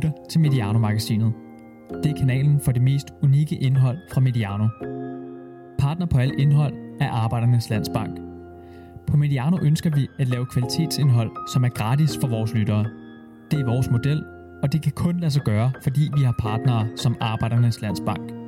lytter 0.00 0.18
til 0.30 0.40
Mediano-magasinet. 0.40 1.32
Det 2.02 2.10
er 2.10 2.16
kanalen 2.16 2.60
for 2.60 2.72
det 2.72 2.82
mest 2.82 3.06
unikke 3.22 3.56
indhold 3.56 3.98
fra 4.12 4.20
Mediano. 4.20 4.68
Partner 5.78 6.06
på 6.06 6.18
alt 6.18 6.34
indhold 6.38 6.74
er 7.00 7.10
Arbejdernes 7.10 7.70
Landsbank. 7.70 8.18
På 9.06 9.16
Mediano 9.16 9.58
ønsker 9.62 9.90
vi 9.90 10.08
at 10.18 10.28
lave 10.28 10.46
kvalitetsindhold, 10.46 11.30
som 11.52 11.64
er 11.64 11.68
gratis 11.68 12.18
for 12.20 12.28
vores 12.28 12.54
lyttere. 12.54 12.84
Det 13.50 13.60
er 13.60 13.64
vores 13.64 13.90
model, 13.90 14.24
og 14.62 14.72
det 14.72 14.82
kan 14.82 14.92
kun 14.92 15.20
lade 15.20 15.30
sig 15.30 15.42
gøre, 15.42 15.72
fordi 15.82 16.10
vi 16.16 16.22
har 16.22 16.34
partnere 16.38 16.88
som 16.96 17.16
Arbejdernes 17.20 17.80
Landsbank. 17.80 18.39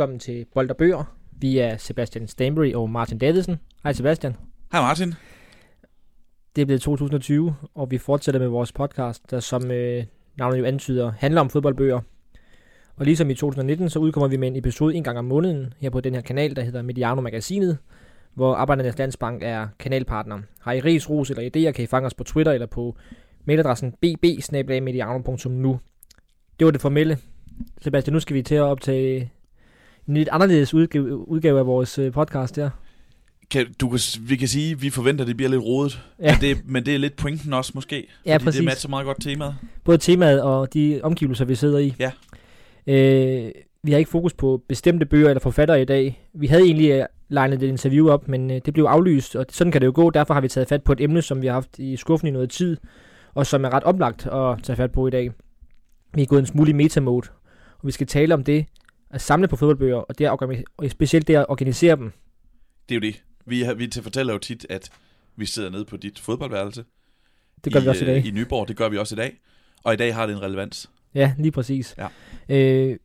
Velkommen 0.00 0.18
til 0.18 0.46
Bold 0.54 0.70
og 0.70 0.76
Bøger. 0.76 1.16
Vi 1.32 1.58
er 1.58 1.76
Sebastian 1.76 2.28
Stanbury 2.28 2.72
og 2.72 2.90
Martin 2.90 3.18
Davidsen. 3.18 3.56
Hej 3.82 3.92
Sebastian. 3.92 4.36
Hej 4.72 4.80
Martin. 4.80 5.14
Det 6.56 6.62
er 6.62 6.66
blevet 6.66 6.80
2020, 6.82 7.54
og 7.74 7.90
vi 7.90 7.98
fortsætter 7.98 8.40
med 8.40 8.48
vores 8.48 8.72
podcast, 8.72 9.30
der 9.30 9.40
som 9.40 9.70
øh, 9.70 10.04
navnet 10.36 10.58
jo 10.58 10.64
antyder, 10.64 11.12
handler 11.18 11.40
om 11.40 11.50
fodboldbøger. 11.50 12.00
Og 12.96 13.04
ligesom 13.04 13.30
i 13.30 13.34
2019, 13.34 13.90
så 13.90 13.98
udkommer 13.98 14.28
vi 14.28 14.36
med 14.36 14.48
en 14.48 14.56
episode 14.56 14.94
en 14.94 15.04
gang 15.04 15.18
om 15.18 15.24
måneden 15.24 15.74
her 15.78 15.90
på 15.90 16.00
den 16.00 16.14
her 16.14 16.22
kanal, 16.22 16.56
der 16.56 16.62
hedder 16.62 16.82
Mediano 16.82 17.20
Magasinet, 17.20 17.78
hvor 18.34 18.54
Arbejdernes 18.54 18.98
Landsbank 18.98 19.42
er 19.42 19.68
kanalpartner. 19.78 20.38
Har 20.60 20.72
I 20.72 20.80
ris, 20.80 21.10
ros 21.10 21.30
eller 21.30 21.42
idéer, 21.42 21.72
kan 21.72 21.84
I 21.84 21.86
fange 21.86 22.06
os 22.06 22.14
på 22.14 22.24
Twitter 22.24 22.52
eller 22.52 22.66
på 22.66 22.96
mailadressen 23.44 23.92
bb 23.92 24.24
Det 26.58 26.64
var 26.64 26.70
det 26.70 26.80
formelle. 26.80 27.18
Sebastian, 27.80 28.12
nu 28.12 28.20
skal 28.20 28.34
vi 28.36 28.42
til 28.42 28.54
at 28.54 28.62
optage 28.62 29.32
en 30.10 30.16
lidt 30.16 30.28
anderledes 30.32 30.74
udgave, 30.74 31.28
udgave 31.28 31.58
af 31.58 31.66
vores 31.66 31.98
øh, 31.98 32.12
podcast 32.12 32.56
her. 32.56 32.70
Kan, 33.50 33.66
du 33.80 33.88
kan, 33.88 33.98
vi 34.20 34.36
kan 34.36 34.48
sige, 34.48 34.72
at 34.72 34.82
vi 34.82 34.90
forventer, 34.90 35.24
at 35.24 35.28
det 35.28 35.36
bliver 35.36 35.50
lidt 35.50 35.62
rodet. 35.62 36.02
Ja. 36.20 36.34
Men, 36.34 36.40
det, 36.40 36.62
men 36.66 36.86
det 36.86 36.94
er 36.94 36.98
lidt 36.98 37.16
pointen 37.16 37.52
også 37.52 37.72
måske. 37.74 38.06
Ja, 38.26 38.34
fordi 38.34 38.44
præcis. 38.44 38.58
det 38.58 38.64
matcher 38.64 38.90
meget 38.90 39.06
godt 39.06 39.20
temaet. 39.20 39.54
Både 39.84 39.98
temaet 39.98 40.42
og 40.42 40.74
de 40.74 41.00
omgivelser, 41.02 41.44
vi 41.44 41.54
sidder 41.54 41.78
i. 41.78 41.94
Ja. 41.98 42.10
Øh, 42.86 43.50
vi 43.82 43.92
har 43.92 43.98
ikke 43.98 44.10
fokus 44.10 44.34
på 44.34 44.62
bestemte 44.68 45.06
bøger 45.06 45.28
eller 45.28 45.40
forfattere 45.40 45.82
i 45.82 45.84
dag. 45.84 46.28
Vi 46.34 46.46
havde 46.46 46.62
egentlig 46.62 46.90
øh, 46.90 47.04
legnet 47.28 47.62
et 47.62 47.68
interview 47.68 48.10
op, 48.10 48.28
men 48.28 48.50
øh, 48.50 48.60
det 48.64 48.74
blev 48.74 48.84
aflyst, 48.84 49.36
og 49.36 49.46
sådan 49.50 49.72
kan 49.72 49.80
det 49.80 49.86
jo 49.86 49.92
gå. 49.94 50.10
Derfor 50.10 50.34
har 50.34 50.40
vi 50.40 50.48
taget 50.48 50.68
fat 50.68 50.82
på 50.82 50.92
et 50.92 51.00
emne, 51.00 51.22
som 51.22 51.42
vi 51.42 51.46
har 51.46 51.54
haft 51.54 51.78
i 51.78 51.96
skuffen 51.96 52.28
i 52.28 52.30
noget 52.30 52.50
tid, 52.50 52.76
og 53.34 53.46
som 53.46 53.64
er 53.64 53.70
ret 53.74 53.84
oplagt 53.84 54.26
at 54.26 54.62
tage 54.62 54.76
fat 54.76 54.92
på 54.92 55.06
i 55.06 55.10
dag. 55.10 55.30
Vi 56.14 56.22
er 56.22 56.26
gået 56.26 56.40
en 56.40 56.46
smule 56.46 56.70
i 56.70 56.74
metamode, 56.74 57.28
og 57.78 57.86
vi 57.86 57.92
skal 57.92 58.06
tale 58.06 58.34
om 58.34 58.44
det 58.44 58.66
at 59.10 59.20
samle 59.20 59.48
på 59.48 59.56
fodboldbøger, 59.56 59.96
og, 59.96 60.18
det 60.18 60.24
at, 60.24 60.32
organi- 60.32 60.64
og 60.76 60.90
specielt 60.90 61.28
det 61.28 61.34
at 61.36 61.46
organisere 61.48 61.96
dem. 61.96 62.12
Det 62.88 62.94
er 62.94 62.96
jo 62.96 63.00
det. 63.00 63.22
Vi, 63.46 63.62
har, 63.62 63.74
vi 63.74 63.86
til 63.86 64.02
fortæller 64.02 64.32
jo 64.32 64.38
tit, 64.38 64.66
at 64.70 64.90
vi 65.36 65.46
sidder 65.46 65.70
nede 65.70 65.84
på 65.84 65.96
dit 65.96 66.18
fodboldværelse. 66.18 66.84
Det 67.64 67.72
gør 67.72 67.80
i, 67.80 67.82
vi 67.82 67.88
også 67.88 68.04
i 68.04 68.06
dag. 68.06 68.16
øh, 68.16 68.26
I 68.26 68.30
Nyborg, 68.30 68.68
det 68.68 68.76
gør 68.76 68.88
vi 68.88 68.98
også 68.98 69.14
i 69.14 69.16
dag. 69.16 69.40
Og 69.84 69.94
i 69.94 69.96
dag 69.96 70.14
har 70.14 70.26
det 70.26 70.36
en 70.36 70.42
relevans. 70.42 70.90
Ja, 71.14 71.34
lige 71.38 71.52
præcis. 71.52 71.94
Ja. 71.98 72.08
Øh, 72.48 72.98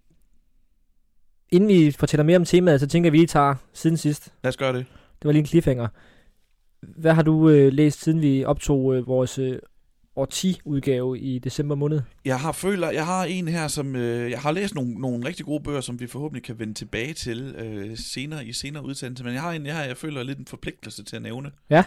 inden 1.50 1.70
vi 1.70 1.92
fortæller 1.92 2.24
mere 2.24 2.38
om 2.38 2.46
temaet, 2.46 2.80
så 2.80 2.88
tænker 2.88 3.08
jeg, 3.08 3.10
at 3.10 3.14
vi 3.14 3.18
lige 3.18 3.28
tager 3.28 3.56
siden 3.74 3.98
sidst. 3.98 4.34
Lad 4.44 4.50
os 4.50 4.58
gøre 4.58 4.74
det. 4.74 4.86
Det 5.22 5.26
var 5.26 5.32
lige 5.32 5.40
en 5.40 5.46
cliffhanger. 5.46 5.88
Hvad 6.82 7.14
har 7.14 7.22
du 7.22 7.50
øh, 7.50 7.74
læst, 7.74 8.02
siden 8.02 8.22
vi 8.22 8.44
optog 8.44 8.96
øh, 8.96 9.08
vores 9.08 9.40
øh, 9.40 9.60
årti-udgave 10.16 11.20
i 11.20 11.40
december 11.40 11.76
måned? 11.76 12.02
Jeg 12.26 12.40
har 12.40 12.52
føler, 12.52 12.90
jeg 12.92 13.06
har 13.06 13.24
en 13.26 13.48
her, 13.48 13.68
som 13.68 13.96
øh, 13.96 14.32
jeg 14.32 14.40
har 14.40 14.52
læst 14.52 14.76
nogle, 14.76 14.94
nogle 14.94 15.28
rigtig 15.28 15.46
gode 15.46 15.64
bøger, 15.64 15.82
som 15.82 16.00
vi 16.00 16.08
forhåbentlig 16.08 16.44
kan 16.44 16.60
vende 16.60 16.74
tilbage 16.74 17.14
til 17.14 17.56
øh, 17.58 17.98
senere 17.98 18.46
i 18.46 18.54
senere 18.54 18.86
udsendelse. 18.86 19.24
Men 19.24 19.34
jeg 19.34 19.42
har 19.42 19.52
en, 19.52 19.66
jeg, 19.66 19.76
har, 19.76 19.84
jeg 19.84 19.98
føler 19.98 20.24
lidt 20.24 20.40
en 20.40 20.46
forpligtelse 20.46 21.04
til 21.04 21.16
at 21.16 21.22
nævne. 21.22 21.52
Ja. 21.70 21.84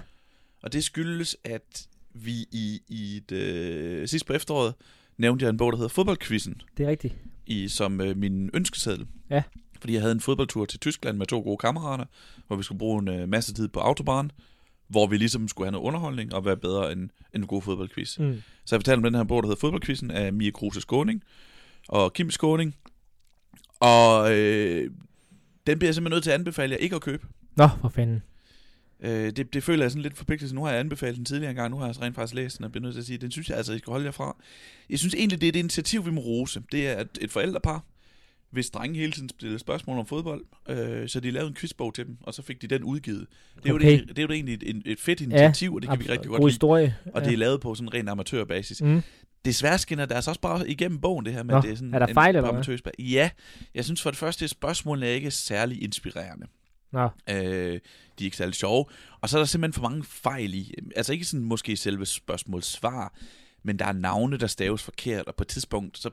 Og 0.63 0.73
det 0.73 0.85
skyldes, 0.85 1.37
at 1.45 1.87
vi 2.15 2.33
i, 2.53 2.81
i 2.89 3.17
et, 3.17 3.33
øh, 3.33 4.09
sidst 4.09 4.27
på 4.27 4.33
efteråret 4.33 4.75
nævnte 5.19 5.43
jeg 5.45 5.51
en 5.51 5.57
bog, 5.57 5.73
der 5.73 5.77
hedder 5.79 5.89
Fodboldquizzen, 5.89 6.63
Det 6.79 6.87
er 6.87 6.91
rigtigt. 6.91 7.15
i, 7.47 7.69
som 7.69 8.01
øh, 8.01 8.17
min 8.17 8.51
ønskeseddel. 8.55 9.07
Ja. 9.31 9.43
Fordi 9.81 9.93
jeg 9.93 10.03
havde 10.03 10.13
en 10.13 10.21
fodboldtur 10.21 10.65
til 10.65 10.81
Tyskland 10.81 11.17
med 11.17 11.27
to 11.27 11.41
gode 11.41 11.57
kammerater, 11.57 12.05
hvor 12.47 12.57
vi 12.57 12.63
skulle 12.63 12.79
bruge 12.79 13.03
en 13.03 13.09
øh, 13.09 13.29
masse 13.29 13.55
tid 13.55 13.69
på 13.69 13.81
autobahn, 13.81 14.31
hvor 14.89 15.07
vi 15.07 15.17
ligesom 15.17 15.49
skulle 15.49 15.67
have 15.67 15.73
noget 15.73 15.87
underholdning 15.87 16.35
og 16.35 16.45
være 16.45 16.57
bedre 16.57 16.93
end, 16.93 17.01
end 17.35 17.43
en 17.43 17.47
god 17.47 17.63
fodboldquiz. 17.63 18.19
Mm. 18.19 18.43
Så 18.65 18.75
jeg 18.75 18.81
fortalte 18.81 18.99
om 18.99 19.03
den 19.03 19.15
her 19.15 19.25
bog, 19.25 19.43
der 19.43 19.49
hedder 19.49 19.61
Fodboldquizzen 19.61 20.11
af 20.11 20.33
Mia 20.33 20.51
Kruse 20.51 20.81
Skåning 20.81 21.23
og 21.89 22.13
Kim 22.13 22.31
Skåning. 22.31 22.77
Og 23.81 24.37
øh, 24.37 24.91
den 25.67 25.79
bliver 25.79 25.89
jeg 25.89 25.95
simpelthen 25.95 26.17
nødt 26.17 26.25
til 26.25 26.31
at 26.31 26.39
anbefale 26.39 26.73
jer 26.73 26.79
ikke 26.79 26.97
at 26.97 27.03
købe. 27.03 27.27
Nå, 27.57 27.69
for 27.81 27.89
fanden. 27.89 28.23
Øh, 29.01 29.33
det, 29.37 29.55
det 29.55 29.63
føler 29.63 29.85
jeg 29.85 29.91
sådan 29.91 30.03
lidt 30.03 30.17
forpligtelse. 30.17 30.55
Nu 30.55 30.65
har 30.65 30.71
jeg 30.71 30.81
anbefalet 30.81 31.17
den 31.17 31.25
tidligere 31.25 31.55
gang, 31.55 31.71
nu 31.71 31.77
har 31.77 31.85
jeg 31.85 31.89
altså 31.89 32.03
rent 32.03 32.15
faktisk 32.15 32.35
læst 32.35 32.59
den 32.59 32.65
og 32.65 32.73
bliver 32.73 32.83
nødt 32.83 32.95
til 32.95 33.01
at 33.01 33.07
sige, 33.07 33.19
den 33.19 33.31
synes 33.31 33.49
jeg 33.49 33.57
altså, 33.57 33.73
I 33.73 33.79
skal 33.79 33.91
holde 33.91 34.05
jer 34.05 34.13
fra. 34.13 34.37
Jeg 34.91 34.99
synes 34.99 35.15
egentlig, 35.15 35.41
det 35.41 35.47
er 35.47 35.53
et 35.53 35.57
initiativ, 35.57 36.07
vi 36.07 36.11
må 36.11 36.21
rose. 36.21 36.63
Det 36.73 36.89
er 36.89 37.01
et, 37.01 37.19
et 37.21 37.31
forældrepar, 37.31 37.85
hvis 38.51 38.71
drenge 38.71 38.99
hele 38.99 39.13
tiden 39.13 39.29
stillede 39.29 39.59
spørgsmål 39.59 39.99
om 39.99 40.07
fodbold, 40.07 40.45
øh, 40.69 41.09
så 41.09 41.21
de 41.21 41.31
lavede 41.31 41.49
en 41.49 41.55
quizbog 41.55 41.95
til 41.95 42.07
dem, 42.07 42.17
og 42.23 42.35
så 42.35 42.43
fik 42.43 42.63
de 42.63 42.67
den 42.67 42.85
udgivet. 42.85 43.27
Det 43.63 43.71
er, 43.71 43.75
Okay. 43.75 43.93
jo, 43.93 43.99
det, 43.99 44.09
det 44.09 44.19
er 44.19 44.23
jo 44.23 44.29
egentlig 44.33 44.55
et, 44.63 44.83
et 44.87 45.01
fedt 45.01 45.21
initiativ, 45.21 45.75
og 45.75 45.83
det 45.83 45.91
kan 45.91 45.99
vi 45.99 46.05
rigtig 46.05 46.29
God 46.29 46.35
godt 46.39 46.41
lide. 46.43 46.51
historie. 46.51 46.97
Og 47.15 47.25
det 47.25 47.33
er 47.33 47.37
lavet 47.37 47.61
på 47.61 47.75
sådan 47.75 47.89
en 47.89 47.95
ren 47.95 48.09
amatørbasis. 48.09 48.83
Mm. 48.83 49.03
Desværre 49.45 49.79
skinner 49.79 50.07
der 50.07 50.15
altså 50.15 50.31
også 50.31 50.41
bare 50.41 50.69
igennem 50.71 51.01
bogen, 51.01 51.25
det 51.27 51.33
her 51.33 51.43
med, 51.43 51.55
Nå, 51.55 51.61
det 51.61 51.71
er 51.71 51.75
sådan 51.75 51.95
er 51.95 51.99
der 51.99 52.07
en 52.07 52.15
fejl, 52.15 52.41
hvad? 52.41 52.51
amatørspa- 52.51 52.91
Ja, 53.05 53.31
jeg 53.75 53.85
synes 53.85 54.03
for 54.03 54.11
det 54.11 54.19
første, 54.19 54.45
at 54.45 54.51
spørgsmålene 54.51 55.07
er 55.07 55.11
ikke 55.11 55.31
særlig 55.31 55.83
inspirerende. 55.83 56.47
Nå, 56.93 57.09
Øh, 57.31 57.37
de 57.37 57.39
er 57.39 57.81
ikke 58.25 58.37
særlig 58.37 58.55
sjove. 58.55 58.85
Og 59.21 59.29
så 59.29 59.37
er 59.37 59.41
der 59.41 59.47
simpelthen 59.47 59.73
for 59.83 59.89
mange 59.91 60.05
fejl 60.05 60.55
i. 60.55 60.75
Altså 60.97 61.13
ikke 61.13 61.25
sådan 61.25 61.45
måske 61.47 61.77
selve 61.77 62.07
spørgsmåls 62.07 62.67
svar, 62.67 63.15
men 63.63 63.79
der 63.79 63.85
er 63.85 63.93
navne, 63.93 64.37
der 64.37 64.47
staves 64.47 64.83
forkert, 64.83 65.27
og 65.27 65.35
på 65.35 65.45
et 65.45 65.49
tidspunkt, 65.49 65.99
så 65.99 66.11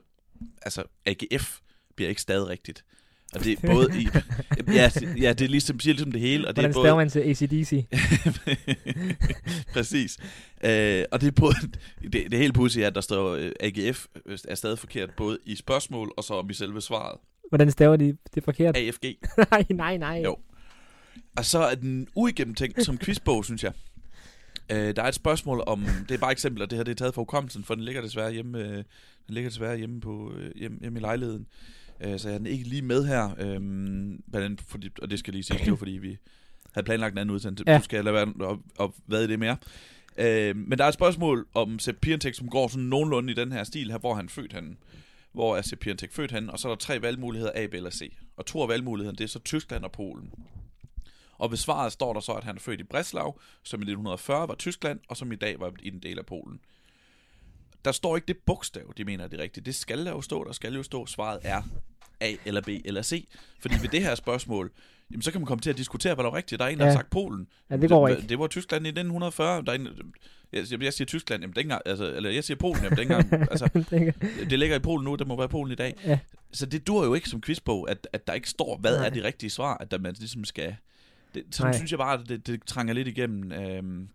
altså 0.62 0.82
AGF 1.06 1.58
bliver 1.96 2.08
ikke 2.08 2.20
stadig 2.22 2.48
rigtigt. 2.48 2.84
Og 3.34 3.44
det 3.44 3.52
er 3.62 3.66
både 3.74 4.00
i, 4.00 4.08
ja, 4.74 4.90
det- 4.94 5.20
ja, 5.22 5.32
det 5.32 5.44
er 5.44 5.48
ligesom, 5.48 5.80
siger 5.80 5.94
ligesom 5.94 6.12
det 6.12 6.20
hele, 6.20 6.48
og 6.48 6.56
det 6.56 6.64
hvordan 6.64 6.70
er 6.70 6.92
både, 6.92 6.96
man 6.96 7.08
til 7.08 7.20
ACDC? 7.20 7.84
Præcis. 9.72 10.18
Øh, 10.64 11.04
og 11.12 11.20
det 11.20 11.26
er, 11.26 11.30
både, 11.36 11.54
det, 12.02 12.12
det 12.12 12.34
er 12.34 12.38
helt 12.38 12.54
pudsigt, 12.54 12.86
at 12.86 12.94
der 12.94 13.00
står 13.00 13.34
øh, 13.34 13.50
AGF 13.60 14.06
er 14.48 14.54
stadig 14.54 14.78
forkert, 14.78 15.10
både 15.16 15.38
i 15.44 15.56
spørgsmål 15.56 16.12
og 16.16 16.24
så 16.24 16.34
om 16.34 16.50
i 16.50 16.54
selve 16.54 16.80
svaret. 16.80 17.18
Hvordan 17.48 17.70
staver 17.70 17.96
de 17.96 18.16
det 18.34 18.44
forkert? 18.44 18.76
AFG. 18.76 19.04
nej, 19.50 19.64
nej, 19.70 19.96
nej. 19.96 20.22
Jo. 20.24 20.36
Og 21.36 21.44
så 21.44 21.58
er 21.58 21.74
den 21.74 22.08
uigennemtænkt 22.14 22.84
som 22.84 22.98
quizbog, 22.98 23.44
synes 23.44 23.64
jeg. 23.64 23.72
Øh, 24.72 24.96
der 24.96 25.02
er 25.02 25.08
et 25.08 25.14
spørgsmål 25.14 25.62
om, 25.66 25.84
det 26.08 26.14
er 26.14 26.18
bare 26.18 26.32
eksempler, 26.32 26.66
det 26.66 26.76
her 26.78 26.84
det 26.84 26.90
er 26.92 26.94
taget 26.96 27.14
fra 27.14 27.20
hukommelsen, 27.20 27.64
for 27.64 27.74
den 27.74 27.84
ligger 27.84 28.02
desværre 28.02 28.32
hjemme, 28.32 28.58
øh, 28.58 28.74
den 28.76 28.84
ligger 29.34 29.50
desværre 29.50 29.76
hjemme, 29.78 30.00
på, 30.00 30.32
øh, 30.36 30.50
hjemme, 30.56 30.78
hjemme 30.80 30.98
i 30.98 31.02
lejligheden. 31.02 31.46
Øh, 32.00 32.18
så 32.18 32.28
jeg 32.28 32.34
er 32.34 32.38
den 32.38 32.46
ikke 32.46 32.64
lige 32.68 32.82
med 32.82 33.06
her, 33.06 33.24
øh, 33.38 33.60
blandt 34.30 34.44
andet 34.44 34.60
fordi, 34.60 34.90
og 35.02 35.10
det 35.10 35.18
skal 35.18 35.32
lige 35.34 35.42
sige, 35.42 35.58
det 35.58 35.70
var 35.70 35.76
fordi 35.76 35.90
vi 35.92 36.16
havde 36.74 36.84
planlagt 36.84 37.12
en 37.12 37.18
anden 37.18 37.34
udsendelse, 37.34 37.64
Ja. 37.66 37.78
nu 37.78 37.84
skal 37.84 37.96
jeg 37.96 38.04
lade 38.04 38.14
være 38.14 38.32
og, 38.48 38.62
og 38.78 38.94
hvad 39.06 39.24
i 39.24 39.26
det 39.26 39.38
mere. 39.38 39.56
Øh, 40.18 40.56
men 40.56 40.78
der 40.78 40.84
er 40.84 40.88
et 40.88 40.94
spørgsmål 40.94 41.46
om 41.54 41.78
Sepp 41.78 41.98
Piontek, 42.00 42.34
som 42.34 42.48
går 42.48 42.68
sådan 42.68 42.84
nogenlunde 42.84 43.32
i 43.32 43.34
den 43.36 43.52
her 43.52 43.64
stil 43.64 43.90
her, 43.90 43.98
hvor 43.98 44.14
han 44.14 44.24
er 44.24 44.28
født 44.30 44.52
henne. 44.52 44.76
Hvor 45.32 45.56
er 45.56 45.62
Sepp 45.62 45.80
Piontek 45.80 46.12
født 46.12 46.32
henne, 46.32 46.52
og 46.52 46.58
så 46.58 46.68
er 46.68 46.72
der 46.72 46.78
tre 46.78 47.02
valgmuligheder, 47.02 47.52
A, 47.54 47.66
B 47.66 47.74
eller 47.74 47.90
C. 47.90 48.12
Og 48.36 48.46
to 48.46 48.62
af 48.62 48.68
valgmulighederne, 48.68 49.16
det 49.18 49.24
er 49.24 49.28
så 49.28 49.38
Tyskland 49.38 49.84
og 49.84 49.92
Polen. 49.92 50.30
Og 51.38 51.50
ved 51.50 51.56
svaret 51.58 51.92
står 51.92 52.12
der 52.12 52.20
så, 52.20 52.32
at 52.32 52.44
han 52.44 52.56
er 52.56 52.60
født 52.60 52.80
i 52.80 52.84
Breslau, 52.84 53.34
som 53.62 53.80
i 53.80 53.82
1940 53.82 54.48
var 54.48 54.54
Tyskland, 54.54 55.00
og 55.08 55.16
som 55.16 55.32
i 55.32 55.36
dag 55.36 55.60
var 55.60 55.72
i 55.82 55.88
en 55.88 55.98
del 55.98 56.18
af 56.18 56.26
Polen. 56.26 56.60
Der 57.86 57.92
står 57.92 58.16
ikke 58.16 58.26
det 58.26 58.36
bogstav, 58.46 58.92
de 58.96 59.04
mener 59.04 59.24
er 59.24 59.28
det 59.28 59.38
rigtige. 59.38 59.64
Det 59.64 59.74
skal 59.74 60.04
der 60.06 60.10
jo 60.10 60.20
stå, 60.20 60.44
der 60.44 60.52
skal 60.52 60.74
jo 60.74 60.82
stå, 60.82 61.06
svaret 61.06 61.38
er 61.42 61.62
A 62.20 62.32
eller 62.44 62.60
B 62.60 62.68
eller 62.84 63.02
C. 63.02 63.28
Fordi 63.60 63.74
ved 63.82 63.88
det 63.88 64.02
her 64.02 64.14
spørgsmål, 64.14 64.70
jamen, 65.10 65.22
så 65.22 65.32
kan 65.32 65.40
man 65.40 65.46
komme 65.46 65.60
til 65.62 65.70
at 65.70 65.76
diskutere, 65.76 66.14
hvad 66.14 66.24
der 66.24 66.30
er 66.30 66.34
rigtigt. 66.34 66.58
Der 66.58 66.64
er 66.64 66.68
en, 66.68 66.78
der 66.78 66.84
Ja. 66.84 66.90
har 66.90 66.98
sagt 66.98 67.10
Polen. 67.10 67.46
Ja, 67.70 67.76
det 67.76 67.88
går 67.88 68.08
ikke. 68.08 68.28
Det 68.28 68.38
var 68.38 68.46
Tyskland 68.46 68.86
i 68.86 68.88
1940. 68.88 69.62
Der 69.62 69.72
er 69.72 69.76
en, 69.76 69.88
jeg, 70.52 70.82
jeg, 70.82 70.92
siger 70.92 71.06
Tyskland, 71.06 71.42
jamen, 71.42 71.52
det 71.52 71.56
er 71.56 71.60
ikke 71.60 71.66
engang, 71.66 71.82
altså, 71.86 72.12
eller 72.16 72.30
jeg 72.30 72.44
siger 72.44 72.58
Polen, 72.58 72.82
jamen, 72.84 72.90
det 72.98 73.10
er 73.10 73.16
ikke 73.16 73.34
engang, 73.34 73.50
altså, 73.50 73.68
det 74.50 74.58
ligger 74.58 74.76
i 74.76 74.80
Polen 74.80 75.04
nu, 75.04 75.14
det 75.14 75.26
må 75.26 75.36
være 75.36 75.48
Polen 75.48 75.72
i 75.72 75.76
dag. 75.76 75.94
Ja. 76.04 76.18
Så 76.52 76.66
det 76.66 76.86
dur 76.86 77.04
jo 77.04 77.14
ikke 77.14 77.28
som 77.28 77.40
quizbog, 77.40 77.90
at, 77.90 78.08
at 78.12 78.26
der 78.26 78.32
ikke 78.32 78.50
står, 78.50 78.76
hvad. 78.78 78.96
Nej. 78.98 79.06
er 79.06 79.10
det 79.10 79.24
rigtige 79.24 79.50
svar, 79.50 79.76
at 79.76 79.90
der, 79.90 79.98
man 79.98 80.14
ligesom 80.18 80.44
skal... 80.44 80.76
Det, 81.34 81.44
sådan 81.50 81.70
Nej. 81.70 81.76
synes 81.78 81.90
jeg 81.90 81.98
bare, 81.98 82.20
at 82.20 82.28
det, 82.28 82.46
det 82.46 82.62
trænger 82.66 82.94
lidt 82.94 83.08
igennem. 83.08 83.52
Øhm, 83.52 84.08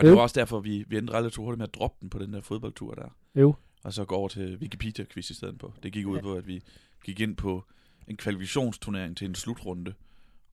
og 0.00 0.04
Jo. 0.04 0.08
det 0.10 0.16
var 0.16 0.22
også 0.22 0.40
derfor, 0.40 0.60
vi, 0.60 0.84
vi 0.88 0.98
endte 0.98 1.12
relativt 1.12 1.36
hurtigt 1.44 1.58
med 1.58 1.66
at 1.68 1.74
droppe 1.74 1.96
den 2.00 2.10
på 2.10 2.18
den 2.18 2.32
der 2.32 2.40
fodboldtur 2.40 2.94
der. 2.94 3.08
Jo. 3.34 3.54
Og 3.84 3.92
så 3.92 4.04
gå 4.04 4.14
over 4.14 4.28
til 4.28 4.56
Wikipedia-quiz 4.62 5.30
i 5.30 5.34
stedet 5.34 5.58
på. 5.58 5.72
Det 5.82 5.92
gik 5.92 6.06
ud 6.06 6.16
Ja. 6.16 6.22
på, 6.22 6.34
at 6.34 6.46
vi 6.46 6.62
gik 7.04 7.20
ind 7.20 7.36
på 7.36 7.64
en 8.08 8.16
kvalifikationsturnering 8.16 9.16
til 9.16 9.28
en 9.28 9.34
slutrunde, 9.34 9.94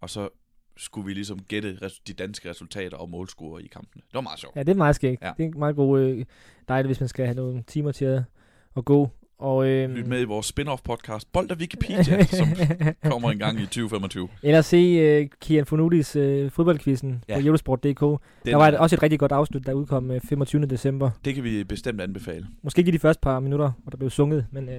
og 0.01 0.09
så 0.09 0.29
skulle 0.77 1.05
vi 1.05 1.13
ligesom 1.13 1.43
gætte 1.43 1.79
de 2.07 2.13
danske 2.13 2.49
resultater 2.49 2.97
og 2.97 3.09
målscorer 3.09 3.59
i 3.59 3.67
kampene. 3.67 4.01
Det 4.07 4.13
var 4.13 4.21
meget 4.21 4.39
sjovt. 4.39 4.55
Ja, 4.55 4.63
det 4.63 4.69
er 4.71 4.75
meget 4.75 4.95
skægt. 4.95 5.21
Ja. 5.21 5.33
Det 5.37 5.45
er 5.45 5.57
meget 5.59 5.75
god 5.75 5.99
øh, 5.99 6.25
dejligt, 6.67 6.87
hvis 6.87 6.99
man 6.99 7.09
skal 7.09 7.25
have 7.25 7.35
nogle 7.35 7.63
timer 7.67 7.91
til 7.91 8.05
at, 8.05 8.23
at 8.77 8.85
gå. 8.85 9.09
Og, 9.39 9.67
øh, 9.67 9.89
Lyt 9.89 10.07
med 10.07 10.21
i 10.21 10.23
vores 10.23 10.53
spin-off 10.59 10.81
podcast, 10.83 11.31
Bold 11.33 11.51
og 11.51 11.57
Wikipedia, 11.57 12.23
som 12.23 12.47
kommer 13.11 13.31
en 13.31 13.39
gang 13.39 13.59
i 13.59 13.61
2025. 13.65 14.27
Eller 14.43 14.61
se 14.61 15.21
uh, 15.21 15.27
Kian 15.41 15.65
Fonudis 15.65 16.15
uh, 16.15 16.51
fodboldquizzen 16.51 17.23
Ja. 17.29 17.35
på. 17.95 18.19
Den, 18.45 18.51
Der 18.51 18.55
var 18.57 18.67
et, 18.67 18.77
også 18.77 18.95
et 18.95 19.03
rigtig 19.03 19.19
godt 19.19 19.31
afsnit, 19.31 19.65
der 19.65 19.73
udkom 19.73 20.09
uh, 20.09 20.17
25. 20.29 20.65
december. 20.65 21.09
Det 21.25 21.35
kan 21.35 21.43
vi 21.43 21.63
bestemt 21.63 22.01
anbefale. 22.01 22.47
Måske 22.63 22.79
ikke 22.79 22.91
de 22.91 22.99
første 22.99 23.21
par 23.21 23.39
minutter, 23.39 23.71
hvor 23.83 23.89
der 23.89 23.97
blev 23.97 24.09
sunget, 24.09 24.45
men 24.51 24.69
uh, 24.69 24.75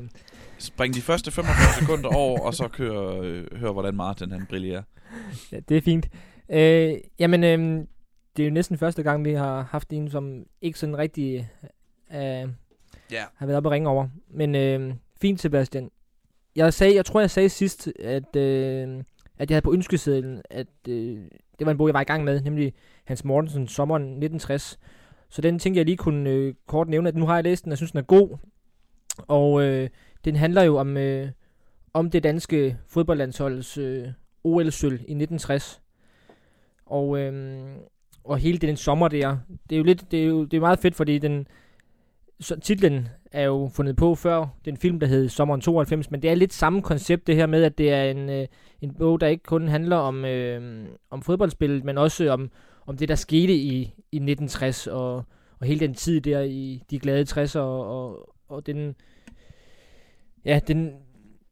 Spring 0.58 0.94
de 0.94 1.00
første 1.00 1.30
45 1.30 1.80
sekunder 1.80 2.08
over, 2.16 2.40
og 2.40 2.54
så 2.54 2.68
kør, 2.68 3.20
øh, 3.20 3.44
hør, 3.56 3.72
hvordan 3.72 3.94
Martin 3.94 4.30
han 4.30 4.46
brillerer. 4.48 4.82
ja, 5.52 5.60
det 5.68 5.76
er 5.76 5.80
fint. 5.80 6.08
Uh, 6.48 7.00
jamen, 7.20 7.42
uh, 7.44 7.84
det 8.36 8.42
er 8.42 8.48
jo 8.48 8.50
næsten 8.54 8.78
første 8.78 9.02
gang, 9.02 9.24
vi 9.24 9.32
har 9.32 9.68
haft 9.70 9.90
en, 9.90 10.10
som 10.10 10.42
ikke 10.62 10.78
sådan 10.78 10.98
rigtig 10.98 11.48
uh, 12.10 12.50
Ja. 13.12 13.24
har 13.34 13.46
været 13.46 13.56
oppe 13.56 13.68
og 13.68 13.72
ringe 13.72 13.88
over. 13.88 14.08
Men 14.30 14.54
øh, 14.54 14.94
fint, 15.20 15.40
Sebastian. 15.40 15.90
Jeg, 16.56 16.74
sagde, 16.74 16.94
jeg 16.94 17.04
tror, 17.04 17.20
jeg 17.20 17.30
sagde 17.30 17.48
sidst, 17.48 17.88
at, 18.00 18.36
øh, 18.36 19.04
at 19.38 19.50
jeg 19.50 19.54
havde 19.54 19.62
på 19.62 19.72
ønskesedlen, 19.72 20.42
at 20.50 20.66
øh, 20.88 21.18
det 21.58 21.66
var 21.66 21.70
en 21.70 21.78
bog, 21.78 21.88
jeg 21.88 21.94
var 21.94 22.00
i 22.00 22.04
gang 22.04 22.24
med, 22.24 22.40
nemlig 22.40 22.74
Hans 23.04 23.24
Mortensen, 23.24 23.68
Sommeren 23.68 24.02
1960. 24.02 24.78
Så 25.28 25.42
den 25.42 25.58
tænkte 25.58 25.78
jeg 25.78 25.84
lige 25.84 25.96
kunne 25.96 26.30
øh, 26.30 26.54
kort 26.66 26.88
nævne, 26.88 27.08
at 27.08 27.16
nu 27.16 27.26
har 27.26 27.34
jeg 27.34 27.44
læst 27.44 27.64
den, 27.64 27.70
og 27.70 27.72
jeg 27.72 27.78
synes, 27.78 27.90
den 27.90 27.98
er 27.98 28.02
god. 28.02 28.38
Og 29.18 29.62
øh, 29.62 29.88
den 30.24 30.36
handler 30.36 30.62
jo 30.62 30.76
om, 30.76 30.96
øh, 30.96 31.28
om 31.92 32.10
det 32.10 32.22
danske 32.22 32.78
fodboldlandsholds 32.88 33.78
øh, 33.78 34.08
OL-sølv 34.44 34.92
i 34.92 34.96
1960. 34.96 35.82
Og, 36.86 37.18
øh, 37.18 37.66
og 38.24 38.38
hele 38.38 38.58
den 38.58 38.76
sommer 38.76 39.08
der, 39.08 39.38
det 39.70 39.76
er 39.76 39.78
jo 39.78 39.84
lidt, 39.84 40.10
det 40.10 40.22
er 40.22 40.26
jo 40.26 40.44
det 40.44 40.56
er 40.56 40.60
meget 40.60 40.78
fedt, 40.78 40.94
fordi 40.94 41.18
den, 41.18 41.46
så 42.40 42.60
titlen 42.60 43.08
er 43.32 43.42
jo 43.42 43.70
fundet 43.74 43.96
på 43.96 44.14
før 44.14 44.46
den 44.64 44.76
film, 44.76 45.00
der 45.00 45.06
hed 45.06 45.28
Sommeren 45.28 45.60
92, 45.60 46.10
men 46.10 46.22
det 46.22 46.30
er 46.30 46.34
lidt 46.34 46.52
samme 46.52 46.82
koncept 46.82 47.26
det 47.26 47.36
her 47.36 47.46
med, 47.46 47.64
at 47.64 47.78
det 47.78 47.92
er 47.92 48.02
en, 48.02 48.30
øh, 48.30 48.46
en 48.80 48.94
bog, 48.94 49.20
der 49.20 49.26
ikke 49.26 49.42
kun 49.42 49.68
handler 49.68 49.96
om, 49.96 50.24
øh, 50.24 50.86
om 51.10 51.22
fodboldspillet, 51.22 51.84
men 51.84 51.98
også 51.98 52.30
om, 52.30 52.50
om 52.86 52.96
det, 52.96 53.08
der 53.08 53.14
skete 53.14 53.54
i, 53.54 53.76
i 54.12 54.16
1960, 54.16 54.86
og, 54.86 55.14
og 55.60 55.66
hele 55.66 55.80
den 55.80 55.94
tid 55.94 56.20
der 56.20 56.40
i 56.40 56.82
de 56.90 56.98
glade 56.98 57.42
60'er, 57.42 57.58
og, 57.58 58.04
og, 58.04 58.34
og 58.48 58.66
den, 58.66 58.94
ja, 60.44 60.60
den, 60.66 60.92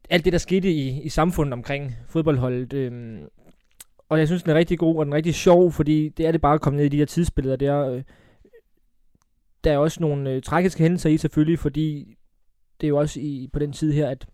alt 0.09 0.25
det, 0.25 0.33
der 0.33 0.39
skete 0.39 0.71
i, 0.71 1.01
i 1.01 1.09
samfundet 1.09 1.53
omkring 1.53 1.95
fodboldholdet. 2.07 2.73
Øh, 2.73 3.21
og 4.09 4.19
jeg 4.19 4.27
synes, 4.27 4.43
den 4.43 4.51
er 4.51 4.55
rigtig 4.55 4.79
god, 4.79 4.97
og 4.97 5.05
den 5.05 5.13
er 5.13 5.17
rigtig 5.17 5.35
sjov, 5.35 5.71
fordi 5.71 6.09
det 6.09 6.27
er 6.27 6.31
det 6.31 6.41
bare 6.41 6.53
at 6.53 6.61
komme 6.61 6.77
ned 6.77 6.85
i 6.85 6.89
de 6.89 6.97
her 6.97 7.05
tidsbilleder 7.05 7.55
der, 7.55 7.89
øh, 7.89 8.03
der 9.67 9.73
er 9.73 9.77
også 9.77 10.01
nogle 10.01 10.31
øh, 10.31 10.41
tragiske 10.41 10.83
hændelser 10.83 11.09
i 11.09 11.17
selvfølgelig, 11.17 11.59
fordi 11.59 12.17
det 12.81 12.87
er 12.87 12.89
jo 12.89 12.97
også 12.97 13.19
i, 13.19 13.49
på 13.53 13.59
den 13.59 13.73
tid 13.73 13.91
her, 13.91 14.09
at, 14.09 14.25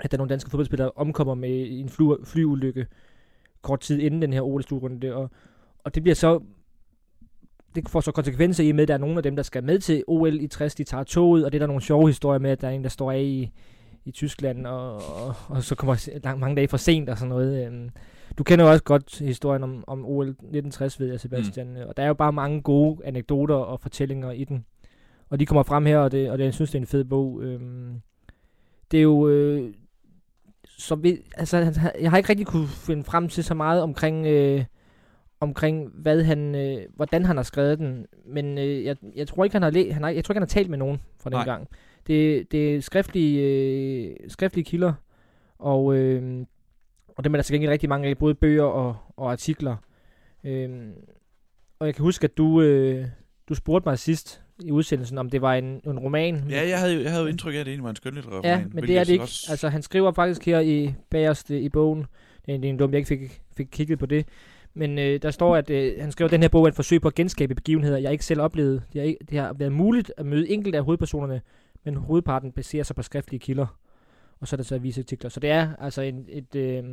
at 0.00 0.10
der 0.10 0.16
er 0.16 0.18
nogle 0.18 0.30
danske 0.30 0.50
fodboldspillere, 0.50 0.86
der 0.86 1.00
omkommer 1.00 1.34
med 1.34 1.66
en 1.70 1.88
fly, 1.88 2.04
flyulykke 2.24 2.86
kort 3.62 3.80
tid 3.80 4.00
inden 4.00 4.22
den 4.22 4.32
her 4.32 4.40
OL-slutrunde. 4.40 5.14
Og, 5.14 5.30
og 5.78 5.94
det 5.94 6.02
bliver 6.02 6.14
så 6.14 6.40
det 7.74 7.88
får 7.88 8.00
så 8.00 8.12
konsekvenser 8.12 8.64
i 8.64 8.72
med, 8.72 8.82
at 8.82 8.88
der 8.88 8.94
er 8.94 8.98
nogle 8.98 9.16
af 9.16 9.22
dem, 9.22 9.36
der 9.36 9.42
skal 9.42 9.64
med 9.64 9.78
til 9.78 10.04
OL 10.06 10.40
i 10.40 10.46
60, 10.46 10.74
de 10.74 10.84
tager 10.84 11.04
toget, 11.04 11.44
og 11.44 11.52
det 11.52 11.56
er 11.56 11.60
der 11.60 11.66
nogle 11.66 11.82
sjove 11.82 12.08
historier 12.08 12.38
med, 12.38 12.50
at 12.50 12.60
der 12.60 12.68
er 12.68 12.72
en, 12.72 12.82
der 12.82 12.88
står 12.88 13.12
af 13.12 13.20
i, 13.20 13.52
i 14.04 14.10
Tyskland, 14.10 14.66
og, 14.66 14.96
og, 14.96 15.34
og 15.48 15.62
så 15.62 15.74
kommer 15.74 16.10
lang, 16.24 16.38
mange 16.38 16.56
dage 16.56 16.68
for 16.68 16.76
sent 16.76 17.08
og 17.08 17.18
sådan 17.18 17.28
noget. 17.28 17.66
Øhm. 17.66 17.90
Du 18.38 18.44
kender 18.44 18.64
jo 18.64 18.70
også 18.70 18.84
godt 18.84 19.18
historien 19.18 19.62
om, 19.62 19.84
om 19.86 20.04
OL 20.04 20.28
1960, 20.28 21.00
ved 21.00 21.08
jeg, 21.08 21.20
Sebastian. 21.20 21.66
Mm. 21.66 21.88
Og 21.88 21.96
der 21.96 22.02
er 22.02 22.06
jo 22.06 22.14
bare 22.14 22.32
mange 22.32 22.62
gode 22.62 23.04
anekdoter 23.04 23.54
og 23.54 23.80
fortællinger 23.80 24.30
i 24.30 24.44
den. 24.44 24.64
Og 25.30 25.40
de 25.40 25.46
kommer 25.46 25.62
frem 25.62 25.86
her, 25.86 25.98
og, 25.98 26.12
det, 26.12 26.30
og 26.30 26.38
det, 26.38 26.44
jeg 26.44 26.54
synes, 26.54 26.70
det 26.70 26.78
er 26.78 26.82
en 26.82 26.86
fed 26.86 27.04
bog. 27.04 27.42
Øhm, 27.42 28.00
det 28.90 28.98
er 28.98 29.02
jo... 29.02 29.28
Øh, 29.28 29.74
som 30.78 31.02
vi, 31.02 31.18
altså, 31.36 31.56
jeg 32.00 32.10
har 32.10 32.16
ikke 32.16 32.28
rigtig 32.28 32.46
kunne 32.46 32.68
finde 32.68 33.04
frem 33.04 33.28
til 33.28 33.44
så 33.44 33.54
meget 33.54 33.82
omkring, 33.82 34.26
øh, 34.26 34.64
omkring 35.40 35.88
hvad 35.94 36.22
han, 36.22 36.54
øh, 36.54 36.78
hvordan 36.94 37.24
han 37.24 37.36
har 37.36 37.42
skrevet 37.42 37.78
den. 37.78 38.06
Men 38.26 38.58
øh, 38.58 38.84
jeg, 38.84 38.96
jeg 39.14 39.28
tror 39.28 39.44
ikke, 39.44 39.54
han 39.54 39.62
har, 39.62 39.70
læ- 39.70 39.90
han 39.90 40.02
har, 40.02 40.10
jeg 40.10 40.24
tror 40.24 40.32
ikke, 40.32 40.38
han 40.38 40.42
har 40.42 40.46
talt 40.46 40.70
med 40.70 40.78
nogen 40.78 41.00
fra 41.20 41.30
den 41.30 41.36
Nej. 41.36 41.44
gang. 41.44 41.68
Det, 42.06 42.52
det 42.52 42.74
er 42.76 42.80
skriftlige, 42.80 43.40
øh, 43.40 44.16
skriftlige 44.28 44.64
kilder, 44.64 44.92
og, 45.58 45.94
øh, 45.96 46.46
og 47.16 47.24
dem 47.24 47.34
er 47.34 47.36
der 47.36 47.42
til 47.42 47.54
gengæld 47.54 47.72
rigtig 47.72 47.88
mange 47.88 48.08
af, 48.08 48.18
både 48.18 48.34
bøger 48.34 48.64
og, 48.64 48.96
og 49.16 49.32
artikler. 49.32 49.76
Øh, 50.44 50.70
og 51.78 51.86
jeg 51.86 51.94
kan 51.94 52.02
huske, 52.02 52.24
at 52.24 52.36
du, 52.36 52.60
øh, 52.60 53.06
du 53.48 53.54
spurgte 53.54 53.88
mig 53.88 53.98
sidst 53.98 54.42
i 54.64 54.70
udsendelsen, 54.70 55.18
om 55.18 55.30
det 55.30 55.42
var 55.42 55.54
en, 55.54 55.64
en 55.64 55.98
roman. 55.98 56.44
Ja, 56.50 56.68
jeg 56.68 56.78
havde, 56.78 57.02
jeg 57.02 57.10
havde 57.10 57.22
jo 57.22 57.28
indtryk 57.28 57.54
af, 57.54 57.58
at 57.58 57.66
det 57.66 57.70
egentlig 57.70 57.84
var 57.84 57.90
en 57.90 57.96
skønlitterær 57.96 58.40
Ja, 58.44 58.54
roman, 58.54 58.64
men 58.64 58.72
hvilket 58.72 58.88
det 58.88 58.98
er 58.98 59.04
det 59.04 59.12
ikke. 59.12 59.22
Også... 59.22 59.46
Altså, 59.50 59.68
han 59.68 59.82
skriver 59.82 60.12
faktisk 60.12 60.46
her 60.46 60.60
i 60.60 60.94
bagerst 61.10 61.50
øh, 61.50 61.60
i 61.60 61.68
bogen, 61.68 62.06
det 62.46 62.64
er 62.64 62.68
en 62.68 62.76
dum, 62.76 62.90
jeg 62.90 62.98
ikke 62.98 63.08
fik, 63.08 63.42
fik 63.56 63.66
kigget 63.70 63.98
på 63.98 64.06
det, 64.06 64.26
men 64.74 64.98
øh, 64.98 65.22
der 65.22 65.30
står, 65.30 65.56
at 65.56 65.70
øh, 65.70 65.92
han 66.00 66.12
skriver, 66.12 66.26
at 66.26 66.32
den 66.32 66.42
her 66.42 66.48
bog 66.48 66.64
er 66.64 66.68
et 66.68 66.74
forsøg 66.74 67.00
på 67.00 67.08
at 67.08 67.14
genskabe 67.14 67.54
begivenheder, 67.54 67.98
jeg 67.98 68.12
ikke 68.12 68.24
selv 68.24 68.40
oplevede. 68.40 68.82
Det 68.92 69.00
har, 69.00 69.08
ikke, 69.08 69.24
det 69.30 69.38
har 69.38 69.52
været 69.52 69.72
muligt 69.72 70.12
at 70.16 70.26
møde 70.26 70.50
enkelte 70.50 70.78
af 70.78 70.84
hovedpersonerne, 70.84 71.40
men 71.84 71.94
hovedparten 71.94 72.52
baserer 72.52 72.84
sig 72.84 72.96
på 72.96 73.02
skriftlige 73.02 73.40
kilder, 73.40 73.78
og 74.42 74.48
så 74.48 74.54
er 74.54 74.56
der 74.56 74.64
så 74.64 74.74
avisartikler. 74.74 75.30
Så 75.30 75.40
det 75.40 75.50
er 75.50 75.68
altså 75.78 76.02
en, 76.02 76.26
et... 76.28 76.54
Øh, 76.54 76.84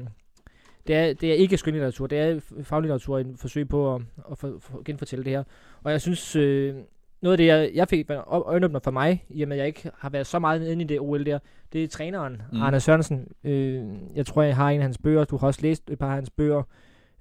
det 0.87 0.95
er, 0.95 1.13
det 1.13 1.31
er 1.31 1.33
ikke 1.33 1.57
skønlitteratur, 1.57 2.07
det 2.07 2.19
er 2.19 2.39
faglitteratur, 2.63 3.19
en 3.19 3.37
forsøg 3.37 3.69
på 3.69 3.95
at, 3.95 4.01
at 4.31 4.37
for, 4.37 4.57
for 4.59 4.83
genfortælle 4.85 5.25
det 5.25 5.31
her. 5.31 5.43
Og 5.83 5.91
jeg 5.91 6.01
synes, 6.01 6.35
øh, 6.35 6.75
noget 7.21 7.33
af 7.33 7.37
det, 7.37 7.45
jeg, 7.45 7.71
jeg 7.73 7.87
fik 7.87 8.09
øjenåbner 8.27 8.79
for 8.79 8.91
mig, 8.91 9.25
i 9.29 9.41
og 9.41 9.47
med 9.47 9.57
at 9.57 9.59
jeg 9.59 9.67
ikke 9.67 9.91
har 9.97 10.09
været 10.09 10.27
så 10.27 10.39
meget 10.39 10.67
inde 10.67 10.83
i 10.83 10.87
det 10.87 10.99
OL 10.99 11.25
der, 11.25 11.39
det 11.73 11.83
er 11.83 11.87
træneren, 11.87 12.41
Mm. 12.51 12.61
Arne 12.61 12.79
Sørensen. 12.79 13.27
Øh, 13.43 13.85
jeg 14.15 14.25
tror, 14.25 14.41
jeg 14.41 14.55
har 14.55 14.69
en 14.69 14.79
af 14.79 14.83
hans 14.83 14.97
bøger, 14.97 15.23
du 15.23 15.37
har 15.37 15.47
også 15.47 15.61
læst 15.61 15.89
et 15.89 15.99
par 15.99 16.07
af 16.07 16.15
hans 16.15 16.29
bøger. 16.29 16.63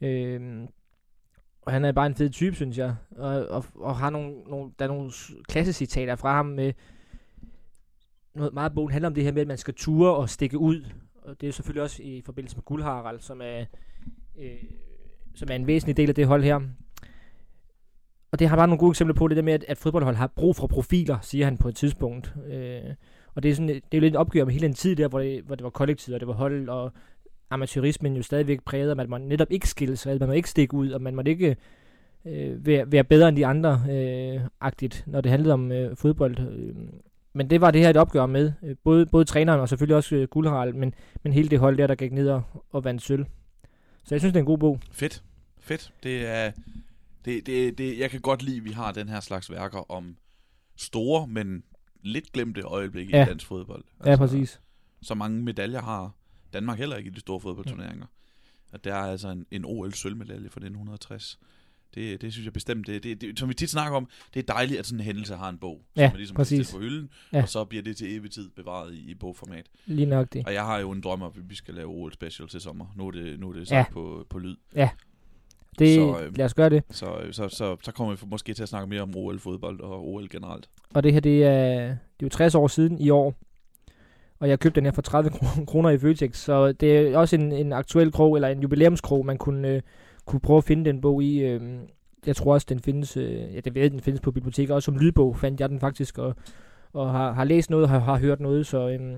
Øh, 0.00 0.40
og 1.62 1.72
han 1.72 1.84
er 1.84 1.92
bare 1.92 2.06
en 2.06 2.14
fed 2.14 2.30
type, 2.30 2.56
synes 2.56 2.78
jeg. 2.78 2.94
Og, 3.16 3.46
og, 3.46 3.64
og 3.74 3.96
har 3.96 4.10
nogle, 4.10 4.34
nogle, 4.50 4.70
der 4.78 4.84
er 4.84 4.88
nogle 4.88 5.10
klassecitater 5.48 6.16
fra 6.16 6.34
ham 6.34 6.46
med, 6.46 6.72
noget 8.38 8.54
meget 8.54 8.68
af 8.68 8.74
bogen 8.74 8.92
handler 8.92 9.08
om 9.08 9.14
det 9.14 9.24
her 9.24 9.32
med, 9.32 9.42
at 9.42 9.48
man 9.48 9.58
skal 9.58 9.74
ture 9.74 10.14
og 10.14 10.30
stikke 10.30 10.58
ud. 10.58 10.84
Og 11.22 11.40
det 11.40 11.48
er 11.48 11.52
selvfølgelig 11.52 11.82
også 11.82 12.02
i 12.02 12.22
forbindelse 12.24 12.56
med 12.56 12.64
Guldharald, 12.64 13.20
som 13.20 13.40
er, 13.44 13.64
øh, 14.38 14.64
som 15.34 15.48
er 15.50 15.54
en 15.54 15.66
væsentlig 15.66 15.96
del 15.96 16.08
af 16.08 16.14
det 16.14 16.26
hold 16.26 16.44
her. 16.44 16.60
Og 18.32 18.38
det 18.38 18.48
har 18.48 18.56
bare 18.56 18.66
nogle 18.66 18.78
gode 18.78 18.90
eksempler 18.90 19.14
på 19.14 19.28
det 19.28 19.36
der 19.36 19.42
med, 19.42 19.52
at, 19.52 19.64
at 19.68 19.78
fodboldhold 19.78 20.16
har 20.16 20.26
brug 20.26 20.56
for 20.56 20.66
profiler, 20.66 21.18
siger 21.22 21.44
han 21.44 21.58
på 21.58 21.68
et 21.68 21.76
tidspunkt. 21.76 22.34
Øh, 22.50 22.94
og 23.34 23.42
det 23.42 23.50
er, 23.50 23.54
sådan, 23.54 23.68
det 23.68 23.76
er 23.76 23.98
jo 23.98 24.00
lidt 24.00 24.14
et 24.14 24.18
opgør 24.18 24.44
med 24.44 24.52
hele 24.52 24.66
den 24.66 24.74
tid 24.74 24.96
der, 24.96 25.08
hvor 25.08 25.20
det, 25.20 25.42
hvor 25.42 25.54
det 25.54 25.64
var 25.64 25.70
kollektivt, 25.70 26.14
og 26.14 26.20
det 26.20 26.28
var 26.28 26.34
hold, 26.34 26.68
og 26.68 26.92
amatørismen 27.50 28.16
jo 28.16 28.22
stadigvæk 28.22 28.64
præget, 28.64 29.00
at 29.00 29.08
man 29.08 29.20
netop 29.20 29.50
ikke 29.50 29.68
skilles, 29.68 30.06
at 30.06 30.20
man 30.20 30.28
må 30.28 30.32
ikke 30.32 30.50
stikke 30.50 30.74
ud, 30.74 30.90
og 30.90 31.02
man 31.02 31.14
må 31.14 31.22
ikke 31.26 31.56
øh, 32.24 32.66
være, 32.66 32.92
være 32.92 33.04
bedre 33.04 33.28
end 33.28 33.36
de 33.36 33.46
andre, 33.46 33.82
øh, 33.90 34.40
agtigt, 34.60 35.04
når 35.06 35.20
det 35.20 35.30
handlede 35.30 35.54
om 35.54 35.72
øh, 35.72 35.96
fodbold. 35.96 36.38
Øh, 36.38 36.74
men 37.38 37.50
det 37.50 37.60
var 37.60 37.70
det 37.70 37.80
her 37.80 37.90
et 37.90 37.96
opgør 37.96 38.26
med, 38.26 38.52
øh, 38.62 38.76
både, 38.84 39.06
både 39.06 39.24
træneren 39.24 39.60
og 39.60 39.68
selvfølgelig 39.68 39.96
også 39.96 40.14
øh, 40.16 40.28
Guldharald, 40.28 40.72
men, 40.74 40.94
men 41.22 41.32
hele 41.32 41.48
det 41.48 41.58
hold 41.58 41.78
der, 41.78 41.86
der 41.86 41.94
gik 41.94 42.12
ned 42.12 42.28
og, 42.28 42.42
og 42.70 42.84
vandt 42.84 43.02
sølv. 43.02 43.26
Så 44.04 44.14
jeg 44.14 44.20
synes, 44.20 44.32
det 44.32 44.36
er 44.36 44.42
en 44.42 44.46
god 44.46 44.58
bog. 44.58 44.80
Fedt. 44.92 45.22
Fedt. 45.60 45.92
Det 46.02 46.26
er... 46.26 46.52
Det, 47.24 47.46
det, 47.46 47.78
det, 47.78 47.98
jeg 47.98 48.10
kan 48.10 48.20
godt 48.20 48.42
lide, 48.42 48.56
at 48.56 48.64
vi 48.64 48.70
har 48.70 48.92
den 48.92 49.08
her 49.08 49.20
slags 49.20 49.50
værker 49.50 49.90
om 49.90 50.16
store, 50.76 51.26
men 51.26 51.62
lidt 52.02 52.32
glemte 52.32 52.60
øjeblikke 52.62 53.16
Ja. 53.16 53.22
i 53.22 53.28
dansk 53.28 53.46
fodbold. 53.46 53.84
Ja, 54.06 54.16
præcis. 54.16 54.60
Så 55.02 55.14
mange 55.14 55.42
medaljer 55.42 55.82
har 55.82 56.12
Danmark 56.52 56.78
heller 56.78 56.96
ikke 56.96 57.10
i 57.10 57.14
de 57.14 57.20
store 57.20 57.40
fodboldturneringer. 57.40 58.06
Og 58.72 58.84
der 58.84 58.94
er 58.94 59.10
altså 59.10 59.28
en, 59.28 59.46
en 59.50 59.64
OL-sølvmedalje 59.64 60.48
fra 60.50 60.58
1960. 60.60 61.38
Det, 61.94 62.22
det 62.22 62.32
synes 62.32 62.44
jeg 62.44 62.52
bestemt, 62.52 62.86
det, 62.86 63.02
det, 63.04 63.20
det, 63.20 63.38
som 63.38 63.48
vi 63.48 63.54
tit 63.54 63.70
snakker 63.70 63.96
om, 63.96 64.08
det 64.34 64.48
er 64.48 64.52
dejligt, 64.52 64.78
at 64.80 64.86
sådan 64.86 65.00
en 65.00 65.04
hændelse 65.04 65.34
har 65.34 65.48
en 65.48 65.58
bog. 65.58 65.80
Ja, 65.96 66.06
som 66.06 66.12
man 66.12 66.16
ligesom 66.16 66.34
kan 66.34 66.40
præcis. 66.40 66.66
sætte 66.66 66.72
på 66.78 66.78
hylden, 66.84 67.08
Ja. 67.32 67.42
og 67.42 67.48
så 67.48 67.64
bliver 67.64 67.82
det 67.82 67.96
til 67.96 68.16
evig 68.16 68.30
tid 68.30 68.48
bevaret 68.56 68.94
i, 68.94 69.10
i 69.10 69.14
bogformat. 69.14 69.66
Lige 69.86 70.06
nok 70.06 70.32
det. 70.32 70.46
Og 70.46 70.52
jeg 70.54 70.64
har 70.64 70.78
jo 70.78 70.90
en 70.90 71.00
drøm 71.00 71.22
om, 71.22 71.32
at 71.36 71.50
vi 71.50 71.54
skal 71.54 71.74
lave 71.74 71.88
OL 71.88 72.12
Special 72.12 72.48
til 72.48 72.60
sommer. 72.60 72.86
Nu 72.96 73.06
er 73.06 73.10
det, 73.10 73.40
nu 73.40 73.48
er 73.48 73.52
det 73.52 73.60
Ja. 73.60 73.64
sagt 73.64 73.92
på, 73.92 74.26
på 74.30 74.38
lyd. 74.38 74.56
det 75.78 75.94
Så, 75.94 76.20
øh, 76.22 76.36
lad 76.38 76.44
os 76.44 76.54
gøre 76.54 76.70
det. 76.70 76.82
Så, 76.90 77.16
så, 77.32 77.48
så, 77.48 77.76
så 77.82 77.92
kommer 77.92 78.14
vi 78.14 78.20
måske 78.26 78.54
til 78.54 78.62
at 78.62 78.68
snakke 78.68 78.88
mere 78.88 79.00
om 79.02 79.16
OL-fodbold 79.16 79.80
og 79.80 80.08
OL 80.08 80.28
generelt. 80.28 80.68
Og 80.94 81.02
det 81.02 81.12
her, 81.12 81.20
det 81.20 81.44
er, 81.44 81.78
det 81.86 81.90
er 81.92 81.96
jo 82.22 82.28
60 82.28 82.54
år 82.54 82.68
siden 82.68 82.98
i 83.00 83.10
år. 83.10 83.34
Og 84.40 84.48
jeg 84.48 84.60
købte 84.60 84.74
den 84.80 84.84
her 84.84 84.92
for 84.92 85.02
30 85.02 85.30
kro- 85.30 85.64
kroner 85.64 85.90
i 85.90 85.98
Føtex. 85.98 86.36
Så 86.36 86.72
det 86.72 86.98
er 86.98 87.18
også 87.18 87.36
en, 87.36 87.52
en 87.52 87.72
aktuel 87.72 88.12
krog, 88.12 88.34
eller 88.34 88.48
en 88.48 88.60
jubilæumskrog, 88.60 89.26
man 89.26 89.38
kunne, 89.38 89.68
øh, 89.68 89.82
kunne 90.28 90.40
prøve 90.40 90.56
at 90.56 90.64
finde 90.64 90.84
den 90.84 91.00
bog 91.00 91.22
i. 91.22 91.40
Øh, 91.40 91.60
jeg 92.26 92.36
tror 92.36 92.54
også, 92.54 92.66
den 92.68 92.80
findes, 92.80 93.16
øh, 93.16 93.54
ja, 93.54 93.60
det 93.60 93.74
ved 93.74 93.90
den 93.90 94.00
findes 94.00 94.20
på 94.20 94.30
biblioteket. 94.30 94.74
Også 94.74 94.84
som 94.84 94.98
lydbog 94.98 95.36
fandt 95.36 95.60
jeg 95.60 95.68
den 95.68 95.80
faktisk, 95.80 96.18
og, 96.18 96.34
og 96.92 97.10
har, 97.10 97.32
har 97.32 97.44
læst 97.44 97.70
noget 97.70 97.84
og 97.84 97.90
har, 97.90 97.98
har 97.98 98.18
hørt 98.18 98.40
noget. 98.40 98.66
Så, 98.66 98.88
øh, 98.88 99.16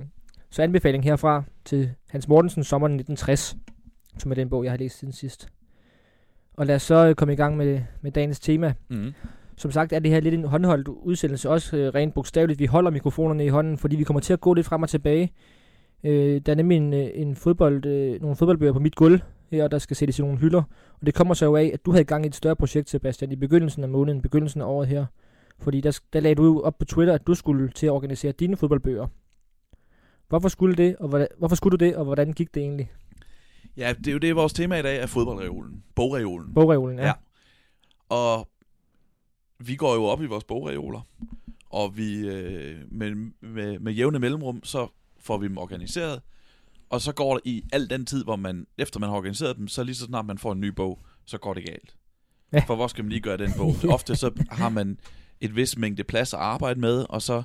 så 0.50 0.62
anbefaling 0.62 1.04
herfra 1.04 1.42
til 1.64 1.90
Hans 2.10 2.28
Mortensen, 2.28 2.64
sommeren 2.64 2.92
1960, 2.92 3.56
som 4.18 4.30
er 4.30 4.34
den 4.34 4.50
bog, 4.50 4.64
jeg 4.64 4.72
har 4.72 4.78
læst 4.78 4.98
siden 4.98 5.12
sidst. 5.12 5.48
Og 6.54 6.66
lad 6.66 6.74
os 6.74 6.82
så 6.82 7.06
øh, 7.06 7.14
komme 7.14 7.32
i 7.32 7.36
gang 7.36 7.56
med, 7.56 7.80
med 8.00 8.12
dagens 8.12 8.40
tema. 8.40 8.74
Mm. 8.88 9.12
Som 9.56 9.70
sagt 9.70 9.92
er 9.92 9.98
det 9.98 10.10
her 10.10 10.20
lidt 10.20 10.34
en 10.34 10.44
håndholdt 10.44 10.88
udsendelse, 10.88 11.50
også 11.50 11.76
øh, 11.76 11.94
rent 11.94 12.14
bogstaveligt. 12.14 12.58
Vi 12.60 12.66
holder 12.66 12.90
mikrofonerne 12.90 13.44
i 13.44 13.48
hånden, 13.48 13.78
fordi 13.78 13.96
vi 13.96 14.04
kommer 14.04 14.20
til 14.20 14.32
at 14.32 14.40
gå 14.40 14.54
lidt 14.54 14.66
frem 14.66 14.82
og 14.82 14.88
tilbage. 14.88 15.32
Øh, 16.04 16.40
der 16.46 16.52
er 16.52 16.56
nemlig 16.56 16.76
en, 16.76 16.94
øh, 16.94 17.08
en 17.14 17.36
fodbold, 17.36 17.86
øh, 17.86 18.20
nogle 18.20 18.36
fodboldbøger 18.36 18.72
på 18.72 18.78
mit 18.78 18.94
gulv, 18.94 19.20
her, 19.50 19.68
der 19.68 19.78
skal 19.78 19.96
sættes 19.96 20.18
i 20.18 20.22
nogle 20.22 20.38
hylder. 20.38 20.62
Og 21.00 21.06
det 21.06 21.14
kommer 21.14 21.34
så 21.34 21.44
jo 21.44 21.56
af, 21.56 21.70
at 21.74 21.86
du 21.86 21.90
havde 21.90 22.04
gang 22.04 22.24
i 22.24 22.28
et 22.28 22.34
større 22.34 22.56
projekt, 22.56 22.90
Sebastian, 22.90 23.32
i 23.32 23.36
begyndelsen 23.36 23.82
af 23.82 23.88
måneden, 23.88 24.22
begyndelsen 24.22 24.60
af 24.60 24.66
året 24.66 24.88
her. 24.88 25.06
Fordi 25.58 25.80
der, 25.80 26.00
der 26.12 26.20
lagde 26.20 26.34
du 26.34 26.60
op 26.60 26.78
på 26.78 26.84
Twitter, 26.84 27.14
at 27.14 27.26
du 27.26 27.34
skulle 27.34 27.68
til 27.68 27.86
at 27.86 27.90
organisere 27.90 28.32
dine 28.32 28.56
fodboldbøger. 28.56 29.06
Hvorfor 30.28 30.48
skulle 30.48 30.76
det, 30.76 30.96
og 30.96 31.08
hvordan, 31.08 31.28
hvorfor 31.38 31.56
skulle 31.56 31.78
du 31.78 31.84
det, 31.84 31.96
og 31.96 32.04
hvordan 32.04 32.32
gik 32.32 32.54
det 32.54 32.60
egentlig? 32.62 32.92
Ja, 33.76 33.94
det 33.98 34.06
er 34.06 34.12
jo 34.12 34.18
det, 34.18 34.36
vores 34.36 34.52
tema 34.52 34.78
i 34.78 34.82
dag 34.82 35.02
er 35.02 35.06
fodboldreolen. 35.06 35.82
Bogreolen. 35.94 36.54
Bogreolen, 36.54 36.98
ja. 36.98 37.06
Ja. 37.06 37.12
Og 38.08 38.48
vi 39.58 39.76
går 39.76 39.94
jo 39.94 40.04
op 40.04 40.22
i 40.22 40.26
vores 40.26 40.44
bogreoler, 40.44 41.00
og 41.70 41.96
vi 41.96 42.28
øh, 42.28 42.78
med, 42.88 43.14
med, 43.40 43.78
med 43.78 43.92
jævne 43.92 44.18
mellemrum, 44.18 44.64
så 44.64 44.88
får 45.18 45.38
vi 45.38 45.48
dem 45.48 45.58
organiseret, 45.58 46.22
og 46.90 47.00
så 47.00 47.12
går 47.12 47.32
der 47.34 47.40
i 47.44 47.62
al 47.72 47.90
den 47.90 48.06
tid, 48.06 48.24
hvor 48.24 48.36
man, 48.36 48.66
efter 48.78 49.00
man 49.00 49.08
har 49.08 49.16
organiseret 49.16 49.56
dem, 49.56 49.68
så 49.68 49.82
lige 49.84 49.94
så 49.94 50.04
snart 50.04 50.26
man 50.26 50.38
får 50.38 50.52
en 50.52 50.60
ny 50.60 50.66
bog, 50.68 50.98
så 51.26 51.38
går 51.38 51.54
det 51.54 51.64
galt. 51.66 51.94
Ja. 52.52 52.58
For 52.66 52.74
hvor 52.76 52.86
skal 52.86 53.04
man 53.04 53.08
lige 53.10 53.20
gøre 53.20 53.36
den 53.36 53.52
bog? 53.56 53.74
Ofte 53.94 54.16
så 54.16 54.30
har 54.50 54.68
man 54.68 54.98
et 55.40 55.56
vis 55.56 55.78
mængde 55.78 56.04
plads 56.04 56.34
at 56.34 56.40
arbejde 56.40 56.80
med, 56.80 57.06
og 57.08 57.22
så 57.22 57.42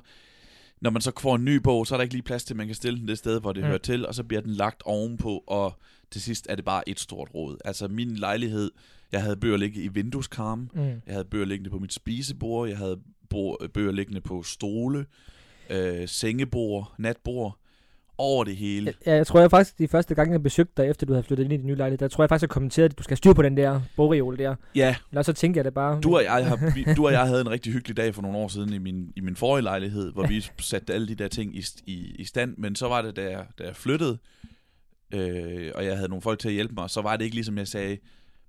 når 0.80 0.90
man 0.90 1.02
så 1.02 1.12
får 1.20 1.34
en 1.36 1.44
ny 1.44 1.56
bog, 1.56 1.86
så 1.86 1.94
er 1.94 1.96
der 1.96 2.02
ikke 2.02 2.14
lige 2.14 2.22
plads 2.22 2.44
til, 2.44 2.54
at 2.54 2.56
man 2.56 2.66
kan 2.66 2.74
stille 2.74 2.98
den 3.00 3.08
det 3.08 3.18
sted, 3.18 3.40
hvor 3.40 3.52
det 3.52 3.62
Mm. 3.62 3.66
hører 3.68 3.78
til, 3.78 4.06
og 4.06 4.14
så 4.14 4.24
bliver 4.24 4.40
den 4.40 4.50
lagt 4.52 4.82
ovenpå, 4.84 5.44
og 5.46 5.72
til 6.10 6.22
sidst 6.22 6.46
er 6.50 6.54
det 6.54 6.64
bare 6.64 6.88
et 6.88 7.00
stort 7.00 7.28
råd. 7.34 7.56
Altså 7.64 7.88
min 7.88 8.16
lejlighed, 8.16 8.70
jeg 9.12 9.22
havde 9.22 9.36
bøger 9.36 9.56
liggende 9.56 9.84
i 9.84 9.88
vindueskarmen, 9.88 10.70
Mm. 10.74 10.80
jeg 10.82 11.00
havde 11.14 11.24
bøger 11.24 11.44
liggende 11.46 11.70
på 11.70 11.78
mit 11.78 11.92
spisebord, 11.92 12.68
jeg 12.68 12.78
havde 12.78 13.00
bo- 13.30 13.56
bøger 13.74 13.92
liggende 13.92 14.20
på 14.20 14.42
stole, 14.42 15.06
øh, 15.70 16.08
sengebord, 16.08 16.94
natbord, 16.98 17.58
over 18.18 18.44
det 18.44 18.56
hele. 18.56 18.94
Ja, 19.06 19.14
jeg 19.14 19.26
tror 19.26 19.40
jeg 19.40 19.50
faktisk, 19.50 19.78
de 19.78 19.88
første 19.88 20.14
gange, 20.14 20.32
jeg 20.32 20.42
besøgte 20.42 20.82
dig, 20.82 20.90
efter 20.90 21.06
du 21.06 21.12
havde 21.12 21.22
flyttet 21.24 21.44
ind 21.44 21.52
i 21.52 21.56
din 21.56 21.66
nye 21.66 21.74
lejlighed, 21.74 21.98
der 21.98 22.08
tror 22.08 22.24
jeg 22.24 22.28
faktisk, 22.28 22.42
jeg 22.42 22.50
kommenterede, 22.50 22.88
at 22.92 22.98
du 22.98 23.02
skal 23.02 23.16
styre 23.16 23.34
på 23.34 23.42
den 23.42 23.56
der 23.56 23.80
bogreol 23.96 24.38
der. 24.38 24.54
Ja, 24.74 24.96
Eller 25.10 25.22
så 25.22 25.32
tænker 25.32 25.58
jeg 25.58 25.64
det 25.64 25.74
bare. 25.74 26.00
du 26.00 26.16
og, 26.16 26.24
jeg 26.24 26.46
har, 26.46 26.74
vi, 26.74 26.86
du 26.96 27.06
og 27.06 27.12
jeg 27.12 27.26
havde 27.26 27.40
en 27.40 27.50
rigtig 27.50 27.72
hyggelig 27.72 27.96
dag 27.96 28.14
for 28.14 28.22
nogle 28.22 28.38
år 28.38 28.48
siden 28.48 28.72
i 28.72 28.78
min, 28.78 29.12
i 29.16 29.20
min 29.20 29.36
forrige 29.36 29.62
lejlighed, 29.62 30.12
hvor 30.12 30.26
vi 30.26 30.44
satte 30.60 30.94
alle 30.94 31.08
de 31.08 31.14
der 31.14 31.28
ting 31.28 31.56
i, 31.56 31.64
i, 31.86 32.14
i 32.18 32.24
stand, 32.24 32.54
men 32.58 32.76
så 32.76 32.88
var 32.88 33.02
det, 33.02 33.16
da 33.16 33.22
jeg, 33.30 33.46
da 33.58 33.64
jeg 33.64 33.76
flyttede, 33.76 34.18
øh, 35.14 35.70
og 35.74 35.84
jeg 35.84 35.96
havde 35.96 36.08
nogle 36.08 36.22
folk 36.22 36.38
til 36.38 36.48
at 36.48 36.54
hjælpe 36.54 36.74
mig, 36.74 36.90
så 36.90 37.02
var 37.02 37.16
det 37.16 37.24
ikke 37.24 37.36
ligesom 37.36 37.58
jeg 37.58 37.68
sagde, 37.68 37.98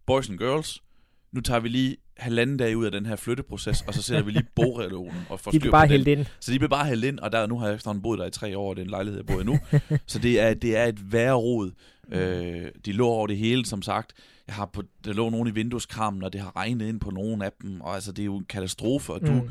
boys 0.05 0.29
and 0.29 0.37
girls, 0.37 0.83
nu 1.31 1.41
tager 1.41 1.59
vi 1.59 1.69
lige 1.69 1.97
halvanden 2.19 2.57
dag 2.57 2.77
ud 2.77 2.85
af 2.85 2.91
den 2.91 3.05
her 3.05 3.15
flytteproces, 3.15 3.81
og 3.87 3.93
så 3.93 4.01
sætter 4.01 4.23
vi 4.23 4.31
lige 4.31 4.45
bogreolen 4.55 5.13
og 5.29 5.39
får 5.39 5.51
de 5.51 5.57
styr 5.57 5.59
blev 5.61 5.71
på 5.71 5.75
bare 5.75 5.87
den. 5.87 6.07
ind. 6.07 6.25
Så 6.39 6.51
de 6.51 6.59
blev 6.59 6.69
bare 6.69 6.85
hældt 6.85 7.05
ind, 7.05 7.19
og 7.19 7.31
der, 7.31 7.47
nu 7.47 7.59
har 7.59 7.67
jeg 7.67 7.75
efterhånden 7.75 8.01
boet 8.01 8.19
der 8.19 8.25
i 8.25 8.31
tre 8.31 8.57
år, 8.57 8.69
og 8.69 8.75
det 8.75 8.81
er 8.81 8.85
en 8.85 8.89
lejlighed, 8.91 9.19
jeg 9.19 9.25
bor 9.25 9.41
i 9.41 9.43
nu. 9.43 9.59
så 10.07 10.19
det 10.19 10.39
er, 10.39 10.53
det 10.53 10.77
er 10.77 10.85
et 10.85 11.11
værre 11.13 11.33
rod. 11.33 11.71
Øh, 12.11 12.65
de 12.85 12.91
lå 12.91 13.07
over 13.07 13.27
det 13.27 13.37
hele, 13.37 13.65
som 13.65 13.81
sagt. 13.81 14.13
Jeg 14.47 14.55
har 14.55 14.65
på, 14.65 14.83
der 15.05 15.13
lå 15.13 15.29
nogen 15.29 15.47
i 15.47 15.51
vindueskarmen, 15.51 16.23
og 16.23 16.33
det 16.33 16.41
har 16.41 16.55
regnet 16.55 16.87
ind 16.87 16.99
på 16.99 17.09
nogle 17.11 17.45
af 17.45 17.51
dem, 17.61 17.81
og 17.81 17.95
altså, 17.95 18.11
det 18.11 18.21
er 18.21 18.25
jo 18.25 18.37
en 18.37 18.45
katastrofe, 18.45 19.13
og 19.13 19.21
du, 19.21 19.31
Mm. 19.31 19.49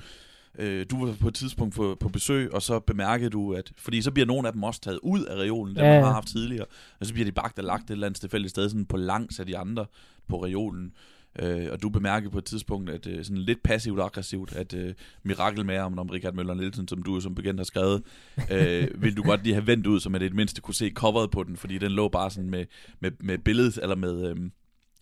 øh, 0.59 0.87
du 0.91 1.07
var 1.07 1.15
på 1.21 1.29
et 1.29 1.35
tidspunkt 1.35 1.75
på, 1.75 1.97
på 2.01 2.09
besøg, 2.09 2.55
og 2.55 2.63
så 2.63 2.81
bemærkede 2.81 3.31
du, 3.31 3.53
at, 3.55 3.73
fordi 3.79 4.03
så 4.03 4.11
bliver 4.11 4.27
nogle 4.27 4.49
af 4.49 4.53
dem 4.53 4.63
også 4.63 4.81
taget 4.81 4.99
ud 5.03 5.25
af 5.25 5.37
reolen, 5.37 5.77
dem 5.77 5.85
Ja, 5.85 5.91
ja, 5.91 5.95
man 6.01 6.05
har 6.05 6.13
haft 6.13 6.29
tidligere, 6.29 6.67
og 7.01 7.07
så 7.07 7.13
bliver 7.13 7.25
de 7.25 7.33
bagt 7.33 7.59
og 7.59 7.65
lagt 7.65 7.85
et 7.85 7.91
eller 7.91 8.07
andet 8.07 8.21
tilfældigt 8.21 8.51
sted, 8.51 8.69
sådan 8.69 8.85
på 8.87 8.97
langs 8.97 9.41
af 9.41 9.47
de 9.47 9.59
andre 9.59 9.87
på 10.29 10.45
reolen. 10.45 10.93
Øh, 11.39 11.69
og 11.73 11.83
du 11.83 11.89
bemærkede 11.89 12.31
på 12.31 12.39
et 12.39 12.45
tidspunkt, 12.45 12.91
at 12.91 13.07
øh, 13.07 13.25
sådan 13.25 13.39
lidt 13.39 13.63
passivt 13.63 13.99
og 13.99 14.05
aggressivt, 14.05 14.53
at 14.53 14.75
øh, 14.75 14.95
mirakelmageren 15.23 15.99
om 15.99 16.09
Richard 16.11 16.35
Møller 16.35 16.55
Nielsen, 16.55 16.89
som 16.89 17.03
du 17.03 17.21
som 17.21 17.35
bekendt 17.35 17.61
har 17.61 17.65
skrevet, 17.65 18.03
øh, 18.51 18.89
ville 19.03 19.17
du 19.17 19.23
godt 19.23 19.43
lige 19.43 19.55
have 19.55 19.67
vendt 19.67 19.87
ud, 19.87 20.01
så 20.01 20.11
man 20.11 20.23
i 20.23 20.25
det 20.25 20.35
mindste 20.35 20.61
kunne 20.61 20.75
se 20.75 20.91
coveret 20.95 21.31
på 21.31 21.43
den, 21.43 21.57
fordi 21.57 21.79
den 21.79 21.93
lå 21.93 22.09
bare 22.09 22.31
sådan 22.31 22.51
med, 22.51 22.65
med, 23.01 23.11
med 23.21 23.39
billedet, 23.39 23.79
eller 23.83 23.97
med... 23.97 24.31
Øh, 24.31 24.37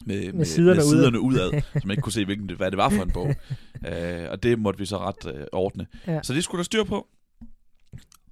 med, 0.06 0.32
med, 0.32 0.44
siderne 0.44 0.74
med 0.74 0.84
udad. 0.84 0.90
siderne 0.90 1.20
udad, 1.20 1.50
så 1.80 1.80
man 1.84 1.90
ikke 1.90 2.02
kunne 2.02 2.12
se, 2.12 2.24
hvilken, 2.24 2.56
hvad 2.56 2.70
det 2.70 2.76
var 2.76 2.88
for 2.88 3.02
en 3.02 3.10
bog. 3.10 3.34
øh, 3.88 4.30
og 4.30 4.42
det 4.42 4.58
måtte 4.58 4.78
vi 4.78 4.86
så 4.86 4.98
ret 4.98 5.34
øh, 5.34 5.46
ordne. 5.52 5.86
Ja. 6.06 6.22
Så 6.22 6.34
det 6.34 6.44
skulle 6.44 6.58
der 6.58 6.64
styr 6.64 6.84
på. 6.84 7.06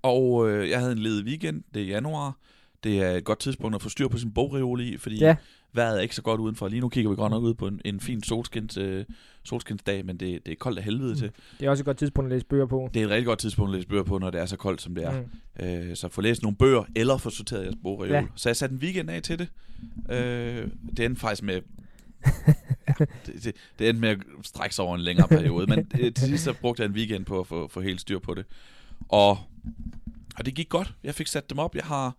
Og 0.03 0.51
øh, 0.51 0.71
jeg 0.71 0.81
havde 0.81 0.93
en 0.93 0.99
ledig 0.99 1.25
weekend, 1.25 1.63
det 1.75 1.83
er 1.83 1.87
januar. 1.87 2.39
Det 2.85 2.99
er 3.03 3.11
et 3.11 3.25
godt 3.25 3.39
tidspunkt 3.39 3.75
at 3.75 3.83
få 3.83 3.89
styr 3.89 4.09
på 4.09 4.19
sin 4.19 4.33
bogreol 4.33 4.81
i, 4.81 4.97
fordi 4.99 5.19
Ja. 5.19 5.37
vejret 5.73 5.97
er 5.99 6.01
ikke 6.01 6.15
så 6.15 6.23
godt 6.23 6.41
udenfor. 6.41 6.69
Lige 6.69 6.81
nu 6.81 6.89
kigger 6.89 7.11
vi 7.11 7.17
godt 7.17 7.31
nok 7.31 7.43
ud 7.43 7.55
på 7.55 7.67
en, 7.67 7.81
en 7.85 8.01
fin 8.01 8.23
solskins, 8.23 8.77
øh, 8.77 9.05
solskinsdag, 9.45 10.05
men 10.07 10.17
det, 10.17 10.47
det 10.47 10.53
er 10.53 10.57
koldt 10.57 10.79
af 10.79 10.85
helvede 10.85 11.11
Mm. 11.13 11.19
til. 11.19 11.31
Det 11.61 11.67
er 11.67 11.71
også 11.71 11.83
et 11.83 11.85
godt 11.85 11.97
tidspunkt 11.99 12.27
at 12.33 12.37
læse 12.37 12.47
bøger 12.47 12.67
på. 12.67 12.91
Det 12.95 13.03
er 13.03 13.07
et 13.07 13.11
rigtig 13.11 13.27
godt 13.27 13.39
tidspunkt 13.39 13.69
at 13.71 13.75
læse 13.75 13.89
bøger 13.89 14.03
på, 14.03 14.19
når 14.19 14.31
det 14.31 14.41
er 14.41 14.47
så 14.47 14.57
koldt, 14.57 14.83
som 14.83 14.95
det 14.95 15.05
er. 15.05 15.23
Mm. 15.61 15.67
Øh, 15.67 15.97
så 15.97 16.09
få 16.09 16.21
læst 16.21 16.43
nogle 16.43 16.57
bøger, 16.57 16.85
eller 16.97 17.17
få 17.17 17.31
sorteret 17.31 17.63
jeres 17.65 17.77
bogreol. 17.83 18.09
Ja. 18.11 18.21
Ja. 18.21 18.27
Så 18.37 18.49
jeg 18.49 18.57
satte 18.57 18.73
en 18.75 18.79
weekend 18.81 19.11
af 19.11 19.23
til 19.23 19.39
det. 19.39 19.49
Øh, 20.11 20.69
det 20.97 21.05
endte 21.05 21.21
faktisk 21.21 21.43
med... 21.43 21.61
ja, 22.89 22.95
det, 22.99 23.45
det, 23.45 23.55
det 23.79 23.89
endte 23.89 24.01
med 24.01 24.09
at 24.09 24.19
strække 24.43 24.75
sig 24.75 24.85
over 24.85 24.95
en 24.95 25.01
længere 25.01 25.29
periode, 25.29 25.67
men 25.67 25.87
øh, 26.01 26.13
til 26.15 26.29
sidst 26.29 26.45
så 26.45 26.53
brugte 26.61 26.83
jeg 26.83 26.89
en 26.89 26.95
weekend 26.95 27.25
på 27.25 27.41
at 27.41 27.47
få, 27.47 27.69
få 27.69 27.81
helt 27.81 28.01
styr 28.01 28.19
på 28.19 28.35
det. 28.35 28.45
Og, 29.09 29.39
og 30.39 30.47
det 30.47 30.55
gik 30.55 30.69
godt. 30.69 30.95
Jeg 31.05 31.15
fik 31.15 31.27
sat 31.27 31.51
dem 31.51 31.59
op. 31.59 31.75
Jeg 31.75 31.85
har, 31.85 32.17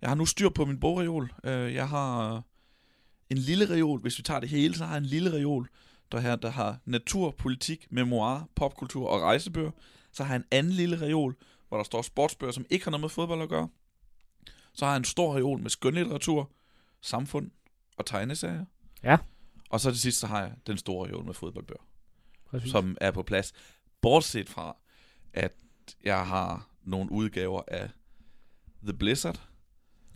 jeg 0.00 0.10
har 0.10 0.14
nu 0.14 0.26
styr 0.26 0.48
på 0.48 0.64
min 0.64 0.80
bogreol. 0.80 1.32
Øh, 1.44 1.74
jeg 1.74 1.88
har 1.88 2.42
en 3.30 3.38
lille 3.38 3.70
reol. 3.70 4.00
Hvis 4.00 4.18
vi 4.18 4.22
tager 4.22 4.40
det 4.40 4.48
hele, 4.48 4.74
så 4.74 4.84
har 4.84 4.94
jeg 4.94 4.98
en 4.98 5.06
lille 5.06 5.32
reol, 5.32 5.68
der, 6.12 6.20
her, 6.20 6.36
der 6.36 6.50
har 6.50 6.78
natur, 6.84 7.30
politik, 7.30 7.86
memoir, 7.90 8.48
popkultur 8.54 9.08
og 9.08 9.20
rejsebøger. 9.22 9.70
Så 10.12 10.24
har 10.24 10.34
jeg 10.34 10.40
en 10.40 10.46
anden 10.50 10.72
lille 10.72 11.00
reol, 11.00 11.36
hvor 11.68 11.76
der 11.76 11.84
står 11.84 12.02
sportsbøger, 12.02 12.52
som 12.52 12.66
ikke 12.70 12.84
har 12.84 12.90
noget 12.90 13.00
med 13.00 13.08
fodbold 13.08 13.42
at 13.42 13.48
gøre. 13.48 13.68
Så 14.72 14.84
har 14.84 14.92
jeg 14.92 14.98
en 14.98 15.04
stor 15.04 15.36
reol 15.36 15.60
med 15.60 15.70
skønlitteratur, 15.70 16.50
samfund 17.00 17.50
og 17.96 18.06
tegneserier. 18.06 18.64
Ja. 19.02 19.18
Og 19.70 19.80
så 19.80 19.90
til 19.90 20.00
sidst, 20.00 20.18
så 20.18 20.26
har 20.26 20.40
jeg 20.40 20.52
den 20.66 20.78
store 20.78 21.08
reol 21.08 21.24
med 21.24 21.34
fodboldbøger, 21.34 21.82
Præcis. 22.50 22.70
som 22.70 22.96
er 23.00 23.10
på 23.10 23.22
plads. 23.22 23.52
Bortset 24.00 24.48
fra, 24.48 24.76
at 25.32 25.52
jeg 26.04 26.26
har 26.26 26.68
nogle 26.82 27.12
udgaver 27.12 27.62
af 27.68 27.90
The 28.82 28.92
Blizzard 28.92 29.48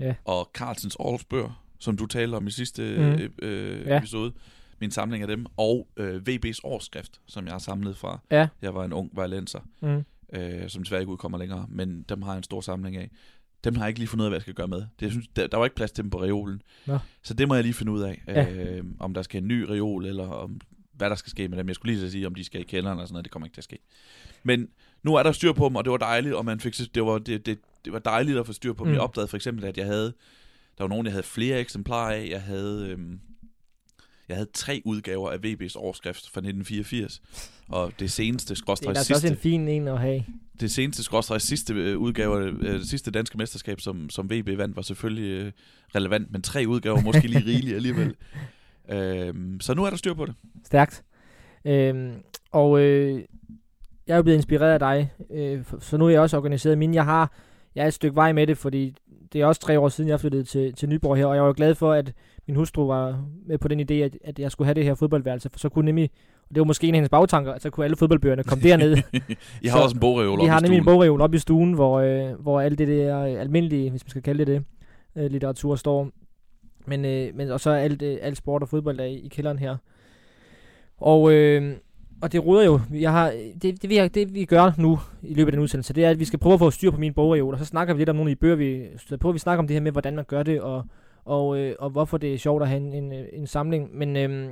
Ja. 0.03 0.15
og 0.25 0.51
Carlsens 0.55 0.97
Aarhus 1.01 1.25
bøger, 1.25 1.65
som 1.79 1.97
du 1.97 2.07
talte 2.07 2.35
om 2.35 2.47
i 2.47 2.51
sidste 2.51 2.83
mm. 2.83 3.47
øh, 3.47 3.87
Ja. 3.87 3.99
episode. 3.99 4.33
Min 4.81 4.91
samling 4.91 5.23
af 5.23 5.29
dem. 5.29 5.47
Og 5.57 5.89
øh, 5.97 6.23
VB's 6.29 6.59
årsskrift, 6.65 7.21
som 7.27 7.45
jeg 7.45 7.53
har 7.55 7.59
samlet 7.59 7.97
fra. 7.97 8.19
Ja. 8.31 8.49
Jeg 8.63 8.75
var 8.75 8.85
en 8.85 8.93
ung 8.93 9.11
valenser 9.17 9.61
Mm. 9.81 10.05
øh, 10.41 10.69
som 10.69 10.83
desværre 10.83 11.01
ikke 11.03 11.13
udkommer 11.13 11.39
længere, 11.39 11.67
men 11.69 12.03
dem 12.09 12.23
har 12.23 12.31
jeg 12.33 12.37
en 12.37 12.43
stor 12.43 12.61
samling 12.61 12.97
af. 12.97 13.11
Dem 13.65 13.75
har 13.77 13.83
jeg 13.85 13.89
ikke 13.89 14.01
lige 14.01 14.09
fundet 14.09 14.23
ud 14.23 14.27
af, 14.27 14.31
hvad 14.31 14.37
jeg 14.37 14.43
skal 14.43 14.55
gøre 14.55 14.69
med. 14.69 14.79
Det, 14.79 14.87
jeg 15.03 15.11
synes, 15.11 15.29
der, 15.37 15.47
der 15.47 15.57
var 15.57 15.65
ikke 15.65 15.77
plads 15.77 15.93
til 15.93 16.03
dem 16.05 16.11
på 16.11 16.23
reolen. 16.23 16.63
Nå. 16.87 16.99
Så 17.23 17.35
det 17.35 17.49
må 17.49 17.55
jeg 17.55 17.65
lige 17.65 17.75
finde 17.75 17.93
ud 17.93 18.01
af, 18.03 18.23
Ja. 18.29 18.51
øh, 18.53 18.85
om 18.99 19.15
der 19.15 19.23
skal 19.23 19.43
en 19.43 19.49
ny 19.49 19.61
reol, 19.63 20.07
eller 20.07 20.29
om, 20.29 20.61
hvad 20.93 21.11
der 21.11 21.17
skal 21.17 21.31
ske 21.31 21.49
med 21.49 21.59
dem. 21.59 21.69
Jeg 21.69 21.75
skulle 21.75 21.93
lige 21.95 22.07
så 22.07 22.11
sige, 22.13 22.27
om 22.27 22.35
de 22.35 22.45
skal 22.45 22.61
i 22.61 22.65
kælderen 22.65 22.99
og 22.99 23.09
sådan 23.09 23.15
noget. 23.15 23.25
Det 23.25 23.33
kommer 23.33 23.47
ikke 23.47 23.55
til 23.55 23.61
at 23.61 23.65
ske. 23.65 23.79
Men 24.43 24.69
nu 25.03 25.15
er 25.15 25.23
der 25.23 25.33
styr 25.33 25.53
på 25.53 25.69
dem, 25.69 25.77
og 25.77 25.85
det 25.85 25.91
var 25.91 25.97
dejligt, 25.97 26.35
og 26.35 26.45
man 26.45 26.61
fik, 26.61 26.75
det, 26.95 27.03
var, 27.05 27.19
det, 27.19 27.47
det, 27.47 27.59
det 27.85 27.93
var 27.93 27.99
dejligt 27.99 28.39
at 28.39 28.47
få 28.47 28.53
styr 28.53 28.73
på. 28.73 28.85
Mm. 28.85 28.93
Jeg 28.93 29.01
opdagede 29.01 29.29
for 29.29 29.37
eksempel, 29.37 29.65
at 29.65 29.77
jeg 29.77 29.87
havde, 29.87 30.13
der 30.79 30.85
var 30.85 30.89
nogen, 30.89 31.07
jeg 31.07 31.13
havde 31.13 31.27
flere 31.27 31.61
eksemplarer 31.61 32.15
af. 32.15 32.29
Jeg 32.31 32.43
havde, 32.43 32.89
øhm, 32.89 33.21
jeg 34.29 34.37
havde 34.37 34.51
tre 34.55 34.83
udgaver 34.85 35.31
af 35.31 35.37
VB's 35.37 35.79
årsskrift 35.79 36.31
fra 36.31 36.41
1984, 36.41 37.23
og 37.69 37.93
det 37.99 38.11
seneste, 38.11 38.49
Det 38.49 38.61
er 38.61 38.63
skråstreg 38.63 38.95
da 38.95 38.99
altså 38.99 39.15
også 39.15 39.21
sidste, 39.21 39.37
en 39.37 39.43
fin 39.43 39.69
en 39.69 39.89
at 39.89 39.99
have. 39.99 40.25
det 40.61 40.73
seneste 40.73 41.03
skråstreg 41.03 41.41
sidste 41.41 41.75
øh, 41.75 41.99
udgave, 41.99 42.45
øh, 42.45 42.63
det 42.63 42.89
sidste 42.89 43.11
danske 43.11 43.39
mesterskab, 43.39 43.81
som, 43.81 44.11
som 44.11 44.31
VB 44.31 44.59
vandt, 44.59 44.77
var 44.77 44.83
selvfølgelig 44.83 45.31
øh, 45.31 45.53
relevant, 45.95 46.33
men 46.33 46.43
tre 46.43 46.65
udgaver 46.69 47.01
måske 47.01 47.27
lige 47.27 47.47
rigeligt 47.47 47.77
alligevel. 47.77 48.15
Øhm, 48.89 49.61
så 49.61 49.75
nu 49.75 49.85
er 49.85 49.91
der 49.91 49.97
styr 49.97 50.15
på 50.15 50.27
det. 50.27 50.35
Stærkt. 50.65 51.05
Øhm, 51.65 52.13
og 52.53 52.81
øh, 52.81 53.23
jeg 54.07 54.13
er 54.13 54.17
jo 54.17 54.23
blevet 54.23 54.37
inspireret 54.37 54.73
af 54.73 54.79
dig, 54.79 55.13
øh, 55.31 55.65
så 55.81 55.97
nu 55.97 56.07
er 56.07 56.11
jeg 56.11 56.21
også 56.21 56.37
organiseret 56.37 56.79
min. 56.79 56.95
Jeg 56.95 57.05
har 57.05 57.33
jeg 57.75 57.83
er 57.83 57.87
et 57.87 57.95
stykke 57.95 58.17
vej 58.17 58.33
med 58.33 58.47
det, 58.47 58.59
fordi 58.59 58.95
det 59.33 59.41
er 59.41 59.47
også 59.47 59.61
tre 59.61 59.81
år 59.81 59.89
siden, 59.89 60.11
jeg 60.11 60.21
flyttede 60.21 60.45
til, 60.45 60.75
til 60.75 60.89
Nyborg 60.89 61.17
her, 61.17 61.27
og 61.27 61.35
jeg 61.35 61.45
var 61.45 61.53
glad 61.53 61.75
for, 61.75 61.93
at 61.93 62.13
min 62.47 62.57
hustru 62.57 62.87
var 62.87 63.25
med 63.47 63.59
på 63.59 63.69
den 63.69 63.81
idé, 63.81 63.95
at, 63.95 64.17
at 64.25 64.39
jeg 64.39 64.51
skulle 64.53 64.67
have 64.67 64.75
det 64.75 64.85
her 64.85 64.95
fodboldværelse, 64.95 65.49
for 65.51 65.59
så 65.59 65.69
kunne 65.69 65.85
nemlig, 65.85 66.11
og 66.49 66.55
det 66.55 66.61
var 66.61 66.65
måske 66.65 66.87
en 66.87 66.95
af 66.95 66.99
hendes 66.99 67.11
bagtanker, 67.11 67.53
at 67.53 67.63
så 67.63 67.71
kunne 67.71 67.85
alle 67.85 67.97
fodboldbøgerne 67.97 68.45
komme 68.45 68.65
derned. 68.65 68.97
I 69.63 69.67
har 69.69 69.77
Så 69.79 69.83
også 69.83 69.97
en 69.97 70.01
bogreol 70.01 70.39
Vi 70.39 70.43
oppe 70.43 70.51
har 70.51 70.59
i 70.59 70.63
nemlig 70.63 70.79
en 70.79 70.85
bogreol 70.85 71.21
oppe 71.21 71.37
i 71.37 71.39
stuen, 71.39 71.73
hvor, 71.73 72.01
øh, 72.01 72.41
hvor 72.41 72.61
alt 72.61 72.79
det 72.79 72.89
der 72.89 73.25
almindelige, 73.25 73.91
hvis 73.91 74.05
man 74.05 74.11
skal 74.11 74.23
kalde 74.23 74.45
det 74.45 74.47
det, 74.47 74.65
øh, 75.23 75.31
litteratur 75.31 75.77
står. 75.77 76.09
Men, 76.87 77.05
øh, 77.05 77.35
men 77.35 77.51
og 77.51 77.61
så 77.61 77.71
er 77.71 77.77
alt, 77.77 78.03
øh, 78.03 78.19
alt 78.23 78.37
sport 78.37 78.63
og 78.63 78.69
fodbold 78.69 79.01
er 79.01 79.05
i, 79.05 79.15
i 79.15 79.29
kælderen 79.29 79.59
her. 79.59 79.77
Og, 80.97 81.33
øh, 81.33 81.77
og 82.23 82.33
det 82.33 82.45
ruder 82.45 82.65
jo. 82.65 82.81
Jeg 82.93 83.13
har, 83.13 83.31
det, 83.63 83.83
det, 83.83 83.91
vi, 83.91 84.09
det 84.09 84.35
vi 84.35 84.45
gør 84.45 84.73
nu 84.79 84.99
i 85.23 85.35
løbet 85.35 85.49
af 85.49 85.53
den 85.53 85.61
udsendelse, 85.61 85.95
det 85.95 86.05
er, 86.05 86.11
at 86.11 86.19
vi 86.19 86.25
skal 86.25 86.39
prøve 86.39 86.55
at 86.55 86.59
få 86.59 86.71
styr 86.71 86.91
på 86.91 86.97
min 86.99 87.15
bogreol, 87.15 87.55
og 87.55 87.59
så 87.59 87.65
snakker 87.65 87.95
vi 87.95 88.01
lidt 88.01 88.09
om 88.09 88.17
nogle 88.17 88.31
af 88.31 88.37
de 88.37 88.41
bøger, 88.41 88.57
vi 88.57 88.87
støder 88.97 89.21
på. 89.21 89.33
Vi 89.33 89.39
snakker 89.39 89.59
om 89.59 89.67
det 89.67 89.75
her 89.75 89.81
med, 89.81 89.93
hvordan 89.93 90.17
man 90.17 90.25
gør 90.25 90.43
det, 90.43 90.61
og, 90.61 90.85
og, 91.25 91.59
øh, 91.59 91.77
og 91.79 91.91
hvorfor 91.91 92.19
det 92.19 92.35
er 92.35 92.39
sjovt 92.39 92.63
at 92.63 92.69
have 92.69 92.81
en, 92.81 93.13
en, 93.13 93.13
en 93.33 93.47
samling. 93.47 93.97
Men 93.97 94.17
øh, 94.17 94.51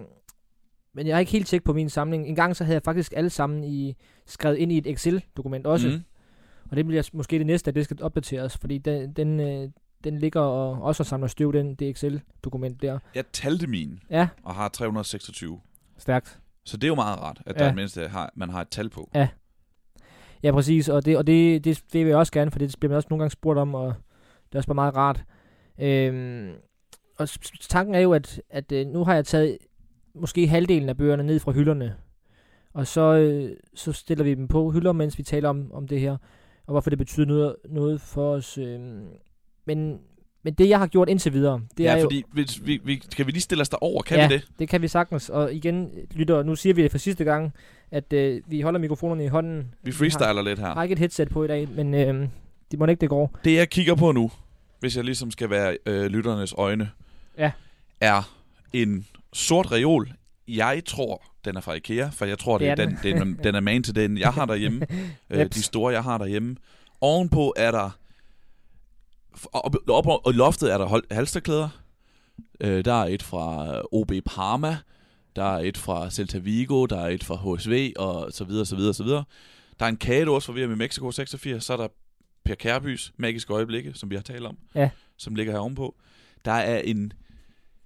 men 0.94 1.06
jeg 1.06 1.16
har 1.16 1.20
ikke 1.20 1.32
helt 1.32 1.46
tjekket 1.46 1.64
på 1.64 1.72
min 1.72 1.88
samling. 1.88 2.26
En 2.26 2.34
gang 2.34 2.56
så 2.56 2.64
havde 2.64 2.74
jeg 2.74 2.82
faktisk 2.84 3.12
alle 3.16 3.30
sammen 3.30 3.64
i, 3.64 3.96
skrevet 4.26 4.56
ind 4.56 4.72
i 4.72 4.78
et 4.78 4.86
Excel-dokument 4.86 5.66
også. 5.66 5.88
Mm. 5.88 6.02
Og 6.70 6.76
det 6.76 6.86
bliver 6.86 7.10
måske 7.12 7.38
det 7.38 7.46
næste, 7.46 7.68
at 7.68 7.74
det 7.74 7.84
skal 7.84 8.02
opdateres, 8.02 8.58
fordi 8.58 8.78
den, 8.78 9.12
den, 9.12 9.40
øh, 9.40 9.68
den 10.04 10.18
ligger 10.18 10.40
og 10.40 10.82
også 10.82 11.04
samler 11.04 11.28
støv, 11.28 11.52
den, 11.52 11.74
det 11.74 11.88
Excel-dokument 11.88 12.82
der. 12.82 12.98
Jeg 13.14 13.24
talte 13.32 13.66
min, 13.66 14.00
Ja, 14.10 14.28
og 14.42 14.54
har 14.54 14.68
326. 14.68 15.60
stærkt. 15.98 16.39
Så 16.64 16.76
det 16.76 16.84
er 16.84 16.88
jo 16.88 16.94
meget 16.94 17.18
rart, 17.20 17.42
at 17.46 17.56
Ja. 17.56 17.64
der 17.64 17.70
er 17.70 17.74
mindste, 17.74 18.08
har, 18.08 18.32
man 18.34 18.50
har 18.50 18.60
et 18.60 18.68
tal 18.68 18.88
på. 18.90 19.10
Ja, 20.42 20.52
præcis, 20.52 20.88
og 20.88 21.04
det, 21.04 21.16
og 21.18 21.26
det, 21.26 21.64
det, 21.64 21.82
det 21.92 22.00
vil 22.04 22.08
jeg 22.08 22.18
også 22.18 22.32
gerne, 22.32 22.50
for 22.50 22.58
det 22.58 22.74
bliver 22.80 22.90
man 22.90 22.96
også 22.96 23.06
nogle 23.10 23.22
gange 23.22 23.30
spurgt 23.30 23.58
om, 23.58 23.74
og 23.74 23.94
det 24.48 24.54
er 24.54 24.58
også 24.58 24.66
bare 24.66 24.74
meget 24.74 24.96
rart. 24.96 25.24
Øhm, 25.78 26.52
og 27.18 27.28
tanken 27.60 27.94
er 27.94 28.00
jo, 28.00 28.12
at, 28.12 28.42
at 28.50 28.72
øh, 28.72 28.86
nu 28.86 29.04
har 29.04 29.14
jeg 29.14 29.26
taget 29.26 29.58
måske 30.14 30.48
halvdelen 30.48 30.88
af 30.88 30.96
bøgerne 30.96 31.22
ned 31.22 31.38
fra 31.40 31.52
hylderne, 31.52 31.96
og 32.74 32.86
så, 32.86 33.14
øh, 33.14 33.56
så 33.74 33.92
stiller 33.92 34.24
vi 34.24 34.34
dem 34.34 34.48
på 34.48 34.70
hylder, 34.70 34.92
mens 34.92 35.18
vi 35.18 35.22
taler 35.22 35.48
om, 35.48 35.72
om 35.72 35.88
det 35.88 36.00
her, 36.00 36.12
og 36.66 36.72
hvorfor 36.72 36.90
det 36.90 36.98
betyder 36.98 37.26
noget, 37.26 37.56
noget 37.68 38.00
for 38.00 38.32
os. 38.32 38.58
Øh, 38.58 38.80
men, 39.66 40.00
men 40.42 40.54
det, 40.54 40.68
jeg 40.68 40.78
har 40.78 40.86
gjort 40.86 41.08
indtil 41.08 41.32
videre, 41.32 41.60
det 41.78 41.84
ja, 41.84 41.92
er 41.92 41.96
jo... 41.96 42.02
fordi 42.02 42.24
hvis 42.32 42.66
vi, 42.66 42.80
vi, 42.84 42.96
kan 43.16 43.26
vi 43.26 43.32
lige 43.32 43.42
stille 43.42 43.62
os 43.62 43.68
derover? 43.68 44.02
Kan 44.02 44.18
ja, 44.18 44.28
vi 44.28 44.34
det? 44.34 44.44
det 44.58 44.68
kan 44.68 44.82
vi 44.82 44.88
sagtens. 44.88 45.28
Og 45.28 45.54
igen, 45.54 45.90
lytter, 46.12 46.42
nu 46.42 46.56
siger 46.56 46.74
vi 46.74 46.82
det 46.82 46.90
for 46.90 46.98
sidste 46.98 47.24
gang, 47.24 47.52
at 47.90 48.12
øh, 48.12 48.40
vi 48.46 48.60
holder 48.60 48.80
mikrofonerne 48.80 49.24
i 49.24 49.28
hånden. 49.28 49.74
Vi 49.82 49.92
freestyler 49.92 50.42
lidt 50.42 50.58
Jeg 50.58 50.66
her. 50.66 50.74
har 50.74 50.82
ikke 50.82 50.92
et 50.92 50.98
headset 50.98 51.28
på 51.28 51.44
i 51.44 51.48
dag, 51.48 51.68
men 51.68 51.94
øh, 51.94 52.28
det 52.70 52.78
må 52.78 52.86
ikke 52.86 53.00
det 53.00 53.08
går. 53.08 53.38
Det 53.44 53.54
jeg 53.54 53.70
kigger 53.70 53.94
på 53.94 54.12
nu, 54.12 54.30
hvis 54.80 54.96
jeg 54.96 55.04
ligesom 55.04 55.30
skal 55.30 55.50
være 55.50 55.76
øh, 55.86 56.04
lytternes 56.06 56.54
øjne, 56.58 56.90
Ja. 57.38 57.50
er 58.00 58.30
en 58.72 59.06
sort 59.32 59.72
reol. 59.72 60.08
Jeg 60.48 60.82
tror, 60.86 61.22
den 61.44 61.56
er 61.56 61.60
fra 61.60 61.72
Ikea, 61.74 62.08
for 62.12 62.24
jeg 62.24 62.38
tror, 62.38 62.58
det, 62.58 62.76
Det 62.78 62.84
er 62.84 62.86
den. 62.88 62.98
den, 63.02 63.20
den, 63.20 63.38
den 63.44 63.54
er 63.54 63.60
man 63.60 63.82
til 63.82 63.94
den, 63.94 64.18
jeg 64.18 64.28
har 64.32 64.46
derhjemme. 64.46 64.86
øh, 65.30 65.46
de 65.54 65.62
store, 65.62 65.92
jeg 65.92 66.02
har 66.02 66.18
derhjemme. 66.18 66.56
Ovenpå 67.00 67.54
er 67.56 67.70
der... 67.70 67.90
Op, 69.52 69.76
op, 69.88 70.06
og 70.06 70.32
i 70.32 70.36
loftet 70.36 70.72
er 70.72 70.78
der 70.78 70.84
hold, 70.86 71.04
halsterklæder. 71.10 71.68
Øh, 72.60 72.84
der 72.84 72.92
er 72.92 73.06
et 73.06 73.22
fra 73.22 73.76
øh, 73.78 73.82
OB 73.92 74.12
Parma. 74.26 74.76
Der 75.36 75.44
er 75.44 75.58
et 75.58 75.76
fra 75.76 76.10
Celta 76.10 76.38
Vigo. 76.38 76.86
Der 76.86 77.00
er 77.00 77.08
et 77.08 77.24
fra 77.24 77.36
HSV, 77.56 77.92
og 77.96 78.32
så 78.32 78.44
videre, 78.44 78.66
så 78.66 78.76
videre, 78.76 78.94
så 78.94 79.04
videre. 79.04 79.24
Der 79.78 79.84
er 79.84 79.88
en 79.90 79.96
kagedåse 79.96 80.46
fra 80.46 80.52
VM 80.52 80.72
i 80.72 80.76
Mexico 80.76 81.10
86. 81.10 81.64
Så 81.64 81.72
er 81.72 81.76
der 81.76 81.88
Per 82.44 82.54
Kærbys 82.54 83.12
Magiske 83.16 83.52
Øjeblikke, 83.52 83.92
som 83.94 84.10
vi 84.10 84.14
har 84.14 84.22
talt 84.22 84.46
om. 84.46 84.58
Ja. 84.74 84.90
Som 85.16 85.34
ligger 85.34 85.52
her 85.52 85.60
ovenpå. 85.60 85.96
Der 86.44 86.52
er 86.52 86.78
en, 86.78 87.12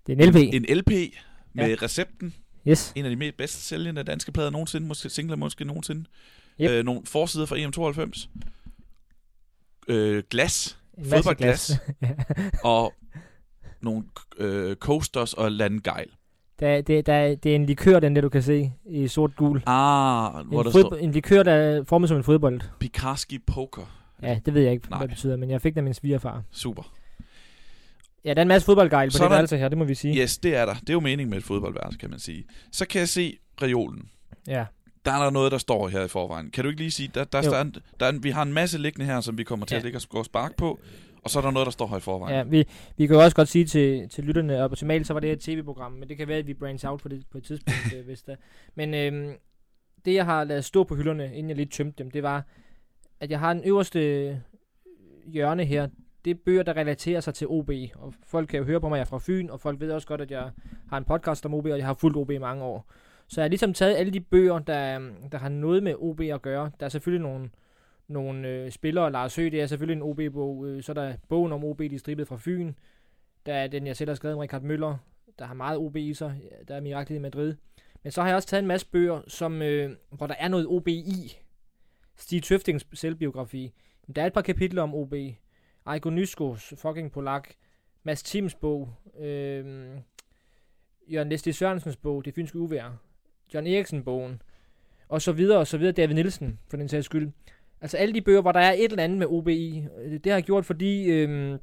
Det 0.06 0.20
er 0.20 0.26
en 0.26 0.30
LP. 0.34 0.36
en 0.70 0.76
LP 0.78 0.90
med 1.52 1.68
Ja. 1.68 1.76
recepten. 1.82 2.34
Yes. 2.68 2.92
En 2.96 3.04
af 3.04 3.10
de 3.10 3.16
mest 3.16 3.36
bedst 3.36 3.66
sælgende 3.66 4.02
danske 4.02 4.32
plader 4.32 4.50
nogensinde. 4.50 4.86
Måske 4.86 5.08
singler 5.10 5.36
måske 5.36 5.64
nogensinde. 5.64 6.04
Yep. 6.60 6.70
Øh, 6.70 6.84
nogle 6.84 7.00
forsider 7.06 7.46
fra 7.46 7.56
EM92. 7.56 8.28
Øh, 9.88 10.22
glas 10.30 10.78
En 10.98 11.04
Fodboldglas. 11.04 11.72
ja. 12.02 12.10
og 12.64 12.94
nogle 13.80 14.04
øh, 14.38 14.76
coasters 14.76 15.32
og 15.34 15.52
landgejl. 15.52 16.08
der, 16.60 16.80
det, 16.80 17.06
der, 17.06 17.34
det 17.34 17.50
er 17.52 17.56
en 17.56 17.66
likør, 17.66 18.00
den 18.00 18.16
der 18.16 18.22
du 18.22 18.28
kan 18.28 18.42
se 18.42 18.72
i 18.86 19.08
sort-gul. 19.08 19.62
Ah, 19.66 20.46
hvor 20.46 20.60
En, 20.60 20.64
der 20.64 20.70
står 20.70 20.94
en 20.96 21.12
likør, 21.12 21.42
der 21.42 21.52
er 21.52 21.84
formet 21.84 22.08
som 22.08 22.16
en 22.18 22.24
fodbold. 22.24 22.60
Pikarski 22.80 23.38
Poker. 23.38 24.00
Ja, 24.22 24.38
det 24.46 24.54
ved 24.54 24.62
jeg 24.62 24.72
ikke, 24.72 24.90
Nej. 24.90 24.98
hvad 24.98 25.08
det 25.08 25.14
betyder, 25.14 25.36
men 25.36 25.50
jeg 25.50 25.60
fik 25.60 25.72
den 25.72 25.78
af 25.78 25.84
min 25.84 25.94
svigerfar. 25.94 26.42
Super. 26.50 26.92
Ja, 28.24 28.28
der 28.34 28.40
er 28.40 28.42
en 28.42 28.48
masse 28.48 28.66
fodboldgejl 28.66 29.10
på 29.10 29.22
det 29.22 29.30
værelse 29.30 29.58
her, 29.58 29.68
det 29.68 29.78
må 29.78 29.84
vi 29.84 29.94
sige. 29.94 30.22
Yes, 30.22 30.38
det 30.38 30.56
er 30.56 30.66
der. 30.66 30.74
Det 30.74 30.88
er 30.88 30.92
jo 30.92 31.00
meningen 31.00 31.30
med 31.30 31.38
et 31.38 31.44
fodboldværelse, 31.44 31.98
kan 31.98 32.10
man 32.10 32.18
sige. 32.18 32.44
Så 32.72 32.86
kan 32.86 32.98
jeg 32.98 33.08
se 33.08 33.38
reolen. 33.62 34.08
Ja. 34.46 34.64
Der 35.04 35.12
er 35.12 35.22
der 35.22 35.30
noget, 35.30 35.52
der 35.52 35.58
står 35.58 35.88
her 35.88 36.04
i 36.04 36.08
forvejen. 36.08 36.50
Kan 36.50 36.64
du 36.64 36.70
ikke 36.70 36.80
lige 36.80 36.90
sige, 36.90 37.10
der, 37.14 37.24
der, 37.24 37.42
der, 37.42 37.56
er, 37.56 37.60
en- 37.60 37.74
der 38.00 38.06
er, 38.06 38.10
en- 38.10 38.24
vi 38.24 38.30
har 38.30 38.42
en 38.42 38.52
masse 38.52 38.78
liggende 38.78 39.06
her, 39.06 39.20
som 39.20 39.38
vi 39.38 39.44
kommer 39.44 39.66
til 39.66 39.74
Ja. 39.74 39.78
at 39.78 39.84
ligge 39.84 39.98
og 39.98 40.02
gå 40.08 40.18
og 40.18 40.24
spark 40.24 40.56
på. 40.56 40.78
Og 41.22 41.30
så 41.30 41.38
er 41.38 41.42
der 41.42 41.50
noget, 41.50 41.66
der 41.66 41.70
står 41.72 41.86
her 41.86 41.96
i 41.96 42.00
forvejen. 42.00 42.36
Ja, 42.36 42.42
vi, 42.42 42.64
vi 42.96 43.06
kan 43.06 43.16
jo 43.16 43.22
også 43.22 43.36
godt 43.36 43.48
sige 43.48 43.64
til, 43.64 44.08
til 44.08 44.24
lytterne, 44.24 44.58
og 44.58 44.64
optimalt 44.64 45.06
så 45.06 45.12
var 45.12 45.20
det 45.20 45.28
her 45.28 45.34
et 45.36 45.40
tv-program, 45.40 45.92
men 45.92 46.08
det 46.08 46.16
kan 46.16 46.28
være, 46.28 46.38
at 46.38 46.46
vi 46.46 46.54
branch 46.54 46.86
out 46.86 47.00
på 47.00 47.08
det 47.08 47.22
på 47.32 47.38
et 47.38 47.44
tidspunkt, 47.44 47.92
øh, 47.96 48.04
hvis 48.04 48.22
der. 48.22 48.36
Men 48.74 48.94
øhm, 48.94 49.32
det, 50.04 50.14
jeg 50.14 50.24
har 50.24 50.44
lavet 50.44 50.64
stå 50.64 50.84
på 50.84 50.94
hylderne, 50.96 51.24
inden 51.34 51.48
jeg 51.48 51.56
lige 51.56 51.66
tømte 51.66 52.02
dem, 52.04 52.10
det 52.10 52.22
var, 52.22 52.44
at 53.20 53.30
jeg 53.30 53.38
har 53.38 53.50
en 53.50 53.62
øverste 53.64 54.40
hjørne 55.26 55.64
her. 55.64 55.88
Det 56.24 56.30
er 56.30 56.34
bøger, 56.44 56.62
der 56.62 56.76
relaterer 56.76 57.20
sig 57.20 57.34
til 57.34 57.46
OB. 57.50 57.70
Og 57.94 58.14
folk 58.26 58.48
kan 58.48 58.58
jo 58.58 58.64
høre 58.64 58.80
på 58.80 58.88
mig, 58.88 58.96
jeg 58.96 59.00
er 59.02 59.06
fra 59.06 59.18
Fyn, 59.22 59.48
og 59.50 59.60
folk 59.60 59.80
ved 59.80 59.90
også 59.92 60.06
godt, 60.06 60.20
at 60.20 60.30
jeg 60.30 60.50
har 60.90 60.96
en 60.98 61.04
podcast 61.04 61.46
om 61.46 61.54
OB, 61.54 61.64
og 61.66 61.78
jeg 61.78 61.86
har 61.86 61.94
fulgt 61.94 62.16
OB 62.16 62.30
i 62.30 62.38
mange 62.38 62.64
år. 62.64 62.90
Så 63.28 63.40
jeg 63.40 63.44
har 63.44 63.48
ligesom 63.48 63.74
taget 63.74 63.96
alle 63.96 64.12
de 64.12 64.20
bøger, 64.20 64.58
der, 64.58 65.10
der 65.32 65.38
har 65.38 65.48
noget 65.48 65.82
med 65.82 65.94
OB 65.98 66.20
at 66.20 66.42
gøre. 66.42 66.70
Der 66.80 66.86
er 66.86 66.90
selvfølgelig 66.90 67.22
nogle, 67.28 67.50
nogle 68.08 68.48
øh, 68.48 68.70
spillere. 68.70 69.12
Lars 69.12 69.36
Høgh, 69.36 69.52
det 69.52 69.60
er 69.60 69.66
selvfølgelig 69.66 69.96
en 69.96 70.02
OB-bog. 70.02 70.66
Øh, 70.66 70.82
så 70.82 70.92
er 70.92 70.94
der 70.94 71.14
bogen 71.28 71.52
om 71.52 71.64
OB, 71.64 71.78
de 71.78 71.98
stribede 71.98 72.26
fra 72.26 72.36
Fyn. 72.38 72.72
Der 73.46 73.54
er 73.54 73.66
den, 73.66 73.86
jeg 73.86 73.96
selv 73.96 74.10
har 74.10 74.14
skrevet 74.14 74.34
om 74.34 74.40
Richard 74.40 74.62
Møller, 74.62 74.96
der 75.38 75.44
har 75.44 75.54
meget 75.54 75.78
OB 75.78 75.96
i 75.96 76.14
sig. 76.14 76.42
Der 76.68 76.74
er 76.74 76.80
Miraklet 76.80 77.16
i 77.16 77.20
Madrid. 77.20 77.54
Men 78.02 78.12
så 78.12 78.20
har 78.20 78.28
jeg 78.28 78.36
også 78.36 78.48
taget 78.48 78.62
en 78.62 78.68
masse 78.68 78.86
bøger, 78.86 79.20
som, 79.28 79.62
øh, 79.62 79.96
hvor 80.10 80.26
der 80.26 80.34
er 80.38 80.48
noget 80.48 80.66
OB 80.66 80.88
i. 80.88 81.38
Stig 82.16 82.42
Tøftings 82.42 82.86
selvbiografi. 82.92 83.72
Der 84.16 84.22
er 84.22 84.26
et 84.26 84.32
par 84.32 84.42
kapitler 84.42 84.82
om 84.82 84.94
OB. 84.94 85.14
Ejko 85.86 86.10
Nyskos, 86.10 86.74
fucking 86.76 87.12
Polak. 87.12 87.48
Mads 88.02 88.22
Tims 88.22 88.54
bog. 88.54 88.94
Øh, 89.18 89.88
Jørgen 91.08 91.28
Leslie 91.28 91.52
Sørensens 91.52 91.96
bog, 91.96 92.24
Det 92.24 92.34
fynske 92.34 92.58
uvær. 92.58 92.98
John 93.54 93.66
Eriksen-bogen. 93.66 94.42
Og 95.08 95.22
så 95.22 95.32
videre, 95.32 95.58
og 95.58 95.66
så 95.66 95.78
videre. 95.78 95.92
David 95.92 96.14
Nielsen, 96.14 96.58
for 96.70 96.76
den 96.76 96.88
sags 96.88 97.04
skyld. 97.04 97.30
Altså 97.80 97.96
alle 97.96 98.14
de 98.14 98.20
bøger, 98.20 98.40
hvor 98.40 98.52
der 98.52 98.60
er 98.60 98.72
et 98.72 98.84
eller 98.84 99.04
andet 99.04 99.18
med 99.18 99.26
OBI, 99.26 99.84
øh, 100.04 100.12
Det 100.12 100.26
har 100.26 100.34
jeg 100.34 100.42
gjort, 100.42 100.64
fordi 100.64 101.10
øhm, 101.10 101.58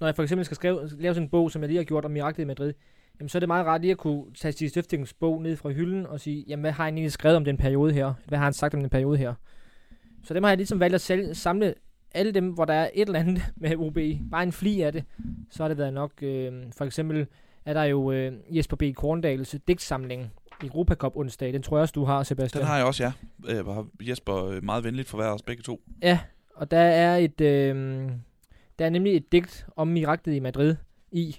når 0.00 0.06
jeg 0.06 0.16
for 0.16 0.22
eksempel 0.22 0.44
skal 0.44 0.54
skrive, 0.54 0.90
lave 0.98 1.14
sådan 1.14 1.26
en 1.26 1.30
bog, 1.30 1.50
som 1.50 1.62
jeg 1.62 1.68
lige 1.68 1.78
har 1.78 1.84
gjort 1.84 2.04
om 2.04 2.10
Miraklet 2.10 2.44
i 2.44 2.46
Madrid, 2.46 2.72
jamen 3.20 3.28
så 3.28 3.38
er 3.38 3.40
det 3.40 3.48
meget 3.48 3.66
rart 3.66 3.80
lige 3.80 3.90
at 3.90 3.98
kunne 3.98 4.24
tage 4.34 4.52
Stig 4.52 4.70
Stiftings 4.70 5.14
bog 5.14 5.42
ned 5.42 5.56
fra 5.56 5.70
hylden 5.70 6.06
og 6.06 6.20
sige, 6.20 6.44
jamen 6.48 6.60
hvad 6.60 6.72
har 6.72 6.84
han 6.84 6.94
egentlig 6.94 7.12
skrevet 7.12 7.36
om 7.36 7.44
den 7.44 7.56
periode 7.56 7.92
her? 7.92 8.14
Hvad 8.28 8.38
har 8.38 8.44
han 8.44 8.52
sagt 8.52 8.74
om 8.74 8.80
den 8.80 8.90
periode 8.90 9.18
her? 9.18 9.34
Så 10.24 10.34
dem 10.34 10.42
har 10.42 10.50
jeg 10.50 10.56
ligesom 10.56 10.80
valgt 10.80 10.94
at 10.94 11.00
sælge, 11.00 11.34
samle 11.34 11.74
alle 12.14 12.32
dem, 12.32 12.50
hvor 12.50 12.64
der 12.64 12.74
er 12.74 12.90
et 12.94 13.06
eller 13.06 13.20
andet 13.20 13.42
med 13.56 13.76
OBI. 13.76 14.20
Bare 14.30 14.42
en 14.42 14.52
fli 14.52 14.80
af 14.80 14.92
det. 14.92 15.04
Så 15.50 15.62
har 15.62 15.68
det 15.68 15.78
været 15.78 15.94
nok. 15.94 16.22
Øh, 16.22 16.52
for 16.76 16.84
eksempel 16.84 17.26
er 17.64 17.72
der 17.72 17.82
jo 17.82 18.12
øh, 18.12 18.32
Jesper 18.50 18.76
B. 18.76 18.82
Korndals 18.94 19.56
digtsamling 19.68 20.32
Europa 20.62 20.94
Cup 20.94 21.16
onsdag. 21.16 21.52
Den 21.52 21.62
tror 21.62 21.76
jeg 21.76 21.82
også, 21.82 21.92
du 21.92 22.04
har, 22.04 22.22
Sebastian. 22.22 22.60
Den 22.60 22.68
har 22.68 22.76
jeg 22.76 22.86
også, 22.86 23.02
ja. 23.02 23.12
Øh, 23.48 24.08
Jesper 24.08 24.44
øh, 24.44 24.64
meget 24.64 24.84
venligt 24.84 25.08
for 25.08 25.16
hver 25.16 25.26
os 25.28 25.42
begge 25.42 25.62
to. 25.62 25.80
Ja, 26.02 26.18
og 26.54 26.70
der 26.70 26.78
er 26.78 27.16
et 27.16 27.40
øh, 27.40 28.10
der 28.80 28.86
er 28.86 28.90
nemlig 28.90 29.16
et 29.16 29.32
digt 29.32 29.66
om 29.76 29.88
miraklet 29.88 30.34
i 30.34 30.40
Madrid 30.40 30.76
i. 31.12 31.36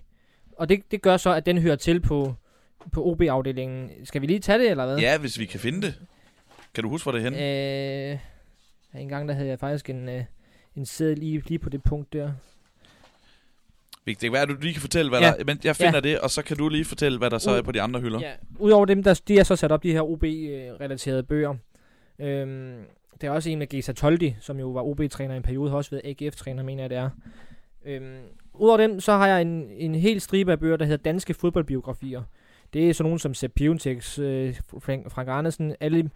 Og 0.58 0.70
det, 0.70 0.92
det 0.92 1.02
gør 1.02 1.18
så, 1.18 1.34
at 1.34 1.46
den 1.46 1.58
hører 1.58 1.76
til 1.76 2.00
på, 2.00 2.36
på 2.92 3.06
OB-afdelingen. 3.06 3.92
Skal 4.04 4.22
vi 4.22 4.28
lige 4.28 4.40
tage 4.40 4.60
det, 4.60 4.72
eller 4.72 4.86
hvad? 4.86 4.98
Ja, 4.98 5.18
hvis 5.18 5.40
vi 5.40 5.46
kan 5.46 5.60
finde 5.60 5.82
det. 5.82 6.02
Kan 6.74 6.84
du 6.84 6.90
huske, 6.90 7.06
hvor 7.06 7.12
det 7.12 7.20
er 7.20 7.24
henne? 7.24 8.14
Øh, 8.94 9.02
en 9.02 9.10
gang 9.10 9.28
der 9.28 9.34
havde 9.34 9.50
jeg 9.50 9.60
faktisk 9.60 9.90
en, 9.90 10.10
øh, 10.10 10.24
en 10.76 10.86
sæd 10.86 11.16
lige, 11.16 11.44
lige 11.48 11.60
på 11.60 11.70
det 11.70 11.84
punkt 11.84 12.14
der. 12.14 12.32
Det 14.08 14.18
kan 14.20 14.32
være, 14.32 14.42
at 14.42 14.48
du 14.50 14.56
lige 14.62 14.74
kan 14.74 14.82
fortælle, 14.82 15.10
hvad 15.10 15.20
Ja. 15.20 15.26
der... 15.38 15.44
Men 15.46 15.60
jeg 15.64 15.76
finder 15.76 16.00
det, 16.00 16.20
og 16.20 16.30
så 16.30 16.42
kan 16.44 16.58
du 16.58 16.70
lige 16.70 16.86
fortælle, 16.86 17.18
hvad 17.18 17.30
der 17.30 17.38
så 17.38 17.52
Uh. 17.52 17.58
er 17.58 17.62
på 17.62 17.72
de 17.72 17.82
andre 17.82 18.00
hylder. 18.00 18.20
Ja, 18.20 18.32
udover 18.60 18.86
dem, 18.86 19.04
der, 19.04 19.22
de 19.28 19.40
er 19.40 19.44
så 19.44 19.56
sat 19.56 19.72
op, 19.72 19.84
de 19.84 19.92
her 19.92 20.02
OB-relaterede 20.02 21.24
bøger. 21.24 21.56
Øhm, 22.20 22.76
der 23.22 23.28
er 23.28 23.32
også 23.32 23.50
en 23.50 23.60
med 23.60 23.68
Gesa 23.68 23.94
Toldi, 23.94 24.36
som 24.40 24.60
jo 24.60 24.70
var 24.70 24.82
OB-træner 24.82 25.34
i 25.34 25.38
en 25.38 25.44
periode, 25.44 25.70
har 25.70 25.78
også 25.78 25.92
været 25.92 26.22
AGF-træner, 26.24 26.64
mener 26.64 26.84
jeg 26.84 26.90
det 26.90 26.98
er. 26.98 27.10
Øhm, 27.86 28.18
Udover 28.54 28.78
dem, 28.78 29.00
så 29.00 29.12
har 29.12 29.28
jeg 29.28 29.42
en, 29.42 29.70
en 29.72 29.96
hel 29.96 30.22
stribe 30.22 30.52
af 30.52 30.60
bøger, 30.60 30.78
der 30.78 30.86
hedder 30.86 31.04
Danske 31.04 31.34
Fodboldbiografier. 31.34 32.22
Det 32.74 32.90
er 32.90 32.94
sådan 32.94 33.04
nogen 33.08 33.20
som 33.20 33.34
Sepp 33.34 33.54
Piontek, 33.56 34.20
øh, 34.20 34.56
Frank, 34.80 35.12
Frank 35.12 35.28
Andersen, 35.32 35.76
alle, 35.80 36.10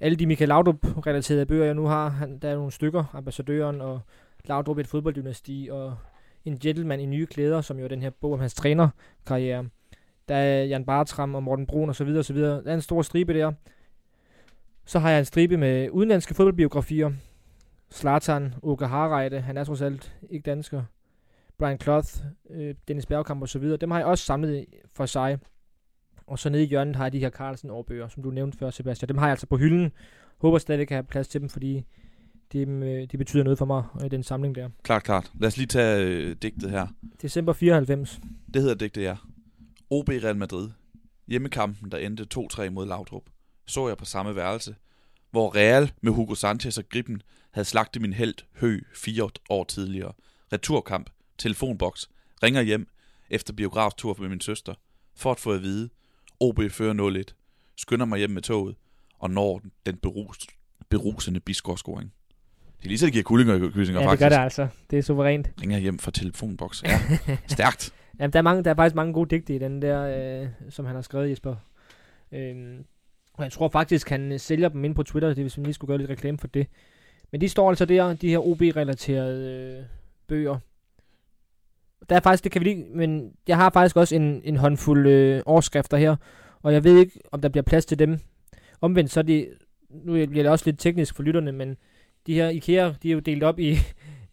alle 0.00 0.16
de 0.16 0.26
Michael 0.26 0.48
Laudrup-relaterede 0.48 1.46
bøger, 1.46 1.64
jeg 1.64 1.74
nu 1.74 1.86
har. 1.86 2.08
Han, 2.08 2.38
der 2.38 2.48
er 2.48 2.54
nogle 2.54 2.72
stykker, 2.72 3.04
Ambassadøren 3.14 3.80
og 3.80 4.00
Laudrup 4.44 4.78
et 4.78 4.86
fodbolddynasti, 4.86 5.68
og 5.72 5.96
en 6.46 6.58
Gentleman 6.58 7.00
i 7.00 7.06
nye 7.06 7.26
klæder, 7.26 7.60
som 7.60 7.78
jo 7.78 7.84
er 7.84 7.88
den 7.88 8.02
her 8.02 8.10
bog 8.10 8.32
om 8.32 8.40
hans 8.40 8.54
trænerkarriere. 8.54 9.68
Der 10.28 10.34
er 10.34 10.64
Jan 10.64 10.84
Bartram 10.84 11.34
og 11.34 11.42
Morten 11.42 11.66
Brun 11.66 11.88
og 11.88 11.94
så 11.94 12.04
videre 12.04 12.18
og 12.18 12.24
så 12.24 12.32
videre. 12.32 12.64
Der 12.64 12.70
er 12.70 12.74
en 12.74 12.80
stor 12.80 13.02
stribe 13.02 13.34
der. 13.34 13.52
Så 14.84 14.98
har 14.98 15.10
jeg 15.10 15.18
en 15.18 15.24
stribe 15.24 15.56
med 15.56 15.90
udenlandske 15.90 16.34
fodboldbiografier. 16.34 17.12
Slatan, 17.90 18.54
Åke 18.62 18.86
Harreide, 18.86 19.40
han 19.40 19.56
er 19.56 19.64
trods 19.64 19.82
alt 19.82 20.16
ikke 20.30 20.42
dansker. 20.42 20.82
Brian 21.58 21.80
Cloth, 21.80 22.08
øh, 22.50 22.74
Dennis 22.88 23.06
Bergkamp 23.06 23.42
og 23.42 23.48
så 23.48 23.58
videre. 23.58 23.76
Dem 23.76 23.90
har 23.90 23.98
jeg 23.98 24.06
også 24.06 24.24
samlet 24.24 24.66
for 24.94 25.06
sig. 25.06 25.38
Og 26.26 26.38
så 26.38 26.50
nede 26.50 26.62
i 26.62 26.66
hjørnet 26.66 26.96
har 26.96 27.04
jeg 27.04 27.12
de 27.12 27.18
her 27.18 27.30
Carlsen 27.30 27.70
årbøger, 27.70 28.08
som 28.08 28.22
du 28.22 28.30
nævnte 28.30 28.58
før, 28.58 28.70
Sebastian. 28.70 29.08
Dem 29.08 29.18
har 29.18 29.26
jeg 29.26 29.30
altså 29.30 29.46
på 29.46 29.56
hylden. 29.56 29.92
Håber 30.38 30.58
stadig, 30.58 30.76
at 30.76 30.80
jeg 30.80 30.88
kan 30.88 30.94
have 30.94 31.04
plads 31.04 31.28
til 31.28 31.40
dem, 31.40 31.48
fordi 31.48 31.84
de, 32.52 32.58
øh, 32.58 33.06
de 33.12 33.18
betyder 33.18 33.44
noget 33.44 33.58
for 33.58 33.64
mig, 33.64 33.84
øh, 34.04 34.10
den 34.10 34.22
samling 34.22 34.54
der. 34.54 34.68
Klart, 34.82 35.02
klart. 35.02 35.32
Lad 35.40 35.46
os 35.46 35.56
lige 35.56 35.66
tage 35.66 36.04
øh, 36.04 36.36
digtet 36.42 36.70
her. 36.70 36.86
December 37.22 37.52
94. 37.52 38.20
Det 38.54 38.62
hedder 38.62 38.74
digtet, 38.74 39.02
ja. 39.02 39.16
OB 39.90 40.08
Real 40.08 40.36
Madrid. 40.36 40.68
hjemmekampen, 41.28 41.90
der 41.92 41.98
endte 41.98 42.26
2-3 42.34 42.70
mod 42.70 42.86
Laudrup, 42.86 43.22
så 43.66 43.88
jeg 43.88 43.96
på 43.96 44.04
samme 44.04 44.36
værelse, 44.36 44.74
hvor 45.30 45.56
Real 45.56 45.92
med 46.00 46.12
Hugo 46.12 46.34
Sanchez 46.34 46.78
og 46.78 46.88
Griben 46.88 47.22
havde 47.50 47.64
slagtet 47.64 48.02
min 48.02 48.12
held 48.12 48.34
Hø 48.60 48.80
fire 48.94 49.30
år 49.50 49.64
tidligere. 49.64 50.12
Returkamp, 50.52 51.10
telefonboks, 51.38 52.10
ringer 52.42 52.62
hjem 52.62 52.88
efter 53.30 53.52
biograftur 53.52 54.16
med 54.18 54.28
min 54.28 54.40
søster, 54.40 54.74
for 55.14 55.30
at 55.30 55.40
få 55.40 55.52
at 55.52 55.62
vide, 55.62 55.88
OB 56.40 56.60
fører 56.70 57.24
0-1, 57.28 57.34
skynder 57.76 58.06
mig 58.06 58.18
hjem 58.18 58.30
med 58.30 58.42
toget, 58.42 58.76
og 59.18 59.30
når 59.30 59.62
den 59.86 59.96
berus, 59.96 60.38
berusende 60.88 61.40
biskårdscoring. 61.40 62.12
Det 62.78 62.84
er 62.84 62.88
lige 62.88 62.98
så, 62.98 63.06
det 63.06 63.12
giver 63.12 63.24
kullinger 63.24 63.54
i 63.54 63.58
kysinger, 63.58 64.00
Ja, 64.00 64.06
det 64.06 64.10
faktisk. 64.10 64.20
gør 64.20 64.28
det 64.28 64.44
altså. 64.44 64.68
Det 64.90 64.98
er 64.98 65.02
suverænt. 65.02 65.50
Ringer 65.62 65.78
hjem 65.78 65.98
fra 65.98 66.10
telefonboks. 66.10 66.82
Ja, 66.82 67.00
stærkt. 67.46 67.92
Jamen, 68.20 68.32
der 68.32 68.38
er, 68.38 68.42
mange, 68.42 68.64
der 68.64 68.70
er 68.70 68.74
faktisk 68.74 68.94
mange 68.96 69.12
gode 69.12 69.30
digte 69.30 69.54
i 69.54 69.58
den 69.58 69.82
der, 69.82 70.40
øh, 70.42 70.48
som 70.70 70.84
han 70.84 70.94
har 70.94 71.02
skrevet, 71.02 71.30
Jesper. 71.30 71.56
Øhm, 72.32 72.84
og 73.34 73.44
jeg 73.44 73.52
tror 73.52 73.68
faktisk, 73.68 74.08
han 74.08 74.32
øh, 74.32 74.40
sælger 74.40 74.68
dem 74.68 74.84
ind 74.84 74.94
på 74.94 75.02
Twitter, 75.02 75.28
det 75.28 75.44
hvis 75.44 75.58
vi 75.58 75.62
lige 75.62 75.74
skulle 75.74 75.88
gøre 75.88 75.98
lidt 75.98 76.10
reklame 76.10 76.38
for 76.38 76.46
det. 76.46 76.66
Men 77.32 77.40
de 77.40 77.48
står 77.48 77.68
altså 77.68 77.84
der, 77.84 78.14
de 78.14 78.28
her 78.28 78.38
OB-relaterede 78.38 79.76
øh, 79.78 79.84
bøger. 80.26 80.58
Der 82.08 82.16
er 82.16 82.20
faktisk, 82.20 82.44
det 82.44 82.52
kan 82.52 82.60
vi 82.60 82.64
lige, 82.64 82.84
men 82.94 83.32
jeg 83.48 83.56
har 83.56 83.70
faktisk 83.70 83.96
også 83.96 84.14
en, 84.16 84.40
en 84.44 84.56
håndfuld 84.56 85.06
øh, 85.06 85.42
overskrifter 85.46 85.96
her, 85.96 86.16
og 86.62 86.72
jeg 86.72 86.84
ved 86.84 86.98
ikke, 86.98 87.20
om 87.32 87.40
der 87.40 87.48
bliver 87.48 87.62
plads 87.62 87.86
til 87.86 87.98
dem. 87.98 88.18
Omvendt 88.80 89.10
så 89.10 89.20
er 89.20 89.24
det, 89.24 89.48
nu 89.90 90.12
bliver 90.12 90.42
det 90.42 90.48
også 90.48 90.64
lidt 90.66 90.78
teknisk 90.78 91.16
for 91.16 91.22
lytterne, 91.22 91.52
men 91.52 91.76
de 92.26 92.34
her 92.34 92.48
IKEA, 92.48 92.92
de 93.02 93.08
er 93.08 93.12
jo 93.12 93.18
delt 93.18 93.42
op 93.42 93.58
i, 93.58 93.78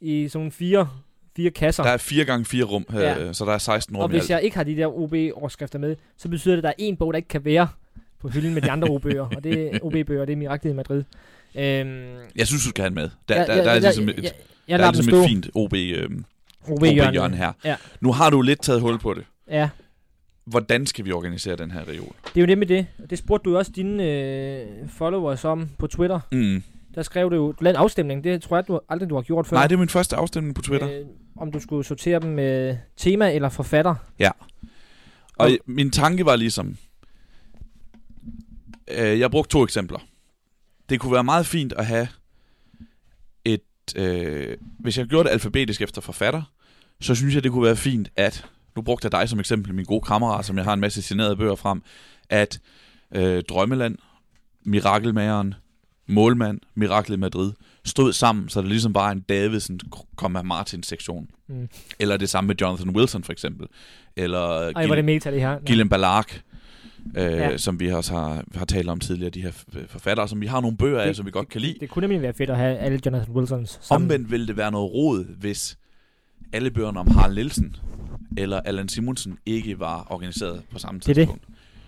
i 0.01 0.27
sådan 0.27 0.51
fire, 0.51 0.89
fire 1.35 1.51
kasser. 1.51 1.83
Der 1.83 1.89
er 1.89 1.97
4 1.97 2.25
gange 2.25 2.45
4 2.45 2.63
rum, 2.63 2.85
ja. 2.93 3.33
så 3.33 3.45
der 3.45 3.51
er 3.51 3.57
16 3.57 3.95
rum 3.97 4.03
Og 4.03 4.09
hvis 4.09 4.29
jeg 4.29 4.41
ikke 4.41 4.55
har 4.57 4.63
de 4.63 4.75
der 4.75 4.87
OB-overskrifter 4.87 5.79
med, 5.79 5.95
så 6.17 6.29
betyder 6.29 6.55
det, 6.55 6.57
at 6.57 6.63
der 6.63 6.69
er 6.69 6.73
en 6.77 6.97
bog, 6.97 7.13
der 7.13 7.17
ikke 7.17 7.29
kan 7.29 7.45
være 7.45 7.67
på 8.19 8.29
hylden 8.29 8.53
med 8.53 8.61
de 8.61 8.71
andre 8.71 8.89
OB-bøger. 8.89 9.21
Og 9.35 9.43
det 9.43 9.75
er 9.75 9.79
OB-bøger, 9.85 10.25
det 10.25 10.33
er 10.33 10.37
Miraklet 10.37 10.71
i 10.71 10.75
Madrid. 10.75 11.03
Øhm, 11.55 12.15
Jeg 12.35 12.47
synes, 12.47 12.63
du 12.63 12.69
skal 12.69 12.81
have 12.81 12.89
den 12.89 12.95
med. 12.95 13.09
Der, 13.29 13.35
ja, 13.35 13.45
der, 13.45 13.55
ja, 13.55 13.63
der 13.63 13.71
er 13.71 13.79
ligesom 13.79 14.09
et, 14.09 14.15
jeg, 14.15 14.23
der 14.23 14.29
jeg 14.67 14.73
er 14.73 14.77
lader 14.77 14.91
dem 14.91 14.99
ligesom 15.05 15.19
et 15.21 15.27
fint 15.29 15.49
OB, 15.55 15.73
øhm, 15.73 16.25
OB-hjørne. 16.67 17.07
OB-hjørne 17.09 17.37
her. 17.37 17.51
Ja. 17.65 17.75
Nu 18.01 18.11
har 18.11 18.29
du 18.29 18.41
lidt 18.41 18.61
taget 18.61 18.81
hul 18.81 18.99
på 18.99 19.13
det. 19.13 19.23
Ja, 19.49 19.69
Hvordan 20.45 20.85
skal 20.85 21.05
vi 21.05 21.11
organisere 21.11 21.55
den 21.55 21.71
her 21.71 21.79
reol? 21.87 22.11
det 22.23 22.37
er 22.37 22.41
jo 22.41 22.45
det 22.45 22.57
med 22.57 22.67
det. 22.67 22.85
Det 23.09 23.17
spurgte 23.17 23.49
du 23.49 23.57
også 23.57 23.71
dine 23.75 24.03
øh, 24.03 24.65
followers 24.89 25.45
om 25.45 25.69
på 25.77 25.87
Twitter. 25.87 26.19
Mm. 26.31 26.63
Der 26.95 27.03
skrev 27.03 27.31
du 27.31 27.35
jo, 27.35 27.51
du 27.51 27.63
lavede 27.63 27.77
en 27.77 27.83
afstemning. 27.83 28.23
Det 28.23 28.41
tror 28.41 28.57
jeg 28.57 28.67
du, 28.67 28.79
aldrig, 28.89 29.09
du 29.09 29.15
har 29.15 29.21
gjort 29.21 29.47
før. 29.47 29.57
Nej, 29.57 29.67
det 29.67 29.75
er 29.75 29.79
min 29.79 29.89
første 29.89 30.15
afstemning 30.15 30.55
på 30.55 30.61
Twitter. 30.61 30.99
Øh, 30.99 31.05
om 31.37 31.51
du 31.51 31.59
skulle 31.59 31.83
sortere 31.83 32.19
dem 32.19 32.29
med 32.29 32.77
tema 32.97 33.33
eller 33.33 33.49
forfatter. 33.49 33.95
Og 35.37 35.51
min 35.65 35.91
tanke 35.91 36.25
var 36.25 36.35
ligesom, 36.35 36.77
øh, 38.97 39.19
jeg 39.19 39.31
brugte 39.31 39.51
to 39.51 39.63
eksempler. 39.63 39.99
Det 40.89 40.99
kunne 40.99 41.13
være 41.13 41.23
meget 41.23 41.45
fint 41.45 41.73
at 41.73 41.85
have 41.85 42.07
et, 43.45 43.61
øh, 43.95 44.57
hvis 44.79 44.97
jeg 44.97 45.05
gjorde 45.05 45.23
det 45.23 45.33
alfabetisk 45.33 45.81
efter 45.81 46.01
forfatter, 46.01 46.41
så 47.01 47.15
synes 47.15 47.35
jeg, 47.35 47.43
det 47.43 47.51
kunne 47.51 47.65
være 47.65 47.75
fint, 47.75 48.09
at, 48.15 48.45
nu 48.75 48.81
brugte 48.81 49.05
jeg 49.05 49.11
dig 49.11 49.29
som 49.29 49.39
eksempel, 49.39 49.73
min 49.73 49.85
gode 49.85 50.01
kammerat, 50.01 50.45
som 50.45 50.57
jeg 50.57 50.65
har 50.65 50.73
en 50.73 50.79
masse 50.79 51.01
signerede 51.01 51.35
bøger 51.35 51.55
frem, 51.55 51.83
at 52.29 52.59
øh, 53.11 53.43
Drømmeland, 53.49 53.97
Mirakelmageren, 54.65 55.55
Målmand, 56.07 56.59
Miraklet 56.75 57.17
i 57.17 57.19
Madrid, 57.19 57.51
stod 57.85 58.13
sammen, 58.13 58.49
så 58.49 58.61
det 58.61 58.69
ligesom 58.69 58.95
var 58.95 59.11
en 59.11 59.19
Davidsen, 59.21 59.79
Martin 60.43 60.83
sektion. 60.83 61.27
Mm. 61.47 61.69
Eller 61.99 62.17
det 62.17 62.29
samme 62.29 62.47
med 62.47 62.55
Jonathan 62.61 62.89
Wilson 62.89 63.23
for 63.23 63.31
eksempel. 63.31 63.67
Eller 64.15 64.39
Ej, 64.39 64.83
er 64.85 64.95
det 64.95 65.05
meta 65.05 65.31
det 65.31 65.41
her. 65.41 65.59
Gillian 65.65 65.89
Balark, 65.89 66.41
øh, 67.17 67.23
Ja. 67.23 67.57
som 67.57 67.79
vi 67.79 67.91
også 67.91 68.13
har, 68.13 68.43
har 68.55 68.65
talt 68.65 68.89
om 68.89 68.99
tidligere, 68.99 69.29
de 69.29 69.41
her 69.41 69.51
forfattere, 69.87 70.27
som 70.27 70.41
vi 70.41 70.45
har 70.47 70.61
nogle 70.61 70.77
bøger 70.77 70.99
af, 70.99 71.07
Det- 71.07 71.15
som 71.15 71.25
vi 71.25 71.31
godt 71.31 71.49
kan 71.49 71.61
lide. 71.61 71.75
Det 71.79 71.89
kunne 71.89 72.01
nemlig 72.01 72.21
være 72.21 72.33
fedt 72.33 72.49
at 72.49 72.57
have 72.57 72.77
alle 72.77 72.99
Jonathan 73.05 73.35
Wilsons 73.35 73.79
sammen. 73.81 74.05
Omvendt 74.05 74.31
ville 74.31 74.47
det 74.47 74.57
være 74.57 74.71
noget 74.71 74.93
råd, 74.93 75.25
hvis 75.39 75.77
alle 76.53 76.71
bøgerne 76.71 76.99
om 76.99 77.07
Harald 77.07 77.35
Nielsen 77.35 77.75
eller 78.37 78.59
Allan 78.59 78.89
Simonsen 78.89 79.37
ikke 79.45 79.79
var 79.79 80.07
organiseret 80.09 80.61
på 80.71 80.79
samme 80.79 80.99
Det 80.99 81.09
er 81.09 81.13
det. 81.13 81.15
tidspunkt. 81.15 81.43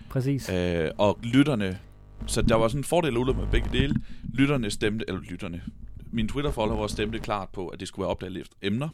Præcis. 0.08 0.50
Øh, 0.52 0.90
og 0.98 1.18
lytterne, 1.22 1.78
så 2.26 2.42
der 2.42 2.54
var 2.54 2.68
sådan 2.68 2.80
en 2.80 2.84
fordel 2.84 3.16
og 3.16 3.20
ulempe 3.20 3.40
med 3.42 3.50
begge 3.50 3.68
dele. 3.72 3.94
Lytterne 4.34 4.70
stemte, 4.70 5.04
eller 5.08 5.20
lytterne, 5.20 5.62
mine 6.12 6.28
Twitter-followere 6.28 6.88
stemte 6.88 7.18
klart 7.18 7.48
på, 7.48 7.68
at 7.68 7.80
det 7.80 7.88
skulle 7.88 8.02
være 8.04 8.10
opdaget 8.10 8.36
efter 8.36 8.54
emner. 8.62 8.88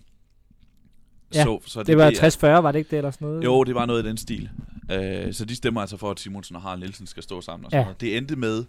Ja, 1.34 1.44
så, 1.44 1.60
så 1.66 1.82
Det 1.82 1.96
var 1.96 2.04
er- 2.04 2.56
60-40, 2.58 2.62
var 2.62 2.72
det 2.72 2.78
ikke 2.78 2.90
det, 2.90 2.96
eller 2.96 3.10
sådan 3.10 3.28
noget? 3.28 3.44
Jo, 3.44 3.64
det 3.64 3.74
var 3.74 3.86
noget 3.86 4.04
i 4.04 4.08
den 4.08 4.16
stil. 4.16 4.50
Øh, 4.92 5.32
så 5.34 5.44
de 5.44 5.56
stemmer 5.56 5.80
altså 5.80 5.96
for, 5.96 6.10
at 6.10 6.20
Simonsen 6.20 6.56
og 6.56 6.62
Harald 6.62 6.80
Nielsen 6.80 7.06
skal 7.06 7.22
stå 7.22 7.40
sammen. 7.40 7.64
Og 7.64 7.70
sådan 7.70 7.80
Ja. 7.80 7.84
noget. 7.84 8.00
Det 8.00 8.16
endte 8.16 8.36
med 8.36 8.64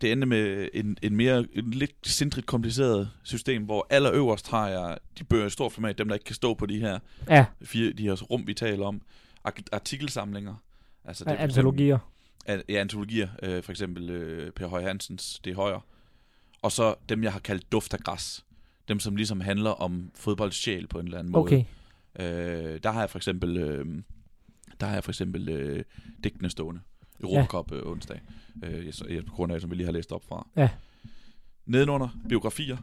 det 0.00 0.12
endte 0.12 0.26
med 0.26 0.68
en, 0.74 0.96
en 1.02 1.16
mere 1.16 1.46
en 1.52 1.70
lidt 1.70 1.92
sindrigt 2.02 2.46
kompliceret 2.46 3.10
system, 3.22 3.62
hvor 3.64 3.86
allerøverst 3.90 4.50
har 4.50 4.68
jeg 4.68 4.98
de 5.18 5.24
bøger 5.24 5.46
i 5.46 5.50
stort 5.50 5.72
format, 5.72 5.98
dem 5.98 6.08
der 6.08 6.14
ikke 6.14 6.24
kan 6.24 6.34
stå 6.34 6.54
på 6.54 6.66
de 6.66 6.78
her 6.78 6.98
Ja, 7.30 7.44
fire, 7.62 7.92
de 7.92 8.02
her 8.02 8.12
rum, 8.22 8.46
vi 8.46 8.54
taler 8.54 8.86
om. 8.86 9.02
Art- 9.44 9.68
artikelsamlinger. 9.72 10.54
Altså 11.04 11.24
eksempel- 11.24 11.42
antologier. 11.42 11.98
Ja, 12.48 12.60
antologier. 12.68 13.28
Øh, 13.42 13.62
for 13.62 13.72
eksempel 13.72 14.10
øh, 14.10 14.52
Per 14.52 14.66
Høj 14.66 14.82
Hansens 14.82 15.40
Det 15.44 15.50
er 15.50 15.54
højre. 15.54 15.80
Og 16.62 16.72
så 16.72 16.94
dem, 17.08 17.22
jeg 17.22 17.32
har 17.32 17.40
kaldt 17.40 17.72
Duft 17.72 17.94
af 17.94 18.00
græs. 18.00 18.44
Dem, 18.88 19.00
som 19.00 19.16
ligesom 19.16 19.40
handler 19.40 19.70
om 19.70 20.10
fodboldsjæl 20.14 20.86
på 20.86 20.98
en 20.98 21.06
eller 21.06 21.18
anden 21.18 21.32
måde. 21.32 21.44
Okay. 21.44 21.64
Øh, 22.18 22.80
der 22.82 22.90
har 22.90 23.00
jeg 23.00 23.10
for 23.10 23.18
eksempel, 23.18 23.56
øh, 23.56 24.02
der 24.80 24.86
har 24.86 24.94
jeg 24.94 25.04
for 25.04 25.10
eksempel 25.10 25.48
øh, 25.48 25.84
digtene 26.24 26.50
stående. 26.50 26.80
Europacup 27.20 27.72
øh, 27.72 27.86
onsdag. 27.86 28.20
Øh, 28.62 28.86
jeg, 28.86 29.10
jeg, 29.10 29.24
på 29.24 29.32
grund 29.32 29.52
af, 29.52 29.60
som 29.60 29.70
vi 29.70 29.76
lige 29.76 29.84
har 29.84 29.92
læst 29.92 30.12
op 30.12 30.24
fra. 30.24 30.48
Ja. 30.56 30.70
Nedenunder 31.66 32.08
biografier. 32.28 32.76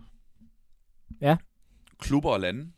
Ja. 1.22 1.38
Klubber 1.98 2.30
og 2.30 2.40
lande. 2.40 2.72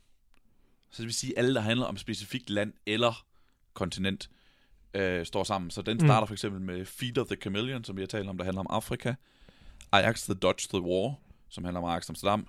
Så 0.90 1.02
det 1.02 1.06
vil 1.06 1.14
sige, 1.14 1.38
alle, 1.38 1.54
der 1.54 1.60
handler 1.60 1.86
om 1.86 1.96
specifikt 1.96 2.50
land 2.50 2.72
eller 2.86 3.26
kontinent, 3.72 4.30
øh, 4.94 5.26
står 5.26 5.44
sammen. 5.44 5.70
Så 5.70 5.82
den 5.82 5.96
Mm. 5.96 6.06
starter 6.06 6.26
for 6.26 6.34
eksempel 6.34 6.60
med 6.60 6.84
Feed 6.84 7.18
of 7.18 7.26
the 7.26 7.36
Chameleon, 7.42 7.84
som 7.84 7.96
vi 7.96 8.02
har 8.02 8.06
talt 8.06 8.28
om, 8.28 8.36
der 8.38 8.44
handler 8.44 8.60
om 8.60 8.66
Afrika. 8.70 9.14
Ajax 9.92 10.24
The 10.24 10.34
Dodge 10.34 10.68
The 10.68 10.80
War, 10.82 11.14
som 11.48 11.64
handler 11.64 11.80
om 11.80 11.88
Ajax 11.88 12.08
Amsterdam. 12.08 12.46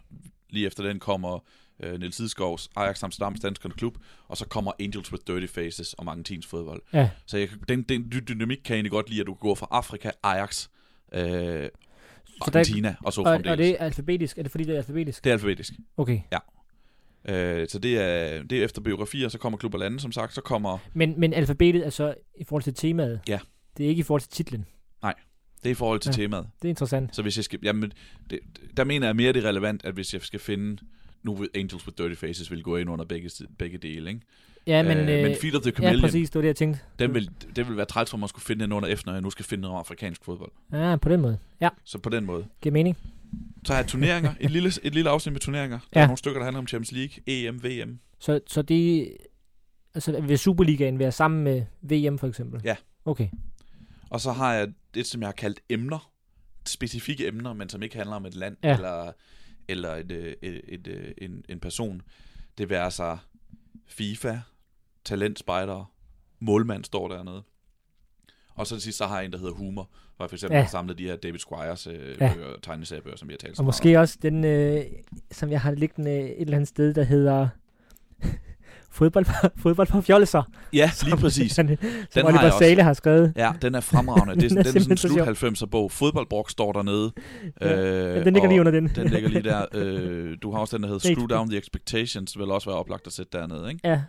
Lige 0.49 0.67
efter 0.67 0.83
den 0.83 0.99
kommer 0.99 1.39
øh, 1.79 1.99
Niels 1.99 2.17
Hidskovs 2.17 2.69
Ajax 2.75 3.03
Amsterdams 3.03 3.39
Danskerne 3.39 3.75
Klub, 3.75 3.97
og 4.27 4.37
så 4.37 4.45
kommer 4.47 4.71
Angels 4.79 5.11
with 5.11 5.23
Dirty 5.27 5.53
Faces 5.53 5.93
og 5.93 6.05
Argentins 6.07 6.45
fodbold. 6.47 6.81
Ja. 6.93 7.09
Så 7.25 7.37
jeg, 7.37 7.49
den, 7.69 7.81
den 7.81 8.01
dy- 8.13 8.23
dynamik 8.27 8.57
kan 8.57 8.73
jeg 8.73 8.77
egentlig 8.77 8.91
godt 8.91 9.09
lide, 9.09 9.21
at 9.21 9.27
du 9.27 9.33
kan 9.33 9.39
gå 9.49 9.55
fra 9.55 9.67
Afrika, 9.71 10.11
Ajax, 10.23 10.67
øh, 11.13 11.69
Så 12.43 12.51
der- 12.53 12.93
og 13.03 13.13
så 13.13 13.21
Og, 13.21 13.25
fremdeles. 13.27 13.51
og 13.51 13.57
det 13.57 13.69
er 13.69 13.85
alfabetisk? 13.85 14.37
Er 14.37 14.41
det 14.43 14.51
fordi, 14.51 14.63
det 14.63 14.73
er 14.73 14.77
alfabetisk? 14.77 15.23
det 15.23 15.29
er 15.29 15.33
alfabetisk. 15.33 15.73
Okay. 15.97 16.19
Øh, 17.29 17.67
så 17.69 17.79
det 17.79 17.97
er, 18.01 18.43
det 18.43 18.59
er 18.59 18.63
efter 18.65 18.81
biografier, 18.81 19.29
så 19.29 19.37
kommer 19.37 19.57
klub 19.57 19.73
og 19.73 19.79
lande, 19.79 19.99
som 19.99 20.11
sagt, 20.11 20.33
så 20.33 20.41
kommer, 20.41 20.77
Men, 20.93 21.19
men 21.19 21.33
alfabetet 21.33 21.85
er 21.85 21.89
så 21.89 22.13
i 22.39 22.43
forhold 22.43 22.63
til 22.63 22.73
temaet? 22.73 23.19
Ja. 23.27 23.39
Det 23.77 23.85
er 23.85 23.89
ikke 23.89 23.99
i 23.99 24.03
forhold 24.03 24.21
til 24.21 24.29
titlen? 24.31 24.65
det 25.63 25.69
er 25.69 25.71
i 25.71 25.75
forhold 25.75 25.99
til 25.99 26.09
Ja. 26.09 26.21
ja. 26.21 26.23
temaet. 26.23 26.47
Det 26.61 26.67
er 26.67 26.69
interessant. 26.69 27.15
Så 27.15 27.21
hvis 27.21 27.37
jeg 27.37 27.43
skal, 27.43 27.59
jamen, 27.63 27.93
det, 28.29 28.39
der 28.77 28.83
mener 28.83 29.07
jeg 29.07 29.15
mere, 29.15 29.33
det 29.33 29.45
er 29.45 29.49
relevant, 29.49 29.85
at 29.85 29.93
hvis 29.93 30.13
jeg 30.13 30.21
skal 30.21 30.39
finde, 30.39 30.77
nu 31.23 31.35
vil 31.35 31.49
Angels 31.55 31.87
with 31.87 31.97
Dirty 31.97 32.15
Faces 32.19 32.51
vil 32.51 32.63
gå 32.63 32.77
ind 32.77 32.89
under 32.89 33.05
begge, 33.05 33.29
begge 33.57 33.77
dele, 33.77 34.09
ikke? 34.09 34.21
Ja, 34.67 34.83
men, 34.83 34.97
øh, 34.97 35.17
øh, 35.17 35.23
men 35.23 35.35
Feed 35.41 35.55
of 35.55 35.61
the 35.61 35.69
ja, 35.71 35.75
Chameleon, 35.75 36.01
præcis. 36.01 36.29
Det 36.29 36.35
var 36.35 36.41
det, 36.41 36.47
jeg 36.47 36.55
tænkte. 36.55 36.79
den 36.99 37.13
vil, 37.13 37.29
det 37.55 37.67
vil 37.67 37.77
være 37.77 37.85
træt 37.85 38.09
for 38.09 38.17
mig 38.17 38.25
at 38.25 38.29
skulle 38.29 38.45
finde 38.45 38.63
den 38.63 38.71
under 38.71 38.95
F, 38.95 39.05
når 39.05 39.13
jeg 39.13 39.21
nu 39.21 39.29
skal 39.29 39.45
finde 39.45 39.61
noget 39.61 39.75
om 39.75 39.79
afrikansk 39.79 40.23
fodbold. 40.25 40.51
Ja, 40.73 40.95
på 40.95 41.09
den 41.09 41.21
måde. 41.21 41.37
Ja, 41.61 41.69
Så 41.83 41.97
på 41.99 42.09
den 42.09 42.25
måde. 42.25 42.45
giver 42.61 42.73
mening. 42.73 42.97
Så 43.65 43.73
har 43.73 43.79
jeg 43.79 43.87
turneringer, 43.87 44.33
et 44.39 44.51
lille, 44.51 44.71
et 44.83 44.93
lille 44.93 45.09
afsnit 45.09 45.33
med 45.33 45.39
turneringer. 45.41 45.79
Der 45.79 45.85
Ja. 45.99 46.01
er 46.03 46.07
nogle 46.07 46.17
stykker, 46.17 46.39
der 46.39 46.45
handler 46.45 46.59
om 46.59 46.67
Champions 46.67 46.91
League, 46.91 47.13
EM, 47.27 47.63
VM. 47.63 47.99
Så, 48.19 48.39
så 48.47 48.61
det... 48.61 49.13
Altså, 49.95 50.21
vil 50.21 50.39
Superligaen 50.39 50.99
være 50.99 51.11
sammen 51.11 51.43
med 51.43 51.65
VM, 51.81 52.17
for 52.17 52.27
eksempel? 52.27 52.61
Ja. 52.63 52.75
Okay. 53.05 53.27
Og 54.09 54.21
så 54.21 54.31
har 54.31 54.53
jeg 54.53 54.73
det, 54.93 55.05
som 55.07 55.21
jeg 55.21 55.27
har 55.27 55.33
kaldt 55.33 55.59
emner. 55.69 56.11
Specifikke 56.65 57.27
emner, 57.27 57.53
men 57.53 57.69
som 57.69 57.83
ikke 57.83 57.95
handler 57.95 58.15
om 58.15 58.25
et 58.25 58.35
land 58.35 58.57
Ja. 58.63 58.73
eller, 58.75 59.11
eller 59.67 59.95
et, 59.95 60.11
øh, 60.11 60.33
et, 60.41 60.61
et, 60.67 60.87
et, 60.87 61.13
en, 61.17 61.45
en 61.49 61.59
person. 61.59 62.01
Det 62.57 62.69
vil 62.69 62.77
sig 62.89 63.17
FIFA, 63.87 64.39
talentspejder, 65.05 65.91
målmand 66.39 66.83
står 66.83 67.07
dernede. 67.07 67.43
Og 68.55 68.67
så 68.67 68.75
til 68.75 68.81
sidst, 68.81 68.97
så 68.97 69.05
har 69.07 69.17
jeg 69.17 69.25
en, 69.25 69.31
der 69.31 69.37
hedder 69.37 69.53
Humor, 69.53 69.89
jeg 70.23 70.29
for 70.29 70.35
eksempel 70.35 70.55
Ja. 70.55 70.61
har 70.61 70.69
samlet 70.69 70.97
de 70.97 71.03
her 71.03 71.15
David 71.15 71.39
Squires 71.39 71.87
øh, 71.87 71.93
Ja. 72.21 72.33
bøger, 72.35 72.47
tegneseriebøger, 72.63 73.17
som 73.17 73.27
vi 73.27 73.33
har 73.33 73.37
talt 73.37 73.57
så 73.57 73.61
Og 73.61 73.65
måske 73.65 73.99
også 73.99 74.17
den, 74.21 74.45
øh, 74.45 74.81
som 75.31 75.51
jeg 75.51 75.61
har 75.61 75.71
liggende 75.71 76.19
et 76.21 76.41
eller 76.41 76.55
andet 76.55 76.67
sted, 76.67 76.93
der 76.93 77.03
hedder 77.03 77.47
fodbold, 78.91 79.25
fodbold 79.57 79.87
for 79.87 80.01
fjolser. 80.01 80.39
om. 80.39 80.45
Ja, 80.73 80.91
lige 81.05 81.17
præcis. 81.17 81.51
Som, 81.51 81.67
som 81.67 81.77
har 82.15 82.23
Oliver 82.23 82.39
også. 82.45 82.57
Sale 82.57 82.83
har 82.83 82.93
skrevet. 82.93 83.33
Ja, 83.35 83.51
den 83.61 83.75
er 83.75 83.79
fremragende. 83.79 84.33
Det, 84.35 84.41
Den 84.49 84.49
den 84.49 84.57
er 84.57 84.63
den 84.63 84.77
er 84.91 84.95
sådan 84.95 85.37
en 85.37 85.45
slut 85.45 85.61
90'er 85.61 85.65
bog. 85.65 85.91
Fodboldbrok 85.91 86.49
står 86.49 86.71
dernede. 86.71 87.11
Ja, 87.61 87.81
øh, 88.17 88.25
den 88.25 88.33
ligger 88.33 88.49
lige 88.49 88.59
under 88.59 88.71
den. 88.71 88.87
Den 88.95 89.07
ligger 89.07 89.29
lige 89.29 89.43
der. 89.43 89.65
Øh, 89.73 90.37
du 90.41 90.51
har 90.51 90.59
også 90.59 90.77
den, 90.77 90.83
der 90.83 90.89
hedder 90.89 90.99
Det 90.99 91.09
er 91.11 91.15
Screw 91.15 91.27
Down 91.27 91.49
the 91.49 91.57
Expectations, 91.59 92.37
vil 92.39 92.51
også 92.51 92.69
være 92.69 92.79
oplagt 92.79 93.07
at 93.07 93.13
sætte 93.13 93.37
dernede, 93.37 93.69
ikke? 93.69 93.79
Ja. 93.89 94.01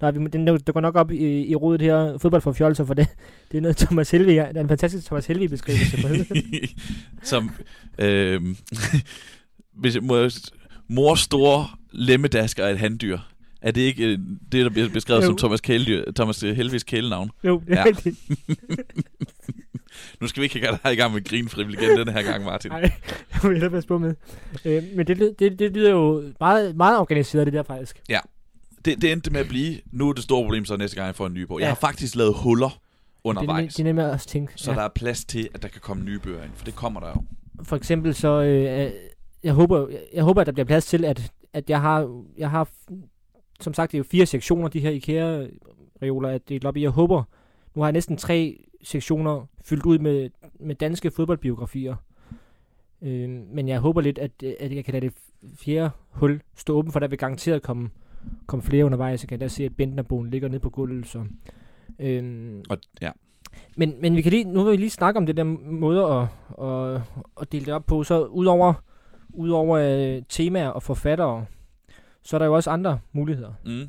Nej, 0.00 0.10
vi, 0.10 0.26
den, 0.26 0.46
det 0.46 0.74
går 0.74 0.80
nok 0.80 0.94
op 0.96 1.10
i, 1.10 1.46
i 1.46 1.54
rodet 1.54 1.80
her, 1.82 2.18
fodbold 2.18 2.42
for 2.42 2.52
fjolser, 2.52 2.84
for 2.84 2.94
det, 2.94 3.06
det 3.52 3.56
er 3.58 3.62
noget 3.62 3.76
Thomas 3.76 4.10
Helvig, 4.10 4.36
det 4.36 4.56
er 4.56 4.60
en 4.60 4.68
fantastisk 4.68 5.06
Thomas 5.06 5.26
Helvig 5.26 5.50
beskrivelse. 5.50 5.96
Som, 7.22 7.50
øh, 7.98 8.40
hvis 9.80 9.94
jeg 9.94 10.02
må, 10.02 10.28
mors 10.88 11.20
store 11.20 11.66
lemmedasker 11.92 12.64
er 12.64 12.68
et 12.70 12.78
handdyr. 12.78 13.18
Er 13.62 13.70
det 13.70 13.80
ikke 13.80 14.04
øh, 14.04 14.18
det, 14.52 14.64
der 14.64 14.70
bliver 14.70 14.88
beskrevet 14.88 15.22
Jo. 15.22 15.26
som 15.26 15.36
Thomas, 15.36 15.60
Kæledyr, 15.60 16.12
Thomas 16.16 16.40
Helvigs 16.40 16.84
kælenavn? 16.84 17.30
jo, 17.44 17.62
det 17.66 17.72
er 17.72 17.76
Ja. 17.76 17.80
ja. 17.80 17.86
rigtigt. 17.86 18.16
Nu 20.20 20.26
skal 20.26 20.40
vi 20.40 20.44
ikke 20.44 20.58
have 20.66 20.78
dig 20.84 20.92
i 20.92 20.96
gang 20.96 21.14
med 21.14 21.24
grinfrivillig 21.24 21.82
igen 21.82 21.98
den 21.98 22.08
her 22.08 22.22
gang, 22.22 22.44
Martin. 22.44 22.70
Nej, 22.70 22.80
jeg 22.80 22.92
hellere 23.42 23.70
passe 23.70 23.88
på 23.88 23.98
med. 23.98 24.14
Øh, 24.64 24.82
men 24.96 25.06
det, 25.06 25.34
det, 25.38 25.58
det 25.58 25.72
lyder 25.72 25.90
jo 25.90 26.32
meget, 26.40 26.76
meget 26.76 26.98
organiseret, 26.98 27.46
det 27.46 27.52
der 27.54 27.62
faktisk. 27.62 28.00
Det, 28.84 29.02
det 29.02 29.12
endte 29.12 29.30
med 29.30 29.40
at 29.40 29.48
blive, 29.48 29.80
nu 29.92 30.08
er 30.08 30.12
det 30.12 30.22
store 30.22 30.42
problem 30.44 30.64
så 30.64 30.76
næste 30.76 30.96
gang, 30.96 31.06
jeg 31.06 31.14
får 31.14 31.26
en 31.26 31.34
ny 31.34 31.42
bog. 31.42 31.60
Jeg 31.60 31.64
Ja. 31.64 31.68
har 31.68 31.74
faktisk 31.74 32.14
lavet 32.16 32.34
huller 32.34 32.68
Det 32.68 32.74
er, 32.76 32.80
undervejs, 33.28 33.74
det 33.74 33.80
er 33.80 33.84
nemlig 33.84 34.10
også 34.10 34.28
tænke. 34.28 34.52
så 34.56 34.72
der 34.72 34.80
er 34.82 34.88
plads 34.88 35.24
til, 35.24 35.48
at 35.54 35.62
der 35.62 35.68
kan 35.68 35.80
komme 35.80 36.04
nye 36.04 36.18
bøger 36.18 36.42
ind, 36.44 36.52
for 36.54 36.64
det 36.64 36.74
kommer 36.76 37.00
der 37.00 37.08
jo. 37.08 37.22
For 37.62 37.76
eksempel 37.76 38.14
så, 38.14 38.42
øh, 38.42 38.84
øh, 38.86 38.92
jeg, 39.44 39.52
håber, 39.52 39.88
jeg, 39.88 40.00
jeg 40.14 40.24
håber, 40.24 40.40
at 40.40 40.46
der 40.46 40.52
bliver 40.52 40.66
plads 40.66 40.86
til, 40.86 41.04
at, 41.04 41.32
at 41.52 41.70
jeg 41.70 41.80
har, 41.80 42.22
jeg 42.38 42.50
har, 42.50 42.68
som 43.60 43.74
sagt, 43.74 43.92
det 43.92 43.96
er 43.96 44.00
jo 44.00 44.04
fire 44.10 44.26
sektioner, 44.26 44.68
de 44.68 44.80
her 44.80 44.90
IKEA-reoler 44.90 46.28
er 46.28 46.38
delt 46.38 46.64
op 46.64 46.76
i. 46.76 46.82
Jeg 46.82 46.90
håber, 46.90 47.22
nu 47.74 47.82
har 47.82 47.88
jeg 47.88 47.92
næsten 47.92 48.16
tre 48.16 48.64
sektioner 48.82 49.46
fyldt 49.64 49.86
ud 49.86 49.98
med, 49.98 50.30
med 50.60 50.74
danske 50.74 51.10
fodboldbiografier. 51.10 51.96
Øh, 53.02 53.28
men 53.30 53.68
jeg 53.68 53.78
håber 53.80 54.00
lidt, 54.00 54.18
at, 54.18 54.30
at 54.60 54.74
jeg 54.74 54.84
kan 54.84 54.92
lade 54.94 55.06
det 55.06 55.14
fjerde 55.58 55.90
hul 56.10 56.40
stå 56.56 56.76
åben, 56.76 56.92
for 56.92 57.00
der 57.00 57.08
vil 57.08 57.18
garanteret 57.18 57.62
komme, 57.62 57.90
komme 58.46 58.62
flere 58.62 58.84
undervejs. 58.84 59.22
Jeg 59.22 59.28
kan 59.28 59.38
da 59.38 59.48
se, 59.48 59.64
at 59.64 59.76
Bentnerbogen 59.76 60.30
ligger 60.30 60.48
nede 60.48 60.60
på 60.60 60.70
gulvet, 60.70 61.06
så... 61.06 61.24
Øh, 61.98 62.50
Og, 62.70 62.78
ja. 63.00 63.10
men, 63.76 63.94
men 64.00 64.16
vi 64.16 64.22
kan 64.22 64.30
lige, 64.32 64.44
nu 64.44 64.62
vil 64.64 64.72
vi 64.72 64.76
lige 64.76 64.90
snakke 64.90 65.18
om 65.18 65.26
det 65.26 65.36
der 65.36 65.44
måde 65.44 66.04
at, 66.04 66.26
at, 66.66 67.02
at 67.40 67.52
dele 67.52 67.64
det 67.66 67.74
op 67.74 67.86
på. 67.86 68.04
Så 68.04 68.24
udover, 68.24 68.74
udover 69.28 69.78
øh, 69.78 70.22
temaer 70.28 70.68
og 70.68 70.82
forfattere, 70.82 71.46
så 72.22 72.36
er 72.36 72.38
der 72.38 72.46
jo 72.46 72.54
også 72.54 72.70
andre 72.70 72.98
muligheder. 73.12 73.52
Mm. 73.66 73.88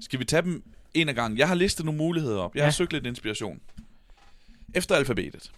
Skal 0.00 0.18
vi 0.18 0.24
tage 0.24 0.42
dem 0.42 0.62
en 0.94 1.08
af 1.08 1.14
gangen? 1.14 1.38
Jeg 1.38 1.48
har 1.48 1.54
listet 1.54 1.84
nogle 1.84 1.98
muligheder 1.98 2.38
op. 2.40 2.54
Jeg 2.54 2.60
ja. 2.60 2.64
har 2.64 2.70
søgt 2.70 2.92
lidt 2.92 3.06
inspiration. 3.06 3.60
Efter 4.74 4.94
alfabetet. 4.94 5.52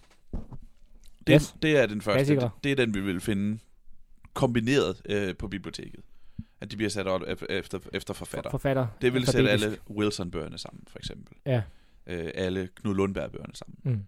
Det, 1.27 1.33
Yes. 1.35 1.55
det 1.61 1.77
er 1.77 1.85
den 1.85 2.01
første. 2.01 2.17
Klassikere. 2.17 2.49
Det, 2.55 2.63
det 2.63 2.71
er 2.71 2.75
den, 2.75 2.93
vi 2.93 3.01
vil 3.01 3.19
finde 3.19 3.59
kombineret 4.33 5.01
øh, 5.09 5.35
på 5.35 5.47
biblioteket. 5.47 5.99
At 6.61 6.71
de 6.71 6.75
bliver 6.75 6.89
sat 6.89 7.07
op 7.07 7.21
ef- 7.21 7.45
efter, 7.49 7.79
efter 7.93 8.13
forfatter. 8.13 8.51
Forfatter. 8.51 8.87
Det 9.01 9.13
vil 9.13 9.27
sætte 9.27 9.49
alle 9.49 9.77
Wilson-bøgerne 9.89 10.57
sammen, 10.57 10.83
for 10.87 10.99
eksempel. 10.99 11.37
Ja. 11.45 11.61
Øh, 12.07 12.31
alle 12.35 12.69
Knud 12.75 12.95
Lundberg-bøgerne 12.95 13.55
sammen. 13.55 13.77
Mm. 13.83 14.05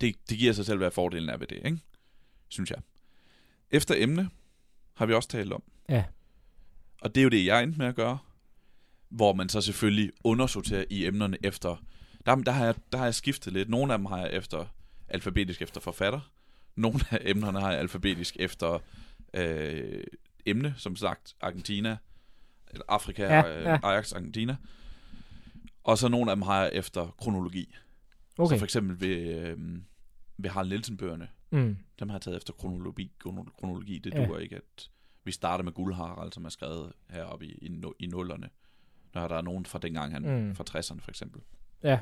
Det, 0.00 0.16
det 0.30 0.38
giver 0.38 0.52
sig 0.52 0.66
selv, 0.66 0.78
hvad 0.78 0.90
fordelen 0.90 1.28
er 1.28 1.36
ved 1.36 1.46
det, 1.46 1.56
ikke? 1.64 1.78
Synes 2.48 2.70
jeg. 2.70 2.78
Efter 3.70 3.94
emne 3.98 4.30
har 4.94 5.06
vi 5.06 5.12
også 5.12 5.28
talt 5.28 5.52
om. 5.52 5.62
Ja. 5.88 6.04
Og 7.02 7.14
det 7.14 7.20
er 7.20 7.24
jo 7.24 7.28
det, 7.28 7.46
jeg 7.46 7.62
endte 7.62 7.78
med 7.78 7.86
at 7.86 7.94
gøre. 7.94 8.18
Hvor 9.08 9.32
man 9.32 9.48
så 9.48 9.60
selvfølgelig 9.60 10.12
undersorterer 10.24 10.84
i 10.90 11.06
emnerne 11.06 11.38
efter... 11.42 11.76
Der, 12.26 12.34
der, 12.34 12.52
har 12.52 12.64
jeg, 12.64 12.74
der 12.92 12.98
har 12.98 13.04
jeg 13.04 13.14
skiftet 13.14 13.52
lidt. 13.52 13.68
Nogle 13.68 13.92
af 13.92 13.98
dem 13.98 14.06
har 14.06 14.18
jeg 14.18 14.32
efter 14.32 14.64
alfabetisk 15.08 15.62
efter 15.62 15.80
forfatter. 15.80 16.30
Nogle 16.76 17.00
af 17.10 17.18
emnerne 17.20 17.60
har 17.60 17.70
jeg 17.70 17.80
alfabetisk 17.80 18.36
efter 18.40 18.78
øh, 19.34 20.04
emne, 20.46 20.74
som 20.76 20.96
sagt 20.96 21.36
Argentina, 21.40 21.96
eller 22.70 22.84
Afrika, 22.88 23.22
Ja, 23.22 23.34
ja, 23.46 23.60
ja. 23.62 23.70
ja. 23.70 23.78
Ajax 23.82 24.12
Argentina. 24.12 24.56
Og 25.84 25.98
så 25.98 26.08
nogle 26.08 26.30
af 26.30 26.36
dem 26.36 26.42
har 26.42 26.62
jeg 26.62 26.70
efter 26.74 27.14
kronologi. 27.18 27.74
Okay. 28.38 28.54
Så 28.54 28.58
for 28.58 28.64
eksempel 28.66 29.00
ved, 29.00 29.16
øh, 29.40 29.58
ved 30.38 30.50
Harald 30.50 30.68
Nielsen-bøgerne, 30.68 31.28
Mm. 31.50 31.76
dem 31.98 32.08
har 32.08 32.16
jeg 32.16 32.22
taget 32.22 32.36
efter 32.36 32.52
kronologi. 32.52 33.12
krono- 33.26 33.50
kronologi. 33.60 33.98
Det 33.98 34.14
Ja. 34.14 34.26
duer 34.26 34.38
ikke, 34.38 34.56
at 34.56 34.90
vi 35.24 35.32
starter 35.32 35.64
med 35.64 35.72
Guldharald, 35.72 36.32
som 36.32 36.44
er 36.44 36.48
skrevet 36.48 36.92
heroppe 37.10 37.46
i, 37.46 37.50
i, 37.62 37.80
i 37.98 38.06
nullerne. 38.06 38.48
Når 39.14 39.28
der 39.28 39.36
er 39.36 39.42
nogen 39.42 39.66
fra 39.66 39.78
dengang, 39.78 40.12
han, 40.12 40.22
mm. 40.46 40.54
fra 40.54 40.64
60'erne 40.70 41.00
for 41.00 41.10
eksempel. 41.10 41.40
Ja. 41.82 41.98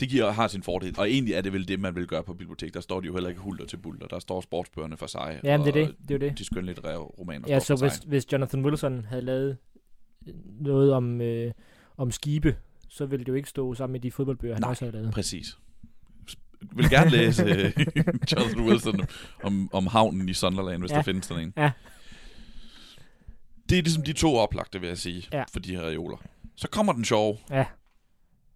Det 0.00 0.08
giver, 0.08 0.30
har 0.30 0.48
sin 0.48 0.62
fordel. 0.62 0.94
Og 0.98 1.10
egentlig 1.10 1.34
er 1.34 1.40
det 1.40 1.52
vel 1.52 1.68
det, 1.68 1.80
man 1.80 1.94
vil 1.94 2.06
gøre 2.06 2.22
på 2.22 2.34
biblioteket. 2.34 2.74
Der 2.74 2.80
står 2.80 3.00
de 3.00 3.06
jo 3.06 3.12
heller 3.12 3.28
ikke 3.28 3.40
hulter 3.40 3.66
til 3.66 3.76
bulter. 3.76 4.06
Der 4.06 4.18
står 4.18 4.40
sportsbøgerne 4.40 4.96
for 4.96 5.06
sig. 5.06 5.40
Ja, 5.44 5.56
det 5.58 5.66
er 5.68 5.72
det. 5.72 5.94
Det 6.08 6.14
er 6.14 6.18
det. 6.18 6.38
De 6.38 6.44
skønlitterære 6.44 6.96
romaner 6.98 7.48
Ja, 7.48 7.60
så 7.60 7.76
hvis, 7.76 7.92
sig. 7.92 8.04
hvis 8.08 8.32
Jonathan 8.32 8.64
Wilson 8.64 9.04
havde 9.04 9.22
lavet 9.22 9.56
noget 10.60 10.92
om, 10.92 11.20
øh, 11.20 11.52
om 11.96 12.10
skibe, 12.10 12.56
så 12.88 13.06
ville 13.06 13.24
det 13.24 13.28
jo 13.28 13.34
ikke 13.34 13.48
stå 13.48 13.74
sammen 13.74 13.92
med 13.92 14.00
de 14.00 14.10
fodboldbøger, 14.10 14.54
han 14.54 14.60
Nej. 14.62 14.70
også 14.70 14.84
har 14.84 14.92
lavet. 14.92 15.12
Præcis. 15.12 15.58
Jeg 16.60 16.68
vil 16.76 16.90
gerne 16.90 17.10
læse 17.10 17.42
øh, 17.44 17.72
Jonathan 18.32 18.60
Wilson 18.60 19.00
om, 19.42 19.70
om 19.72 19.86
havnen 19.86 20.28
i 20.28 20.34
Sunderland, 20.34 20.82
hvis 20.82 20.90
Ja. 20.90 20.96
der 20.96 21.02
findes 21.02 21.26
sådan 21.26 21.42
en. 21.42 21.52
Ja. 21.56 21.70
Det 23.68 23.78
er 23.78 23.82
ligesom 23.82 24.02
de 24.02 24.12
to 24.12 24.36
oplagte, 24.36 24.80
vil 24.80 24.86
jeg 24.88 24.98
sige, 24.98 25.28
Ja. 25.32 25.44
for 25.52 25.60
de 25.60 25.76
her 25.76 25.82
reoler. 25.82 26.16
Så 26.56 26.68
kommer 26.68 26.92
den 26.92 27.04
sjove. 27.04 27.38
Ja. 27.50 27.64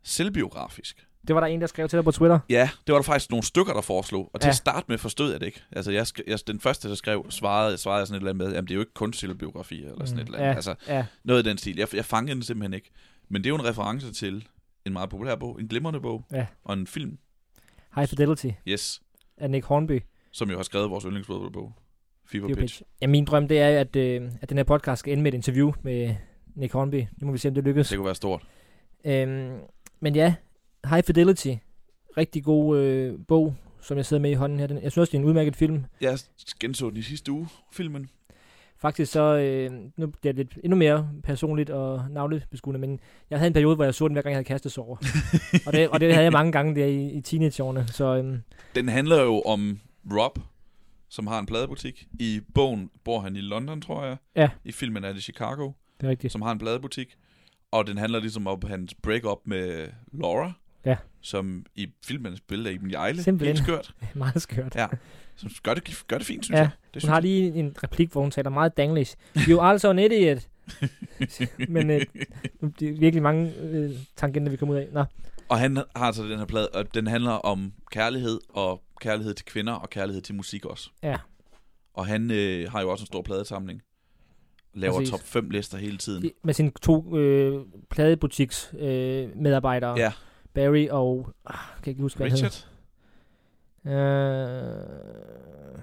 Selvbiografisk. 0.02 1.06
Det 1.28 1.34
var 1.34 1.40
der 1.40 1.46
en, 1.46 1.60
der 1.60 1.66
skrev 1.66 1.88
til 1.88 1.96
dig 1.96 2.04
på 2.04 2.10
Twitter. 2.10 2.38
Ja, 2.50 2.70
det 2.86 2.92
var 2.92 2.98
der 2.98 3.02
faktisk 3.02 3.30
nogle 3.30 3.44
stykker, 3.44 3.72
der 3.72 3.80
foreslog. 3.80 4.30
Og 4.34 4.40
til 4.40 4.46
Ja. 4.48 4.50
at 4.50 4.56
starte 4.56 4.84
med 4.88 4.98
forstod 4.98 5.30
jeg 5.30 5.40
det 5.40 5.46
ikke. 5.46 5.62
Altså, 5.72 5.90
jeg, 5.90 6.06
jeg, 6.26 6.38
den 6.46 6.60
første, 6.60 6.88
der 6.88 6.94
skrev, 6.94 7.26
svarede, 7.30 7.78
svarede 7.78 7.98
jeg 7.98 8.06
sådan 8.06 8.16
et 8.16 8.20
eller 8.20 8.30
andet 8.30 8.46
med, 8.46 8.54
jamen 8.54 8.66
det 8.68 8.70
er 8.70 8.74
jo 8.74 8.80
ikke 8.80 8.94
kun 8.94 9.12
selvbiografi, 9.12 9.84
eller 9.84 10.04
sådan 10.04 10.14
Mm, 10.16 10.20
et 10.20 10.26
eller 10.26 10.38
andet. 10.38 10.48
ja. 10.50 10.54
Altså, 10.54 10.74
Ja, 10.88 11.06
noget 11.24 11.46
i 11.46 11.48
den 11.48 11.58
stil. 11.58 11.76
Jeg, 11.76 11.94
jeg 11.94 12.04
fangede 12.04 12.34
den 12.34 12.42
simpelthen 12.42 12.74
ikke. 12.74 12.90
Men 13.28 13.42
det 13.44 13.46
er 13.46 13.50
jo 13.50 13.56
en 13.56 13.64
reference 13.64 14.12
til 14.12 14.48
en 14.86 14.92
meget 14.92 15.10
populær 15.10 15.34
bog, 15.36 15.60
en 15.60 15.68
glimrende 15.68 16.00
bog, 16.00 16.24
Ja. 16.32 16.46
og 16.64 16.74
en 16.74 16.86
film, 16.86 17.18
High 17.94 18.08
Fidelity 18.08 18.48
yes, 18.68 19.02
af 19.36 19.50
Nick 19.50 19.64
Hornby. 19.66 20.00
som 20.32 20.50
jo 20.50 20.56
har 20.56 20.62
skrevet 20.62 20.90
vores 20.90 21.04
yndlingsfodboldbog, 21.04 21.72
Fever 22.26 22.48
Fever 22.48 22.60
Pitch. 22.60 22.60
Pitch. 22.78 22.82
Ja, 23.02 23.06
min 23.06 23.24
drøm, 23.24 23.48
det 23.48 23.60
er, 23.60 23.80
at, 23.80 23.96
øh, 23.96 24.30
at 24.42 24.48
den 24.48 24.56
her 24.58 24.64
podcast 24.64 25.00
skal 25.00 25.12
ende 25.12 25.22
med 25.22 25.32
et 25.32 25.36
interview 25.36 25.72
med 25.82 26.14
Nick 26.54 26.72
Hornby. 26.72 27.04
Nu 27.20 27.26
må 27.26 27.32
vi 27.32 27.38
se, 27.38 27.48
om 27.48 27.54
det 27.54 27.64
lykkes. 27.64 27.88
Det 27.88 27.96
kunne 27.98 28.04
være 28.06 28.14
stort. 28.14 28.42
Øhm, 29.04 29.58
men 30.00 30.14
ja, 30.14 30.34
High 30.90 31.04
Fidelity. 31.04 31.54
Rigtig 32.16 32.44
god 32.44 32.78
øh, 32.78 33.18
bog, 33.28 33.54
som 33.80 33.96
jeg 33.96 34.06
sidder 34.06 34.20
med 34.20 34.30
i 34.30 34.34
hånden 34.34 34.58
her. 34.58 34.66
Den, 34.66 34.76
jeg 34.82 34.92
synes 34.92 34.98
også, 34.98 35.10
det 35.10 35.18
er 35.18 35.22
en 35.22 35.28
udmærket 35.28 35.56
film. 35.56 35.84
Jeg 36.00 36.18
genså 36.60 36.90
den 36.90 36.96
i 36.96 37.02
sidste 37.02 37.32
uge, 37.32 37.48
filmen. 37.72 38.10
Faktisk 38.78 39.12
så, 39.12 39.36
øh, 39.36 39.70
nu 39.96 40.06
bliver 40.06 40.32
det 40.32 40.36
lidt 40.36 40.58
endnu 40.64 40.76
mere 40.76 41.10
personligt 41.24 41.70
og 41.70 42.04
navlebeskuende, 42.10 42.80
men 42.80 43.00
jeg 43.30 43.38
havde 43.38 43.46
en 43.46 43.52
periode, 43.52 43.76
hvor 43.76 43.84
jeg 43.84 43.94
så 43.94 44.08
den, 44.08 44.14
hver 44.14 44.22
gang 44.22 44.32
jeg 44.32 44.36
havde 44.36 44.44
kastet 44.44 44.78
over. 44.78 44.96
og, 45.66 45.72
det, 45.72 45.88
og 45.88 46.00
det 46.00 46.12
havde 46.12 46.24
jeg 46.24 46.32
mange 46.32 46.52
gange 46.52 46.74
der 46.74 46.86
i, 46.86 47.10
i 47.10 47.20
teenageårene. 47.20 47.88
Så 47.88 48.16
øhm, 48.16 48.42
Den 48.74 48.88
handler 48.88 49.22
jo 49.22 49.40
om 49.40 49.80
Rob, 50.12 50.38
som 51.08 51.26
har 51.26 51.38
en 51.38 51.46
pladebutik. 51.46 52.06
I 52.20 52.40
bogen 52.54 52.90
bor 53.04 53.20
han 53.20 53.36
i 53.36 53.40
London, 53.40 53.80
tror 53.80 54.04
jeg. 54.04 54.16
Ja. 54.36 54.50
I 54.64 54.72
filmen 54.72 55.04
er 55.04 55.12
det 55.12 55.22
Chicago, 55.22 55.72
det 56.00 56.06
er 56.06 56.10
rigtigt. 56.10 56.32
som 56.32 56.42
har 56.42 56.52
en 56.52 56.58
pladebutik. 56.58 57.16
Og 57.72 57.86
den 57.86 57.98
handler 57.98 58.20
ligesom 58.20 58.46
om 58.46 58.62
hans 58.66 58.94
break-up 58.94 59.38
med 59.44 59.88
Laura. 60.12 60.52
Ja. 60.84 60.96
Som 61.20 61.66
i 61.74 61.88
filmen 62.04 62.36
spiller 62.36 62.70
Iben 62.70 62.90
Jejle. 62.90 63.22
Simpelthen. 63.22 63.56
Helt 63.56 63.66
skørt. 63.66 63.94
Meget 64.14 64.42
skørt. 64.42 64.74
Ja. 64.76 64.86
Som 65.36 65.50
gør 65.62 65.74
det, 65.74 66.02
gør 66.08 66.18
det 66.18 66.26
fint, 66.26 66.44
synes 66.44 66.56
Ja, 66.56 66.60
jeg. 66.62 66.70
Det 66.94 66.94
Hun 66.94 67.00
synes 67.00 67.08
har 67.12 67.20
lige 67.20 67.54
en 67.54 67.76
replik, 67.82 68.12
hvor 68.12 68.20
hun 68.20 68.30
taler 68.30 68.50
meget 68.50 68.76
danglish. 68.76 69.16
You 69.48 69.60
also 69.60 69.90
an 69.90 69.98
idiot. 69.98 70.38
Men 71.68 71.90
øh, 71.90 72.00
nu- 72.60 72.72
det 72.80 72.88
er 72.88 72.92
virkelig 72.98 73.22
mange 73.22 73.52
øh, 73.60 73.90
tangenter, 74.16 74.50
vi 74.50 74.56
kommer 74.56 74.74
ud 74.74 74.80
af. 74.80 74.88
Nå, 74.92 75.04
Og 75.48 75.58
han 75.58 75.82
har 75.96 76.12
så 76.12 76.22
den 76.22 76.38
her 76.38 76.46
plade, 76.46 76.68
og 76.68 76.94
den 76.94 77.06
handler 77.06 77.30
om 77.32 77.72
kærlighed, 77.92 78.40
og 78.48 78.82
kærlighed 79.00 79.34
til 79.34 79.46
kvinder, 79.46 79.72
og 79.72 79.90
kærlighed 79.90 80.22
til 80.22 80.34
musik 80.34 80.64
også. 80.64 80.90
Ja. 81.02 81.16
Og 81.94 82.06
han 82.06 82.30
øh, 82.30 82.70
har 82.72 82.80
jo 82.80 82.90
også 82.90 83.02
en 83.02 83.06
stor 83.06 83.22
pladesamling. 83.22 83.82
Laver 84.74 84.94
Præcis. 84.94 85.10
top 85.10 85.20
5 85.22 85.50
lister 85.50 85.78
hele 85.78 85.98
tiden. 85.98 86.24
i- 86.24 86.30
med 86.44 86.54
sine 86.54 86.72
to 86.82 87.18
øh, 87.18 87.60
pladebutiks 87.90 88.74
øh, 88.78 89.28
medarbejdere. 89.36 89.98
Ja. 89.98 90.12
Barry 90.54 90.88
og... 90.90 91.30
Ah, 91.46 91.54
kan 91.54 91.80
jeg 91.86 91.88
ikke 91.88 92.02
huske, 92.02 92.16
hvad 92.16 92.26
Richard? 92.32 92.64
hedder. 93.84 94.14
Øh, 95.74 95.80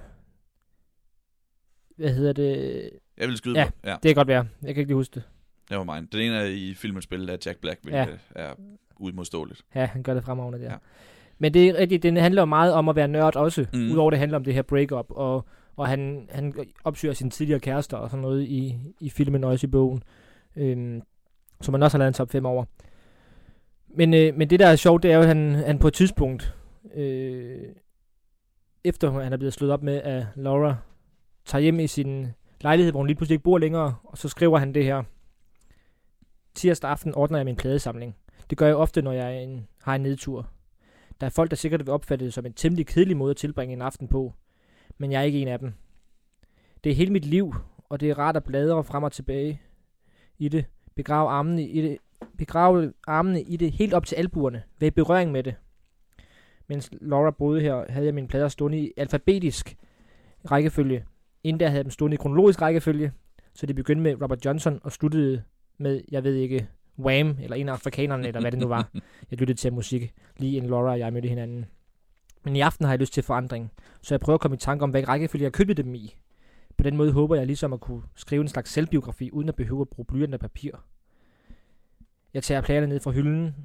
hvad 1.98 2.14
hedder 2.14 2.34
det? 2.34 2.90
Jeg 3.18 3.28
vil 3.28 3.38
skyde 3.38 3.60
Ja. 3.60 3.66
på. 3.66 3.72
Ja, 3.84 3.92
Det 3.94 4.02
kan 4.04 4.16
godt 4.16 4.28
være. 4.28 4.48
Jeg 4.62 4.76
kan 4.76 4.82
ikke 4.82 4.90
lige 4.90 4.96
huske 4.96 5.16
det. 5.16 5.24
det 5.70 5.78
var 5.78 5.84
mig. 5.84 6.12
Den 6.12 6.20
ene 6.22 6.36
er 6.36 6.44
i 6.46 6.74
filmen 6.74 7.02
spillet 7.02 7.30
af 7.30 7.38
Jack 7.46 7.60
Black, 7.60 7.80
hvilket 7.84 8.20
ja. 8.36 8.42
er 8.42 8.54
uimodståeligt. 9.00 9.62
Ja, 9.76 9.86
han 9.86 10.04
gør 10.04 10.14
det 10.14 10.24
fremragende 10.24 10.60
der. 10.60 10.72
Ja. 10.72 10.78
Men 11.38 11.54
det 11.54 11.70
er 11.70 11.74
rigtigt, 11.78 12.04
den 12.04 12.18
handler 12.18 12.46
meget 12.46 12.74
om 12.74 12.90
at 12.90 12.96
være 12.96 13.08
nørd 13.08 13.36
også, 13.36 13.66
Mm. 13.74 13.80
mm. 13.80 13.92
udover 13.92 14.10
det 14.10 14.20
handler 14.20 14.38
om 14.38 14.44
det 14.44 14.54
her 14.54 14.62
breakup, 14.62 15.06
og, 15.10 15.46
og 15.76 15.88
han, 15.88 16.28
han 16.32 16.54
opsøger 16.84 17.14
sine 17.14 17.30
tidligere 17.30 17.60
kærester 17.60 17.98
og 17.98 18.10
sådan 18.10 18.22
noget 18.22 18.44
i, 18.44 18.76
i 19.00 19.10
filmen 19.10 19.44
og 19.44 19.50
også 19.50 19.68
i 19.68 19.70
bogen, 19.70 20.04
øhm, 20.56 21.02
som 21.62 21.72
man 21.72 21.84
også 21.84 21.98
har 21.98 22.00
lavet 22.00 22.08
en 22.08 22.14
top 22.14 22.32
5 22.32 22.46
over. 22.46 22.66
Men, 23.98 24.14
øh, 24.14 24.36
men 24.36 24.50
det 24.50 24.60
der 24.60 24.68
er 24.68 24.76
sjovt, 24.76 25.04
det 25.04 25.12
er 25.12 25.16
jo, 25.16 25.22
at 25.22 25.28
han, 25.28 25.56
han 25.56 25.80
på 25.80 25.88
et 25.88 25.94
tidspunkt, 25.94 26.56
øh, 26.94 27.62
efter 28.84 29.12
han 29.12 29.34
er 29.34 29.38
blevet 29.38 29.54
slået 29.54 29.74
op 29.74 29.84
med, 29.84 30.02
at 30.02 30.26
Laura 30.36 30.76
tager 31.46 31.62
hjem 31.62 31.80
i 31.80 31.88
sin 31.88 32.28
lejlighed, 32.62 32.92
hvor 32.92 33.00
hun 33.00 33.08
lige 33.08 33.18
pludselig 33.18 33.36
ikke 33.36 33.44
bor 33.44 33.58
længere, 33.58 33.96
og 34.04 34.18
så 34.18 34.30
skriver 34.30 34.58
han 34.58 34.74
det 34.74 34.84
her. 34.84 35.04
tirsdag 36.56 36.90
aften 36.90 37.16
ordner 37.16 37.38
jeg 37.38 37.46
min 37.46 37.56
pladesamling. 37.56 38.16
Det 38.50 38.58
gør 38.58 38.68
jeg 38.68 38.76
ofte, 38.76 39.02
når 39.02 39.12
jeg 39.12 39.44
en, 39.44 39.68
har 39.84 39.96
en 39.96 40.02
nedtur. 40.02 40.50
Der 41.22 41.26
er 41.26 41.32
folk, 41.32 41.50
der 41.50 41.56
sikkert 41.56 41.86
vil 41.86 41.94
opfatte 41.94 42.26
det 42.26 42.34
som 42.34 42.46
en 42.46 42.54
temmelig 42.54 42.88
kedelig 42.88 43.18
måde 43.18 43.32
at 43.32 43.38
tilbringe 43.38 43.74
en 43.74 43.82
aften 43.82 44.08
på, 44.08 44.34
men 44.98 45.12
jeg 45.12 45.20
er 45.20 45.26
ikke 45.26 45.42
en 45.42 45.48
af 45.48 45.60
dem. 45.60 45.74
Det 46.84 46.92
er 46.92 46.96
hele 46.96 47.14
mit 47.14 47.26
liv, 47.26 47.56
og 47.90 48.00
det 48.00 48.10
er 48.10 48.20
rart 48.20 48.38
at 48.38 48.44
bladre 48.44 48.84
frem 48.84 49.04
og 49.04 49.12
tilbage 49.12 49.62
i 50.38 50.50
det, 50.50 50.66
begrave 50.96 51.30
armene 51.30 51.64
i 51.68 51.82
det, 51.82 51.98
begrave 52.38 52.94
armene 53.08 53.42
i 53.42 53.58
det 53.58 53.72
helt 53.72 53.94
op 53.94 54.06
til 54.06 54.16
albuerne, 54.16 54.64
i 54.82 54.90
berøring 54.90 55.32
med 55.32 55.44
det. 55.44 55.56
Mens 56.68 56.90
Laura 57.02 57.32
boede 57.32 57.62
her, 57.62 57.86
havde 57.90 58.06
jeg 58.06 58.14
mine 58.14 58.28
plader 58.28 58.48
stående 58.48 58.80
i 58.80 58.94
alfabetisk 58.98 59.78
rækkefølge. 60.52 61.06
Inden 61.44 61.60
der 61.60 61.68
havde 61.68 61.78
jeg 61.78 61.86
dem 61.86 61.92
stående 61.92 62.16
i 62.16 62.18
kronologisk 62.18 62.62
rækkefølge, 62.62 63.12
så 63.54 63.66
det 63.66 63.76
begyndte 63.76 64.04
med 64.04 64.22
Robert 64.22 64.46
Johnson 64.46 64.80
og 64.84 64.92
sluttede 64.92 65.44
med, 65.78 66.02
jeg 66.12 66.24
ved 66.24 66.36
ikke, 66.36 66.68
Wham, 67.00 67.38
eller 67.42 67.56
en 67.56 67.70
af 67.70 67.74
afrikanerne, 67.74 68.28
eller 68.28 68.42
hvad 68.42 68.52
det 68.52 68.60
nu 68.60 68.68
var. 68.68 68.90
Jeg 69.32 69.40
lyttede 69.40 69.60
til 69.60 69.74
musik, 69.74 70.14
lige 70.38 70.58
en 70.58 70.66
Laura 70.66 70.92
og 70.92 71.00
jeg 71.00 71.14
mødte 71.14 71.30
hinanden. 71.30 71.66
Men 72.44 72.56
i 72.56 72.60
aften 72.60 72.86
har 72.86 72.94
jeg 72.94 73.00
lyst 73.00 73.14
til 73.14 73.24
forandring, 73.24 73.72
så 74.02 74.14
jeg 74.14 74.20
prøver 74.20 74.36
at 74.36 74.42
komme 74.42 74.56
i 74.56 74.60
tanke 74.60 74.84
om, 74.84 74.90
hvad 74.90 75.08
rækkefølge 75.08 75.44
jeg 75.44 75.54
købte 75.54 75.74
dem 75.74 75.96
i. 75.96 76.16
På 76.78 76.84
den 76.84 76.98
måde 76.98 77.12
håber 77.12 77.36
jeg 77.36 77.46
ligesom 77.46 77.74
at 77.74 77.80
kunne 77.80 78.02
skrive 78.16 78.42
en 78.42 78.48
slags 78.48 78.72
selvbiografi, 78.72 79.32
uden 79.32 79.50
at 79.50 79.56
behøve 79.56 79.82
at 79.82 79.90
bruge 79.90 80.06
blyant 80.06 80.34
af 80.34 80.40
papir. 80.40 80.72
Jeg 82.38 82.44
tager 82.44 82.62
plagerne 82.62 82.88
ned 82.88 83.00
fra 83.00 83.12
hylden, 83.12 83.56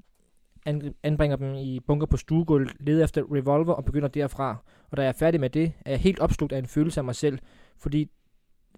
anbringer 1.02 1.36
dem 1.36 1.54
i 1.54 1.80
bunker 1.80 2.06
på 2.06 2.16
stuegulvet, 2.16 2.72
leder 2.80 3.04
efter 3.04 3.22
revolver 3.34 3.72
og 3.72 3.84
begynder 3.84 4.08
derfra. 4.08 4.56
Og 4.90 4.96
da 4.96 5.02
jeg 5.02 5.08
er 5.08 5.12
færdig 5.12 5.40
med 5.40 5.50
det, 5.50 5.72
er 5.86 5.90
jeg 5.90 6.00
helt 6.00 6.20
opslugt 6.20 6.52
af 6.52 6.58
en 6.58 6.66
følelse 6.66 7.00
af 7.00 7.04
mig 7.04 7.14
selv, 7.14 7.38
fordi, 7.78 8.10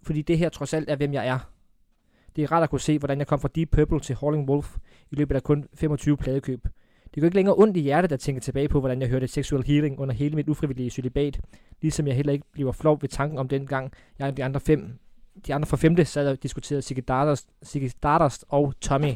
fordi 0.03 0.23
det 0.23 0.39
her 0.39 0.49
trods 0.49 0.75
alt 0.75 0.91
er, 0.91 0.97
hvem 0.97 1.13
jeg 1.13 1.27
er. 1.27 1.51
Det 2.37 2.45
er 2.45 2.53
rart 2.53 2.63
at 2.63 2.71
kunne 2.71 2.81
se, 2.81 2.99
hvordan 2.99 3.19
jeg 3.19 3.27
kom 3.27 3.41
fra 3.41 3.49
Deep 3.55 3.71
Purple 3.71 4.01
til 4.01 4.15
Howling 4.15 4.49
Wolf 4.49 4.77
i 5.11 5.15
løbet 5.17 5.37
af 5.37 5.43
kun 5.43 5.69
25 5.75 6.17
pladekøb. 6.17 6.69
Det 7.15 7.21
går 7.21 7.25
ikke 7.25 7.37
længere 7.37 7.55
ondt 7.59 7.77
i 7.77 7.81
hjertet 7.81 8.13
at 8.13 8.21
tænke 8.21 8.41
tilbage 8.41 8.69
på, 8.69 8.81
hvordan 8.81 9.01
jeg 9.01 9.09
hørte 9.09 9.29
Sexual 9.29 9.65
Healing 9.65 10.01
under 10.01 10.15
hele 10.15 10.37
mit 10.37 10.49
ufrivillige 10.49 10.91
celibat, 10.91 11.41
ligesom 11.83 12.07
jeg 12.07 12.17
heller 12.17 12.33
ikke 12.33 12.47
bliver 12.53 12.73
flov 12.73 12.99
ved 13.01 13.09
tanken 13.09 13.39
om 13.39 13.49
den 13.49 13.67
gang, 13.67 13.93
jeg 14.19 14.29
og 14.29 14.37
de 14.37 14.45
andre 14.45 14.61
fem, 14.61 14.99
de 15.47 15.55
andre 15.55 15.67
fra 15.67 15.77
femte 15.77 16.05
sad 16.05 16.29
og 16.29 16.43
diskuterede 16.43 16.83
Ziggy 16.83 17.01
Stardust, 17.01 17.49
Ziggy 17.65 17.89
Stardust 17.89 18.45
og 18.49 18.75
Tommy. 18.81 19.13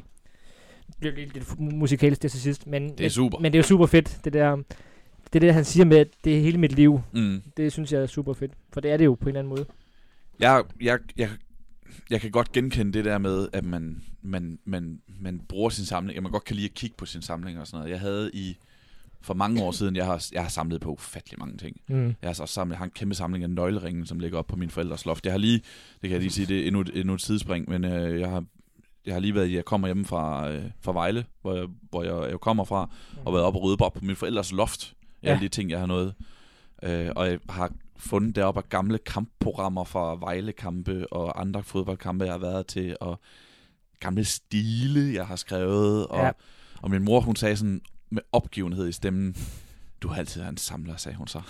Blev 1.01 1.14
lidt, 1.14 1.35
lidt 1.35 1.61
musikalsk 1.61 2.22
det 2.22 2.31
til 2.31 2.40
sidst, 2.40 2.66
men, 2.66 2.88
Det 2.98 3.07
er 3.07 3.11
super. 3.11 3.38
men, 3.38 3.42
men 3.42 3.53
det 3.53 3.59
er 3.59 3.62
jo 3.62 3.66
super 3.66 3.87
fedt, 3.87 4.20
det 4.24 4.33
der, 4.33 4.57
det 5.33 5.42
der 5.42 5.53
han 5.53 5.64
siger 5.64 5.85
med, 5.85 5.96
at 5.96 6.09
det 6.24 6.37
er 6.37 6.40
hele 6.40 6.59
mit 6.59 6.72
liv. 6.72 7.01
Mm. 7.12 7.42
Det 7.57 7.72
synes 7.72 7.92
jeg 7.92 8.03
er 8.03 8.07
super 8.07 8.33
fedt, 8.35 8.53
for 8.72 8.81
det 8.81 8.90
er 8.90 8.96
det 8.96 9.05
jo 9.05 9.14
på 9.14 9.24
en 9.24 9.29
eller 9.29 9.40
anden 9.40 9.51
måde. 9.51 9.66
Jeg, 10.40 10.64
jeg, 10.81 10.98
jeg, 11.16 11.31
jeg 12.11 12.20
kan 12.20 12.31
godt 12.31 12.53
genkende 12.53 12.92
det 12.92 13.05
der 13.05 13.18
med, 13.18 13.48
at 13.53 13.64
man, 13.64 14.03
man, 14.22 14.59
man, 14.64 15.01
man 15.20 15.40
bruger 15.48 15.70
sin 15.70 15.85
samling, 15.85 16.16
at 16.16 16.22
man 16.22 16.33
godt 16.33 16.44
kan 16.44 16.57
lide 16.57 16.66
at 16.68 16.74
kigge 16.74 16.96
på 16.96 17.07
sin 17.07 17.22
samling 17.22 17.61
og 17.61 17.66
sådan 17.66 17.79
noget. 17.79 17.90
Jeg 17.90 18.01
havde 18.01 18.31
i, 18.35 18.59
for 19.20 19.35
mange 19.35 19.62
år 19.62 19.72
siden, 19.72 19.96
jeg 19.96 20.07
har, 20.07 20.27
jeg 20.33 20.42
har 20.42 20.48
samlet 20.48 20.81
på 20.81 20.90
ufattelig 20.90 21.38
mange 21.38 21.57
ting. 21.57 21.77
Mm. 21.88 22.07
Jeg 22.07 22.29
har 22.29 22.33
så 22.33 22.46
samlet, 22.46 22.72
jeg 22.72 22.79
har 22.79 22.85
en 22.85 22.90
kæmpe 22.90 23.14
samling 23.14 23.44
af 23.44 23.51
nøgleringen, 23.51 24.07
som 24.07 24.18
ligger 24.20 24.38
op 24.38 24.46
på 24.46 24.57
min 24.57 24.70
forældres 24.70 25.07
loft. 25.07 25.24
Jeg 25.24 25.33
har 25.33 25.38
lige, 25.38 25.59
det 25.59 26.01
kan 26.03 26.11
jeg 26.11 26.20
lige 26.20 26.31
sige, 26.31 26.46
det 26.46 26.61
er 26.61 26.66
endnu, 26.66 26.85
endnu 26.94 27.14
et 27.14 27.20
sidespring, 27.22 27.68
men 27.70 27.85
øh, 27.85 28.20
jeg 28.20 28.31
har 28.31 28.44
jeg 29.09 29.14
har 29.14 29.21
lige 29.21 29.35
været, 29.35 29.53
jeg 29.53 29.64
kommer 29.64 29.88
hjemme 29.88 30.05
fra, 30.05 30.51
øh, 30.51 30.64
fra 30.81 30.92
Vejle, 30.92 31.25
hvor 31.42 31.55
jeg, 31.55 31.66
hvor 31.90 32.03
jeg, 32.03 32.31
jeg 32.31 32.40
kommer 32.40 32.64
fra, 32.64 32.90
og 33.25 33.33
været 33.33 33.44
oppe 33.44 33.59
og 33.59 33.62
rydde 33.62 33.77
op 33.85 33.92
på 33.92 34.01
min 34.05 34.16
forældres 34.16 34.53
loft. 34.53 34.94
Ja. 35.23 35.29
Alle 35.31 35.40
de 35.40 35.49
ting, 35.49 35.71
jeg 35.71 35.79
har 35.79 35.87
nået. 35.87 36.14
Øh, 36.83 37.11
og 37.16 37.27
jeg 37.31 37.38
har 37.49 37.73
fundet 37.97 38.37
deroppe 38.37 38.59
af 38.61 38.68
gamle 38.68 38.99
kampprogrammer 38.99 39.85
fra 39.85 40.14
Vejle-kampe 40.21 41.12
og 41.12 41.40
andre 41.40 41.62
fodboldkampe, 41.62 42.25
jeg 42.25 42.33
har 42.35 42.38
været 42.38 42.66
til, 42.66 42.97
og 43.01 43.21
gamle 44.01 44.25
stile, 44.25 45.14
jeg 45.14 45.27
har 45.27 45.37
skrevet. 45.37 46.07
Og, 46.07 46.18
ja. 46.25 46.31
Og 46.83 46.90
min 46.90 47.05
mor, 47.05 47.21
hun 47.21 47.37
sagde 47.37 47.57
sådan 47.57 47.81
med 48.11 48.23
opgivenhed 48.33 48.88
i 48.88 48.92
stemmen, 48.92 49.37
du 50.03 50.09
har 50.09 50.16
altid 50.16 50.40
været 50.40 50.53
en 50.53 50.57
samler, 50.57 50.97
sagde 50.97 51.16
hun 51.18 51.27
så. 51.29 51.40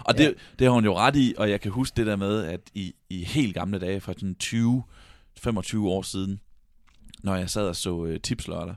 Og 0.00 0.18
det, 0.18 0.24
Ja. 0.24 0.30
det 0.58 0.66
har 0.66 0.70
hun 0.74 0.84
jo 0.84 0.96
ret 0.96 1.16
i, 1.16 1.34
og 1.38 1.50
jeg 1.50 1.60
kan 1.60 1.70
huske 1.72 1.96
det 1.96 2.06
der 2.06 2.16
med, 2.16 2.44
at 2.44 2.60
i, 2.74 2.94
i 3.10 3.24
helt 3.24 3.54
gamle 3.54 3.78
dage, 3.78 4.00
for 4.00 4.12
sådan 4.12 4.34
20, 4.34 4.82
25 5.38 5.88
år 5.88 6.02
siden, 6.02 6.40
når 7.26 7.36
jeg 7.36 7.50
sad 7.50 7.68
og 7.68 7.76
så 7.76 8.04
øh, 8.04 8.20
tipslørdag, 8.20 8.74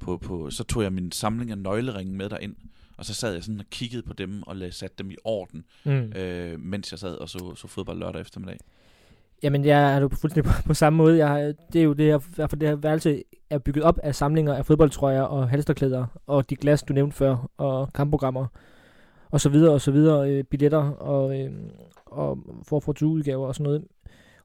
på, 0.00 0.16
på, 0.16 0.50
så 0.50 0.64
tog 0.64 0.82
jeg 0.82 0.92
min 0.92 1.12
samling 1.12 1.50
af 1.50 1.58
nøgleringen 1.58 2.16
med 2.16 2.28
derind, 2.28 2.56
og 2.96 3.04
så 3.04 3.14
sad 3.14 3.32
jeg 3.32 3.44
sådan 3.44 3.60
og 3.60 3.66
kiggede 3.70 4.02
på 4.02 4.12
dem, 4.12 4.42
og 4.42 4.56
lagde, 4.56 4.72
satte 4.72 4.96
dem 4.98 5.10
i 5.10 5.16
orden, 5.24 5.64
Mm. 5.84 5.92
øh, 5.92 6.60
mens 6.60 6.92
jeg 6.92 6.98
sad 6.98 7.14
og 7.14 7.28
så, 7.28 7.54
så 7.54 7.68
fodbold 7.68 7.98
lørdag 7.98 8.20
eftermiddag. 8.20 8.58
Jamen, 9.42 9.64
jeg 9.64 9.94
er 9.94 10.00
jo 10.00 10.08
fuldstændig 10.08 10.44
på, 10.44 10.62
på 10.66 10.74
samme 10.74 10.96
måde. 10.96 11.26
Jeg, 11.26 11.54
det 11.72 11.80
er 11.80 11.84
jo 11.84 11.92
det 11.92 12.06
her, 12.06 12.18
for 12.48 12.56
det 12.56 12.68
her 12.68 12.76
værelse 12.76 13.22
er 13.50 13.58
bygget 13.58 13.84
op 13.84 13.98
af 14.02 14.14
samlinger 14.14 14.54
af 14.54 14.66
fodboldtrøjer 14.66 15.22
og 15.22 15.48
halsterklæder, 15.48 16.06
og 16.26 16.50
de 16.50 16.56
glas, 16.56 16.82
du 16.82 16.92
nævnte 16.92 17.16
før, 17.16 17.50
og 17.56 17.92
kampprogrammer, 17.92 18.46
og 19.30 19.40
så 19.40 19.48
videre, 19.48 19.72
og 19.72 19.80
så 19.80 19.90
videre, 19.90 20.30
øh, 20.30 20.44
billetter, 20.44 20.90
og, 20.90 21.40
øh, 21.40 21.52
og 22.06 22.38
for 22.68 22.80
for 22.80 23.04
udgaver 23.04 23.46
og 23.46 23.54
sådan 23.54 23.64
noget. 23.64 23.84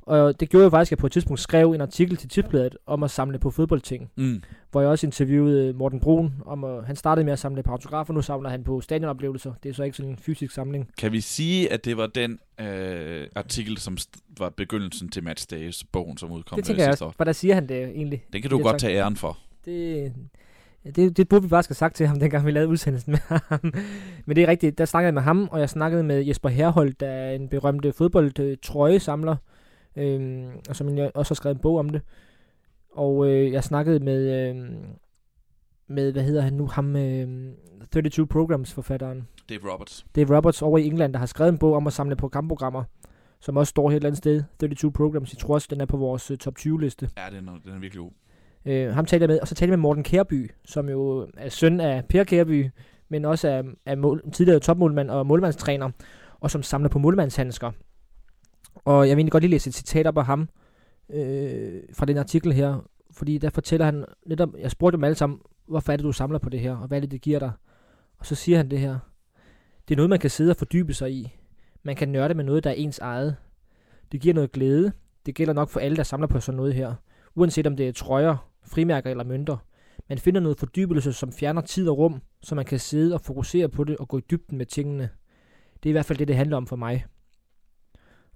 Og 0.09 0.39
det 0.39 0.49
gjorde 0.49 0.63
jo 0.63 0.69
faktisk, 0.69 0.87
at 0.87 0.91
jeg 0.91 0.97
på 0.97 1.05
et 1.05 1.11
tidspunkt 1.11 1.39
skrev 1.39 1.71
en 1.71 1.81
artikel 1.81 2.17
til 2.17 2.29
Tipsbladet 2.29 2.77
om 2.87 3.03
at 3.03 3.11
samle 3.11 3.39
på 3.39 3.51
fodboldting, 3.51 4.11
Mm. 4.15 4.41
hvor 4.71 4.81
jeg 4.81 4.89
også 4.89 5.07
interviewede 5.07 5.73
Morten 5.73 5.99
Brun 5.99 6.33
om, 6.45 6.63
at 6.63 6.85
han 6.85 6.95
startede 6.95 7.25
med 7.25 7.33
at 7.33 7.39
samle 7.39 7.63
på 7.63 7.71
autografer, 7.71 8.13
nu 8.13 8.21
samler 8.21 8.49
han 8.49 8.63
på 8.63 8.81
stadionoplevelser. 8.81 9.53
Det 9.63 9.69
er 9.69 9.73
så 9.73 9.83
ikke 9.83 9.97
sådan 9.97 10.09
en 10.11 10.17
fysisk 10.17 10.53
samling. 10.53 10.89
Kan 10.97 11.11
vi 11.11 11.21
sige, 11.21 11.73
at 11.73 11.85
det 11.85 11.97
var 11.97 12.07
den 12.07 12.39
øh, 12.61 13.27
artikel, 13.35 13.77
som 13.77 13.97
var 14.39 14.49
begyndelsen 14.49 15.09
til 15.09 15.23
Match 15.23 15.47
Days, 15.51 15.83
bogen, 15.83 16.17
som 16.17 16.31
udkom 16.31 16.55
det 16.55 16.63
øh, 16.63 16.65
tænker 16.65 16.83
jeg 16.83 16.91
også. 16.91 17.11
Hvordan 17.15 17.33
siger 17.33 17.53
han 17.53 17.69
det 17.69 17.83
egentlig? 17.83 18.23
Den 18.33 18.41
kan 18.41 18.51
du 18.51 18.57
Det 18.57 18.65
godt 18.65 18.79
tage 18.79 18.97
æren 18.97 19.15
for. 19.15 19.37
Det, 19.65 20.13
det, 20.95 21.17
det 21.17 21.29
burde 21.29 21.41
vi 21.43 21.47
bare 21.49 21.63
have 21.67 21.75
sagt 21.75 21.95
til 21.95 22.07
ham, 22.07 22.19
dengang 22.23 22.45
vi 22.45 22.51
lavede 22.51 22.69
udsendelsen 22.69 23.11
med 23.11 23.19
ham. 23.27 23.59
Men 24.25 24.35
det 24.35 24.43
er 24.43 24.47
rigtigt, 24.47 24.77
der 24.77 24.85
snakkede 24.85 25.07
jeg 25.07 25.13
med 25.13 25.21
ham, 25.21 25.49
og 25.51 25.59
jeg 25.59 25.69
snakkede 25.69 26.03
med 26.03 26.25
Jesper 26.25 26.49
Herhold, 26.49 26.93
der 26.99 27.07
er 27.07 27.31
en 27.35 27.49
berømte 27.49 27.93
fodboldtrøjesamler, 27.93 29.35
øhm, 29.95 30.51
og 30.69 30.75
som 30.75 30.97
jeg 30.97 31.11
også 31.15 31.31
har 31.31 31.35
skrevet 31.35 31.55
en 31.55 31.61
bog 31.61 31.77
om 31.77 31.89
det. 31.89 32.01
Og 32.91 33.27
øh, 33.27 33.51
jeg 33.51 33.63
snakkede 33.63 33.99
med, 33.99 34.49
øh, 34.49 34.55
med, 35.87 36.11
hvad 36.11 36.23
hedder 36.23 36.41
han 36.41 36.53
nu, 36.53 36.67
ham, 36.67 36.95
øh, 36.95 37.51
32 37.93 38.27
Programs 38.27 38.73
forfatteren. 38.73 39.27
Dave 39.49 39.73
Roberts. 39.73 40.05
Dave 40.15 40.37
Roberts 40.37 40.61
over 40.61 40.77
i 40.77 40.85
England, 40.85 41.13
der 41.13 41.19
har 41.19 41.25
skrevet 41.25 41.51
en 41.51 41.57
bog 41.57 41.73
om 41.73 41.87
at 41.87 41.93
samle 41.93 42.15
på 42.15 42.27
kampprogrammer, 42.27 42.83
som 43.39 43.57
også 43.57 43.69
står 43.69 43.89
her 43.89 43.95
et 43.95 43.99
eller 43.99 44.09
andet 44.09 44.17
sted. 44.17 44.43
32 44.59 44.91
Programs, 44.91 45.33
jeg 45.33 45.39
tror 45.39 45.53
også, 45.53 45.67
den 45.71 45.81
er 45.81 45.85
på 45.85 45.97
vores 45.97 46.31
øh, 46.31 46.37
top 46.37 46.55
20 46.55 46.81
liste. 46.81 47.09
Ja, 47.17 47.37
den 47.37 47.47
er, 47.47 47.51
den 47.65 47.73
er 47.73 47.79
virkelig 47.79 48.01
god. 48.01 48.11
Øh, 48.65 48.93
ham 48.93 49.05
talte 49.05 49.23
jeg 49.23 49.29
med, 49.29 49.39
og 49.39 49.47
så 49.47 49.55
talte 49.55 49.71
jeg 49.71 49.79
med 49.79 49.81
Morten 49.81 50.03
Kærby, 50.03 50.51
som 50.65 50.89
jo 50.89 51.27
er 51.37 51.49
søn 51.49 51.79
af 51.79 52.05
Per 52.05 52.23
Kærby, 52.23 52.69
men 53.09 53.25
også 53.25 53.47
er, 53.47 53.63
er 53.85 53.95
mål, 53.95 54.31
tidligere 54.31 54.59
topmålmand 54.59 55.09
og 55.09 55.25
målmandstræner, 55.25 55.89
og 56.39 56.51
som 56.51 56.63
samler 56.63 56.89
på 56.89 56.99
målmandshandsker. 56.99 57.71
Og 58.85 59.07
jeg 59.07 59.17
vil 59.17 59.21
egentlig 59.21 59.31
godt 59.31 59.43
lige 59.43 59.51
læse 59.51 59.67
et 59.67 59.73
citat 59.73 60.07
op 60.07 60.17
af 60.17 60.25
ham, 60.25 60.49
øh, 61.09 61.81
fra 61.93 62.05
den 62.05 62.17
artikel 62.17 62.53
her, 62.53 62.87
fordi 63.11 63.37
der 63.37 63.49
fortæller 63.49 63.85
han 63.85 64.05
netop, 64.25 64.49
jeg 64.59 64.71
spurgte 64.71 64.97
dem 64.97 65.03
alle 65.03 65.15
sammen, 65.15 65.39
hvorfor 65.67 65.91
er 65.91 65.97
det, 65.97 66.03
du 66.03 66.11
samler 66.11 66.39
på 66.39 66.49
det 66.49 66.59
her, 66.59 66.75
og 66.75 66.87
hvad 66.87 66.97
er 66.97 67.01
det, 67.01 67.11
det 67.11 67.21
giver 67.21 67.39
dig? 67.39 67.51
Og 68.17 68.25
så 68.25 68.35
siger 68.35 68.57
han 68.57 68.71
det 68.71 68.79
her, 68.79 68.99
det 69.87 69.93
er 69.93 69.97
noget, 69.97 70.09
man 70.09 70.19
kan 70.19 70.29
sidde 70.29 70.51
og 70.51 70.57
fordybe 70.57 70.93
sig 70.93 71.11
i. 71.11 71.37
Man 71.83 71.95
kan 71.95 72.09
nørde 72.09 72.33
med 72.33 72.43
noget, 72.43 72.63
der 72.63 72.69
er 72.69 72.73
ens 72.73 72.99
eget. 72.99 73.35
Det 74.11 74.21
giver 74.21 74.33
noget 74.33 74.51
glæde. 74.51 74.91
Det 75.25 75.35
gælder 75.35 75.53
nok 75.53 75.69
for 75.69 75.79
alle, 75.79 75.97
der 75.97 76.03
samler 76.03 76.27
på 76.27 76.39
sådan 76.39 76.57
noget 76.57 76.73
her 76.73 76.95
uanset 77.35 77.67
om 77.67 77.75
det 77.75 77.87
er 77.87 77.91
trøjer, 77.91 78.49
frimærker 78.63 79.09
eller 79.09 79.23
mønter. 79.23 79.57
Man 80.09 80.17
finder 80.17 80.41
noget 80.41 80.57
fordybelse, 80.57 81.13
som 81.13 81.31
fjerner 81.31 81.61
tid 81.61 81.89
og 81.89 81.97
rum, 81.97 82.21
så 82.41 82.55
man 82.55 82.65
kan 82.65 82.79
sidde 82.79 83.13
og 83.13 83.21
fokusere 83.21 83.69
på 83.69 83.83
det 83.83 83.97
og 83.97 84.07
gå 84.07 84.17
i 84.17 84.23
dybden 84.31 84.57
med 84.57 84.65
tingene. 84.65 85.09
Det 85.83 85.89
er 85.89 85.91
i 85.91 85.91
hvert 85.91 86.05
fald 86.05 86.19
det, 86.19 86.27
det 86.27 86.35
handler 86.35 86.57
om 86.57 86.67
for 86.67 86.75
mig. 86.75 87.05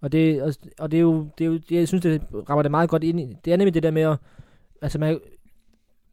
Og 0.03 0.11
det, 0.11 0.41
og, 0.41 0.53
og 0.79 0.91
det 0.91 0.97
er 0.97 1.01
jo, 1.01 1.27
det 1.37 1.43
er 1.43 1.47
jo 1.47 1.53
det, 1.53 1.71
jeg 1.71 1.87
synes, 1.87 2.01
det 2.01 2.21
rammer 2.49 2.61
det 2.61 2.71
meget 2.71 2.89
godt 2.89 3.03
ind 3.03 3.19
i. 3.19 3.35
Det 3.45 3.53
er 3.53 3.57
nemlig 3.57 3.73
det 3.73 3.83
der 3.83 3.91
med 3.91 4.01
at, 4.01 4.17
altså 4.81 4.99
man, 4.99 5.19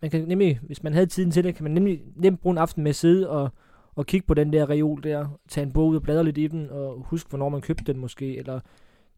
man 0.03 0.11
kan 0.11 0.25
nemlig, 0.29 0.61
hvis 0.63 0.83
man 0.83 0.93
havde 0.93 1.07
tiden 1.07 1.31
til 1.31 1.45
det, 1.45 1.55
kan 1.55 1.65
man 1.65 1.73
nemlig 1.73 2.03
nemt 2.17 2.41
bruge 2.41 2.55
en 2.55 2.59
aften 2.59 2.83
med 2.83 2.91
at 2.91 2.97
sidde 2.97 3.31
og, 3.31 3.51
og 3.95 4.07
kigge 4.07 4.27
på 4.27 4.35
den 4.35 4.53
der 4.53 4.71
reol 4.71 5.03
der, 5.03 5.39
tage 5.49 5.67
en 5.67 5.73
bog 5.73 5.89
ud 5.89 5.97
og 5.97 6.03
bladre 6.03 6.25
lidt 6.25 6.39
i 6.39 6.47
den, 6.47 6.71
og 6.71 7.05
huske, 7.07 7.29
hvornår 7.29 7.49
man 7.49 7.61
købte 7.61 7.85
den 7.85 8.01
måske, 8.01 8.39
eller 8.39 8.61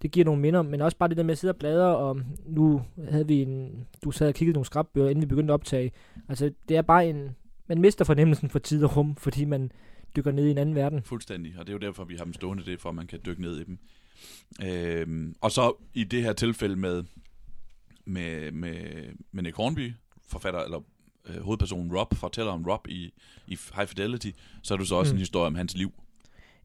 det 0.03 0.11
giver 0.11 0.25
nogle 0.25 0.41
minder, 0.41 0.62
men 0.62 0.81
også 0.81 0.97
bare 0.97 1.09
det 1.09 1.16
der 1.16 1.23
med 1.23 1.33
at 1.33 1.39
sidde 1.39 1.53
og 1.53 1.57
bladre, 1.57 1.97
og 1.97 2.20
nu 2.47 2.83
havde 3.09 3.27
vi 3.27 3.43
en, 3.43 3.87
du 4.05 4.11
sad 4.11 4.29
og 4.29 4.35
kiggede 4.35 4.55
nogle 4.55 4.66
skrabbøger, 4.66 5.09
inden 5.09 5.23
vi 5.23 5.27
begyndte 5.27 5.53
at 5.53 5.55
optage. 5.55 5.93
Altså, 6.29 6.53
det 6.68 6.77
er 6.77 6.83
bare 6.83 7.09
en, 7.09 7.37
man 7.66 7.81
mister 7.81 8.05
fornemmelsen 8.05 8.51
for 8.51 8.59
tid 8.59 8.85
og 8.85 8.97
rum, 8.97 9.16
fordi 9.16 9.45
man 9.45 9.73
dykker 10.16 10.33
ned 10.33 10.47
i 10.47 10.51
en 10.51 10.59
anden 10.59 10.75
verden. 10.75 11.03
Fuldstændig, 11.03 11.55
og 11.59 11.66
det 11.66 11.68
er 11.68 11.73
jo 11.73 11.79
derfor, 11.79 12.05
vi 12.05 12.14
har 12.14 12.25
dem 12.25 12.33
stående, 12.33 12.64
det 12.64 12.75
er 12.75 12.79
for, 12.79 12.89
at 12.89 12.95
man 12.95 13.07
kan 13.07 13.18
dykke 13.27 13.43
ned 13.43 13.61
i 13.61 13.64
dem. 13.64 13.79
Øhm, 14.64 15.35
og 15.41 15.51
så 15.53 15.73
i 15.95 16.05
det 16.05 16.23
her 16.23 16.33
tilfælde 16.33 16.77
med, 16.77 17.05
med, 18.05 18.51
med, 18.53 18.75
med 19.33 19.43
Nick 19.43 19.57
Hornby, 19.57 19.93
forfatter, 20.29 20.61
eller 20.61 20.81
øh, 21.29 21.43
hovedpersonen 21.43 21.97
Rob, 21.97 22.14
fortæller 22.14 22.53
om 22.53 22.64
Rob 22.64 22.87
i, 22.89 23.12
i 23.47 23.59
High 23.75 23.89
Fidelity, 23.89 24.31
så 24.62 24.75
er 24.75 24.79
du 24.79 24.85
så 24.85 24.95
også 24.95 25.12
Mm. 25.12 25.16
en 25.16 25.18
historie 25.18 25.47
om 25.47 25.55
hans 25.55 25.77
liv. 25.77 25.93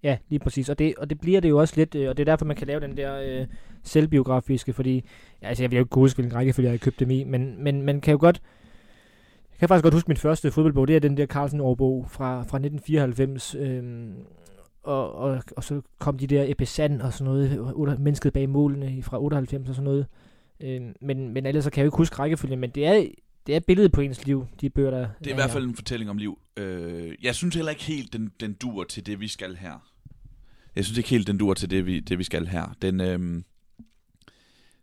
Ja, 0.04 0.18
lige 0.30 0.40
præcis. 0.40 0.70
Og 0.70 0.80
det, 0.80 0.96
og 0.96 1.10
det 1.10 1.20
bliver 1.20 1.40
det 1.42 1.50
jo 1.50 1.58
også 1.58 1.74
lidt, 1.78 1.96
øh, 1.96 2.10
og 2.10 2.18
det 2.18 2.24
er 2.24 2.32
derfor, 2.32 2.46
man 2.46 2.56
kan 2.56 2.68
lave 2.68 2.80
den 2.80 2.98
der 2.98 3.22
øh, 3.42 3.48
selvbiografiske, 3.84 4.74
fordi, 4.74 5.04
altså 5.42 5.64
jeg 5.64 5.72
vil 5.72 5.78
jo 5.78 5.82
ikke 5.82 5.90
kunne 5.90 6.04
huske, 6.04 6.18
hvilken 6.18 6.36
rækkefølge 6.36 6.66
jeg 6.68 6.74
har 6.74 6.78
købt 6.78 7.00
dem 7.00 7.10
i, 7.12 7.24
men, 7.24 7.64
men 7.64 7.82
man 7.82 8.02
kan 8.02 8.12
jo 8.12 8.18
godt, 8.20 8.42
jeg 9.52 9.60
kan 9.60 9.68
faktisk 9.68 9.84
godt 9.84 9.94
huske 9.94 10.08
min 10.08 10.18
første 10.18 10.52
fodboldbog, 10.52 10.88
det 10.88 10.96
er 10.96 11.00
den 11.00 11.18
der 11.18 11.26
Carlsen 11.26 11.60
årbog 11.62 12.06
fra, 12.10 12.36
fra 12.38 12.58
1994, 12.58 13.56
øhm, 13.56 14.14
og, 14.88 15.16
og, 15.16 15.44
og 15.58 15.64
så 15.64 15.82
kom 16.00 16.18
de 16.18 16.28
der 16.28 16.46
Episan 16.48 17.02
og 17.02 17.14
sådan 17.14 17.34
noget, 17.34 18.00
mennesket 18.00 18.34
bag 18.34 18.50
målene 18.50 19.04
fra 19.04 19.22
98 19.22 19.70
og 19.70 19.76
sådan 19.76 19.84
noget. 19.84 20.06
Øhm, 20.60 20.96
men, 21.02 21.34
men 21.34 21.46
ellers 21.46 21.64
så 21.64 21.70
kan 21.70 21.80
jeg 21.80 21.86
jo 21.86 21.88
ikke 21.88 21.98
huske 21.98 22.16
rækkefølgen, 22.16 22.60
men 22.60 22.70
det 22.70 22.86
er, 22.86 23.06
det 23.48 23.56
er 23.56 23.60
billedet 23.60 23.92
på 23.92 24.02
ens 24.02 24.26
liv, 24.26 24.48
de 24.62 24.70
bøger, 24.70 24.92
der 24.92 25.08
Det 25.20 25.28
er 25.28 25.32
i 25.32 25.36
hvert 25.36 25.50
fald 25.50 25.64
en 25.64 25.76
fortælling 25.76 26.10
om 26.10 26.18
liv. 26.18 26.40
Øh, 26.58 27.16
jeg 27.24 27.36
synes 27.36 27.56
heller 27.56 27.70
ikke 27.70 27.84
helt, 27.84 28.14
den, 28.14 28.32
den 28.40 28.54
dur 28.54 28.84
til 28.84 29.06
det, 29.06 29.20
vi 29.20 29.28
skal 29.28 29.56
her. 29.56 29.92
Jeg 30.76 30.86
synes 30.86 30.98
ikke 30.98 31.10
helt, 31.10 31.28
den 31.28 31.38
dur 31.38 31.54
til 31.54 31.70
det, 31.70 31.86
vi, 31.86 32.00
det, 32.00 32.18
vi 32.18 32.24
skal 32.24 32.48
her. 32.48 32.76
Den, 32.82 33.02
øhm, 33.02 33.46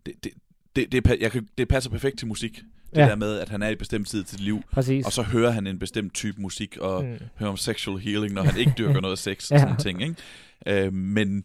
det, 0.07 0.25
det, 0.25 0.33
det, 0.77 0.93
det, 0.93 1.17
jeg 1.21 1.33
kan, 1.33 1.49
det 1.59 1.69
passer 1.69 1.91
perfekt 1.91 2.19
til 2.19 2.29
musik. 2.29 2.63
Det 2.95 3.01
Ja. 3.01 3.07
der 3.09 3.15
med, 3.17 3.39
at 3.39 3.49
han 3.49 3.63
er 3.63 3.69
i 3.69 3.73
et 3.73 3.79
bestemt 3.79 4.09
tid 4.09 4.25
til 4.25 4.41
liv, 4.41 4.63
Præcis. 4.73 5.07
og 5.07 5.13
så 5.13 5.23
hører 5.23 5.51
han 5.51 5.67
en 5.67 5.79
bestemt 5.79 6.15
type 6.15 6.41
musik, 6.41 6.77
og 6.81 7.05
mm. 7.05 7.17
hører 7.39 7.51
om 7.51 7.57
sexual 7.57 7.99
healing, 7.99 8.33
når 8.35 8.43
han 8.43 8.61
ikke 8.61 8.73
dyrker 8.79 9.01
noget 9.01 9.19
sex 9.19 9.51
og 9.51 9.57
Ja. 9.57 9.63
sådan 9.63 9.77
ting. 9.77 10.03
Ikke? 10.03 10.87
Øh, 10.87 10.93
men 10.93 11.45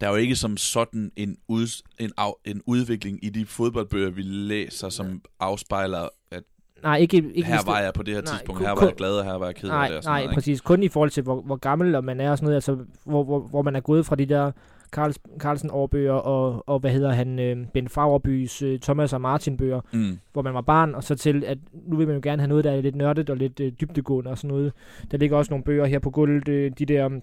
der 0.00 0.06
er 0.06 0.10
jo 0.10 0.16
ikke 0.16 0.36
som 0.36 0.56
sådan 0.56 1.10
en, 1.16 1.36
ud, 1.48 1.82
en, 1.98 2.10
af, 2.18 2.32
en 2.44 2.62
udvikling 2.66 3.24
i 3.24 3.28
de 3.28 3.46
fodboldbøger, 3.46 4.10
vi 4.10 4.22
læser, 4.22 4.88
som 4.88 5.22
afspejler, 5.40 6.08
at 6.30 6.42
Nej, 6.82 6.96
ikke, 6.96 7.16
ikke 7.16 7.44
her 7.44 7.58
var 7.66 7.80
jeg 7.80 7.92
på 7.94 8.02
det 8.02 8.14
her 8.14 8.22
Nej, 8.22 8.32
tidspunkt, 8.32 8.58
kun- 8.58 8.66
her 8.66 8.74
var 8.74 8.84
jeg 8.86 8.94
glad, 8.94 9.12
og 9.18 9.24
her 9.24 9.32
var 9.34 9.46
jeg 9.46 9.54
ked 9.54 9.68
af 9.68 9.74
Nej, 9.74 9.88
det. 9.88 9.96
Og 9.96 10.02
sådan 10.02 10.12
nej, 10.14 10.22
noget, 10.22 10.34
præcis. 10.34 10.60
Kun 10.60 10.82
i 10.82 10.88
forhold 10.88 11.10
til, 11.10 11.22
hvor, 11.22 11.40
hvor 11.42 11.56
gammel 11.56 12.02
man 12.02 12.20
er 12.20 12.30
og 12.30 12.38
sådan 12.38 12.44
noget, 12.44 12.54
altså, 12.56 12.78
hvor, 13.04 13.24
hvor, 13.24 13.40
hvor 13.40 13.62
man 13.62 13.76
er 13.76 13.80
gået 13.80 14.06
fra 14.06 14.16
de 14.16 14.26
der 14.26 14.52
Carls, 14.92 15.18
Carlsen 15.38 15.70
årbøger 15.72 16.12
og, 16.12 16.68
og, 16.68 16.78
hvad 16.78 16.90
hedder 16.90 17.12
han, 17.12 17.38
øh, 17.38 17.66
Ben 17.74 17.88
Fauerbys 17.88 18.62
øh, 18.62 18.78
Thomas 18.80 19.12
og 19.12 19.20
Martin 19.20 19.56
bøger, 19.56 19.80
Mm. 19.92 20.18
hvor 20.32 20.42
man 20.42 20.54
var 20.54 20.60
barn, 20.60 20.94
og 20.94 21.04
så 21.04 21.14
til, 21.14 21.44
at 21.44 21.58
nu 21.86 21.96
vil 21.96 22.06
man 22.06 22.16
jo 22.16 22.20
gerne 22.24 22.42
have 22.42 22.48
noget, 22.48 22.64
der 22.64 22.70
er 22.72 22.80
lidt 22.80 22.96
nørdet 22.96 23.30
og 23.30 23.36
lidt 23.36 23.60
øh, 23.60 23.72
dybdegående 23.80 24.30
og 24.30 24.38
sådan 24.38 24.48
noget. 24.56 24.72
Der 25.10 25.18
ligger 25.18 25.36
også 25.36 25.52
nogle 25.52 25.64
bøger 25.64 25.86
her 25.86 25.98
på 25.98 26.10
gulvet, 26.10 26.48
øh, 26.48 26.72
de 26.78 26.86
der 26.86 27.06
øh, 27.06 27.20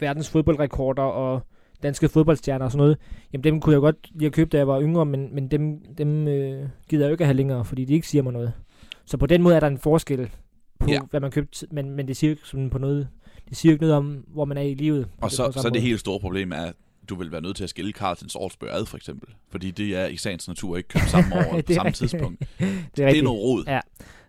verdens 0.00 0.30
fodboldrekorder 0.30 1.02
og 1.02 1.40
danske 1.82 2.08
fodboldstjerner 2.08 2.64
og 2.64 2.70
sådan 2.72 2.78
noget. 2.82 2.98
Jamen 3.32 3.44
dem 3.44 3.60
kunne 3.60 3.72
jeg 3.72 3.80
godt 3.80 3.96
lige 4.12 4.22
have 4.24 4.30
købt, 4.30 4.52
da 4.52 4.56
jeg 4.58 4.68
var 4.68 4.80
yngre, 4.82 5.06
men, 5.06 5.34
men 5.34 5.48
dem, 5.48 5.78
dem 5.98 6.28
øh, 6.28 6.68
gider 6.88 7.04
jeg 7.04 7.08
jo 7.10 7.12
ikke 7.14 7.24
at 7.24 7.26
have 7.26 7.36
længere, 7.36 7.64
fordi 7.64 7.84
de 7.84 7.94
ikke 7.94 8.06
siger 8.08 8.22
mig 8.22 8.32
noget. 8.32 8.52
Så 9.04 9.16
på 9.16 9.26
den 9.26 9.42
måde 9.42 9.56
er 9.56 9.60
der 9.60 9.66
en 9.66 9.78
forskel 9.78 10.30
på, 10.78 10.86
Ja. 10.90 11.00
hvad 11.10 11.20
man 11.20 11.30
købt, 11.30 11.64
men, 11.70 11.90
men 11.90 12.08
det 12.08 12.16
siger 12.16 12.30
ikke 12.30 12.42
sådan 12.44 12.70
på 12.70 12.78
noget, 12.78 13.08
det 13.48 13.56
siger 13.56 13.72
ikke 13.72 13.82
noget 13.82 13.96
om, 13.96 14.24
hvor 14.28 14.44
man 14.44 14.56
er 14.56 14.62
i 14.62 14.74
livet. 14.74 15.08
Og 15.20 15.30
så, 15.30 15.52
så 15.52 15.62
er 15.68 15.72
det 15.72 15.82
helt 15.82 16.00
store 16.00 16.20
problem 16.20 16.52
er, 16.52 16.56
at 16.56 16.74
du 17.08 17.14
vil 17.14 17.32
være 17.32 17.40
nødt 17.40 17.56
til 17.56 17.64
at 17.64 17.70
skille 17.70 17.92
Carlsens 17.92 18.34
årsbøger 18.36 18.74
ad, 18.74 18.86
for 18.86 18.96
eksempel. 18.96 19.28
Fordi 19.50 19.70
det 19.70 19.96
er 19.96 20.06
i 20.06 20.16
sagens 20.16 20.48
natur 20.48 20.76
ikke 20.76 20.88
købt 20.88 21.10
samme 21.10 21.34
år 21.36 21.52
Det 21.56 21.64
på 21.66 21.72
samme 21.72 21.92
tidspunkt. 21.92 22.40
det 22.40 22.48
er, 22.68 22.72
Det 22.96 23.02
er 23.02 23.06
rigtigt. 23.06 23.24
noget 23.24 23.40
rod. 23.40 23.64
Ja. 23.66 23.80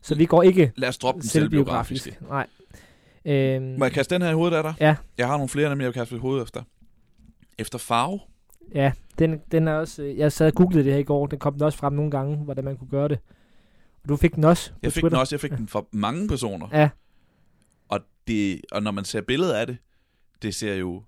Så 0.01 0.15
vi 0.15 0.25
går 0.25 0.43
ikke 0.43 0.71
Lad 0.75 0.89
os 0.89 0.97
droppe 0.97 1.21
den 1.21 1.29
selvbiografisk. 1.29 2.03
selvbiografiske. 2.03 3.25
Nej. 3.25 3.55
Øhm, 3.65 3.79
Må 3.79 3.85
jeg 3.85 3.91
kaste 3.91 4.15
den 4.15 4.21
her 4.21 4.29
i 4.29 4.33
hovedet 4.33 4.57
af 4.57 4.63
dig? 4.63 4.73
Ja. 4.79 4.95
Jeg 5.17 5.27
har 5.27 5.33
nogle 5.33 5.49
flere, 5.49 5.69
nemlig 5.69 5.83
jeg 5.83 5.87
vil 5.93 5.99
kaste 5.99 6.15
i 6.15 6.19
hovedet 6.19 6.43
efter. 6.43 6.63
Efter 7.59 7.77
farve. 7.79 8.19
Ja, 8.75 8.91
den, 9.19 9.39
den 9.51 9.67
er 9.67 9.73
også... 9.73 10.03
øh, 10.03 10.17
Jeg 10.17 10.31
sad 10.31 10.47
og 10.47 10.53
googlede 10.53 10.83
det 10.83 10.93
her 10.93 10.99
i 10.99 11.03
går. 11.03 11.27
Den 11.27 11.39
kom 11.39 11.53
den 11.53 11.61
også 11.61 11.77
frem 11.77 11.93
nogle 11.93 12.11
gange, 12.11 12.37
hvordan 12.37 12.63
man 12.63 12.77
kunne 12.77 12.89
gøre 12.89 13.07
det. 13.07 13.19
Og 14.03 14.09
du 14.09 14.15
fik 14.15 14.35
den 14.35 14.43
også 14.43 14.71
Jeg 14.83 14.91
fik 14.93 15.01
Twitter. 15.01 15.09
den 15.17 15.21
også, 15.21 15.35
jeg 15.35 15.39
fik 15.41 15.51
den 15.51 15.67
fra 15.67 15.83
mange 15.91 16.27
personer. 16.27 16.67
Ja, 16.73 16.89
Og, 17.91 17.99
det, 18.27 18.61
og 18.71 18.83
når 18.83 18.91
man 18.91 19.05
ser 19.05 19.21
billedet 19.21 19.53
af 19.53 19.67
det, 19.67 19.77
det 20.41 20.55
ser 20.55 20.75
jo... 20.75 21.03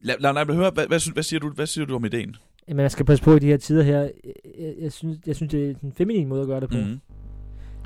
Lad, 0.00 0.14
lad, 0.20 0.34
lad 0.34 0.44
mig 0.44 0.54
høre, 0.54 0.70
hvad, 0.70 0.86
hvad, 0.86 1.12
hvad, 1.12 1.22
siger 1.22 1.40
du, 1.40 1.50
hvad 1.50 1.66
siger 1.66 1.84
du 1.84 1.94
om 1.94 2.04
ideen? 2.04 2.36
men 2.66 2.76
man 2.76 2.90
skal 2.90 3.06
passe 3.06 3.24
på 3.24 3.36
i 3.36 3.38
de 3.38 3.46
her 3.46 3.56
tider 3.56 3.82
her. 3.82 4.00
Jeg, 4.00 4.74
jeg, 4.78 4.92
synes, 4.92 5.18
jeg 5.26 5.36
synes, 5.36 5.50
det 5.50 5.70
er 5.70 5.74
en 5.82 5.92
feminin 5.92 6.28
måde 6.28 6.40
at 6.40 6.46
gøre 6.46 6.60
det 6.60 6.70
på. 6.70 6.76
Mm. 6.76 7.00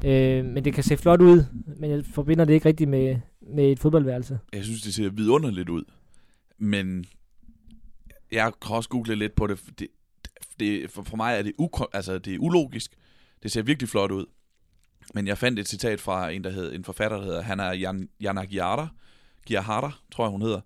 Øh, 0.09 0.45
men 0.45 0.65
det 0.65 0.75
kan 0.75 0.85
se 0.85 0.97
flot 0.97 1.21
ud, 1.21 1.45
men 1.77 1.91
jeg 1.91 2.05
forbinder 2.15 2.45
det 2.45 2.55
ikke 2.55 2.69
rigtigt 2.69 2.91
med, 2.91 3.17
med 3.41 3.73
et 3.73 3.79
fodboldværelse. 3.79 4.39
Jeg 4.53 4.65
synes, 4.65 4.83
det 4.83 4.95
ser 4.95 5.11
vidunderligt 5.11 5.69
ud. 5.69 5.85
Men 6.59 7.05
jeg 8.33 8.45
har 8.45 8.75
også 8.75 8.89
googlet 8.89 9.19
lidt 9.19 9.35
på 9.35 9.47
det. 9.47 9.61
det, 9.79 9.89
det 10.61 10.91
for, 10.91 11.03
for 11.03 11.17
mig 11.17 11.39
er 11.39 11.43
det, 11.43 11.53
uko, 11.59 11.85
altså, 11.93 12.19
det 12.19 12.35
er 12.35 12.39
ulogisk. 12.39 12.93
Det 13.43 13.53
ser 13.53 13.63
virkelig 13.63 13.89
flot 13.89 14.11
ud. 14.11 14.27
Men 15.15 15.27
jeg 15.27 15.39
fandt 15.39 15.59
et 15.59 15.69
citat 15.69 16.01
fra 16.01 16.31
en, 16.31 16.45
der 16.45 16.51
hed, 16.51 16.75
en 16.75 16.85
forfatter, 16.85 17.17
der 17.17 17.25
hedder 17.25 17.43
Hanna 17.43 17.71
Jan, 17.71 18.09
Jana 18.21 18.45
Giarda, 18.45 18.87
Giarharda, 19.47 19.89
tror 20.13 20.25
jeg, 20.25 20.31
hun 20.31 20.43
hedder. 20.43 20.61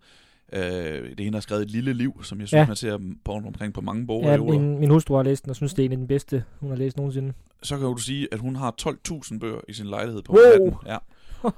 Øh, 0.53 0.61
det 0.62 1.20
er 1.20 1.24
hende, 1.24 1.24
der 1.24 1.32
har 1.32 1.40
skrevet 1.40 1.62
Et 1.62 1.70
lille 1.70 1.93
liv, 1.93 2.24
som 2.24 2.40
jeg 2.40 2.49
synes, 2.49 2.61
ja. 2.61 2.66
Man 2.66 2.76
ser 2.76 2.99
på 3.24 3.32
omkring 3.32 3.74
på 3.74 3.80
mange 3.80 4.07
bog. 4.07 4.22
Ja, 4.22 4.36
min, 4.36 4.78
min 4.78 4.90
hustru 4.90 5.14
har 5.14 5.22
læst 5.22 5.45
den, 5.45 5.51
og 5.51 5.57
synes, 5.57 5.74
det 5.74 5.82
er 5.82 5.86
en 5.86 5.93
af 5.93 5.99
de 5.99 6.07
bedste, 6.07 6.45
hun 6.61 6.70
har 6.70 6.76
læst 6.76 6.97
nogensinde. 6.97 7.32
Så 7.62 7.76
kan 7.78 7.86
du 7.86 7.97
sige, 7.97 8.28
at 8.32 8.38
hun 8.38 8.57
har 8.57 8.74
12.000 8.82 9.38
bøger 9.38 9.61
i 9.68 9.72
sin 9.72 9.86
lejlighed 9.86 10.22
på 10.22 10.32
Wow. 10.32 10.64
Manhattan. 10.64 10.78
Ja. 10.86 10.99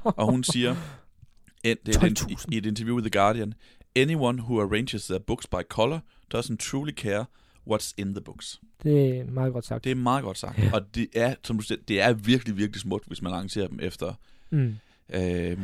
Og 0.04 0.30
hun 0.30 0.44
siger, 0.44 0.76
en, 1.64 1.76
det 1.86 1.96
er 1.96 2.06
et, 2.06 2.20
12.000. 2.20 2.44
i 2.52 2.56
et 2.58 2.66
interview 2.66 2.94
with 2.96 3.10
The 3.10 3.20
Guardian, 3.20 3.54
Anyone 3.96 4.42
who 4.42 4.60
arranges 4.60 5.06
their 5.06 5.18
books 5.18 5.46
by 5.46 5.62
color 5.68 5.98
doesn't 6.34 6.56
truly 6.56 6.92
care 6.92 7.24
what's 7.70 7.92
in 7.98 8.14
the 8.14 8.20
books. 8.24 8.60
Det 8.82 9.18
er 9.18 9.24
meget 9.24 9.52
godt 9.52 9.66
sagt. 9.66 9.84
Det 9.84 9.90
er 9.90 9.96
meget 9.96 10.24
godt 10.24 10.38
sagt. 10.38 10.58
Ja. 10.58 10.70
Og 10.74 10.94
det 10.94 11.06
er, 11.14 11.34
som 11.44 11.56
du 11.56 11.62
siger, 11.62 11.78
det 11.88 12.00
er 12.00 12.12
virkelig, 12.12 12.56
virkelig 12.56 12.80
smukt, 12.80 13.06
hvis 13.06 13.22
man 13.22 13.32
arrangerer 13.32 13.68
dem 13.68 13.78
efter, 13.82 14.12
Mm. 14.50 14.74
øh, 15.14 15.58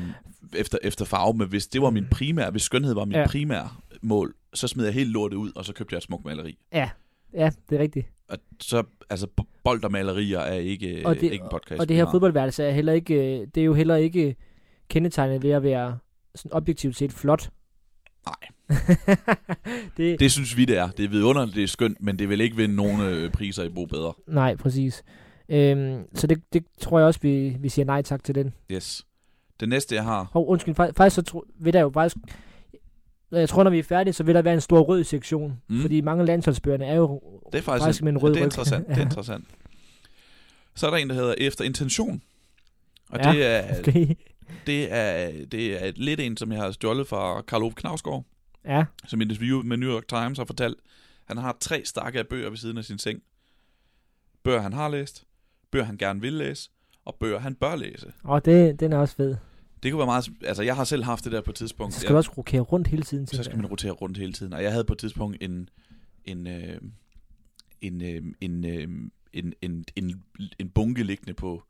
efter, 0.56 0.78
efter 0.82 1.04
farve. 1.04 1.34
Men 1.34 1.48
hvis 1.48 1.66
det 1.66 1.82
var 1.82 1.90
min 1.90 2.06
primære, 2.10 2.50
hvis 2.50 2.62
skønhed 2.62 2.94
var 2.94 3.04
min 3.04 3.16
ja. 3.16 3.26
Primære 3.26 3.68
mål, 4.02 4.34
så 4.54 4.68
smed 4.68 4.84
jeg 4.84 4.94
helt 4.94 5.10
lortet 5.10 5.36
ud, 5.36 5.52
og 5.56 5.64
så 5.64 5.72
købte 5.72 5.92
jeg 5.92 5.96
et 5.98 6.02
smukt 6.02 6.24
maleri. 6.24 6.58
Ja, 6.72 6.90
ja, 7.34 7.50
det 7.70 7.76
er 7.78 7.82
rigtigt. 7.82 8.06
Og 8.28 8.38
så, 8.60 8.82
altså, 9.10 9.26
bold 9.64 9.84
og 9.84 9.92
malerier 9.92 10.38
er 10.38 10.54
ikke, 10.54 11.02
Og 11.04 11.14
det- 11.14 11.22
ikke 11.22 11.34
en 11.36 11.50
podcast. 11.50 11.80
Og 11.80 11.88
det 11.88 11.96
her 11.96 12.10
fodboldværelse 12.10 12.64
er 12.64 12.70
heller 12.70 12.92
ikke, 12.92 13.14
øh, 13.40 13.46
det 13.54 13.60
er 13.60 13.64
jo 13.64 13.74
heller 13.74 13.96
ikke 13.96 14.36
kendetegnet 14.88 15.42
ved 15.42 15.50
at 15.50 15.62
være 15.62 15.98
sådan 16.34 16.52
objektivt 16.52 16.96
set 16.96 17.12
flot. 17.12 17.50
Nej. 18.26 18.76
det, 19.96 20.20
Det 20.20 20.32
synes 20.32 20.56
vi, 20.56 20.64
det 20.64 20.78
er. 20.78 20.88
Det 20.90 21.04
er 21.04 21.08
vidunderligt, 21.08 21.56
det 21.56 21.62
er 21.62 21.66
skønt, 21.68 22.02
men 22.02 22.18
det 22.18 22.28
vil 22.28 22.40
ikke 22.40 22.56
vinde 22.56 22.76
nogen 22.76 23.00
øh, 23.00 23.30
priser 23.32 23.62
i 23.64 23.68
Bo 23.68 23.84
Bedre. 23.84 24.12
Nej, 24.26 24.56
præcis. 24.56 25.02
Øhm, 25.48 26.02
så 26.14 26.26
det, 26.26 26.42
det 26.52 26.64
tror 26.80 26.98
jeg 26.98 27.06
også, 27.06 27.20
vi, 27.22 27.56
vi 27.60 27.68
siger 27.68 27.86
nej 27.86 28.02
tak 28.02 28.24
til 28.24 28.34
den. 28.34 28.54
Yes. 28.72 29.06
Det 29.60 29.68
næste, 29.68 29.94
jeg 29.94 30.04
har... 30.04 30.30
Og 30.34 30.48
undskyld, 30.48 30.80
fa- 30.80 30.90
faktisk 30.96 31.14
så 31.14 31.22
tro, 31.22 31.44
vil 31.60 31.72
der 31.72 31.80
jo 31.80 31.90
faktisk... 31.94 32.16
Jeg 33.32 33.48
tror, 33.48 33.64
når 33.64 33.70
vi 33.70 33.78
er 33.78 33.82
færdige, 33.82 34.12
så 34.12 34.22
vil 34.24 34.34
der 34.34 34.42
være 34.42 34.54
en 34.54 34.60
stor 34.60 34.80
rød 34.80 35.04
sektion. 35.04 35.60
Mm. 35.68 35.80
Fordi 35.80 36.00
mange 36.00 36.24
landsholdsbøgerne 36.26 36.84
er 36.86 36.94
jo 36.94 37.20
Det 37.52 37.58
er 37.58 37.62
faktisk, 37.62 37.82
faktisk 37.84 38.02
med 38.02 38.12
en 38.12 38.18
ja, 38.18 38.22
rød 38.24 38.34
det 38.34 38.40
er 38.40 38.44
interessant. 38.44 38.88
Det 38.88 38.96
er 38.96 39.00
interessant. 39.10 39.44
Så 40.74 40.86
er 40.86 40.90
der 40.90 40.96
en, 40.96 41.08
der 41.08 41.14
hedder 41.14 41.34
Efter 41.38 41.64
Intention. 41.64 42.22
Og 43.10 43.18
Ja, 43.24 43.32
det, 43.32 43.46
er, 43.46 43.78
okay. 43.78 44.06
Det, 44.66 44.92
er, 44.92 45.30
det 45.46 45.82
er 45.82 45.86
et 45.86 45.98
lidt 45.98 46.20
en, 46.20 46.36
som 46.36 46.52
jeg 46.52 46.60
har 46.60 46.70
stjålet 46.70 47.06
fra 47.06 47.42
Karl 47.42 47.62
Ove 47.62 47.72
Knavsgaard, 47.72 48.24
Ja, 48.64 48.84
som 49.06 49.20
i 49.20 49.24
et 49.24 49.30
interview 49.30 49.62
med 49.62 49.76
New 49.76 49.90
York 49.90 50.08
Times 50.08 50.38
har 50.38 50.44
fortalt, 50.44 50.78
han 51.24 51.36
har 51.36 51.56
tre 51.60 51.82
stakke 51.84 52.18
af 52.18 52.26
bøger 52.28 52.48
ved 52.48 52.56
siden 52.58 52.78
af 52.78 52.84
sin 52.84 52.98
seng. 52.98 53.22
Bøger, 54.42 54.60
han 54.60 54.72
har 54.72 54.88
læst, 54.88 55.24
bøger, 55.70 55.84
han 55.84 55.96
gerne 55.96 56.20
vil 56.20 56.32
læse, 56.32 56.70
og 57.04 57.16
bøger, 57.20 57.38
han 57.38 57.54
bør 57.54 57.76
læse. 57.76 58.12
og 58.24 58.44
det, 58.44 58.80
den 58.80 58.92
er 58.92 58.98
også 58.98 59.16
fed. 59.16 59.36
Det 59.82 59.92
kunne 59.92 59.98
være 59.98 60.06
meget... 60.06 60.28
Altså, 60.44 60.62
jeg 60.62 60.76
har 60.76 60.84
selv 60.84 61.04
haft 61.04 61.24
det 61.24 61.32
der 61.32 61.40
på 61.40 61.50
et 61.50 61.56
tidspunkt. 61.56 61.94
Så 61.94 62.00
skal 62.00 62.12
du 62.12 62.16
også 62.16 62.30
rokere 62.36 62.60
rundt 62.60 62.88
hele 62.88 63.02
tiden. 63.02 63.26
så 63.26 63.42
skal 63.42 63.52
jeg. 63.52 63.62
man 63.62 63.70
rotere 63.70 63.92
rundt 63.92 64.18
hele 64.18 64.32
tiden. 64.32 64.52
Og 64.52 64.62
jeg 64.62 64.72
havde 64.72 64.84
på 64.84 64.92
et 64.92 64.98
tidspunkt 64.98 65.36
en 65.40 65.68
en 66.24 66.46
øh, 66.46 66.80
en, 67.80 68.02
øh, 68.02 68.22
en, 68.40 68.64
øh, 68.64 68.88
en, 69.32 69.54
en, 69.62 69.84
en, 69.96 70.22
en 70.58 70.70
bunke 70.70 71.02
liggende 71.02 71.34
på 71.34 71.62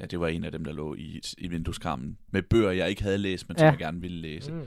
ja, 0.00 0.06
det 0.06 0.20
var 0.20 0.28
en 0.28 0.44
af 0.44 0.52
dem, 0.52 0.64
der 0.64 0.72
lå 0.72 0.94
i, 0.94 1.20
i 1.38 1.48
vindueskarmen, 1.48 2.16
med 2.30 2.42
bøger, 2.42 2.70
jeg 2.70 2.90
ikke 2.90 3.02
havde 3.02 3.18
læst, 3.18 3.48
men 3.48 3.58
som 3.58 3.64
Ja. 3.64 3.70
jeg 3.70 3.78
gerne 3.78 4.00
ville 4.00 4.16
læse. 4.20 4.52
Mm. 4.52 4.60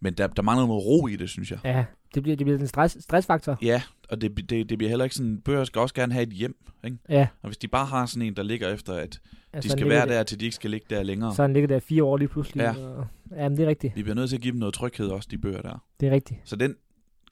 Men 0.00 0.14
der, 0.14 0.26
der 0.26 0.42
mangler 0.42 0.66
noget 0.66 0.84
ro 0.84 1.06
i 1.06 1.16
det, 1.16 1.28
synes 1.30 1.50
jeg. 1.50 1.58
Ja, 1.64 1.84
det 2.14 2.22
bliver, 2.22 2.36
det 2.36 2.46
bliver 2.46 2.58
en 2.58 2.66
stress, 2.66 2.96
stressfaktor. 3.00 3.58
Ja, 3.62 3.82
og 4.08 4.20
det, 4.20 4.50
det, 4.50 4.68
det 4.68 4.78
bliver 4.78 4.88
heller 4.88 5.04
ikke 5.04 5.16
sådan, 5.16 5.40
bøger 5.40 5.64
skal 5.64 5.80
også 5.80 5.94
gerne 5.94 6.12
have 6.12 6.22
et 6.22 6.28
hjem, 6.32 6.56
ikke? 6.84 6.96
Ja. 7.08 7.26
Og 7.42 7.48
hvis 7.48 7.58
de 7.58 7.68
bare 7.68 7.86
har 7.86 8.06
sådan 8.06 8.22
en, 8.26 8.36
der 8.36 8.42
ligger 8.42 8.68
efter, 8.68 8.92
at 8.92 9.20
Altså, 9.52 9.68
de 9.68 9.72
skal 9.80 9.88
være 9.88 10.06
der, 10.08 10.22
til 10.22 10.40
de 10.40 10.44
ikke 10.44 10.54
skal 10.56 10.70
ligge 10.70 10.86
der 10.90 11.02
længere. 11.02 11.34
Så 11.34 11.42
han 11.42 11.52
ligger 11.52 11.66
der 11.68 11.78
fire 11.80 12.04
år 12.04 12.16
lige 12.16 12.28
pludselig. 12.28 12.62
Ja. 12.62 12.76
Og, 12.76 13.06
jamen, 13.30 13.58
det 13.58 13.64
er 13.64 13.68
rigtigt. 13.68 13.96
Vi 13.96 14.02
bliver 14.02 14.14
nødt 14.16 14.28
til 14.28 14.36
at 14.36 14.42
give 14.42 14.52
dem 14.52 14.58
noget 14.58 14.74
tryghed 14.74 15.08
også, 15.08 15.28
de 15.30 15.38
bøger 15.38 15.62
der. 15.62 15.84
Det 16.00 16.08
er 16.08 16.12
rigtigt. 16.12 16.40
Så 16.44 16.56
den 16.56 16.74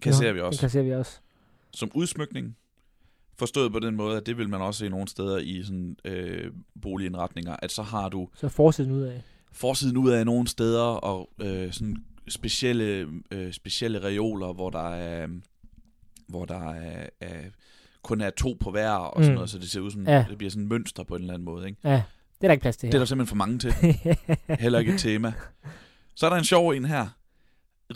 kasserer 0.03 0.29
Nå, 0.31 0.33
vi 0.33 0.39
Den 0.39 0.47
også. 0.47 0.61
kasserer 0.61 0.85
vi 0.85 0.93
også. 0.95 1.21
som 1.75 1.91
udsmykning. 1.95 2.57
Forstået 3.43 3.73
på 3.73 3.79
den 3.79 3.97
måde, 3.97 4.17
at 4.17 4.27
det 4.27 4.39
vil 4.39 4.49
man 4.49 4.61
også 4.61 4.79
se 4.79 4.89
nogle 4.89 5.09
steder 5.09 5.39
i 5.39 5.63
sådan 5.65 5.97
øh, 6.05 6.53
boligindretninger, 6.83 7.57
at 7.63 7.73
så 7.73 7.83
har 7.83 8.09
du 8.09 8.29
Så 8.35 8.49
forsiden 8.49 8.93
ud 8.93 9.03
af. 9.03 9.23
forsiden 9.53 9.97
ud 9.97 10.11
af 10.11 10.25
nogle 10.27 10.49
steder 10.49 10.83
og 10.83 11.31
øh, 11.41 11.73
sådan 11.73 11.97
specielle 12.29 13.09
øh, 13.31 13.53
specielle 13.53 14.03
reoler, 14.05 14.53
hvor 14.53 14.71
der 14.71 14.89
er 14.95 15.29
hvor 16.29 16.45
der 16.45 16.73
er, 16.73 17.07
er 17.21 17.41
kun 18.03 18.21
er 18.21 18.31
to 18.31 18.57
på 18.61 18.71
hver 18.71 18.91
og 18.91 19.23
sådan 19.23 19.31
Mm. 19.33 19.35
noget, 19.35 19.51
så 19.51 19.59
det 19.59 19.71
ser 19.71 19.81
ud 19.81 19.91
som 19.91 20.07
Ja. 20.07 20.25
det 20.29 20.39
bliver 20.39 20.51
sådan 20.51 20.69
mønster 20.69 21.05
på 21.05 21.15
en 21.15 21.21
eller 21.21 21.35
anden 21.35 21.45
måde, 21.45 21.67
ikke? 21.69 21.79
Ja, 21.85 21.91
det 21.91 22.03
er 22.41 22.49
der 22.49 22.53
ikke 22.53 22.63
plads 22.63 22.77
til 22.77 22.87
Det 22.87 22.95
er 22.95 22.99
her. 22.99 23.01
der 23.01 23.07
simpelthen 23.07 23.29
for 23.29 23.37
mange 23.37 23.59
til. 23.59 23.73
Heller 24.61 24.79
ikke 24.79 24.93
et 24.95 25.01
tema. 25.01 25.33
Så 26.15 26.27
er 26.27 26.31
der 26.31 26.37
en 26.37 26.45
sjov 26.45 26.69
en 26.71 26.85
her. 26.85 27.07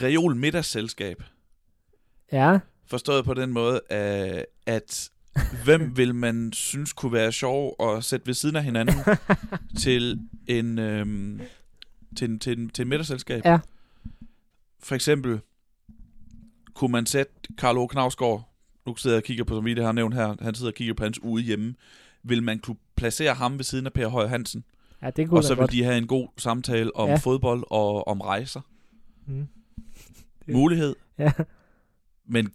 reol 0.03 0.37
middagsselskab. 0.37 1.23
Ja, 2.33 2.59
Forstået 2.87 3.25
på 3.25 3.35
den 3.35 3.53
måde, 3.53 3.81
øh, 3.91 4.43
at 4.67 5.11
hvem 5.65 5.97
vil 5.97 6.15
man 6.15 6.53
synes 6.53 6.93
kunne 6.93 7.13
være 7.13 7.33
sjov 7.33 7.77
at 7.81 8.05
sætte 8.05 8.27
ved 8.27 8.35
siden 8.35 8.57
af 8.57 8.65
hinanden 8.65 8.95
til 9.83 10.21
en, 10.47 10.79
øhm, 10.79 11.41
til, 12.17 12.31
en, 12.31 12.39
til, 12.39 12.59
en, 12.59 12.69
til 12.71 12.83
en 12.83 12.89
middagsselskab? 12.89 13.43
Ja. 13.45 13.59
For 14.81 14.95
eksempel 14.95 15.41
kunne 16.75 16.93
man 16.93 17.07
sætte 17.07 17.33
Karl 17.59 17.79
O. 17.79 17.87
Knavsgaard, 17.87 18.53
nu 18.87 18.97
sidder 18.97 19.17
jeg 19.17 19.21
og 19.23 19.25
kigger 19.27 19.45
på, 19.45 19.55
som 19.55 19.65
vi 19.65 19.75
det 19.75 19.85
har 19.85 19.93
nævnt 19.93 20.15
her, 20.15 20.37
han 20.41 20.55
sidder 20.55 20.71
og 20.71 20.75
kigger 20.75 20.95
på 20.95 21.03
hans 21.03 21.23
ude 21.23 21.43
hjemme. 21.43 21.75
Vil 22.23 22.43
man 22.43 22.59
kunne 22.59 22.77
placere 22.97 23.35
ham 23.35 23.57
ved 23.59 23.65
siden 23.65 23.87
af 23.87 23.93
Per 23.93 24.09
Højer 24.09 24.29
Hansen? 24.29 24.65
ja 25.03 25.11
det 25.11 25.29
kunne 25.29 25.39
Og 25.41 25.45
så 25.45 25.55
vil 25.55 25.61
godt. 25.61 25.73
de 25.73 25.85
have 25.85 25.99
en 25.99 26.07
god 26.07 26.29
samtale 26.39 26.97
om 26.97 27.09
ja. 27.09 27.17
fodbold 27.17 27.65
og 27.71 28.09
om 28.09 28.21
rejser. 28.21 28.61
Mm. 29.27 29.47
Det- 30.47 30.55
Mulighed, 30.55 30.97
Ja, 31.19 31.33
men 32.27 32.53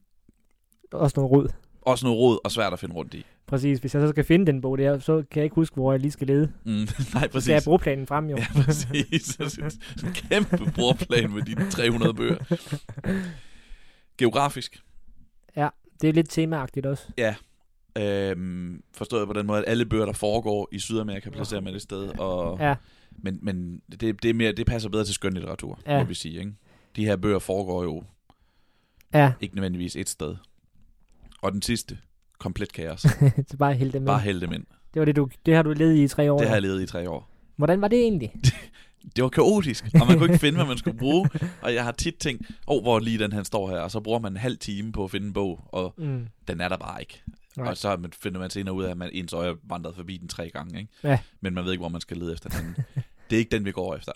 også 0.91 1.13
noget 1.19 1.31
rod. 1.31 1.49
Også 1.81 2.05
noget 2.05 2.19
råd 2.19 2.39
og 2.43 2.51
svært 2.51 2.73
at 2.73 2.79
finde 2.79 2.95
rundt 2.95 3.13
i. 3.13 3.25
Præcis. 3.47 3.79
Hvis 3.79 3.95
jeg 3.95 4.01
så 4.01 4.07
skal 4.09 4.23
finde 4.23 4.45
den 4.45 4.61
bog 4.61 4.77
der, 4.77 4.99
så 4.99 5.15
kan 5.31 5.39
jeg 5.39 5.43
ikke 5.43 5.55
huske, 5.55 5.73
hvor 5.73 5.91
jeg 5.93 5.99
lige 5.99 6.11
skal 6.11 6.27
lede. 6.27 6.51
Mm, 6.65 6.71
nej, 6.71 6.87
Så 6.87 7.03
skal 7.03 7.21
jeg 7.21 7.29
præcis. 7.31 7.63
bruge 7.65 7.79
planen 7.79 8.07
frem, 8.07 8.29
jo. 8.29 8.37
Ja, 8.37 8.47
præcis. 8.63 9.37
en 10.03 10.13
kæmpe 10.13 10.71
bordplan 10.75 11.31
med 11.33 11.41
de 11.41 11.69
300 11.71 12.13
bøger. 12.13 12.37
Geografisk. 14.17 14.83
det 16.01 16.09
er 16.09 16.13
lidt 16.13 16.29
temaagtigt 16.29 16.85
også. 16.85 17.03
Øhm, 17.97 18.83
forstået 18.93 19.27
på 19.27 19.33
den 19.33 19.47
måde, 19.47 19.59
at 19.59 19.63
alle 19.67 19.85
bøger, 19.85 20.05
der 20.05 20.13
foregår 20.13 20.69
i 20.71 20.79
Sydamerika, 20.79 21.29
placerer 21.29 21.61
man 21.61 21.75
et 21.75 21.81
sted. 21.81 22.19
Og, 22.19 22.59
Ja, 22.59 22.75
Men, 23.11 23.39
men 23.41 23.81
det, 23.91 24.23
det, 24.23 24.29
er 24.29 24.33
mere, 24.33 24.51
det 24.51 24.65
passer 24.65 24.89
bedre 24.89 25.05
til 25.05 25.13
skønlitteratur, 25.13 25.79
Ja. 25.85 25.93
ja. 25.93 25.99
må 26.03 26.07
vi 26.07 26.13
sige. 26.13 26.39
Ikke? 26.39 26.53
De 26.95 27.05
her 27.05 27.15
bøger 27.15 27.39
foregår 27.39 27.83
jo 27.83 28.03
ja. 29.13 29.33
ikke 29.41 29.55
nødvendigvis 29.55 29.95
et 29.95 30.09
sted. 30.09 30.35
Og 31.41 31.51
den 31.51 31.61
sidste, 31.61 31.97
komplet 32.39 32.73
kaos. 32.73 33.01
så 33.51 33.57
bare 33.59 33.73
hælde 33.73 33.91
dem 33.93 34.05
Bare 34.05 34.15
ind. 34.17 34.23
hælde 34.23 34.41
dem 34.41 34.53
ind. 34.53 34.65
Det 34.93 34.99
var 34.99 35.05
det, 35.05 35.15
du, 35.15 35.29
det 35.45 35.55
har 35.55 35.63
du 35.63 35.71
levet 35.73 35.95
i 35.95 36.03
i 36.03 36.07
tre 36.07 36.31
år. 36.31 36.37
Det 36.37 36.47
har 36.47 36.55
jeg 36.55 36.61
levet 36.61 36.81
i 36.81 36.85
tre 36.85 37.09
år. 37.09 37.29
Hvordan 37.55 37.81
var 37.81 37.87
det 37.87 37.99
egentlig? 37.99 38.33
Det 39.15 39.23
var 39.23 39.29
kaotisk, 39.29 39.85
og 40.01 40.07
man 40.07 40.17
kunne 40.17 40.25
ikke 40.33 40.39
finde, 40.39 40.57
hvad 40.57 40.65
man 40.67 40.77
skulle 40.77 40.97
bruge. 40.97 41.29
Og 41.63 41.73
jeg 41.73 41.83
har 41.83 41.91
tit 41.91 42.15
tænkt, 42.15 42.41
åh, 42.67 42.75
oh, 42.77 42.81
hvor 42.81 42.99
lige 42.99 43.19
den 43.19 43.31
han 43.33 43.45
står 43.45 43.69
her, 43.69 43.77
og 43.79 43.91
så 43.91 43.99
bruger 43.99 44.19
man 44.19 44.31
en 44.33 44.37
halv 44.37 44.57
time 44.57 44.91
på 44.91 45.03
at 45.03 45.11
finde 45.11 45.27
en 45.27 45.33
bog, 45.33 45.59
og 45.71 45.93
Mm. 45.97 46.27
den 46.47 46.61
er 46.61 46.69
der 46.69 46.77
bare 46.77 46.99
ikke. 47.01 47.21
Nej. 47.57 47.67
Og 47.69 47.77
så 47.77 47.97
finder 48.21 48.39
man 48.39 48.49
senere 48.49 48.73
ud 48.75 48.83
af, 48.83 48.91
at 48.91 48.97
man 48.97 49.09
ens 49.13 49.33
øje 49.33 49.55
vandret 49.63 49.95
forbi 49.95 50.17
den 50.17 50.27
tre 50.27 50.49
gange, 50.49 50.79
ikke? 50.79 50.91
Ja. 51.03 51.19
Men 51.41 51.53
man 51.53 51.63
ved 51.65 51.71
ikke, 51.71 51.81
hvor 51.81 51.89
man 51.89 52.01
skal 52.01 52.17
lede 52.17 52.33
efter 52.33 52.49
den. 52.49 52.75
Det 53.31 53.35
er 53.35 53.39
ikke 53.39 53.51
den, 53.57 53.65
vi 53.65 53.71
går 53.71 53.95
efter. 53.95 54.11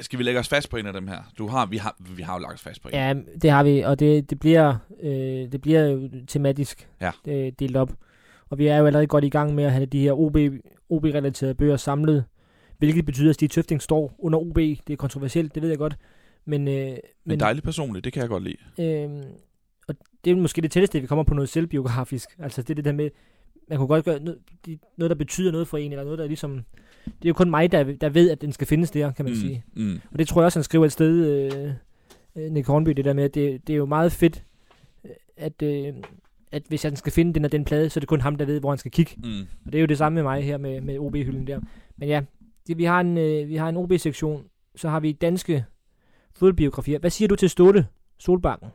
Skal 0.00 0.18
vi 0.18 0.24
lægge 0.24 0.40
os 0.40 0.48
fast 0.48 0.70
på 0.70 0.76
en 0.76 0.86
af 0.86 0.92
dem 0.92 1.08
her? 1.08 1.18
Du 1.38 1.46
har, 1.46 1.66
vi, 1.66 1.76
har, 1.76 1.96
vi 2.16 2.22
har 2.22 2.34
jo 2.34 2.40
lagt 2.40 2.54
os 2.54 2.60
fast 2.62 2.82
på 2.82 2.88
en. 2.88 2.94
Ja, 2.94 3.14
det 3.42 3.50
har 3.50 3.62
vi, 3.64 3.80
og 3.80 4.00
det, 4.00 4.30
det, 4.30 4.40
bliver, 4.40 4.76
øh, 5.02 5.10
det 5.52 5.60
bliver 5.60 5.84
jo 5.86 6.10
tematisk 6.28 6.88
Ja. 7.00 7.10
øh, 7.28 7.52
delt 7.58 7.76
op. 7.76 7.92
Og 8.50 8.58
vi 8.58 8.66
er 8.66 8.76
jo 8.76 8.86
allerede 8.86 9.06
godt 9.06 9.24
i 9.24 9.28
gang 9.28 9.54
med 9.54 9.64
at 9.64 9.72
have 9.72 9.86
de 9.86 10.00
her 10.00 10.12
OB, 10.12 10.36
OB-relaterede 10.90 11.54
bøger 11.54 11.76
samlet, 11.76 12.24
hvilket 12.78 13.06
betyder, 13.06 13.28
at 13.28 13.34
Stig 13.34 13.50
Tøfting 13.50 13.82
står 13.82 14.14
under 14.18 14.38
OB. 14.38 14.56
Det 14.56 14.90
er 14.90 14.96
kontroversielt, 14.96 15.54
det 15.54 15.62
ved 15.62 15.68
jeg 15.68 15.78
godt. 15.78 15.96
Men, 16.44 16.68
øh, 16.68 16.74
Men 16.74 16.98
men 17.24 17.40
dejligt 17.40 17.64
personligt, 17.64 18.04
det 18.04 18.12
kan 18.12 18.20
jeg 18.20 18.28
godt 18.28 18.42
lide. 18.44 18.56
øh, 18.78 19.22
og 19.88 19.94
det 20.24 20.30
er 20.30 20.36
måske 20.36 20.62
det 20.62 20.70
tætteste, 20.70 21.00
vi 21.00 21.06
kommer 21.06 21.22
på 21.24 21.34
noget 21.34 21.48
selvbiografisk. 21.48 22.28
Altså 22.38 22.62
det 22.62 22.70
er 22.70 22.74
det 22.74 22.84
der 22.84 22.92
med, 22.92 23.10
man 23.68 23.78
kunne 23.78 23.88
godt 23.88 24.04
gøre 24.04 24.20
noget, 24.20 24.38
de- 24.66 24.78
noget, 24.96 25.10
der 25.10 25.14
betyder 25.16 25.52
noget 25.52 25.68
for 25.68 25.76
en, 25.78 25.92
eller 25.92 26.04
noget, 26.04 26.18
der 26.18 26.26
ligesom... 26.26 26.64
Det 27.04 27.24
er 27.24 27.28
jo 27.28 27.34
kun 27.34 27.50
mig, 27.50 27.72
der, 27.72 27.84
der 27.84 28.08
ved, 28.08 28.30
at 28.30 28.40
den 28.40 28.52
skal 28.52 28.66
findes 28.66 28.90
der, 28.90 29.12
kan 29.12 29.24
man 29.24 29.34
mm. 29.34 29.40
sige. 29.40 29.64
mm. 29.74 30.00
Og 30.12 30.18
det 30.18 30.28
tror 30.28 30.40
jeg 30.40 30.44
også, 30.46 30.58
han 30.58 30.64
skriver 30.64 30.84
et 30.84 30.92
sted, 30.92 31.26
øh, 31.26 31.72
øh, 32.36 32.52
Nick 32.52 32.66
Hornby, 32.66 32.90
det 32.90 33.04
der 33.04 33.12
med, 33.12 33.24
at 33.24 33.34
det, 33.34 33.66
det 33.66 33.72
er 33.72 33.76
jo 33.76 33.86
meget 33.86 34.12
fedt, 34.12 34.44
øh, 35.04 35.10
at, 35.36 35.62
øh, 35.62 35.94
at 36.52 36.62
hvis 36.68 36.82
han 36.82 36.96
skal 36.96 37.12
finde 37.12 37.34
den 37.34 37.44
og 37.44 37.52
den 37.52 37.64
plade, 37.64 37.90
så 37.90 37.98
er 37.98 38.00
det 38.00 38.08
kun 38.08 38.20
ham, 38.20 38.36
der 38.36 38.44
ved, 38.44 38.60
hvor 38.60 38.70
han 38.70 38.78
skal 38.78 38.90
kigge. 38.90 39.12
Mm. 39.24 39.40
Og 39.66 39.72
det 39.72 39.74
er 39.74 39.80
jo 39.80 39.86
det 39.86 39.98
samme 39.98 40.14
med 40.14 40.22
mig 40.22 40.44
her 40.44 40.58
med, 40.58 40.80
med 40.80 40.98
OB-hylden 40.98 41.46
der. 41.46 41.60
Men 41.96 42.08
ja, 42.08 42.22
det, 42.66 42.78
vi 42.78 42.84
har 42.84 43.00
en, 43.00 43.18
øh, 43.18 43.48
vi 43.48 43.56
har 43.56 43.68
en 43.68 43.76
OB-sektion, 43.76 44.44
så 44.76 44.88
har 44.88 45.00
vi 45.00 45.12
danske 45.12 45.64
fodboldbiografier. 46.34 46.98
Hvad 46.98 47.10
siger 47.10 47.28
du 47.28 47.36
til 47.36 47.50
Ståle 47.50 47.86
Solbakken? 48.18 48.68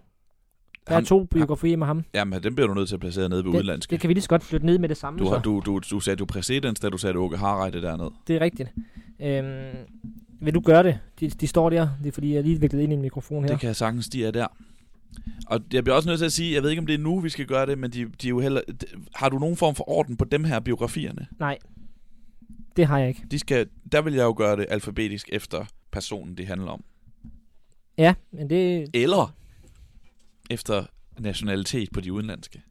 Der 0.88 0.94
er 0.94 0.98
Ham- 0.98 1.06
to 1.06 1.24
biografier 1.24 1.78
med 1.78 1.88
ham. 1.88 2.04
Jamen, 2.14 2.44
dem 2.44 2.56
bliver 2.56 2.68
du 2.68 2.74
nødt 2.74 2.88
til 2.88 2.96
at 2.96 3.00
placere 3.00 3.30
nede 3.30 3.44
ved 3.46 3.52
Det, 3.52 3.58
udlandske. 3.60 3.92
det 3.92 4.00
kan 4.00 4.08
vi 4.08 4.14
lige 4.14 4.22
så 4.22 4.30
godt 4.30 4.44
flytte 4.44 4.66
ned 4.66 4.78
med 4.78 4.90
det 4.90 4.98
samme. 4.98 5.20
Du, 5.20 5.26
så. 5.26 5.32
har, 5.32 5.42
du, 5.42 5.62
du, 5.66 5.80
du 5.92 6.00
satte 6.00 6.22
jo 6.22 6.26
præcedens, 6.26 6.80
da 6.80 6.90
du 6.90 6.98
satte 6.98 7.18
Åke 7.18 7.38
Harreide 7.38 7.82
derned. 7.82 8.08
Det 8.28 8.36
er 8.36 8.40
rigtigt. 8.42 8.70
Øhm, 9.20 9.76
vil 10.42 10.54
du 10.54 10.60
gøre 10.60 10.84
det? 10.84 11.00
De, 11.20 11.30
de 11.30 11.48
står 11.48 11.70
der. 11.70 11.90
Det 12.04 12.08
er 12.08 12.12
fordi, 12.12 12.32
jeg 12.32 12.38
er 12.38 12.42
lige 12.44 12.60
viklet 12.60 12.82
ind 12.82 12.92
i 12.92 12.96
en 12.96 13.02
mikrofon 13.02 13.44
her. 13.44 13.52
Det 13.52 13.60
kan 13.60 13.68
jeg 13.68 13.76
sagtens, 13.76 14.10
de 14.10 14.26
er 14.26 14.32
der. 14.32 14.48
Og 15.48 15.60
jeg 15.74 15.84
bliver 15.84 15.96
også 15.96 16.10
nødt 16.10 16.20
til 16.20 16.26
at 16.26 16.32
sige, 16.32 16.54
jeg 16.56 16.64
ved 16.64 16.70
ikke, 16.70 16.80
om 16.80 16.86
det 16.86 16.94
er 16.94 16.98
nu, 17.00 17.20
vi 17.20 17.30
skal 17.30 17.46
gøre 17.46 17.66
det, 17.66 17.78
men 17.78 17.92
de, 17.92 18.06
de 18.22 18.28
er 18.28 18.30
jo 18.30 18.40
heller... 18.40 18.62
de- 18.82 18.86
Har 19.16 19.30
du 19.30 19.40
nogen 19.40 19.56
form 19.58 19.76
for 19.76 19.90
orden 19.90 20.18
på 20.18 20.26
dem 20.26 20.44
her 20.44 20.60
biografierne? 20.60 21.28
Nej, 21.40 21.58
det 22.76 22.86
har 22.86 23.00
jeg 23.00 23.08
ikke. 23.08 23.24
De 23.32 23.40
skal, 23.40 23.68
der 23.92 24.02
vil 24.02 24.14
jeg 24.14 24.24
jo 24.24 24.34
gøre 24.38 24.56
det 24.58 24.66
alfabetisk 24.70 25.30
efter 25.32 25.66
personen, 25.92 26.38
det 26.38 26.48
handler 26.48 26.72
om. 26.72 26.84
Ja, 27.98 28.14
men 28.32 28.50
det... 28.50 28.88
Eller 28.94 29.34
efter 30.52 30.86
nationalitet 31.20 31.92
på 31.92 32.02
de 32.02 32.14
udenlandske. 32.14 32.62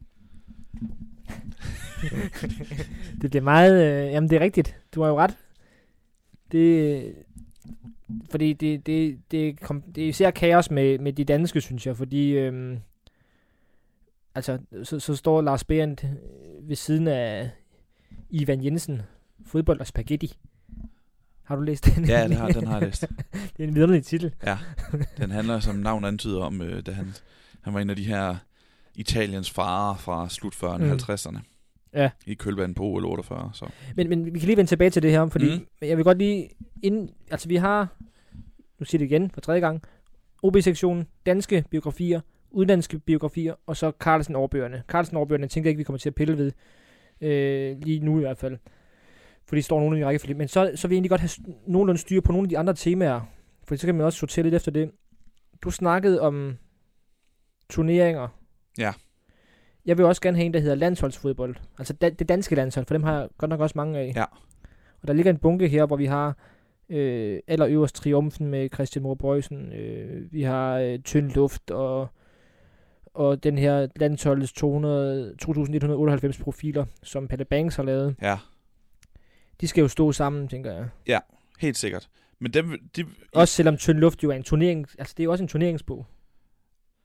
Det 3.23 3.31
bliver 3.31 3.43
meget... 3.43 4.07
Øh, 4.07 4.13
jamen, 4.13 4.31
det 4.31 4.37
er 4.37 4.41
rigtigt. 4.41 4.77
Du 4.95 5.03
har 5.03 5.09
jo 5.09 5.19
ret. 5.19 5.37
Det... 6.53 7.15
Fordi 8.31 8.53
det, 8.53 8.87
det, 8.87 9.19
det, 9.31 9.61
kom, 9.61 9.83
det 9.83 10.05
er 10.05 10.09
især 10.09 10.31
kaos 10.31 10.71
med, 10.71 10.99
med 10.99 11.13
de 11.13 11.25
danske, 11.25 11.61
synes 11.61 11.87
jeg. 11.87 11.97
Fordi... 11.97 12.31
Øhm, 12.31 12.79
altså, 14.35 14.59
så, 14.83 15.01
så 15.01 15.17
står 15.17 15.43
Lars 15.43 15.65
Behrendt 15.65 16.05
øh, 16.05 16.69
ved 16.69 16.77
siden 16.77 17.09
af 17.09 17.51
Ivan 18.31 18.65
Jensen. 18.65 19.03
Fodbold 19.47 19.81
og 19.81 19.87
spaghetti. 19.87 20.37
Har 21.43 21.57
du 21.57 21.63
læst 21.63 21.87
den? 21.97 22.05
Ja, 22.05 22.29
det 22.29 22.37
har, 22.37 22.49
den 22.49 22.67
har 22.67 22.79
jeg 22.79 22.89
læst. 22.89 23.01
det 23.57 23.65
er 23.65 23.69
en 23.69 23.75
vidunderlig 23.75 24.05
titel. 24.05 24.35
Ja, 24.47 24.59
den 25.19 25.31
handler, 25.31 25.61
som 25.61 25.75
navn 25.75 26.05
antyder 26.05 26.41
om, 26.41 26.63
øh, 26.63 26.87
da 26.87 26.93
han, 26.93 27.15
han 27.63 27.75
var 27.75 27.81
en 27.81 27.91
af 27.91 27.97
de 27.97 28.05
her 28.05 28.37
Italiens 28.95 29.51
farer 29.51 29.97
fra 29.97 30.29
slut 30.29 30.55
40'erne 30.55 30.67
og 30.67 30.81
Mm. 30.81 30.91
50'erne. 30.93 31.39
Ja. 31.95 32.11
I 32.27 32.35
kølvandet 32.35 32.77
på 32.77 32.85
OL 32.85 33.05
48. 33.05 33.51
Så. 33.55 33.69
Men, 33.97 34.09
men 34.09 34.25
vi 34.35 34.39
kan 34.39 34.47
lige 34.47 34.57
vende 34.57 34.71
tilbage 34.71 34.91
til 34.91 35.03
det 35.03 35.11
her, 35.11 35.29
fordi 35.29 35.55
Mm. 35.59 35.67
jeg 35.89 35.97
vil 35.97 36.05
godt 36.05 36.19
lige... 36.19 36.49
Inden, 36.83 37.11
altså 37.31 37.49
vi 37.49 37.57
har, 37.57 37.89
nu 38.79 38.85
siger 38.85 38.99
det 38.99 39.07
igen 39.07 39.31
for 39.31 39.41
tredje 39.41 39.61
gang, 39.61 39.83
OB-sektionen, 40.43 41.07
danske 41.27 41.65
biografier, 41.71 42.21
udenlandske 42.51 42.99
biografier, 42.99 43.55
og 43.67 43.77
så 43.77 43.93
Carlsen 44.01 44.37
overbøgerne. 44.37 44.83
Carlsen 44.89 45.17
overbøgerne 45.17 45.49
tænker 45.49 45.69
jeg 45.69 45.71
ikke, 45.71 45.79
vi 45.79 45.85
kommer 45.85 45.99
til 45.99 46.09
at 46.09 46.15
pille 46.15 46.39
ved, 46.39 46.53
øh, 47.21 47.77
lige 47.83 48.01
nu 48.01 48.17
i 48.19 48.21
hvert 48.21 48.39
fald. 48.39 48.57
For 49.49 49.57
de 49.57 49.63
står 49.63 49.81
nogle 49.81 49.99
i 50.01 50.05
rækkefølge. 50.05 50.35
Men 50.35 50.49
så, 50.49 50.71
så 50.75 50.89
vil 50.89 50.95
jeg 50.95 50.97
egentlig 50.97 51.11
godt 51.11 51.21
have 51.21 51.31
nogenlunde 51.67 52.01
styr 52.01 52.21
på 52.21 52.33
nogle 52.33 52.45
af 52.47 52.49
de 52.49 52.59
andre 52.59 52.75
temaer. 52.75 53.21
For 53.69 53.77
så 53.77 53.87
kan 53.87 53.95
man 53.95 54.05
også 54.07 54.19
sortere 54.19 54.43
lidt 54.43 54.55
efter 54.55 54.71
det. 54.71 54.91
Du 55.63 55.71
snakkede 55.71 56.21
om 56.21 56.57
turneringer. 57.71 58.29
Ja. 58.79 58.93
Jeg 59.87 59.99
vil 59.99 60.07
også 60.07 60.23
gerne 60.23 60.37
have 60.37 60.47
en, 60.47 60.55
der 60.55 60.61
hedder 60.61 60.75
landsholdsfodbold. 60.75 61.57
Altså 61.79 61.93
da, 61.93 62.11
det 62.11 62.29
danske 62.29 62.55
landshold, 62.55 62.87
for 62.87 62.95
dem 62.95 63.03
har 63.03 63.19
jeg 63.19 63.29
godt 63.39 63.49
nok 63.49 63.61
også 63.61 63.73
mange 63.77 63.99
af. 63.99 64.13
Ja. 64.17 64.25
Og 65.03 65.09
der 65.09 65.13
ligger 65.13 65.33
en 65.33 65.39
bunke 65.39 65.69
her, 65.69 65.87
hvor 65.87 65.97
vi 65.97 66.07
har 66.07 66.37
øh, 66.89 67.41
allerøverst 67.47 67.95
triumfen 67.95 68.47
med 68.47 68.69
Christian 68.75 69.03
Moore 69.03 69.17
Bøjsen. 69.17 69.73
Øh, 69.73 70.33
vi 70.33 70.43
har 70.43 70.79
øh, 70.79 70.99
tynd 70.99 71.31
luft 71.31 71.71
og, 71.71 72.09
og 73.15 73.43
den 73.45 73.59
her 73.59 73.87
landsholdets 73.97 74.53
200, 74.53 75.35
2198 75.39 76.39
profiler, 76.39 76.85
som 77.03 77.29
Palle 77.29 77.45
Banks 77.45 77.77
har 77.77 77.83
lavet. 77.83 78.17
Ja, 78.23 78.39
De 79.61 79.69
skal 79.69 79.83
jo 79.83 79.89
stå 79.89 80.13
sammen, 80.13 80.49
tænker 80.49 80.73
jeg. 81.07 81.21
helt 81.61 81.77
sikkert. 81.77 82.09
Men 82.39 82.53
dem, 82.53 82.91
de, 82.97 83.05
Også 83.35 83.55
selvom 83.55 83.77
tynd 83.77 83.99
luft 83.99 84.23
jo 84.23 84.31
er 84.31 84.35
en 84.35 84.43
turnering, 84.43 84.87
altså 84.99 85.15
det 85.17 85.23
er 85.23 85.25
jo 85.25 85.31
også 85.33 85.45
en 85.45 85.49
turneringsbog. 85.49 86.07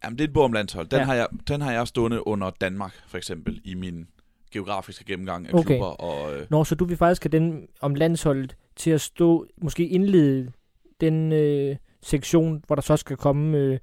Jamen, 0.04 0.18
det 0.18 0.24
er 0.24 0.28
et 0.28 0.34
bog 0.34 0.44
om 0.44 0.54
landshold. 0.54 0.88
Den, 0.88 1.00
Ja. 1.00 1.06
har 1.06 1.14
jeg, 1.14 1.28
den 1.48 1.62
har 1.62 1.72
jeg 1.72 1.88
stående 1.88 2.28
under 2.28 2.50
Danmark, 2.62 2.94
for 3.08 3.18
eksempel, 3.18 3.62
i 3.64 3.74
min 3.74 4.08
geografiske 4.52 5.06
gennemgang 5.06 5.48
af 5.50 5.54
Okay. 5.54 5.64
klubber. 5.66 5.86
Og, 5.86 6.36
øh, 6.36 6.48
Nå, 6.50 6.64
så 6.64 6.76
du 6.76 6.86
vil 6.86 6.98
faktisk 6.98 7.24
have 7.24 7.30
den 7.32 7.68
om 7.82 7.96
landsholdet 7.96 8.56
til 8.76 8.92
at 8.92 9.02
stå, 9.02 9.46
måske 9.62 9.88
indlede 9.88 10.52
den 11.02 11.32
øh, 11.32 11.76
sektion, 12.04 12.64
hvor 12.68 12.76
der 12.76 12.82
så 12.82 12.98
skal 12.98 13.18
komme 13.18 13.58
øh, 13.58 13.80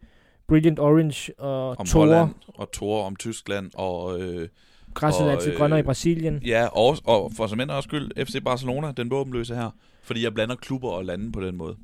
Brilliant 0.49 0.79
Orange 0.79 1.41
og 1.41 1.69
om 1.79 1.87
Thor, 1.87 2.01
Holland, 2.01 2.31
og 2.49 2.73
Thor 2.73 3.03
om 3.05 3.17
Tyskland, 3.17 3.71
og 3.75 4.21
øh, 4.21 4.49
græsset 4.95 5.27
er 5.33 5.39
til 5.41 5.57
grønner 5.57 5.77
i 5.77 5.81
øh, 5.81 5.85
Brasilien. 5.85 6.43
ja, 6.47 6.67
og, 6.67 6.97
og 7.05 7.33
for 7.37 7.47
som 7.47 7.61
ender 7.61 7.75
også 7.75 7.87
skyld, 7.87 8.27
FC 8.27 8.43
Barcelona, 8.45 8.93
den 8.93 9.11
våbenløse 9.11 9.55
her. 9.55 9.71
Fordi 10.03 10.25
jeg 10.25 10.35
blander 10.35 10.57
klubber 10.57 10.89
og 10.89 11.05
lande 11.05 11.33
på 11.33 11.41
den 11.41 11.57
måde. 11.57 11.77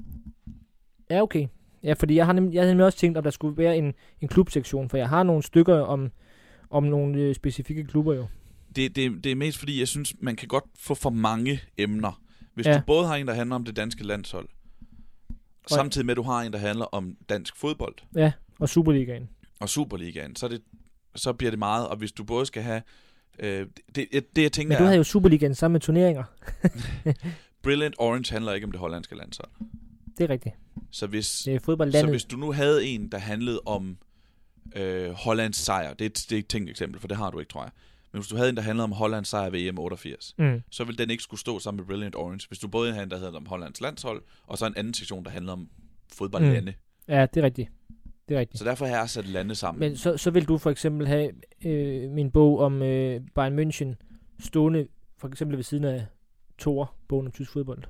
Ja, 1.10 1.22
okay. 1.22 1.46
Ja, 1.82 1.92
fordi 1.92 2.14
jeg, 2.14 2.26
har 2.26 2.32
nem, 2.32 2.52
jeg 2.52 2.60
havde 2.62 2.70
nemlig 2.70 2.86
også 2.86 2.98
tænkt, 2.98 3.18
om 3.18 3.24
der 3.24 3.30
skulle 3.30 3.56
være 3.56 3.76
en, 3.78 3.94
en 4.20 4.28
klubsektion, 4.28 4.88
for 4.88 4.96
jeg 4.96 5.08
har 5.08 5.22
nogle 5.22 5.42
stykker 5.42 5.80
om, 5.80 6.10
om 6.70 6.84
nogle 6.84 7.20
øh, 7.20 7.34
specifikke 7.34 7.84
klubber 7.84 8.14
jo. 8.14 8.26
Det, 8.76 8.96
det, 8.96 9.24
det 9.24 9.32
er 9.32 9.36
mest 9.36 9.58
fordi, 9.58 9.78
jeg 9.78 9.88
synes, 9.88 10.14
man 10.20 10.36
kan 10.36 10.48
godt 10.48 10.64
få 10.78 10.94
for 10.94 11.10
mange 11.10 11.60
emner. 11.78 12.22
Hvis 12.54 12.66
Ja. 12.66 12.74
du 12.74 12.80
både 12.86 13.06
har 13.06 13.16
en, 13.16 13.26
der 13.26 13.34
handler 13.34 13.56
om 13.56 13.64
det 13.64 13.76
danske 13.76 14.04
landshold, 14.06 14.48
samtidig 15.66 16.06
med, 16.06 16.12
at 16.12 16.16
du 16.16 16.22
har 16.22 16.42
en, 16.42 16.52
der 16.52 16.58
handler 16.58 16.84
om 16.84 17.16
dansk 17.28 17.56
fodbold, 17.56 17.94
Ja. 18.16 18.32
Og 18.60 18.68
Superligaen. 18.68 19.28
og 19.60 19.68
Superligaen, 19.68 20.36
så, 20.36 20.48
det, 20.48 20.62
så 21.14 21.32
bliver 21.32 21.50
det 21.50 21.58
meget, 21.58 21.88
og 21.88 21.96
hvis 21.96 22.12
du 22.12 22.24
både 22.24 22.46
skal 22.46 22.62
have... 22.62 22.82
Øh, 23.38 23.66
det, 23.94 24.06
det, 24.12 24.36
det, 24.36 24.42
jeg 24.42 24.52
tænker 24.52 24.68
Men 24.68 24.78
du 24.78 24.82
er, 24.82 24.86
havde 24.86 24.96
jo 24.96 25.04
Superligaen 25.04 25.54
sammen 25.54 25.72
med 25.72 25.80
turneringer. 25.80 26.24
Brilliant 27.62 27.94
Orange 27.98 28.32
handler 28.32 28.52
ikke 28.52 28.64
om 28.64 28.70
det 28.72 28.80
hollandske 28.80 29.14
landshold. 29.16 29.50
Det 30.18 30.24
er 30.24 30.30
rigtigt. 30.30 30.54
Så 30.90 31.06
hvis, 31.06 31.42
Det 31.42 31.54
er 31.54 31.60
så 32.00 32.06
hvis 32.10 32.24
du 32.24 32.36
nu 32.36 32.52
havde 32.52 32.86
en, 32.86 33.08
der 33.08 33.18
handlede 33.18 33.60
om 33.66 33.98
øh, 34.76 35.10
Hollands 35.10 35.56
sejr, 35.56 35.94
det 35.94 36.00
er, 36.00 36.06
et, 36.06 36.26
det 36.30 36.32
er 36.36 36.38
et 36.38 36.46
tænkt 36.46 36.70
eksempel, 36.70 37.00
for 37.00 37.08
det 37.08 37.16
har 37.16 37.30
du 37.30 37.38
ikke, 37.38 37.50
tror 37.50 37.62
jeg. 37.62 37.70
Men 38.12 38.20
hvis 38.20 38.28
du 38.28 38.36
havde 38.36 38.48
en, 38.48 38.56
der 38.56 38.62
handlede 38.62 38.84
om 38.84 38.92
Hollands 38.92 39.28
sejr 39.28 39.50
ved 39.50 39.60
EM 39.60 39.78
88, 39.78 40.34
Mm. 40.38 40.62
så 40.70 40.84
ville 40.84 40.98
den 40.98 41.10
ikke 41.10 41.22
skulle 41.22 41.40
stå 41.40 41.58
sammen 41.58 41.76
med 41.80 41.86
Brilliant 41.86 42.14
Orange. 42.16 42.46
Hvis 42.48 42.58
du 42.58 42.68
både 42.68 42.92
havde 42.92 43.02
en, 43.04 43.10
der 43.10 43.18
havde 43.18 43.36
om 43.36 43.46
Hollands 43.46 43.80
landshold, 43.80 44.22
og 44.46 44.58
så 44.58 44.66
en 44.66 44.74
anden 44.76 44.94
sektion, 44.94 45.24
der 45.24 45.30
handlede 45.30 45.52
om 45.52 45.68
fodboldlande. 46.12 46.72
Mm. 47.08 47.14
Ja, 47.14 47.26
det 47.26 47.40
er 47.40 47.44
rigtigt. 47.44 47.68
Det 48.28 48.36
er 48.36 48.40
rigtigt. 48.40 48.58
Så 48.58 48.64
derfor 48.64 48.86
har 48.86 48.96
jeg 48.96 49.10
sat 49.10 49.26
lande 49.26 49.54
sammen. 49.54 49.80
Men 49.80 49.96
så, 49.96 50.16
så 50.16 50.30
vil 50.30 50.44
du 50.48 50.58
for 50.58 50.70
eksempel 50.70 51.06
have 51.06 51.30
øh, 51.64 52.10
min 52.10 52.30
bog 52.30 52.58
om 52.58 52.82
øh, 52.82 53.20
Bayern 53.34 53.58
München 53.58 53.94
stående 54.40 54.86
for 55.18 55.28
eksempel 55.28 55.56
ved 55.56 55.64
siden 55.64 55.84
af 55.84 56.06
Thor, 56.58 56.94
bogen 57.08 57.26
om 57.26 57.32
tysk 57.32 57.50
fodbold. 57.52 57.82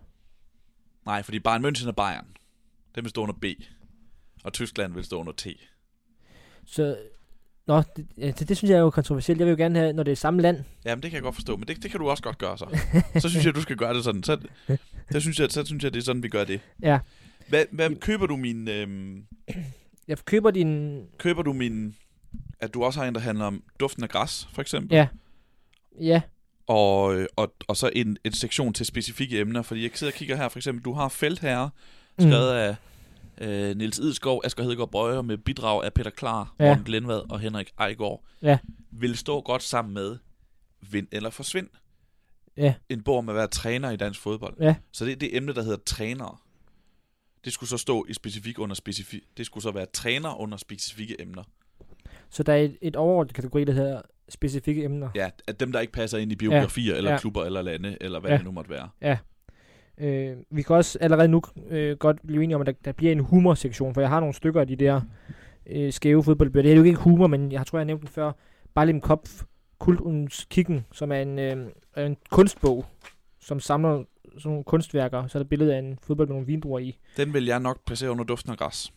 Nej, 1.07 1.23
fordi 1.23 1.39
Bayern 1.39 1.65
München 1.65 1.89
er 1.89 1.93
Bayern. 1.93 2.27
Den 2.95 3.05
vil 3.05 3.11
stå 3.11 3.23
under 3.23 3.35
B. 3.35 3.45
Og 4.45 4.53
Tyskland 4.53 4.95
vil 4.95 5.05
stå 5.05 5.21
under 5.21 5.33
T. 5.33 5.47
Så, 6.67 6.97
nå, 7.67 7.83
det, 7.97 8.07
det, 8.17 8.49
det 8.49 8.57
synes 8.57 8.71
jeg 8.71 8.77
er 8.77 8.81
jo 8.81 8.91
kontroversielt. 8.91 9.39
Jeg 9.39 9.47
vil 9.47 9.53
jo 9.53 9.57
gerne 9.57 9.79
have, 9.79 9.93
når 9.93 10.03
det 10.03 10.13
er 10.13 10.17
samme 10.17 10.43
land. 10.43 10.65
Jamen, 10.85 11.03
det 11.03 11.11
kan 11.11 11.17
jeg 11.17 11.23
godt 11.23 11.35
forstå, 11.35 11.57
men 11.57 11.69
det, 11.69 11.83
det 11.83 11.91
kan 11.91 12.01
du 12.01 12.11
også 12.11 12.23
godt 12.23 12.39
gøre 12.39 12.59
så. 12.59 12.79
Så 13.21 13.29
synes 13.29 13.47
jeg, 13.47 13.55
du 13.55 13.63
skal 13.63 13.77
gøre 13.77 13.95
det 13.95 14.05
sådan. 14.05 14.23
Så, 14.23 14.41
så, 15.11 15.21
synes 15.21 15.41
jeg, 15.41 15.51
så 15.51 15.65
synes 15.65 15.85
jeg, 15.85 15.95
det 15.95 16.01
er 16.01 16.05
sådan, 16.05 16.23
vi 16.23 16.29
gør 16.29 16.45
det. 16.45 16.61
Ja. 16.83 16.99
Hvad, 17.49 17.65
hvad 17.71 18.01
køber 18.01 18.27
du 18.27 18.37
min... 18.37 18.69
Øhm, 18.69 19.25
Jeg 20.09 20.19
køber 20.25 20.51
din... 20.51 21.03
køber 21.19 21.43
du 21.43 21.53
min... 21.53 21.95
At 22.61 22.75
du 22.75 22.85
også 22.85 23.01
har 23.01 23.09
en, 23.09 23.15
der 23.15 23.21
handler 23.21 23.45
om 23.45 23.63
duften 23.81 24.03
af 24.03 24.09
græs, 24.09 24.49
for 24.53 24.63
eksempel? 24.63 24.97
Ja. 24.97 25.09
Ja. 26.01 26.21
Og, 26.69 27.15
øh, 27.17 27.27
og, 27.37 27.55
og 27.69 27.77
så 27.77 27.91
en, 27.93 28.17
en 28.25 28.33
sektion 28.33 28.73
til 28.73 28.87
specifikke 28.87 29.41
emner, 29.41 29.63
fordi 29.63 29.83
jeg 29.83 29.91
sidder 29.95 30.13
og 30.13 30.17
kigger 30.17 30.37
her, 30.37 30.49
for 30.49 30.59
eksempel, 30.59 30.85
du 30.85 30.93
har 30.93 31.09
Feltherre, 31.09 31.71
skrevet 32.19 32.51
af 32.51 32.77
øh, 33.41 33.77
Niels 33.77 33.99
Idskov, 33.99 34.41
Asger 34.45 34.63
Hedegaard 34.63 34.91
Brøger, 34.91 35.23
med 35.23 35.39
bidrag 35.39 35.85
af 35.85 35.93
Peter 35.95 36.11
Klar, 36.11 36.55
Ja. 36.59 36.65
Morten 36.69 36.85
Glenvad 36.85 37.31
og 37.33 37.41
Henrik 37.41 37.73
Ejgaard, 37.79 38.25
Ja. 38.43 38.59
vil 38.91 39.17
stå 39.17 39.41
godt 39.41 39.63
sammen 39.63 39.95
med 39.95 40.17
Vind 40.91 41.07
eller 41.13 41.31
Forsvind. 41.31 41.69
Ja. 42.57 42.75
En 42.89 43.03
bog 43.03 43.19
om 43.19 43.29
at 43.29 43.35
være 43.35 43.47
træner 43.49 43.91
i 43.91 43.97
dansk 43.97 44.21
fodbold. 44.21 44.55
Ja. 44.61 44.75
Så 44.93 45.05
det 45.05 45.13
er 45.13 45.17
det 45.17 45.37
emne, 45.37 45.55
der 45.55 45.63
hedder 45.63 45.79
trænere. 45.87 46.37
Det 47.45 47.53
skulle 47.53 47.71
så 47.71 47.77
stå 47.77 48.07
i 48.09 48.15
specifik 48.15 48.59
under 48.59 48.75
specifik. 48.75 49.23
Det 49.37 49.47
skulle 49.47 49.63
så 49.63 49.71
være 49.71 49.87
træner 49.87 50.41
under 50.41 50.57
specifikke 50.59 51.21
emner. 51.21 51.43
Så 52.31 52.43
der 52.43 52.53
er 52.53 52.57
et, 52.63 52.79
et 52.83 52.97
overordnet 52.97 53.35
kategori, 53.35 53.65
der 53.65 53.73
hedder 53.73 54.03
specifikke 54.29 54.85
emner. 54.85 55.09
Ja, 55.15 55.31
at 55.49 55.61
dem, 55.61 55.73
der 55.73 55.81
ikke 55.81 55.93
passer 55.93 56.19
ind 56.19 56.33
i 56.33 56.37
biografier, 56.37 56.93
ja. 56.93 56.97
eller 56.99 57.11
Ja. 57.11 57.19
klubber, 57.19 57.45
eller 57.45 57.63
lande, 57.63 57.97
eller 58.01 58.21
hvad 58.21 58.31
Ja. 58.31 58.37
det 58.37 58.45
nu 58.45 58.51
måtte 58.51 58.71
være. 58.71 58.89
Øh, 60.01 60.37
vi 60.51 60.63
kan 60.63 60.77
også 60.77 60.99
allerede 61.01 61.29
nu 61.29 61.43
øh, 61.71 61.97
godt 61.97 62.17
blive 62.27 62.45
enige 62.45 62.55
om, 62.57 62.61
at 62.61 62.67
der, 62.67 62.73
der 62.85 62.93
bliver 62.93 63.13
en 63.13 63.21
humorsektion, 63.21 63.95
for 63.95 64.01
jeg 64.01 64.11
har 64.11 64.21
nogle 64.21 64.35
stykker 64.35 64.61
af 64.61 64.67
de 64.67 64.77
der 64.77 65.01
øh, 65.67 65.93
skæve 65.93 66.25
fodboldbøger. 66.25 66.63
Det 66.63 66.73
er 66.73 66.77
jo 66.77 66.83
ikke 66.83 66.99
humor, 66.99 67.27
men 67.27 67.53
jeg 67.53 67.67
tror, 67.67 67.79
jeg 67.79 67.87
nævnte 67.87 68.01
den 68.07 68.09
før. 68.13 68.33
Balim 68.75 69.01
Kopf, 69.01 69.43
Kult 69.79 70.01
und 70.01 70.47
Kicken, 70.51 70.87
som 70.93 71.13
er 71.13 71.17
en, 71.17 71.39
øh, 71.39 71.57
en 71.97 72.17
kunstbog, 72.31 72.87
som 73.41 73.61
samler 73.61 74.05
sådan 74.39 74.51
nogle 74.51 74.65
kunstværker. 74.65 75.27
Så 75.27 75.39
er 75.39 75.43
der 75.43 75.49
billede 75.49 75.75
af 75.75 75.79
en 75.79 75.99
fodbold 76.03 76.29
med 76.29 76.35
nogle 76.35 76.47
vindruer 76.47 76.79
i. 76.79 76.99
Den 77.17 77.35
vil 77.35 77.45
jeg 77.47 77.61
nok 77.61 77.85
placere 77.87 78.11
under 78.11 78.25
duften 78.25 78.53
af 78.53 78.59
græs. 78.59 78.93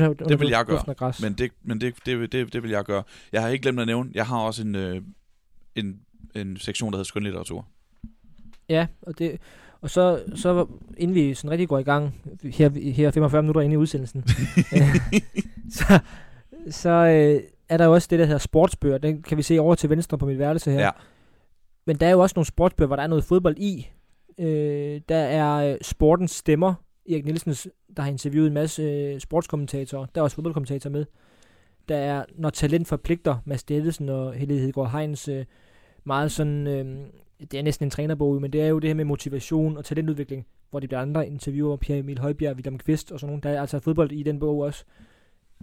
Det 0.00 0.18
vil, 0.18 0.28
Det 0.28 0.40
vil 0.40 0.48
jeg 0.48 0.64
gøre, 0.64 0.94
græs. 0.94 1.22
Men 1.22 1.32
det, 1.32 1.52
men 1.62 1.80
det, 1.80 1.94
det, 2.06 2.32
det, 2.32 2.52
det 2.52 2.62
vil 2.62 2.70
jeg 2.70 2.84
gøre. 2.84 3.02
Jeg 3.32 3.42
har 3.42 3.48
ikke 3.48 3.62
glemt 3.62 3.80
at 3.80 3.86
nævne, 3.86 4.10
jeg 4.14 4.26
har 4.26 4.38
også 4.38 4.62
en, 4.62 4.74
øh, 4.74 5.02
en, 5.74 6.00
en 6.34 6.56
sektion, 6.56 6.92
der 6.92 6.96
hedder 6.96 7.08
skønlitteratur. 7.08 7.66
Ja, 8.68 8.86
og, 9.02 9.18
det, 9.18 9.40
og 9.80 9.90
så, 9.90 10.22
så 10.34 10.66
inden 10.96 11.14
vi 11.14 11.34
sådan 11.34 11.50
rigtig 11.50 11.68
går 11.68 11.78
i 11.78 11.82
gang, 11.82 12.14
her, 12.44 12.92
her 12.92 13.10
45 13.10 13.42
minutter 13.42 13.60
inde 13.60 13.74
i 13.74 13.76
udsendelsen, 13.76 14.24
øh, 14.72 14.96
så, 15.78 15.98
så 16.70 16.90
øh, 16.90 17.42
er 17.68 17.76
der 17.76 17.84
jo 17.84 17.92
også 17.92 18.08
det, 18.10 18.18
der 18.18 18.24
hedder 18.24 18.38
sportsbøger. 18.38 18.98
Den 18.98 19.22
kan 19.22 19.36
vi 19.38 19.42
se 19.42 19.58
over 19.58 19.74
til 19.74 19.90
venstre 19.90 20.18
på 20.18 20.26
mit 20.26 20.38
værelse 20.38 20.70
her. 20.70 20.80
Ja. 20.80 20.90
Men 21.86 21.96
der 21.96 22.06
er 22.06 22.10
jo 22.10 22.20
også 22.20 22.32
nogle 22.36 22.46
sportsbøger, 22.46 22.86
hvor 22.86 22.96
der 22.96 23.02
er 23.02 23.06
noget 23.06 23.24
fodbold 23.24 23.56
i. 23.58 23.90
Øh, 24.38 25.00
der 25.08 25.16
er 25.16 25.72
øh, 25.72 25.78
Sportens 25.82 26.30
Stemmer. 26.30 26.74
Erik 27.10 27.24
Nielsens, 27.24 27.68
der 27.96 28.02
har 28.02 28.10
interviewet 28.10 28.46
en 28.46 28.54
masse 28.54 28.82
øh, 28.82 29.20
sportskommentatorer. 29.20 30.06
Der 30.14 30.20
er 30.20 30.22
også 30.22 30.34
fodboldkommentatorer 30.34 30.92
med. 30.92 31.04
Der 31.88 31.96
er 31.96 32.24
Når 32.34 32.50
Talent 32.50 32.88
Forpligter, 32.88 33.36
Mads 33.44 33.64
Davidsen 33.64 34.08
og 34.08 34.34
Helle 34.34 34.54
Hedegaard 34.54 34.90
Heinz. 34.90 35.28
Øh, 35.28 35.44
meget 36.04 36.32
sådan, 36.32 36.66
øh, 36.66 37.06
det 37.50 37.58
er 37.58 37.62
næsten 37.62 37.86
en 37.86 37.90
trænerbog, 37.90 38.40
men 38.40 38.52
det 38.52 38.62
er 38.62 38.66
jo 38.66 38.78
det 38.78 38.88
her 38.88 38.94
med 38.94 39.04
motivation 39.04 39.76
og 39.76 39.84
talentudvikling, 39.84 40.46
hvor 40.70 40.80
de 40.80 40.88
bliver 40.88 41.00
andre 41.00 41.26
interviewer, 41.26 41.76
Pierre 41.76 41.98
Emil 41.98 42.18
Højbjerg, 42.18 42.54
William 42.54 42.78
Kvist 42.78 43.12
og 43.12 43.20
sådan 43.20 43.30
nogle. 43.30 43.42
Der 43.42 43.50
er 43.50 43.60
altså 43.60 43.80
fodbold 43.80 44.12
i 44.12 44.22
den 44.22 44.38
bog 44.38 44.58
også. 44.58 44.84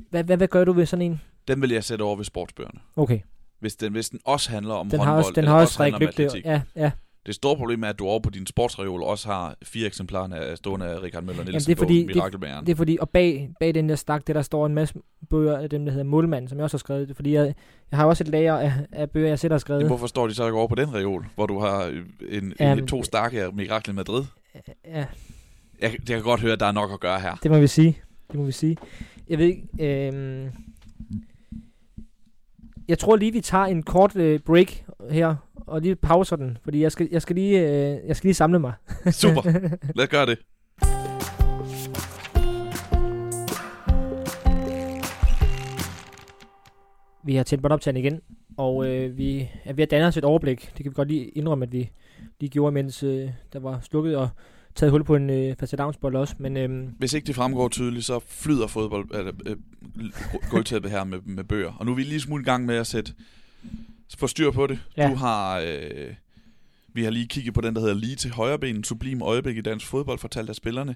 Hvad, 0.10 0.24
hvad, 0.24 0.38
hvad 0.38 0.48
gør 0.48 0.66
du 0.66 0.74
ved 0.74 0.86
sådan 0.86 1.06
en? 1.06 1.22
Den 1.48 1.62
vil 1.62 1.72
jeg 1.72 1.84
sætte 1.84 2.02
over 2.04 2.16
ved 2.16 2.26
sportsbøgerne. 2.26 2.80
Okay, 2.96 3.20
Hvis 3.60 3.76
den, 3.76 3.92
hvis 3.92 4.10
den 4.10 4.20
også 4.26 4.50
handler 4.50 4.74
om 4.74 4.90
den 4.90 5.00
har 5.00 5.06
håndbold, 5.06 5.26
også, 5.26 5.42
den 5.42 5.48
har 5.48 5.62
også 5.62 5.84
handler 5.84 6.00
Rik 6.00 6.04
om 6.04 6.08
atletik. 6.08 6.46
Ja, 6.46 6.62
ja. 6.76 6.92
Det 7.26 7.36
store 7.36 7.56
problem 7.56 7.84
er, 7.84 7.88
at 7.88 8.00
du 8.00 8.06
over 8.06 8.20
på 8.20 8.30
din 8.30 8.46
sportsreol 8.48 9.04
også 9.04 9.28
har 9.28 9.56
fire 9.64 9.88
eksemplarer 9.88 10.34
af 10.36 10.58
stående 10.58 10.86
af 10.86 11.02
Richard 11.02 11.24
Møller 11.24 11.42
Jamen, 11.42 11.52
Nielsen 11.52 11.70
det 11.70 11.76
er 11.76 11.80
fordi- 11.80 12.04
det-. 12.04 12.68
Det 12.68 12.72
er 12.72 12.76
fordi, 12.76 12.98
og 13.02 13.10
bag, 13.10 13.50
bag 13.60 13.74
den 13.74 13.90
der 13.90 13.96
stak, 13.96 14.28
det 14.28 14.36
der 14.36 14.42
står 14.42 14.66
en 14.66 14.74
masse 14.74 14.96
bøger 15.30 15.58
af 15.58 15.70
dem, 15.70 15.86
der 15.86 15.92
hedder 15.92 16.06
Målmand, 16.06 16.48
som 16.48 16.58
jeg 16.58 16.64
også 16.64 16.78
har 16.78 16.80
skrevet. 16.80 17.08
Det 17.08 17.14
er 17.14 17.16
fordi, 17.16 17.34
jeg, 17.34 17.54
jeg 17.92 18.00
har 18.00 18.06
også 18.06 18.24
et 18.24 18.28
lager 18.28 18.58
af, 18.58 18.74
af 18.92 19.10
bøger, 19.12 19.28
jeg 19.28 19.40
selv 19.40 19.52
har 19.54 19.58
skrevet. 19.60 19.86
Hvorfor 19.88 20.08
står 20.08 20.28
de 20.28 20.34
så 20.34 20.46
ikke 20.46 20.58
over 20.58 20.68
på 20.68 20.76
den 20.76 20.94
reol, 20.94 21.26
hvor 21.36 21.46
du 21.46 21.60
har 21.60 21.84
øh, 21.86 21.98
en, 22.30 22.44
en, 22.44 22.54
Jamen, 22.60 22.88
to 22.88 23.04
stakke 23.04 23.44
af 23.44 23.54
Mirakel 23.54 23.96
Madrid? 23.96 24.24
Ja, 24.86 24.90
Jeg, 24.96 25.06
jeg 25.82 25.92
kan 26.08 26.22
godt 26.24 26.42
høre, 26.42 26.54
at 26.54 26.60
der 26.60 26.66
er 26.66 26.72
nok 26.72 26.92
at 26.94 27.00
gøre 27.00 27.20
her. 27.20 27.36
det 27.44 27.52
må 27.52 27.60
vi 27.60 27.68
sige. 27.68 27.98
Det 28.32 28.40
må 28.40 28.46
vi 28.46 28.52
sige. 28.52 28.78
Jeg 29.30 29.38
ved 29.38 29.46
ikke, 29.46 29.68
øhm, 30.08 30.50
jeg 32.88 33.00
tror 33.00 33.16
lige, 33.16 33.32
vi 33.34 33.42
tager 33.42 33.66
en 33.66 33.84
kort 33.84 34.16
øh, 34.16 34.40
break 34.40 34.84
her, 35.12 35.36
og 35.70 35.82
lige 35.82 35.96
pauser 35.96 36.36
den, 36.36 36.58
fordi 36.64 36.82
jeg 36.82 36.92
skal, 36.92 37.08
jeg 37.12 37.22
skal, 37.22 37.36
lige, 37.36 37.60
øh, 37.60 38.08
jeg 38.08 38.16
skal 38.16 38.28
lige 38.28 38.36
samle 38.36 38.60
mig. 38.60 38.74
Super. 39.12 39.42
Lad 39.96 40.04
os 40.04 40.10
gøre 40.10 40.26
det. 40.26 40.38
Vi 47.24 47.36
har 47.36 47.44
tændt 47.44 47.62
båndoptageren 47.62 47.98
igen, 48.06 48.22
og 48.58 48.88
øh, 48.88 49.18
vi 49.18 49.50
er 49.66 49.74
ved 49.74 49.84
at 49.84 49.92
danne 49.92 50.08
os 50.08 50.18
et 50.18 50.24
overblik. 50.24 50.60
Det 50.62 50.84
kan 50.84 50.86
vi 50.86 50.94
godt 50.94 51.08
lige 51.08 51.26
indrømme, 51.26 51.66
at 51.66 51.72
vi 51.72 51.92
lige 52.40 52.50
gjorde, 52.50 52.72
mens 52.72 53.04
øh, 53.04 53.30
der 53.54 53.60
var 53.60 53.80
slukket 53.82 54.18
og 54.18 54.30
taget 54.76 54.92
hul 54.92 55.04
på 55.04 55.16
en 55.16 55.30
øh, 55.30 55.56
fastelavnsbold 55.60 56.16
også. 56.16 56.36
Men 56.40 56.58
øh, 56.58 56.88
Hvis 56.98 57.14
ikke 57.14 57.28
det 57.28 57.36
fremgår 57.36 57.68
tydeligt, 57.70 58.06
så 58.06 58.20
flyder 58.28 58.68
fodbold, 58.68 59.08
eller, 59.14 59.34
øh, 59.46 59.56
gulvtæppet 60.50 60.92
her 60.92 61.04
med, 61.04 61.20
med 61.26 61.44
bøger. 61.44 61.74
Og 61.80 61.86
nu 61.86 61.92
er 61.92 61.96
vi 61.96 62.04
lige 62.04 62.20
smule 62.20 62.42
i 62.42 62.46
gang 62.46 62.66
med 62.66 62.76
at 62.76 62.88
sætte 62.88 63.14
få 64.18 64.28
styr 64.28 64.52
på 64.52 64.68
det. 64.68 64.80
Ja. 64.98 65.10
Du 65.10 65.16
har... 65.16 65.60
Øh, 65.60 66.14
vi 66.94 67.04
har 67.04 67.12
lige 67.12 67.28
kigget 67.28 67.54
på 67.54 67.62
den, 67.62 67.76
der 67.76 67.82
hedder 67.82 67.96
Lige 67.96 68.16
til 68.16 68.32
højreben, 68.32 68.76
en 68.76 68.84
sublim 68.84 69.22
øjeblik 69.22 69.58
i 69.58 69.62
dansk 69.62 69.86
fodbold, 69.88 70.20
fortalt 70.20 70.50
af 70.50 70.56
spillerne. 70.56 70.96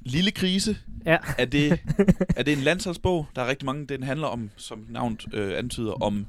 Lille 0.00 0.30
krise. 0.30 0.76
ja, 1.06 1.16
Er 1.38 1.44
det, 1.44 1.70
er 2.36 2.42
det 2.42 2.52
en 2.52 2.58
landsholdsbog? 2.58 3.26
Der 3.36 3.42
er 3.42 3.46
rigtig 3.48 3.66
mange, 3.66 3.86
den 3.86 4.02
handler 4.02 4.26
om, 4.26 4.50
som 4.56 4.86
navnet 4.88 5.24
øh, 5.34 5.58
antyder, 5.58 5.92
om 5.92 6.26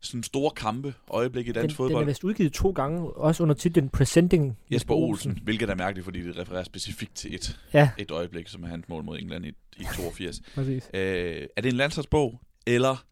sådan 0.00 0.22
store 0.22 0.50
kampe, 0.50 0.94
øjeblik 1.10 1.44
i 1.48 1.52
den, 1.52 1.54
dansk 1.54 1.76
den 1.76 1.84
er 1.84 1.88
fodbold. 1.88 2.06
vist 2.06 2.24
udgivet 2.24 2.52
to 2.52 2.70
gange, 2.70 3.10
også 3.16 3.42
under 3.42 3.54
titlen 3.54 3.88
Presenting 3.88 4.56
Jesper 4.70 4.94
Olsen, 4.94 5.38
hvilket 5.42 5.70
er 5.70 5.74
mærkeligt, 5.74 6.04
fordi 6.04 6.22
det 6.26 6.38
refererer 6.38 6.64
specifikt 6.64 7.14
til 7.16 7.34
et, 7.34 7.60
Ja. 7.72 7.90
et 7.98 8.10
øjeblik, 8.10 8.48
som 8.48 8.62
er 8.64 8.68
hans 8.68 8.88
mål 8.88 9.04
mod 9.04 9.18
England 9.18 9.46
i, 9.46 9.48
i 9.76 9.84
82. 9.96 10.40
Præcis. 10.54 10.90
Øh, 10.94 11.46
er 11.56 11.60
det 11.62 11.68
en 11.70 11.76
landsholdsbog, 11.76 12.40
eller 12.66 13.04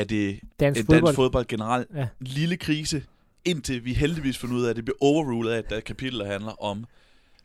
er 0.00 0.04
det 0.04 0.40
Dansk 0.60 0.80
fodbold. 0.80 1.00
dansk 1.02 1.16
fodbold 1.16 1.46
generelt 1.46 1.88
Ja. 1.94 2.06
lille 2.20 2.56
krise, 2.56 3.02
indtil 3.44 3.84
vi 3.84 3.92
heldigvis 3.92 4.38
finder 4.38 4.56
ud 4.56 4.64
af, 4.64 4.70
at 4.70 4.76
det 4.76 4.84
bliver 4.84 4.96
overrulet 5.00 5.50
af, 5.50 5.58
at 5.58 5.70
der 5.70 5.76
er 5.76 5.80
kapitel, 5.80 6.18
der 6.18 6.26
handler 6.26 6.62
om 6.64 6.84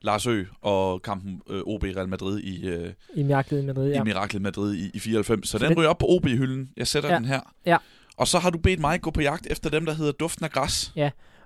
Lars 0.01 0.27
Ø 0.27 0.43
og 0.61 1.01
kampen 1.01 1.41
øh, 1.49 1.61
OB 1.65 1.83
Real 1.83 2.09
Madrid 2.09 2.39
i, 2.39 2.67
øh, 2.67 2.89
I 3.15 3.23
Miraklet 3.23 3.65
Madrid, 3.65 3.87
ja. 3.89 3.95
ja. 3.95 4.01
i 4.01 4.03
Miraklet 4.03 4.41
Madrid 4.41 4.75
i, 4.75 4.91
i 4.93 4.99
94. 4.99 5.47
Så, 5.47 5.51
Så 5.51 5.57
den 5.57 5.69
det- 5.69 5.77
ryger 5.77 5.89
op 5.89 5.97
på 5.97 6.05
OB-hylden. 6.09 6.69
Jeg 6.77 6.87
sætter 6.87 7.09
Ja. 7.09 7.15
den 7.15 7.25
her. 7.25 7.39
Ja. 7.65 7.77
Og 8.17 8.27
så 8.27 8.39
har 8.39 8.49
du 8.49 8.57
bedt 8.57 8.79
mig 8.79 9.01
gå 9.01 9.11
på 9.11 9.21
jagt 9.21 9.47
efter 9.49 9.69
dem, 9.69 9.85
der 9.85 9.93
hedder 9.93 10.11
Duften 10.11 10.45
af 10.45 10.51
Græs. 10.51 10.93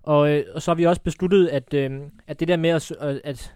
Og, 0.03 0.30
øh, 0.32 0.43
og 0.56 0.62
så 0.62 0.72
har 0.72 0.76
vi 0.76 0.86
også 0.86 1.01
besluttet, 1.01 1.47
at, 1.47 1.74
øh, 1.74 1.91
at 2.28 2.39
det 2.39 2.47
der 2.47 2.58
med 2.58 2.70
at, 2.70 2.91
at, 3.01 3.53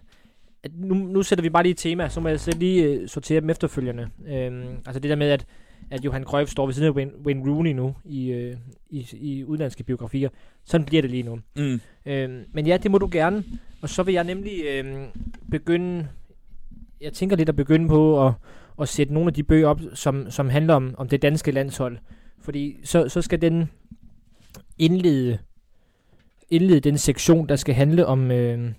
at 0.62 0.70
nu, 0.74 0.94
nu 0.94 1.22
sætter 1.22 1.42
vi 1.42 1.50
bare 1.50 1.62
lige 1.62 1.70
et 1.72 1.78
tema, 1.78 2.08
så 2.08 2.20
må 2.20 2.28
jeg 2.28 2.40
selv 2.40 2.58
lige 2.58 2.82
øh, 2.84 3.08
sortere 3.08 3.40
dem 3.40 3.50
efterfølgende. 3.50 4.08
Øh, 4.28 4.64
altså 4.86 5.00
det 5.00 5.10
der 5.10 5.16
med, 5.16 5.26
at, 5.30 5.46
at 5.90 6.04
Johan 6.04 6.24
Cruyff 6.24 6.50
står 6.50 6.66
ved 6.66 6.74
siden 6.74 6.88
af 6.88 6.92
Wayne, 6.92 7.12
Wayne 7.26 7.50
Rooney 7.50 7.72
nu 7.72 7.94
i, 8.04 8.30
øh, 8.30 8.56
i, 8.90 9.08
i 9.12 9.44
udlandske 9.44 9.84
biografier. 9.84 10.28
Sådan 10.64 10.84
bliver 10.84 11.02
det 11.02 11.10
lige 11.10 11.22
nu. 11.22 11.38
Mm. 11.56 11.80
Øh, 12.06 12.30
men 12.52 12.66
ja, 12.66 12.76
det 12.76 12.90
må 12.90 12.98
du 12.98 13.08
gerne. 13.12 13.44
Og 13.82 13.88
så 13.88 14.02
vil 14.02 14.14
jeg 14.14 14.24
nemlig 14.24 14.64
øh, 14.64 15.04
begynde, 15.50 16.08
jeg 17.00 17.12
tænker 17.12 17.36
lidt 17.36 17.48
at 17.48 17.56
begynde 17.56 17.88
på 17.88 18.26
at, 18.26 18.32
at 18.80 18.88
sætte 18.88 19.14
nogle 19.14 19.28
af 19.28 19.34
de 19.34 19.42
bøger 19.42 19.68
op, 19.68 19.80
som, 19.94 20.30
som 20.30 20.48
handler 20.48 20.74
om, 20.74 20.94
om 20.98 21.08
det 21.08 21.22
danske 21.22 21.50
landshold. 21.50 21.98
Fordi 22.40 22.76
så, 22.84 23.08
så 23.08 23.22
skal 23.22 23.40
den 23.42 23.70
indlede, 24.78 25.38
indlede 26.50 26.80
den 26.80 26.98
sektion, 26.98 27.48
der 27.48 27.56
skal 27.56 27.74
handle 27.74 28.06
om, 28.06 28.30
øh, 28.30 28.72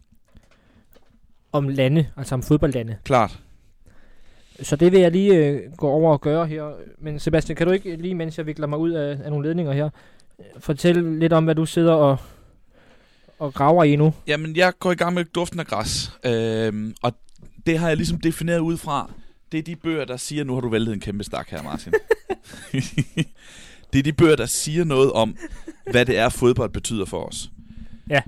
om 1.52 1.68
lande, 1.70 2.08
altså 2.18 2.36
om 2.36 2.44
fodboldlande. 2.44 2.98
Klart. 3.04 3.44
Så 4.62 4.76
det 4.76 4.92
vil 4.92 5.00
jeg 5.00 5.12
lige 5.12 5.36
øh, 5.36 5.72
gå 5.78 5.90
over 5.90 6.12
og 6.12 6.22
gøre 6.22 6.48
her. 6.48 6.72
Men 7.00 7.20
Sebastian, 7.20 7.56
kan 7.56 7.68
du 7.68 7.74
ikke 7.74 7.96
lige, 7.96 8.16
mens 8.16 8.38
jeg 8.38 8.46
vikler 8.46 8.68
mig 8.68 8.80
ud 8.80 8.92
af, 8.92 9.20
af 9.24 9.30
nogle 9.30 9.48
ledninger 9.48 9.74
her, 9.74 9.90
øh, 10.40 10.46
fortælle 10.60 11.20
lidt 11.20 11.34
om, 11.34 11.44
hvad 11.44 11.56
du 11.56 11.66
sidder 11.66 11.94
og, 11.94 12.18
og 13.40 13.54
graver 13.54 13.84
i 13.84 13.96
nu? 13.96 14.14
Jamen, 14.28 14.56
jeg 14.56 14.74
går 14.80 14.92
i 14.92 14.96
gang 14.96 15.14
med 15.14 15.26
duften 15.26 15.60
af 15.60 15.68
græs. 15.68 16.12
Øhm, 16.26 16.96
og 17.02 17.14
det 17.66 17.80
har 17.80 17.88
jeg 17.88 17.98
ligesom 17.98 18.20
defineret 18.20 18.60
ud 18.60 18.78
fra. 18.78 19.12
Det 19.52 19.58
er 19.58 19.62
de 19.62 19.76
bøger, 19.76 20.06
der 20.06 20.18
siger, 20.18 20.44
nu 20.44 20.54
har 20.54 20.62
du 20.62 20.70
væltet 20.70 20.94
en 20.94 21.00
kæmpe 21.00 21.24
stak 21.24 21.50
her, 21.50 21.64
Martin. 21.64 21.94
det 23.94 24.00
er 24.00 24.04
de 24.04 24.14
bøger, 24.14 24.36
der 24.36 24.46
siger 24.46 24.84
noget 24.84 25.12
om, 25.12 25.38
hvad 25.92 26.06
det 26.06 26.18
er, 26.18 26.30
fodbold 26.30 26.70
betyder 26.70 27.06
for 27.06 27.24
os. 27.24 27.52
Ja. 28.10 28.22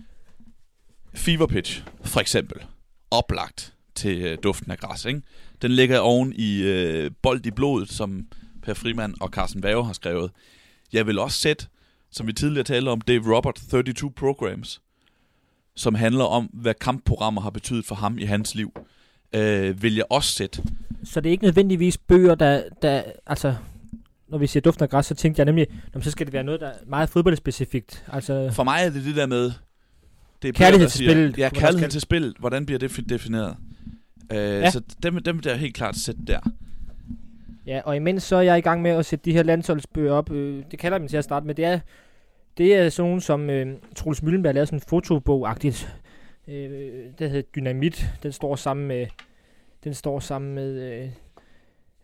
Fever 1.14 1.48
Pitch, 1.48 1.84
for 2.04 2.20
eksempel. 2.20 2.66
Oplagt 3.12 3.74
til 3.96 4.22
øh, 4.22 4.38
duften 4.44 4.72
af 4.72 4.78
græs, 4.78 5.06
ikke? 5.06 5.22
Den 5.64 5.72
ligger 5.72 6.00
oven 6.00 6.34
i 6.36 6.62
øh, 6.62 7.12
Bold 7.22 7.46
i 7.46 7.52
blodet, 7.52 7.90
som 7.92 8.28
Per 8.64 8.74
Frimand 8.74 9.14
og 9.22 9.30
Carsten 9.30 9.64
Vave 9.64 9.86
har 9.86 9.94
skrevet. 9.94 10.32
Jeg 10.94 11.08
vil 11.08 11.20
også 11.20 11.38
sætte, 11.38 11.68
som 12.12 12.28
vi 12.28 12.34
tidligere 12.34 12.64
talte 12.64 12.90
om, 12.90 13.02
Dave 13.02 13.36
Robert 13.36 13.56
32 13.72 14.12
Programs, 14.12 14.82
som 15.76 15.96
handler 15.96 16.24
om, 16.24 16.46
hvad 16.54 16.74
kampprogrammer 16.74 17.42
har 17.42 17.50
betydet 17.50 17.86
for 17.86 17.96
ham 17.96 18.18
i 18.18 18.24
hans 18.24 18.56
liv, 18.56 18.72
øh, 19.36 19.84
vil 19.84 19.96
jeg 19.96 20.06
også 20.10 20.32
sætte. 20.32 20.64
Så 21.04 21.22
det 21.22 21.30
er 21.30 21.32
ikke 21.32 21.44
nødvendigvis 21.44 21.98
bøger, 21.98 22.36
der, 22.36 22.64
der 22.82 23.04
altså, 23.26 23.56
når 24.28 24.38
vi 24.38 24.48
siger 24.48 24.62
duften 24.62 24.84
af 24.84 24.90
græs, 24.90 25.06
så 25.06 25.16
tænkte 25.16 25.40
jeg 25.40 25.46
nemlig, 25.46 25.68
så 26.02 26.12
skal 26.12 26.26
det 26.26 26.34
være 26.34 26.44
noget, 26.44 26.62
der 26.62 26.68
er 26.68 26.78
meget 26.88 27.10
fodboldspecifikt. 27.10 28.06
Altså, 28.14 28.52
For 28.54 28.64
mig 28.64 28.80
er 28.86 28.90
det 28.90 29.06
det 29.06 29.16
der 29.16 29.26
med... 29.26 29.52
Det 30.42 30.50
er 30.50 30.54
Kærlighed 30.54 30.90
til 30.90 31.06
spillet, 31.06 31.38
Ja, 31.38 31.50
kærlighed 31.50 31.90
til 31.90 32.02
spillet. 32.02 32.36
Hvordan 32.40 32.66
bliver 32.66 32.80
det 32.80 32.92
fi- 32.92 33.06
defineret? 33.10 33.56
Øh, 34.32 34.38
Ja. 34.38 34.70
Så 34.70 34.82
dem, 35.04 35.24
dem 35.24 35.42
jeg 35.46 35.58
helt 35.58 35.76
klart 35.76 35.96
sætte 35.96 36.22
der. 36.28 36.40
ja, 37.66 37.82
og 37.86 37.96
imens 37.96 38.24
så 38.24 38.36
er 38.36 38.42
jeg 38.42 38.58
i 38.58 38.62
gang 38.62 38.82
med 38.82 38.92
at 38.92 39.06
sætte 39.06 39.26
de 39.26 39.34
her 39.34 39.44
landsholdsbøger 39.44 40.12
op. 40.14 40.32
Øh, 40.32 40.64
det 40.72 40.80
kalder 40.80 41.00
man 41.00 41.08
til 41.08 41.18
at 41.18 41.24
starte 41.24 41.46
med. 41.46 41.56
Det 41.56 41.66
er, 41.66 41.80
det 42.58 42.76
er 42.76 42.90
sådan 42.90 43.10
nogle, 43.10 43.22
som 43.22 43.50
øh, 43.50 43.78
Troels 43.96 44.24
Møllenberg 44.24 44.54
lavede 44.54 44.68
sådan 44.68 44.78
en 44.80 44.84
fotobog-agtigt. 44.90 45.88
Øh, 46.48 46.92
det 47.20 47.30
hedder 47.30 47.42
Dynamit. 47.56 48.10
Den 48.24 48.32
står 48.32 48.56
sammen 48.56 48.88
med, 48.88 49.08
den 49.84 49.94
står 49.94 50.20
sammen 50.20 50.56
med, 50.56 50.82
øh, 50.82 51.10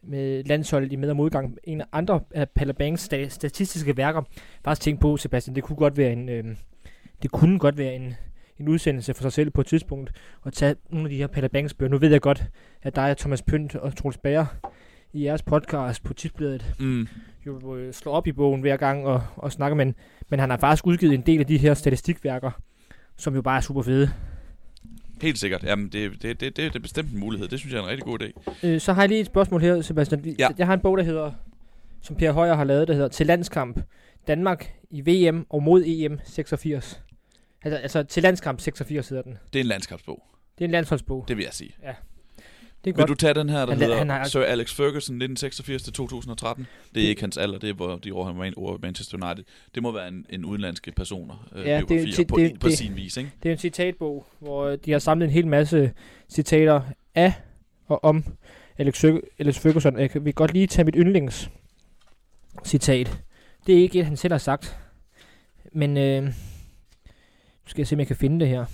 med 0.04 0.44
landsholdet 0.44 0.94
i 0.94 0.96
med- 0.96 1.10
og 1.10 1.16
modgang. 1.16 1.58
En 1.64 1.82
af 1.82 1.86
andre 1.92 2.20
af 2.32 2.50
Palle 2.50 2.74
Banks 2.74 3.14
sta- 3.14 3.30
statistiske 3.30 3.98
værker. 3.98 4.22
Faktisk 4.66 4.82
tænkt 4.82 5.02
på, 5.02 5.18
Sebastian, 5.18 5.56
det 5.56 5.64
kunne 5.64 5.76
godt 5.76 5.98
være 5.98 6.12
en, 6.14 6.30
øh, 6.30 6.44
det 7.22 7.32
kunne 7.32 7.60
godt 7.60 7.78
være 7.78 7.96
en, 7.96 8.14
en 8.60 8.68
udsendelse 8.68 9.14
for 9.14 9.22
sig 9.22 9.34
selv 9.34 9.50
på 9.50 9.62
et 9.62 9.68
tidspunkt, 9.68 10.12
og 10.42 10.54
tage 10.54 10.76
nogle 10.90 11.06
af 11.06 11.10
de 11.10 11.18
her 11.18 11.28
Palle 11.28 11.50
Banks 11.50 11.74
bøger. 11.74 11.90
Nu 11.90 11.98
ved 11.98 12.12
jeg 12.12 12.22
godt, 12.22 12.44
at 12.82 12.96
dig 12.96 13.12
og 13.12 13.18
Thomas 13.18 13.42
Pynt 13.42 13.76
og 13.76 13.96
Troels 13.96 14.18
Bager 14.18 14.46
i 15.14 15.24
jeres 15.26 15.42
podcast 15.42 16.04
på 16.04 16.14
tipsbladet 16.14 16.76
Mm. 16.80 17.08
jo 17.46 17.76
øh, 17.76 17.94
slår 17.94 18.14
op 18.14 18.28
i 18.28 18.32
bogen 18.32 18.62
hver 18.62 18.78
gang 18.78 19.06
og, 19.06 19.24
og 19.36 19.52
snakker, 19.52 19.76
men, 19.76 19.96
men 20.30 20.40
han 20.40 20.50
har 20.50 20.58
faktisk 20.58 20.88
udgivet 20.88 21.14
en 21.14 21.22
del 21.22 21.40
af 21.40 21.48
de 21.48 21.58
her 21.58 21.74
statistikværker, 21.74 22.52
som 23.18 23.36
jo 23.36 23.42
bare 23.42 23.58
er 23.58 23.62
super 23.62 23.82
fede. 23.82 24.10
Helt 25.22 25.38
sikkert. 25.38 25.64
Jamen, 25.64 25.90
det, 25.90 26.12
det, 26.22 26.40
det, 26.40 26.58
det, 26.58 26.76
er 26.76 26.80
bestemt 26.80 27.12
en 27.14 27.20
mulighed. 27.20 27.48
Det 27.48 27.60
synes 27.60 27.74
jeg 27.74 27.80
er 27.80 27.84
en 27.84 27.90
rigtig 27.90 28.06
god 28.06 28.20
idé. 28.22 28.68
Øh, 28.68 28.80
så 28.80 28.94
har 28.94 29.02
jeg 29.02 29.10
lige 29.10 29.20
et 29.22 29.26
spørgsmål 29.26 29.62
her, 29.62 29.82
Sebastian. 29.82 30.36
Ja. 30.40 30.48
Jeg 30.58 30.68
har 30.68 30.74
en 30.74 30.80
bog, 30.80 30.98
der 30.98 31.04
hedder, 31.04 31.32
som 32.02 32.16
Per 32.16 32.32
Højer 32.32 32.56
har 32.56 32.64
lavet, 32.64 32.88
der 32.88 32.94
hedder 32.94 33.08
Til 33.08 33.26
landskamp. 33.26 33.80
Danmark 34.28 34.74
i 34.90 35.02
VM 35.02 35.46
og 35.50 35.64
mod 35.64 35.84
EM 35.86 36.20
86. 36.24 37.02
Altså, 37.64 37.78
altså 37.78 38.04
til 38.04 38.24
landskamp 38.24 38.60
86 38.62 39.10
hedder 39.10 39.24
den. 39.24 39.38
Det 39.54 39.60
er 39.60 39.64
en 39.64 39.68
landskabsbog. 39.68 40.24
Det 40.58 40.64
er 40.64 40.68
en 40.68 40.72
landsholdsbog. 40.72 41.26
Det 41.28 41.38
vil 41.38 41.44
jeg 41.44 41.54
sige. 41.54 41.72
Det 41.80 41.88
er 41.88 41.94
Vil 42.84 42.94
godt. 42.94 43.08
du 43.10 43.14
tage 43.16 43.34
den 43.34 43.50
her, 43.50 43.60
der 43.60 43.68
Han- 43.74 43.82
hedder 43.82 43.98
han 43.98 44.10
har 44.10 44.24
Sir 44.28 44.42
Alex 44.44 44.74
Ferguson 44.74 45.22
1986-2013? 45.22 46.66
Det 46.96 47.04
er 47.04 47.10
ikke 47.10 47.22
hans 47.22 47.38
alder, 47.38 47.60
det 47.60 47.70
er, 47.70 47.74
hvor 47.74 47.96
de 47.96 48.12
råder 48.12 48.52
over 48.58 48.78
Manchester 48.82 49.26
United. 49.28 49.44
Det 49.76 49.84
må 49.84 49.92
være 49.92 50.08
en, 50.08 50.26
en 50.30 50.46
udenlandske 50.46 50.92
personer, 50.92 51.48
øh, 51.56 51.66
Ja, 51.66 51.70
ja, 51.76 51.82
det- 51.82 52.18
det- 52.18 52.28
på, 52.28 52.38
det- 52.38 52.60
på 52.60 52.68
det- 52.68 52.78
sin 52.78 52.96
vis, 52.96 53.18
ikke? 53.18 53.32
Det 53.44 53.50
er 53.50 53.54
en 53.54 53.60
citatbog, 53.60 54.26
hvor 54.40 54.66
øh, 54.66 54.78
de 54.86 54.92
har 54.92 55.00
samlet 55.00 55.26
en 55.26 55.32
hel 55.34 55.48
masse 55.48 55.92
citater 56.30 56.82
af 57.16 57.34
og 57.88 58.04
om 58.04 58.24
Alex, 58.78 59.04
Alex 59.40 59.60
Ferguson. 59.60 60.00
Jeg 60.00 60.10
kan- 60.12 60.26
vil 60.26 60.34
godt 60.34 60.54
lige 60.54 60.68
tage 60.68 60.86
mit 60.86 60.96
yndlings 60.98 61.50
citat. 62.66 63.20
Det 63.68 63.76
er 63.78 63.80
ikke 63.82 64.00
et, 64.00 64.06
han 64.06 64.18
selv 64.18 64.34
har 64.34 64.38
sagt. 64.40 64.78
Men 65.74 65.98
øh, 65.98 66.34
skal 67.70 67.82
jeg 67.82 67.88
se, 67.88 67.96
om 67.96 68.00
jeg 68.00 68.08
kan 68.08 68.16
finde 68.16 68.40
det 68.40 68.48
her. 68.48 68.66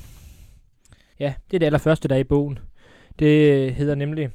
Ja, 1.20 1.34
det 1.52 1.58
er 1.58 1.60
det 1.60 1.66
allerførste, 1.66 2.08
der 2.08 2.16
er 2.16 2.20
i 2.20 2.24
bogen. 2.24 2.60
Det 3.20 3.52
øh, 3.52 3.74
hedder 3.74 3.96
nemlig 3.96 4.30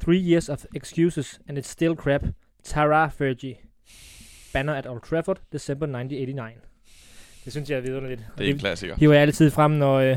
Three 0.00 0.30
Years 0.30 0.48
of 0.48 0.64
Excuses 0.76 1.40
and 1.48 1.58
It's 1.58 1.62
Still 1.62 1.94
Crap. 1.94 2.22
Tara 2.64 3.08
Fergie. 3.08 3.56
Banner 4.52 4.72
at 4.74 4.86
Old 4.86 5.00
Trafford, 5.00 5.40
December 5.52 5.86
1989. 5.86 6.60
Det 7.44 7.52
synes 7.52 7.70
jeg 7.70 7.76
er 7.76 7.80
vidunderligt. 7.80 8.24
Det 8.38 8.46
er 8.46 8.50
en 8.52 8.58
klassiker. 8.58 8.96
hiver 8.96 9.12
jeg 9.12 9.22
altid 9.22 9.50
frem, 9.50 9.70
når, 9.70 9.94
øh, 9.94 10.16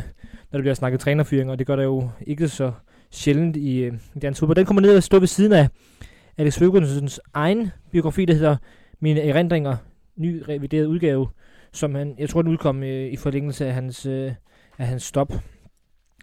når 0.52 0.58
der 0.58 0.60
bliver 0.60 0.74
snakket 0.74 1.00
trænerfyring, 1.00 1.52
og 1.52 1.60
det 1.60 1.68
gør 1.68 1.76
der 1.76 1.84
jo 1.84 2.10
ikke 2.28 2.48
så 2.50 2.72
sjældent 3.12 3.58
i, 3.58 3.78
øh, 3.78 3.94
i 4.16 4.20
dansk 4.20 4.40
fodbold. 4.40 4.56
Den 4.56 4.66
kommer 4.66 4.82
ned 4.82 4.98
og 4.98 5.04
stå 5.04 5.20
ved 5.20 5.28
siden 5.28 5.54
af 5.54 5.70
Alex 6.38 6.60
Fergusons 6.60 7.20
egen 7.34 7.72
biografi, 7.92 8.26
der 8.26 8.34
hedder 8.34 8.58
Mine 9.00 9.22
Erindringer, 9.22 9.78
ny 10.16 10.44
revideret 10.50 10.86
udgave, 10.86 11.28
som 11.72 11.96
han, 11.96 12.16
jeg 12.18 12.30
tror, 12.30 12.42
den 12.42 12.52
udkom 12.52 12.84
øh, 12.84 13.14
i 13.14 13.16
forlængelse 13.16 13.66
af 13.68 13.74
hans, 13.74 14.06
øh, 14.06 14.32
af 14.78 14.88
hans 14.88 15.04
stop 15.04 15.34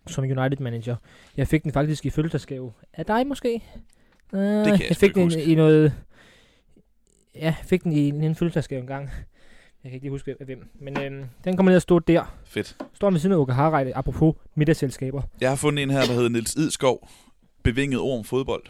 som 0.07 0.24
United-manager. 0.24 0.97
Jeg 1.36 1.49
fik 1.49 1.62
den 1.62 1.72
faktisk 1.72 2.07
i 2.07 2.11
fødselsdagsgave. 2.11 2.72
Af 2.92 3.07
dig 3.07 3.26
måske? 3.26 3.62
Uh, 4.32 4.40
jeg 4.40 4.66
jeg 4.66 4.78
sgu 4.78 4.95
fik 4.95 5.14
den 5.14 5.22
huske. 5.22 5.45
i 5.45 5.55
noget... 5.55 5.95
Ja, 7.34 7.40
jeg 7.40 7.55
fik 7.64 7.84
den 7.84 7.92
i 7.92 8.09
en, 8.09 8.22
en 8.22 8.34
fødselsdagsgave 8.34 8.80
engang. 8.80 9.11
Jeg 9.84 9.90
kan 9.90 9.95
ikke 9.95 10.05
lige 10.05 10.11
huske, 10.11 10.36
hvem. 10.40 10.68
Men 10.80 11.01
øhm, 11.01 11.24
den 11.45 11.57
kommer 11.57 11.70
ned 11.70 11.76
og 11.76 11.82
stå 11.82 11.99
der. 11.99 12.36
Fedt. 12.45 12.76
Står 12.95 13.11
ved 13.11 13.20
siden 13.20 13.32
af 13.32 13.36
Åke 13.36 13.53
Harreide, 13.53 13.95
apropos 13.97 14.34
middagsselskaber. 14.55 15.22
Jeg 15.40 15.49
har 15.49 15.57
fundet 15.57 15.82
en 15.82 15.90
her, 15.90 16.01
der 16.01 16.12
hedder 16.12 16.28
Nils 16.28 16.55
Idskov. 16.55 17.09
Bevinget 17.62 18.01
ord 18.01 18.18
om 18.18 18.24
fodbold. 18.24 18.62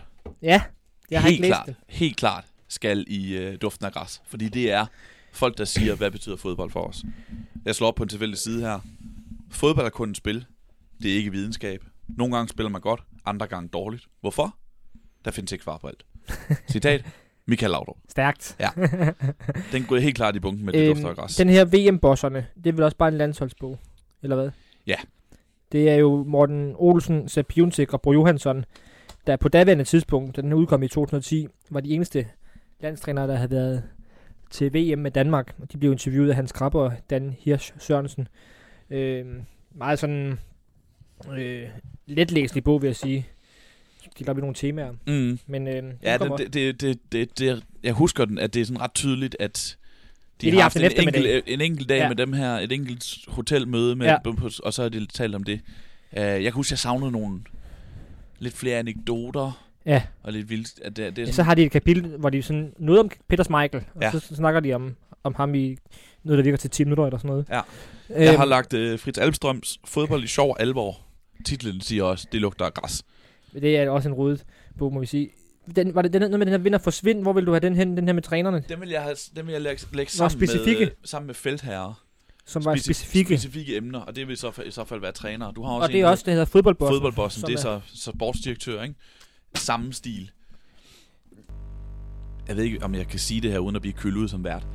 Ja, 0.42 0.62
jeg 1.10 1.20
har 1.20 1.28
helt 1.28 1.32
ikke 1.32 1.42
læst 1.42 1.50
klart, 1.50 1.66
det. 1.66 1.76
Helt 1.88 2.16
klart 2.16 2.44
skal 2.68 3.04
i 3.08 3.36
øh, 3.36 3.58
duften 3.62 3.86
af 3.86 3.92
græs. 3.92 4.22
Fordi 4.26 4.48
det 4.48 4.72
er 4.72 4.86
folk, 5.34 5.58
der 5.58 5.64
siger, 5.64 5.94
hvad 5.94 6.10
betyder 6.10 6.36
fodbold 6.36 6.70
for 6.70 6.80
os. 6.80 7.04
Jeg 7.64 7.74
slår 7.74 7.88
op 7.88 7.94
på 7.94 8.02
en 8.02 8.08
tilfældig 8.08 8.38
side 8.38 8.60
her. 8.60 8.80
Fodbold 9.50 9.86
er 9.86 9.90
kun 9.90 10.10
et 10.10 10.16
spil. 10.16 10.46
Det 11.02 11.12
er 11.12 11.16
ikke 11.16 11.30
videnskab. 11.30 11.84
Nogle 12.08 12.36
gange 12.36 12.48
spiller 12.48 12.70
man 12.70 12.80
godt, 12.80 13.00
andre 13.26 13.46
gange 13.46 13.68
dårligt. 13.68 14.04
Hvorfor? 14.20 14.56
Der 15.24 15.30
findes 15.30 15.52
ikke 15.52 15.64
svar 15.64 15.78
på 15.78 15.86
alt. 15.86 16.04
Citat. 16.72 17.04
Michael 17.46 17.70
Laudrup. 17.70 17.96
Stærkt. 18.08 18.56
Den 19.72 19.84
går 19.84 19.96
helt 19.96 20.16
klart 20.16 20.36
i 20.36 20.40
bunken 20.40 20.64
med 20.64 20.72
det 20.72 20.88
dufter 20.88 21.08
af 21.08 21.16
græs. 21.16 21.36
den 21.36 21.48
her 21.48 21.64
VM-bosserne, 21.64 22.46
det 22.56 22.66
er 22.66 22.72
vel 22.72 22.82
også 22.82 22.96
bare 22.96 23.08
en 23.08 23.18
landsholdsbog, 23.18 23.78
eller 24.22 24.36
hvad? 24.36 24.50
Ja. 24.86 24.96
Det 25.72 25.90
er 25.90 25.94
jo 25.94 26.24
Morten 26.26 26.74
Olsen, 26.76 27.28
Sepp 27.28 27.56
Juntik 27.56 27.92
og 27.92 28.02
Bro 28.02 28.12
Johansson, 28.12 28.64
der 29.26 29.36
på 29.36 29.48
daværende 29.48 29.84
tidspunkt, 29.84 30.36
da 30.36 30.42
den 30.42 30.52
udkom 30.52 30.82
i 30.82 30.88
2010, 30.88 31.46
var 31.70 31.80
de 31.80 31.90
eneste 31.90 32.26
landstrænere, 32.80 33.28
der 33.28 33.36
havde 33.36 33.50
været 33.50 33.82
til 34.54 34.74
VM 34.74 34.98
med 34.98 35.10
Danmark. 35.10 35.54
Og 35.62 35.72
de 35.72 35.78
blev 35.78 35.92
interviewet 35.92 36.28
af 36.30 36.34
Hans 36.36 36.52
Krabbe 36.52 36.78
og 36.78 36.92
Dan 37.10 37.36
Hirsch 37.38 37.72
Sørensen. 37.78 38.28
Øh, 38.90 39.26
meget 39.74 39.98
sådan 39.98 40.38
øh, 41.38 41.62
letlæselig 42.06 42.64
bog, 42.64 42.82
vil 42.82 42.88
jeg 42.88 42.96
sige. 42.96 43.26
De 44.18 44.24
lavede 44.24 44.40
nogle 44.40 44.54
temaer. 44.54 44.92
Mm. 45.06 45.38
Men 45.46 45.68
øh, 45.68 45.82
Ja, 46.02 46.18
kommer- 46.18 46.36
det, 46.36 46.54
det, 46.54 46.80
det, 46.80 46.98
det, 47.12 47.38
det, 47.38 47.62
jeg 47.82 47.92
husker 47.92 48.24
den, 48.24 48.38
at 48.38 48.54
det 48.54 48.60
er 48.60 48.64
sådan 48.66 48.80
ret 48.80 48.94
tydeligt, 48.94 49.36
at 49.40 49.76
de 50.40 50.46
Det 50.46 50.52
er 50.52 50.54
har 50.54 50.62
haft 50.62 50.76
en 50.76 50.82
en, 50.82 51.08
enkelt, 51.08 51.44
en 51.46 51.60
enkelt 51.60 51.88
dag 51.88 51.98
Ja. 51.98 52.08
med 52.08 52.16
dem 52.16 52.32
her, 52.32 52.50
et 52.58 52.72
enkelt 52.72 53.18
hotelmøde, 53.28 53.96
med, 53.96 54.06
Ja. 54.06 54.16
ja. 54.26 54.30
og 54.62 54.74
så 54.74 54.82
har 54.82 54.88
de 54.88 55.06
talt 55.06 55.34
om 55.34 55.44
det. 55.44 55.60
Uh, 56.12 56.18
jeg 56.20 56.42
kan 56.42 56.52
huske, 56.52 56.72
jeg 56.72 56.78
savnede 56.78 57.10
nogle 57.12 57.40
lidt 58.38 58.54
flere 58.54 58.78
anekdoter, 58.78 59.63
Ja. 59.86 60.02
og 60.22 60.32
lidt 60.32 60.50
vildt. 60.50 60.80
At 60.82 60.96
det, 60.96 61.16
det 61.16 61.22
er 61.22 61.26
Ja, 61.26 61.30
så 61.30 61.36
sådan, 61.36 61.46
har 61.46 61.54
de 61.54 61.62
et 61.62 61.70
kapitel, 61.70 62.06
hvor 62.18 62.30
de 62.30 62.42
sådan 62.42 62.72
noget 62.78 63.00
om 63.00 63.10
Peter 63.28 63.44
Schmeichel, 63.44 63.84
og 63.94 64.02
Ja. 64.02 64.10
så, 64.10 64.20
snakker 64.36 64.60
de 64.60 64.74
om, 64.74 64.96
om 65.24 65.34
ham 65.34 65.54
i 65.54 65.76
noget, 66.22 66.38
der 66.38 66.42
virker 66.42 66.56
til 66.58 66.70
10 66.70 66.84
minutter 66.84 67.04
eller 67.04 67.18
sådan 67.18 67.28
noget. 67.28 67.46
Ja. 67.50 67.60
Øhm, 68.10 68.22
jeg 68.22 68.38
har 68.38 68.44
lagt 68.44 68.72
uh, 68.74 68.98
Fritz 68.98 69.18
Alpstrøms 69.18 69.78
fodbold 69.84 70.24
i 70.24 70.26
sjov 70.26 70.56
alvor. 70.60 71.00
Titlen 71.46 71.80
siger 71.80 72.02
også, 72.04 72.26
det 72.32 72.40
lugter 72.40 72.64
af 72.64 72.74
græs. 72.74 73.02
Det 73.52 73.76
er 73.78 73.90
også 73.90 74.08
en 74.08 74.14
rodet 74.14 74.44
bog, 74.78 74.92
må 74.92 75.00
vi 75.00 75.06
sige. 75.06 75.30
Den, 75.76 75.94
var 75.94 76.02
det 76.02 76.12
den, 76.12 76.20
noget 76.20 76.38
med 76.38 76.46
den 76.46 76.52
her 76.52 76.58
vinder 76.58 76.78
forsvind? 76.78 77.22
Hvor 77.22 77.32
vil 77.32 77.46
du 77.46 77.50
have 77.52 77.60
den 77.60 77.74
hen, 77.76 77.96
den 77.96 78.06
her 78.08 78.12
med 78.12 78.22
trænerne, 78.22 78.64
Den 78.68 78.80
vil 78.80 78.88
jeg, 78.88 79.02
have, 79.02 79.16
den 79.36 79.46
vil 79.46 79.52
jeg 79.52 79.60
lægge, 79.62 79.82
lægge 79.92 80.12
sammen, 80.12 80.38
med, 80.40 80.48
specifikke. 80.48 80.84
øh, 80.84 80.90
sammen 81.04 81.26
med 81.26 81.34
feltherrer. 81.34 82.04
som 82.46 82.64
var 82.64 82.74
Speci- 82.74 82.78
specifikke? 82.78 83.38
Specifikke 83.38 83.76
emner, 83.76 84.00
og 84.00 84.16
det 84.16 84.26
vil 84.28 84.32
i 84.32 84.36
så 84.36 84.62
i 84.66 84.70
så 84.70 84.84
fald 84.84 85.00
være 85.00 85.12
trænere. 85.12 85.52
Du 85.56 85.62
har 85.62 85.72
også 85.72 85.82
Og 85.82 85.88
det 85.88 85.94
en, 85.96 86.00
er 86.00 86.06
der 86.06 86.10
også, 86.10 86.22
det 86.26 86.32
hedder 86.32 86.44
fodboldbossen. 86.46 86.94
fodboldbossen, 86.94 87.42
det 87.42 87.48
er 87.52 87.56
er- 87.56 87.60
så, 87.60 87.80
så 87.94 88.12
sportsdirektør, 88.16 88.82
ikke? 88.82 88.94
Samme 89.56 89.92
stil. 89.92 90.30
Jeg 92.48 92.56
ved 92.56 92.64
ikke, 92.64 92.84
om 92.84 92.94
jeg 92.94 93.06
kan 93.08 93.18
sige 93.18 93.40
det 93.40 93.50
her, 93.52 93.58
uden 93.58 93.76
at 93.76 93.82
blive 93.82 93.92
kølet 93.92 94.16
ud 94.16 94.28
som 94.28 94.44
vært. 94.44 94.66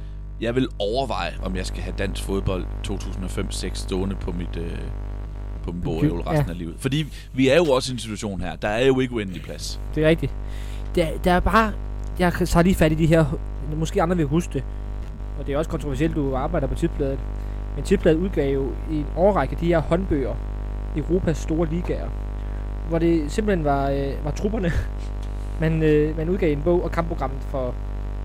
Jeg 0.41 0.55
vil 0.55 0.67
overveje, 0.79 1.33
om 1.43 1.55
jeg 1.55 1.65
skal 1.65 1.81
have 1.81 1.95
dansk 1.97 2.23
fodbold 2.23 2.65
2005-6 2.87 3.73
stående 3.73 4.15
på 4.15 4.31
mit... 4.31 4.57
Øh, 4.57 4.77
på 5.63 5.71
min 5.71 5.81
bogreol 5.81 6.19
resten 6.21 6.45
Ja. 6.47 6.51
af 6.51 6.57
livet. 6.57 6.75
Fordi 6.77 7.05
vi 7.33 7.47
er 7.49 7.55
jo 7.55 7.63
også 7.63 7.91
i 7.91 7.93
en 7.93 7.99
situation 7.99 8.41
her. 8.41 8.55
Der 8.55 8.67
er 8.67 8.85
jo 8.85 8.99
ikke 8.99 9.13
uendelig 9.13 9.41
plads. 9.41 9.79
Det 9.95 10.03
er 10.03 10.09
rigtigt. 10.09 10.33
Der, 10.95 11.17
der 11.23 11.31
er 11.31 11.39
bare... 11.39 11.73
Jeg 12.19 12.33
tager 12.33 12.61
lige 12.63 12.75
fat 12.75 12.91
i 12.91 12.95
de 12.95 13.05
her... 13.07 13.25
Måske 13.75 14.01
andre 14.01 14.17
vil 14.17 14.25
huske 14.25 14.53
det. 14.53 14.63
Og 15.39 15.47
det 15.47 15.53
er 15.53 15.57
også 15.57 15.69
kontroversielt, 15.69 16.15
du 16.15 16.35
arbejder 16.35 16.67
på 16.67 16.75
Tipsbladet. 16.75 17.19
Men 17.75 17.83
Tipsbladet 17.83 18.17
udgav 18.19 18.53
jo 18.53 18.71
i 18.91 18.95
en 18.95 19.05
årrække 19.15 19.57
de 19.61 19.65
her 19.65 19.79
håndbøger. 19.79 20.35
Europas 20.97 21.37
store 21.37 21.69
ligaer. 21.69 22.09
Hvor 22.89 22.99
det 22.99 23.31
simpelthen 23.31 23.65
var, 23.65 23.89
øh, 23.89 24.25
var 24.25 24.31
trupperne. 24.31 24.71
man, 25.61 25.83
øh, 25.83 26.17
man 26.17 26.29
udgav 26.29 26.51
en 26.51 26.61
bog 26.61 26.83
og 26.83 26.91
kampprogrammet 26.91 27.39
for, 27.41 27.75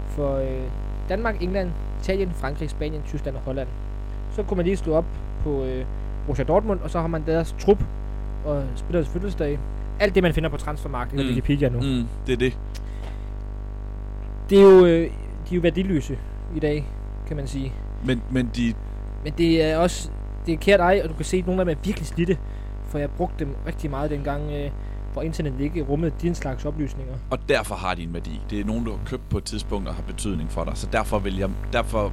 for 0.09 0.37
øh, 0.37 0.63
Danmark, 1.09 1.43
England, 1.43 1.71
Italien, 2.03 2.31
Frankrig, 2.31 2.71
Spanien, 2.71 3.03
Tyskland 3.07 3.37
og 3.37 3.43
Holland. 3.43 3.69
Så 4.33 4.43
kunne 4.43 4.57
man 4.57 4.67
lige 4.67 4.77
slå 4.77 4.95
op 4.95 5.05
på 5.45 5.65
øh, 5.65 5.85
Borussia 6.27 6.45
Dortmund, 6.45 6.81
og 6.81 6.91
så 6.91 7.01
har 7.01 7.07
man 7.07 7.23
deres 7.27 7.55
trup 7.61 7.85
og 8.45 8.65
spillers 8.77 9.09
fødselsdag. 9.09 9.59
Alt 10.01 10.15
det, 10.15 10.23
man 10.23 10.35
finder 10.35 10.51
på 10.51 10.57
transfermarkedet 10.57 11.25
Mm. 11.25 11.29
Wikipedia 11.29 11.69
nu. 11.69 11.81
Mm, 11.81 12.09
det 12.27 12.33
er 12.33 12.37
det. 12.37 12.59
Det 14.51 14.59
er 14.59 14.63
jo, 14.63 14.87
øh, 14.87 15.01
de 15.49 15.51
er 15.51 15.55
jo 15.55 15.61
værdiløse 15.61 16.19
i 16.57 16.61
dag, 16.61 16.87
kan 17.27 17.37
man 17.37 17.47
sige. 17.47 17.73
Men, 18.05 18.23
men 18.31 18.51
de, 18.57 18.75
Men 19.25 19.33
det 19.39 19.63
er 19.65 19.77
også, 19.77 20.11
det 20.47 20.55
er 20.55 20.59
kært 20.59 20.81
ej, 20.81 21.01
og 21.05 21.09
du 21.11 21.15
kan 21.15 21.25
se, 21.25 21.37
at 21.37 21.47
nogle 21.47 21.61
af 21.61 21.65
dem 21.67 21.73
er 21.79 21.85
virkelig 21.85 22.07
slidte. 22.07 22.39
For 22.95 22.99
jeg 22.99 23.11
brugte 23.11 23.45
dem 23.45 23.55
rigtig 23.67 23.91
meget 23.91 24.11
dengang, 24.11 24.43
øh, 24.53 24.71
hvor 25.13 25.23
internet 25.23 25.53
ikke 25.61 25.83
rummede 25.83 26.13
din 26.23 26.35
slags 26.35 26.65
oplysninger. 26.65 27.15
og 27.31 27.39
derfor 27.49 27.75
har 27.75 27.95
de 27.95 28.03
en 28.03 28.15
værdi. 28.15 28.41
Det 28.51 28.61
er 28.61 28.65
nogen, 28.65 28.85
du 28.85 28.91
har 28.91 28.99
købt 29.07 29.29
på 29.29 29.39
et 29.39 29.45
tidspunkt 29.45 29.89
og 29.89 29.95
har 29.95 30.03
betydning 30.03 30.51
for 30.51 30.65
dig. 30.65 30.73
Så 30.77 30.89
derfor 30.93 31.19
vil 31.19 31.37
jeg, 31.39 31.49
derfor, 31.73 32.13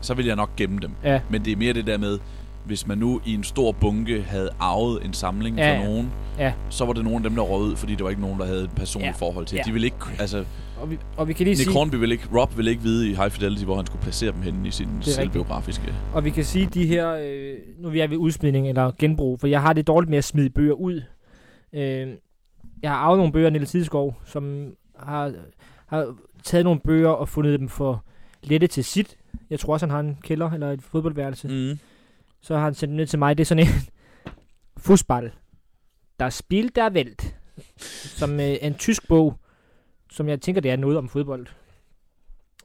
så 0.00 0.14
vil 0.14 0.26
jeg 0.26 0.36
nok 0.36 0.56
gemme 0.56 0.78
dem. 0.78 0.90
Ja, 1.04 1.20
Men 1.30 1.44
det 1.44 1.52
er 1.52 1.56
mere 1.56 1.72
det 1.72 1.86
der 1.86 1.98
med, 1.98 2.18
hvis 2.64 2.86
man 2.86 2.98
nu 2.98 3.20
i 3.24 3.34
en 3.34 3.44
stor 3.44 3.72
bunke 3.72 4.22
havde 4.22 4.50
arvet 4.60 5.04
en 5.04 5.12
samling 5.14 5.56
Ja, 5.56 5.78
for 5.80 5.84
nogen, 5.84 6.10
Ja. 6.38 6.52
så 6.68 6.84
var 6.84 6.92
det 6.92 7.04
nogen 7.04 7.16
af 7.24 7.30
dem, 7.30 7.34
der 7.36 7.42
rød 7.42 7.70
ud, 7.70 7.76
fordi 7.76 7.94
der 7.94 8.02
var 8.02 8.10
ikke 8.10 8.22
nogen, 8.22 8.38
der 8.40 8.46
havde 8.46 8.64
et 8.64 8.70
personligt 8.76 9.20
Ja. 9.20 9.24
ja. 9.26 9.26
forhold 9.28 9.46
til. 9.46 9.56
Ja. 9.56 9.62
De 9.66 9.72
ville 9.72 9.84
ikke, 9.86 9.96
altså, 10.18 10.44
og 10.82 10.90
vi, 10.90 10.98
og 11.16 11.28
vi 11.28 11.32
kan 11.32 11.44
lige 11.44 11.54
Nick 11.54 11.64
sige, 11.64 11.72
Hornby 11.72 11.94
ville 11.94 12.14
ikke, 12.14 12.28
Rob 12.34 12.56
ville 12.56 12.70
ikke 12.70 12.82
vide 12.82 13.10
i 13.10 13.14
High 13.14 13.30
Fidelity, 13.30 13.64
hvor 13.64 13.76
han 13.76 13.86
skulle 13.86 14.02
placere 14.02 14.32
dem 14.32 14.42
henne 14.42 14.68
i 14.68 14.70
sin 14.70 14.88
rigtigt. 14.88 15.14
selvbiografiske. 15.14 15.94
og 16.14 16.24
vi 16.24 16.30
kan 16.30 16.44
sige 16.44 16.66
de 16.66 16.86
her, 16.86 17.10
øh, 17.10 17.58
nu 17.78 17.88
er 17.88 17.92
vi 17.92 18.00
ved 18.10 18.16
udsmidning 18.16 18.68
eller 18.68 18.92
genbrug, 18.98 19.40
for 19.40 19.46
jeg 19.46 19.62
har 19.62 19.72
det 19.72 19.86
dårligt 19.86 20.10
med 20.10 20.18
at 20.18 20.24
smide 20.24 20.50
bøger 20.50 20.72
ud. 20.74 21.02
Øh, 21.72 22.08
jeg 22.82 22.90
har 22.90 22.96
arvet 22.96 23.18
nogle 23.18 23.32
bøger 23.32 23.46
af 23.46 23.52
Niels 23.52 23.70
Tidskov, 23.70 24.16
som 24.24 24.72
har, 24.98 25.32
har 25.86 26.14
taget 26.44 26.64
nogle 26.64 26.80
bøger 26.80 27.08
og 27.10 27.28
fundet 27.28 27.60
dem 27.60 27.68
for 27.68 28.04
lette 28.42 28.66
til 28.66 28.84
sit. 28.84 29.16
Jeg 29.50 29.60
tror 29.60 29.72
også, 29.72 29.86
han 29.86 29.90
har 29.90 30.00
en 30.00 30.18
kælder 30.22 30.50
eller 30.50 30.70
et 30.70 30.82
fodboldværelse. 30.82 31.48
Mm. 31.48 31.78
Så 32.40 32.54
har 32.56 32.64
han 32.64 32.74
sendt 32.74 32.90
den 32.90 32.96
ned 32.96 33.06
til 33.06 33.18
mig. 33.18 33.38
Det 33.38 33.44
er 33.44 33.46
sådan 33.46 33.66
en 33.66 33.72
Fußball. 34.86 35.30
Der 36.20 36.30
spil 36.30 36.70
der 36.74 36.90
Welt. 36.90 37.36
Som 38.18 38.40
øh, 38.40 38.46
er 38.46 38.56
en 38.66 38.74
tysk 38.74 39.08
bog, 39.08 39.38
som 40.12 40.28
jeg 40.28 40.40
tænker, 40.40 40.60
det 40.60 40.70
er 40.70 40.76
noget 40.76 40.98
om 40.98 41.08
fodbold. 41.08 41.46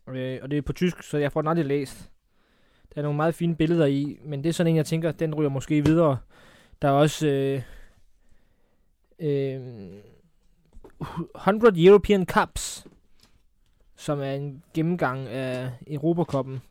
Øh, 0.10 0.40
og 0.42 0.52
det 0.52 0.58
er 0.58 0.62
på 0.62 0.74
tysk, 0.74 1.04
så 1.04 1.18
jeg 1.18 1.32
får 1.32 1.42
den 1.42 1.48
aldrig 1.48 1.66
læst. 1.66 2.10
Der 2.96 3.02
er 3.02 3.04
nogle 3.04 3.18
meget 3.18 3.36
fine 3.36 3.56
billeder 3.56 3.86
i, 3.86 4.20
men 4.26 4.44
det 4.44 4.50
er 4.50 4.54
sådan 4.54 4.70
en, 4.70 4.76
jeg 4.78 4.86
tænker, 4.86 5.12
den 5.12 5.36
ryger 5.36 5.50
måske 5.50 5.86
videre. 5.86 6.18
Der 6.82 6.88
er 6.88 6.92
også 6.92 7.28
øh, 7.28 7.62
øh, 9.20 9.62
100 11.36 11.86
European 11.86 12.26
Cups, 12.26 12.88
som 13.96 14.20
er 14.20 14.32
en 14.32 14.64
gennemgang 14.74 15.28
af 15.28 15.72
Europakoppen. 15.88 16.62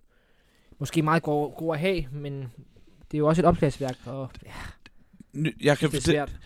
Måske 0.79 1.03
meget 1.03 1.23
god, 1.23 1.57
god 1.57 1.75
at 1.75 1.81
have, 1.81 2.05
men 2.13 2.53
det 3.11 3.15
er 3.15 3.19
jo 3.19 3.27
også 3.29 3.43
et 3.43 3.47
opslagsværk, 3.47 3.97
og 4.07 4.31
ja, 4.47 4.53
Jeg 5.63 5.79
kan 5.79 5.91
det 5.91 5.97
er 5.97 6.01
svært. 6.01 6.37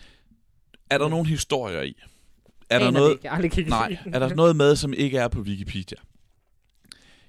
er 0.89 0.97
der 0.97 1.09
nogle 1.09 1.27
historier 1.27 1.81
i? 1.81 1.95
Er 2.71 2.79
der 2.79 2.91
noget, 2.91 3.11
ikke. 3.11 3.21
Jeg 3.23 3.31
har 3.31 3.69
nej, 3.69 3.89
i 4.05 4.09
er 4.13 4.19
der 4.19 4.35
noget 4.35 4.55
med, 4.55 4.75
som 4.75 4.93
ikke 4.93 5.17
er 5.17 5.27
på 5.27 5.39
Wikipedia? 5.41 5.97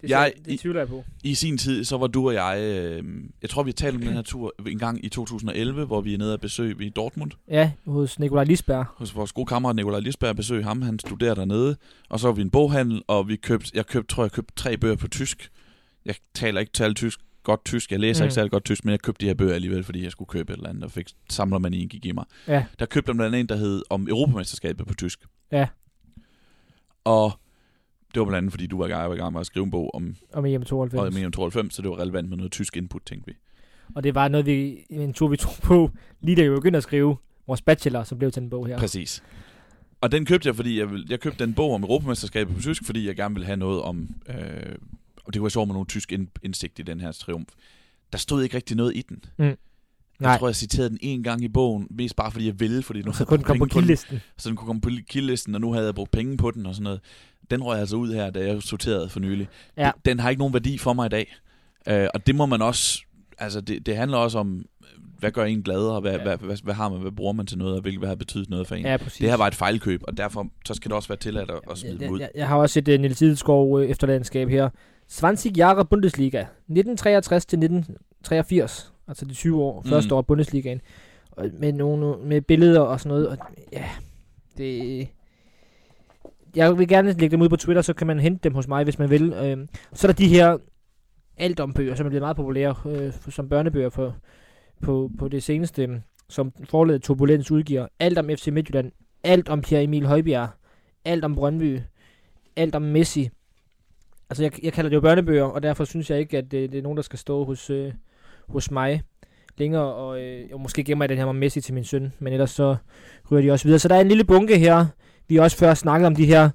det, 0.02 0.10
jeg- 0.10 0.32
det 0.44 0.60
tvivler 0.60 0.80
jeg 0.80 0.88
på. 0.88 1.04
I 1.24 1.34
sin 1.34 1.58
tid, 1.58 1.84
så 1.84 1.96
var 1.98 2.06
du 2.06 2.26
og 2.28 2.34
jeg, 2.34 2.58
øh, 2.60 3.04
jeg 3.42 3.50
tror 3.50 3.62
vi 3.62 3.68
har 3.70 3.72
talt 3.74 3.94
om 3.96 4.02
den 4.02 4.12
her 4.12 4.22
tur 4.22 4.54
en 4.66 4.78
gang 4.78 5.04
i 5.04 5.08
2011, 5.08 5.84
hvor 5.84 6.00
vi 6.00 6.14
er 6.14 6.18
nede 6.18 6.32
og 6.34 6.40
besøge 6.40 6.76
i 6.86 6.88
Dortmund. 6.88 7.30
Ja, 7.48 7.72
hos 7.86 8.18
Nikolaj 8.18 8.44
Lisberg. 8.44 8.84
hos 8.96 9.16
vores 9.16 9.32
gode 9.32 9.46
kammerat 9.46 9.76
Nikolaj 9.76 10.00
Lisberg 10.00 10.36
besøg 10.36 10.64
ham. 10.64 10.82
Han 10.82 10.98
studerer 10.98 11.34
dernede. 11.34 11.76
Og 12.08 12.20
så 12.20 12.26
var 12.26 12.34
vi 12.34 12.40
i 12.40 12.44
en 12.44 12.50
boghandel, 12.50 13.02
og 13.08 13.28
vi 13.28 13.36
købte, 13.36 13.70
jeg 13.74 13.86
købte, 13.86 14.14
tror 14.14 14.24
jeg, 14.24 14.32
købte 14.32 14.52
tre 14.56 14.76
bøger 14.76 14.96
på 14.96 15.08
tysk. 15.08 15.50
Jeg 16.04 16.14
taler 16.34 16.60
ikke 16.60 16.72
tal 16.72 16.94
tysk, 16.94 17.20
godt 17.42 17.64
tysk. 17.64 17.90
Jeg 17.92 18.00
læser 18.00 18.24
Mm. 18.24 18.26
ikke 18.26 18.34
særlig 18.34 18.50
godt 18.50 18.64
tysk, 18.64 18.84
men 18.84 18.92
jeg 18.92 19.00
købte 19.00 19.20
de 19.20 19.26
her 19.26 19.34
bøger 19.34 19.54
alligevel, 19.54 19.84
fordi 19.84 20.02
jeg 20.04 20.10
skulle 20.12 20.28
købe 20.28 20.52
et 20.52 20.56
eller 20.56 20.68
andet, 20.68 20.84
og 20.84 20.90
fik 20.90 21.08
samlermanien 21.30 21.88
gik 21.88 22.04
i 22.06 22.12
mig. 22.12 22.24
Ja, 22.48 22.64
Der 22.78 22.86
købte 22.86 23.08
jeg 23.10 23.16
blandt 23.16 23.34
andet 23.34 23.40
en, 23.40 23.48
der 23.48 23.56
hed 23.56 23.82
om 23.90 24.08
Europamesterskabet 24.08 24.86
på 24.86 24.94
tysk. 24.94 25.20
Ja. 25.52 25.66
Og 27.04 27.32
det 28.14 28.20
var 28.20 28.26
blandt 28.26 28.36
andet, 28.38 28.52
fordi 28.52 28.66
du 28.66 28.78
var, 28.78 28.86
jeg 28.86 29.08
var 29.10 29.14
i 29.14 29.18
gang 29.18 29.32
med 29.32 29.40
at 29.40 29.46
skrive 29.46 29.64
en 29.64 29.70
bog 29.70 29.94
om, 29.94 30.16
om 30.32 30.46
EM 30.46 30.62
92. 30.62 31.14
om 31.16 31.22
EM 31.24 31.32
92, 31.32 31.74
så 31.74 31.82
det 31.82 31.90
var 31.90 31.98
relevant 31.98 32.28
med 32.28 32.36
noget 32.36 32.52
tysk 32.52 32.76
input, 32.76 33.02
tænkte 33.06 33.26
vi. 33.26 33.36
Og 33.94 34.02
det 34.04 34.14
var 34.14 34.28
noget, 34.28 34.46
vi, 34.46 34.78
en 34.90 35.12
tur, 35.12 35.28
vi 35.28 35.36
tog 35.36 35.52
på, 35.62 35.90
lige 36.20 36.36
da 36.36 36.42
vi 36.42 36.54
begyndte 36.54 36.76
at 36.76 36.82
skrive 36.82 37.16
vores 37.46 37.62
bachelor, 37.62 38.02
som 38.02 38.18
blev 38.18 38.30
til 38.30 38.42
en 38.42 38.50
bog 38.50 38.66
her. 38.66 38.78
Præcis. 38.78 39.22
Og 40.00 40.12
den 40.12 40.24
købte 40.26 40.46
jeg, 40.46 40.56
fordi 40.56 40.78
jeg, 40.78 40.90
vil, 40.90 41.06
jeg 41.10 41.20
købte 41.20 41.44
den 41.44 41.54
bog 41.54 41.74
om 41.74 41.82
Europamesterskabet 41.82 42.54
på 42.56 42.60
tysk, 42.62 42.84
fordi 42.84 43.06
jeg 43.06 43.16
gerne 43.16 43.34
ville 43.34 43.46
have 43.46 43.56
noget 43.56 43.82
om, 43.82 44.08
øh, 44.28 44.74
og 45.24 45.34
det 45.34 45.42
var 45.42 45.48
sjovt 45.48 45.68
med 45.68 45.74
nogle 45.74 45.86
tysk 45.86 46.12
ind, 46.12 46.28
indsigt 46.42 46.78
i 46.78 46.82
den 46.82 47.00
her 47.00 47.12
triumf. 47.12 47.48
Der 48.12 48.18
stod 48.18 48.42
ikke 48.42 48.56
rigtig 48.56 48.76
noget 48.76 48.96
i 48.96 49.02
den. 49.08 49.24
Nej, 49.38 49.56
Jeg 50.30 50.38
tror, 50.38 50.48
jeg 50.48 50.56
citerede 50.56 50.90
den 50.90 50.98
en 51.00 51.22
gang 51.22 51.44
i 51.44 51.48
bogen, 51.48 51.86
mest 51.90 52.16
bare 52.16 52.30
fordi 52.30 52.46
jeg 52.46 52.60
ville, 52.60 52.82
fordi 52.82 53.02
nu 53.02 53.12
så 53.12 53.24
kunne 53.24 53.34
jeg 53.34 53.38
den 53.38 53.46
komme 53.46 53.58
på 53.68 53.74
kildlisten. 53.74 54.20
så 54.38 54.48
den 54.48 54.56
kunne 54.56 54.66
komme 54.66 54.80
på 54.80 54.90
kildlisten, 55.08 55.54
og 55.54 55.60
nu 55.60 55.72
havde 55.72 55.86
jeg 55.86 55.94
brugt 55.94 56.10
penge 56.10 56.36
på 56.36 56.50
den 56.50 56.66
og 56.66 56.74
sådan 56.74 56.84
noget. 56.84 57.00
Den 57.50 57.62
røg 57.62 57.78
altså 57.80 57.96
ud 57.96 58.14
her, 58.14 58.30
da 58.30 58.46
jeg 58.46 58.62
sorterede 58.62 59.08
for 59.08 59.20
nylig. 59.20 59.48
Ja. 59.76 59.84
Den, 59.84 59.92
den 60.04 60.20
har 60.20 60.30
ikke 60.30 60.38
nogen 60.40 60.54
værdi 60.54 60.78
for 60.78 60.92
mig 60.92 61.06
i 61.06 61.08
dag. 61.08 61.34
Øh, 61.88 62.08
og 62.14 62.26
det 62.26 62.34
må 62.34 62.46
man 62.46 62.62
også, 62.62 63.02
altså 63.38 63.60
det, 63.60 63.86
det 63.86 63.96
handler 63.96 64.18
også 64.18 64.38
om, 64.38 64.64
hvad 65.18 65.30
gør 65.30 65.44
en 65.44 65.62
glad, 65.62 65.78
og 65.80 66.00
hvad, 66.00 66.12
Ja. 66.12 66.16
ja. 66.18 66.22
hvad, 66.22 66.38
hvad, 66.38 66.56
hvad, 66.62 66.74
har 66.74 66.88
man, 66.88 67.00
hvad 67.00 67.12
bruger 67.12 67.32
man 67.32 67.46
til 67.46 67.58
noget, 67.58 67.74
og 67.74 67.80
hvilket 67.82 68.00
hvad 68.00 68.08
har 68.08 68.16
betydet 68.16 68.50
noget 68.50 68.66
for 68.66 68.74
en. 68.74 68.84
Ja, 68.84 68.96
præcis. 68.96 69.18
Det 69.18 69.28
her 69.28 69.36
var 69.36 69.46
et 69.46 69.54
fejlkøb, 69.54 70.00
og 70.08 70.16
derfor 70.16 70.46
så 70.66 70.74
skal 70.74 70.88
det 70.88 70.96
også 70.96 71.08
være 71.08 71.18
tilladt 71.18 71.50
at, 71.50 71.60
at 71.70 71.78
smide 71.78 71.92
jeg, 71.94 72.00
dem 72.00 72.10
ud. 72.12 72.20
jeg, 72.20 72.30
jeg, 72.34 72.48
har 72.48 72.56
også 72.56 72.78
et 72.78 72.88
uh, 72.88 72.94
Niels 73.00 73.18
Tidskov 73.18 73.72
uh, 73.72 73.84
efterladenskab 73.84 74.48
her. 74.48 74.70
20 75.08 75.52
Jahre 75.56 75.84
Bundesliga. 75.84 76.40
1963 76.40 77.46
til 77.46 77.56
1983. 77.56 78.92
Altså 79.08 79.24
de 79.24 79.34
20 79.34 79.62
år. 79.62 79.82
Mm. 79.82 79.88
Første 79.88 80.14
år 80.14 80.18
af 80.18 80.26
Bundesligaen. 80.26 80.80
Og 81.30 81.50
med, 81.58 81.72
nogle, 81.72 82.26
med 82.26 82.40
billeder 82.40 82.80
og 82.80 83.00
sådan 83.00 83.08
noget. 83.08 83.28
Og, 83.28 83.38
ja, 83.72 83.84
det... 84.58 85.08
Jeg 86.56 86.78
vil 86.78 86.88
gerne 86.88 87.12
lægge 87.12 87.28
dem 87.28 87.42
ud 87.42 87.48
på 87.48 87.56
Twitter, 87.56 87.82
så 87.82 87.94
kan 87.94 88.06
man 88.06 88.20
hente 88.20 88.40
dem 88.44 88.54
hos 88.54 88.68
mig, 88.68 88.84
hvis 88.84 88.98
man 88.98 89.10
vil. 89.10 89.32
Øhm, 89.32 89.68
så 89.92 90.06
er 90.06 90.12
der 90.12 90.16
de 90.16 90.28
her 90.28 90.58
alt 91.36 91.60
om 91.60 91.74
bøger, 91.74 91.94
som 91.94 92.06
er 92.06 92.10
blevet 92.10 92.22
meget 92.22 92.36
populære 92.36 92.74
øh, 92.86 93.12
som 93.28 93.48
børnebøger 93.48 93.88
for, 93.88 94.16
på, 94.82 95.10
på 95.18 95.28
det 95.28 95.42
seneste, 95.42 96.02
som 96.28 96.52
forladet 96.64 97.02
Turbulens 97.02 97.50
udgiver. 97.50 97.86
Alt 97.98 98.18
om 98.18 98.28
FC 98.28 98.46
Midtjylland, 98.46 98.92
alt 99.24 99.48
om 99.48 99.60
Pierre 99.60 99.82
Emil 99.82 100.06
Højbjerg, 100.06 100.48
alt 101.04 101.24
om 101.24 101.34
Brøndby, 101.34 101.80
alt 102.56 102.74
om 102.74 102.82
Messi. 102.82 103.30
Altså, 104.32 104.42
jeg, 104.42 104.64
jeg 104.64 104.72
kalder 104.72 104.88
det 104.88 104.96
jo 104.96 105.00
børnebøger, 105.00 105.44
og 105.44 105.62
derfor 105.62 105.84
synes 105.84 106.10
jeg 106.10 106.18
ikke, 106.20 106.38
at 106.38 106.50
det, 106.50 106.72
det 106.72 106.78
er 106.78 106.82
nogen, 106.82 106.96
der 106.96 107.02
skal 107.02 107.18
stå 107.18 107.44
hos, 107.44 107.70
øh, 107.70 107.92
hos 108.48 108.70
mig 108.70 109.02
længere, 109.58 109.94
og 109.94 110.20
øh, 110.22 110.50
jeg 110.50 110.60
måske 110.60 110.84
gemmer 110.84 111.04
jeg 111.04 111.08
den 111.08 111.18
her 111.18 111.24
med 111.24 111.32
Messi 111.32 111.60
til 111.60 111.74
min 111.74 111.84
søn, 111.84 112.12
men 112.18 112.32
ellers 112.32 112.50
så 112.50 112.76
ryger 113.30 113.42
de 113.42 113.50
også 113.52 113.64
videre. 113.64 113.78
Så 113.78 113.88
der 113.88 113.94
er 113.94 114.00
en 114.00 114.08
lille 114.08 114.24
bunke 114.24 114.58
her. 114.58 114.86
Vi 115.28 115.36
også 115.36 115.56
før 115.56 115.74
snakket 115.74 116.06
om 116.06 116.16
de 116.16 116.26
her, 116.26 116.50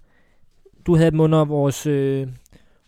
du 0.86 0.95
havde 0.95 1.11
dem 1.11 1.19
under 1.19 1.45
vores 1.45 1.86
øh, 1.86 2.28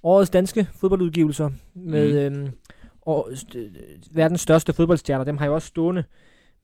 årets 0.03 0.29
danske 0.29 0.67
fodboldudgivelser 0.73 1.49
med 1.73 2.29
Mhm. 2.29 2.43
øh, 2.43 2.49
og, 3.01 3.27
st- 3.31 3.57
verdens 4.11 4.41
største 4.41 4.73
fodboldstjerner. 4.73 5.25
Dem 5.25 5.37
har 5.37 5.45
jeg 5.45 5.51
også 5.51 5.67
stående. 5.67 6.03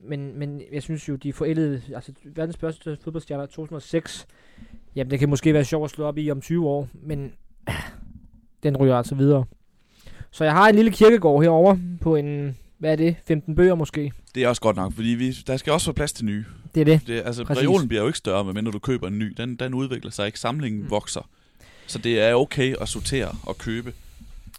Men, 0.00 0.38
men 0.38 0.62
jeg 0.72 0.82
synes 0.82 1.08
jo, 1.08 1.16
de 1.16 1.32
forældede, 1.32 1.82
altså 1.94 2.12
verdens 2.24 2.54
største 2.54 2.96
fodboldstjerner 3.04 3.46
2006, 3.46 4.26
jamen 4.96 5.10
det 5.10 5.18
kan 5.18 5.28
måske 5.28 5.54
være 5.54 5.64
sjovt 5.64 5.84
at 5.84 5.90
slå 5.90 6.04
op 6.04 6.18
i 6.18 6.30
om 6.30 6.40
20 6.40 6.68
år, 6.68 6.88
men 7.02 7.32
den 8.66 8.76
ryger 8.76 8.96
altså 8.96 9.14
videre. 9.14 9.44
Så 10.30 10.44
jeg 10.44 10.52
har 10.52 10.68
en 10.68 10.74
lille 10.74 10.90
kirkegård 10.90 11.42
herover 11.42 11.76
på 12.00 12.16
en, 12.16 12.56
hvad 12.78 12.92
er 12.92 12.96
det, 12.96 13.16
15 13.26 13.54
bøger 13.56 13.74
måske. 13.74 14.12
Det 14.34 14.44
er 14.44 14.48
også 14.48 14.62
godt 14.62 14.76
nok, 14.76 14.92
fordi 14.92 15.08
vi, 15.08 15.30
der 15.46 15.56
skal 15.56 15.72
også 15.72 15.86
være 15.86 15.94
plads 15.94 16.12
til 16.12 16.24
nye. 16.24 16.44
Det 16.74 16.80
er 16.80 16.84
det. 16.84 17.00
Det, 17.06 17.22
altså, 17.24 17.44
Præcis. 17.44 17.62
reolen 17.64 17.88
bliver 17.88 18.00
jo 18.02 18.06
ikke 18.06 18.18
større, 18.18 18.44
medmindre 18.44 18.72
du 18.72 18.78
køber 18.78 19.08
en 19.08 19.18
ny. 19.18 19.34
Den, 19.36 19.56
den 19.56 19.74
udvikler 19.74 20.10
sig 20.10 20.26
ikke. 20.26 20.40
Samlingen 20.40 20.82
Mm. 20.82 20.90
vokser. 20.90 21.28
Så 21.86 21.98
det 21.98 22.20
er 22.20 22.34
okay 22.34 22.74
at 22.80 22.88
sortere 22.88 23.28
og 23.42 23.58
købe. 23.58 23.92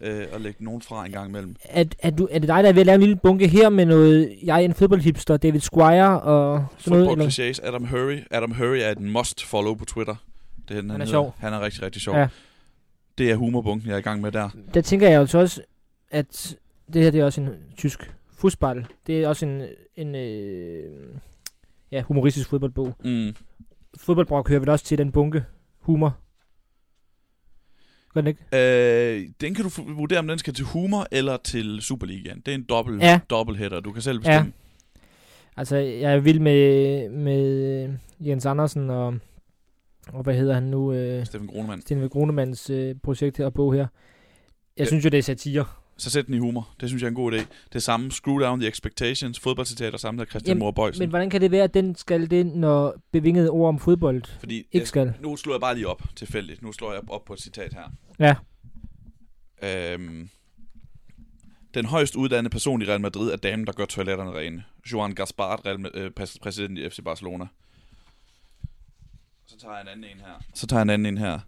øh, 0.01 0.21
og 0.33 0.41
lægge 0.41 0.63
nogen 0.63 0.81
fra 0.81 1.05
en 1.05 1.11
gang 1.11 1.29
imellem. 1.29 1.55
Er, 1.63 1.83
er, 1.99 2.09
du, 2.09 2.27
er 2.31 2.39
det 2.39 2.47
dig, 2.47 2.63
der 2.63 2.69
er 2.69 2.73
ved 2.73 2.79
at 2.79 2.85
lave 2.85 2.95
en 2.95 3.01
lille 3.01 3.15
bunke 3.15 3.47
her 3.47 3.69
med 3.69 3.85
noget, 3.85 4.35
jeg 4.43 4.55
er 4.55 4.59
en 4.65 4.73
fodboldhipster, 4.73 5.37
David 5.37 5.59
Squire 5.59 6.21
og 6.21 6.65
sådan 6.77 6.91
noget? 6.99 7.07
Football 7.09 7.27
Eller? 7.27 7.53
clichés. 7.53 7.67
Adam 7.67 7.85
Hurry. 7.85 8.17
Adam 8.31 8.51
Hurry 8.51 8.77
er 8.81 8.91
en 8.91 9.11
must 9.11 9.43
follow 9.45 9.75
på 9.75 9.85
Twitter. 9.85 10.15
Det 10.67 10.75
den, 10.77 10.89
Han 10.89 10.89
er 10.89 10.93
hedder. 10.93 11.05
sjov. 11.05 11.35
Han 11.39 11.53
er 11.53 11.59
rigtig, 11.61 11.81
rigtig 11.83 12.01
sjov. 12.01 12.15
Ja. 12.15 12.27
Det 13.17 13.31
er 13.31 13.35
humorbunken, 13.35 13.87
jeg 13.87 13.93
er 13.93 13.97
i 13.99 14.01
gang 14.01 14.21
med 14.21 14.31
der. 14.31 14.49
Der 14.73 14.81
tænker 14.81 15.09
jeg 15.09 15.17
jo 15.17 15.25
så 15.25 15.37
også, 15.39 15.61
at 16.11 16.57
det 16.93 17.03
her 17.03 17.11
det 17.11 17.19
er 17.21 17.25
også 17.25 17.41
en 17.41 17.49
tysk 17.77 18.13
fodbold. 18.31 18.85
Det 19.07 19.23
er 19.23 19.27
også 19.27 19.45
en, 19.45 19.61
en 19.95 20.15
øh, 20.15 21.15
ja, 21.91 22.01
humoristisk 22.01 22.49
fodboldbog. 22.49 22.95
Mm. 23.03 23.35
Fodboldbrok 23.97 24.49
hører 24.49 24.59
vel 24.59 24.69
også 24.69 24.85
til 24.85 24.97
den 24.97 25.11
bunke 25.11 25.43
humor. 25.79 26.17
Gør 28.13 28.21
den 28.21 28.27
ikke? 28.27 29.19
Øh, 29.21 29.29
den 29.41 29.53
kan 29.55 29.63
du 29.65 29.69
vurdere, 29.93 30.19
om 30.19 30.27
den 30.27 30.39
skal 30.39 30.53
til 30.53 30.65
humor 30.65 31.07
eller 31.11 31.37
til 31.37 31.81
Superligaen. 31.81 32.39
Det 32.45 32.51
er 32.51 32.55
en 32.55 32.63
dobbelt, 32.63 33.01
Ja. 33.01 33.19
dobbelthætter. 33.29 33.79
Du 33.79 33.91
kan 33.91 34.01
selv 34.01 34.19
Ja. 34.25 34.29
bestemme. 34.29 34.53
Altså, 35.57 35.75
jeg 35.77 36.13
er 36.13 36.19
vild 36.19 36.39
med, 36.39 37.09
med 37.09 37.89
Jens 38.19 38.45
Andersen 38.45 38.89
og, 38.89 39.15
og 40.13 40.23
hvad 40.23 40.35
hedder 40.35 40.53
han 40.53 40.63
nu? 40.63 40.93
Øh, 40.93 41.25
Steffen 41.25 41.47
Grunemann. 41.47 41.81
Sten 41.81 42.09
Grunemanns 42.09 42.69
øh, 42.69 42.95
projekt 43.03 43.37
her 43.37 43.45
og 43.45 43.53
bog 43.53 43.73
her. 43.73 43.79
Jeg 43.79 43.87
Ja. 44.79 44.85
synes 44.85 45.05
jo, 45.05 45.09
det 45.09 45.17
er 45.17 45.21
satire. 45.23 45.65
Så 45.99 46.09
sæt 46.09 46.25
den 46.27 46.33
i 46.33 46.37
humor. 46.37 46.69
Det 46.81 46.89
synes 46.89 47.01
jeg 47.01 47.07
er 47.07 47.11
en 47.11 47.15
god 47.15 47.33
idé. 47.33 47.41
Det 47.73 47.83
samme 47.83 48.11
Screw 48.11 48.39
Down 48.39 48.59
the 48.59 48.69
Expectations, 48.69 49.39
fodboldcitater 49.39 49.97
samlet 49.97 50.21
af 50.21 50.27
Christian 50.29 50.57
Mor 50.59 50.71
Bøjsen. 50.71 50.99
Men 50.99 51.09
hvordan 51.09 51.29
kan 51.29 51.41
det 51.41 51.51
være, 51.51 51.63
at 51.63 51.73
den 51.73 51.95
skal 51.95 52.29
det, 52.31 52.45
når 52.45 52.95
bevingede 53.11 53.49
ord 53.49 53.67
om 53.69 53.79
fodbold 53.79 54.23
Fordi 54.39 54.67
ikke 54.71 54.85
skal? 54.85 55.13
Nu 55.21 55.35
slår 55.35 55.53
jeg 55.53 55.61
bare 55.61 55.75
lige 55.75 55.87
op 55.87 56.01
tilfældigt. 56.15 56.61
Nu 56.61 56.71
slår 56.71 56.91
jeg 56.93 57.01
op 57.09 57.25
på 57.25 57.33
et 57.33 57.39
citat 57.41 57.73
her. 57.73 57.91
Ja. 58.19 58.35
Øhm, 59.63 60.29
den 61.73 61.85
højst 61.85 62.15
uddannede 62.15 62.51
person 62.51 62.81
i 62.81 62.85
Real 62.85 63.01
Madrid 63.01 63.31
er 63.31 63.35
damen, 63.35 63.67
der 63.67 63.73
gør 63.73 63.85
toiletterne 63.85 64.31
rene. 64.31 64.63
Joan 64.91 65.11
Gaspard, 65.15 65.65
Real, 65.65 65.85
øh, 65.93 66.11
præs- 66.19 66.37
præsident 66.41 66.77
i 66.79 66.89
FC 66.89 66.99
Barcelona. 67.05 67.47
Så 69.57 69.61
tager 69.65 69.73
jeg 69.75 69.81
en 69.81 69.87
anden 69.87 70.03
en 70.05 70.17
her. 70.19 70.43
Så 70.53 70.67
tager 70.67 70.79
jeg 70.79 70.83
en 70.83 70.89
anden 70.89 71.05
en 71.05 71.17
her. 71.17 71.39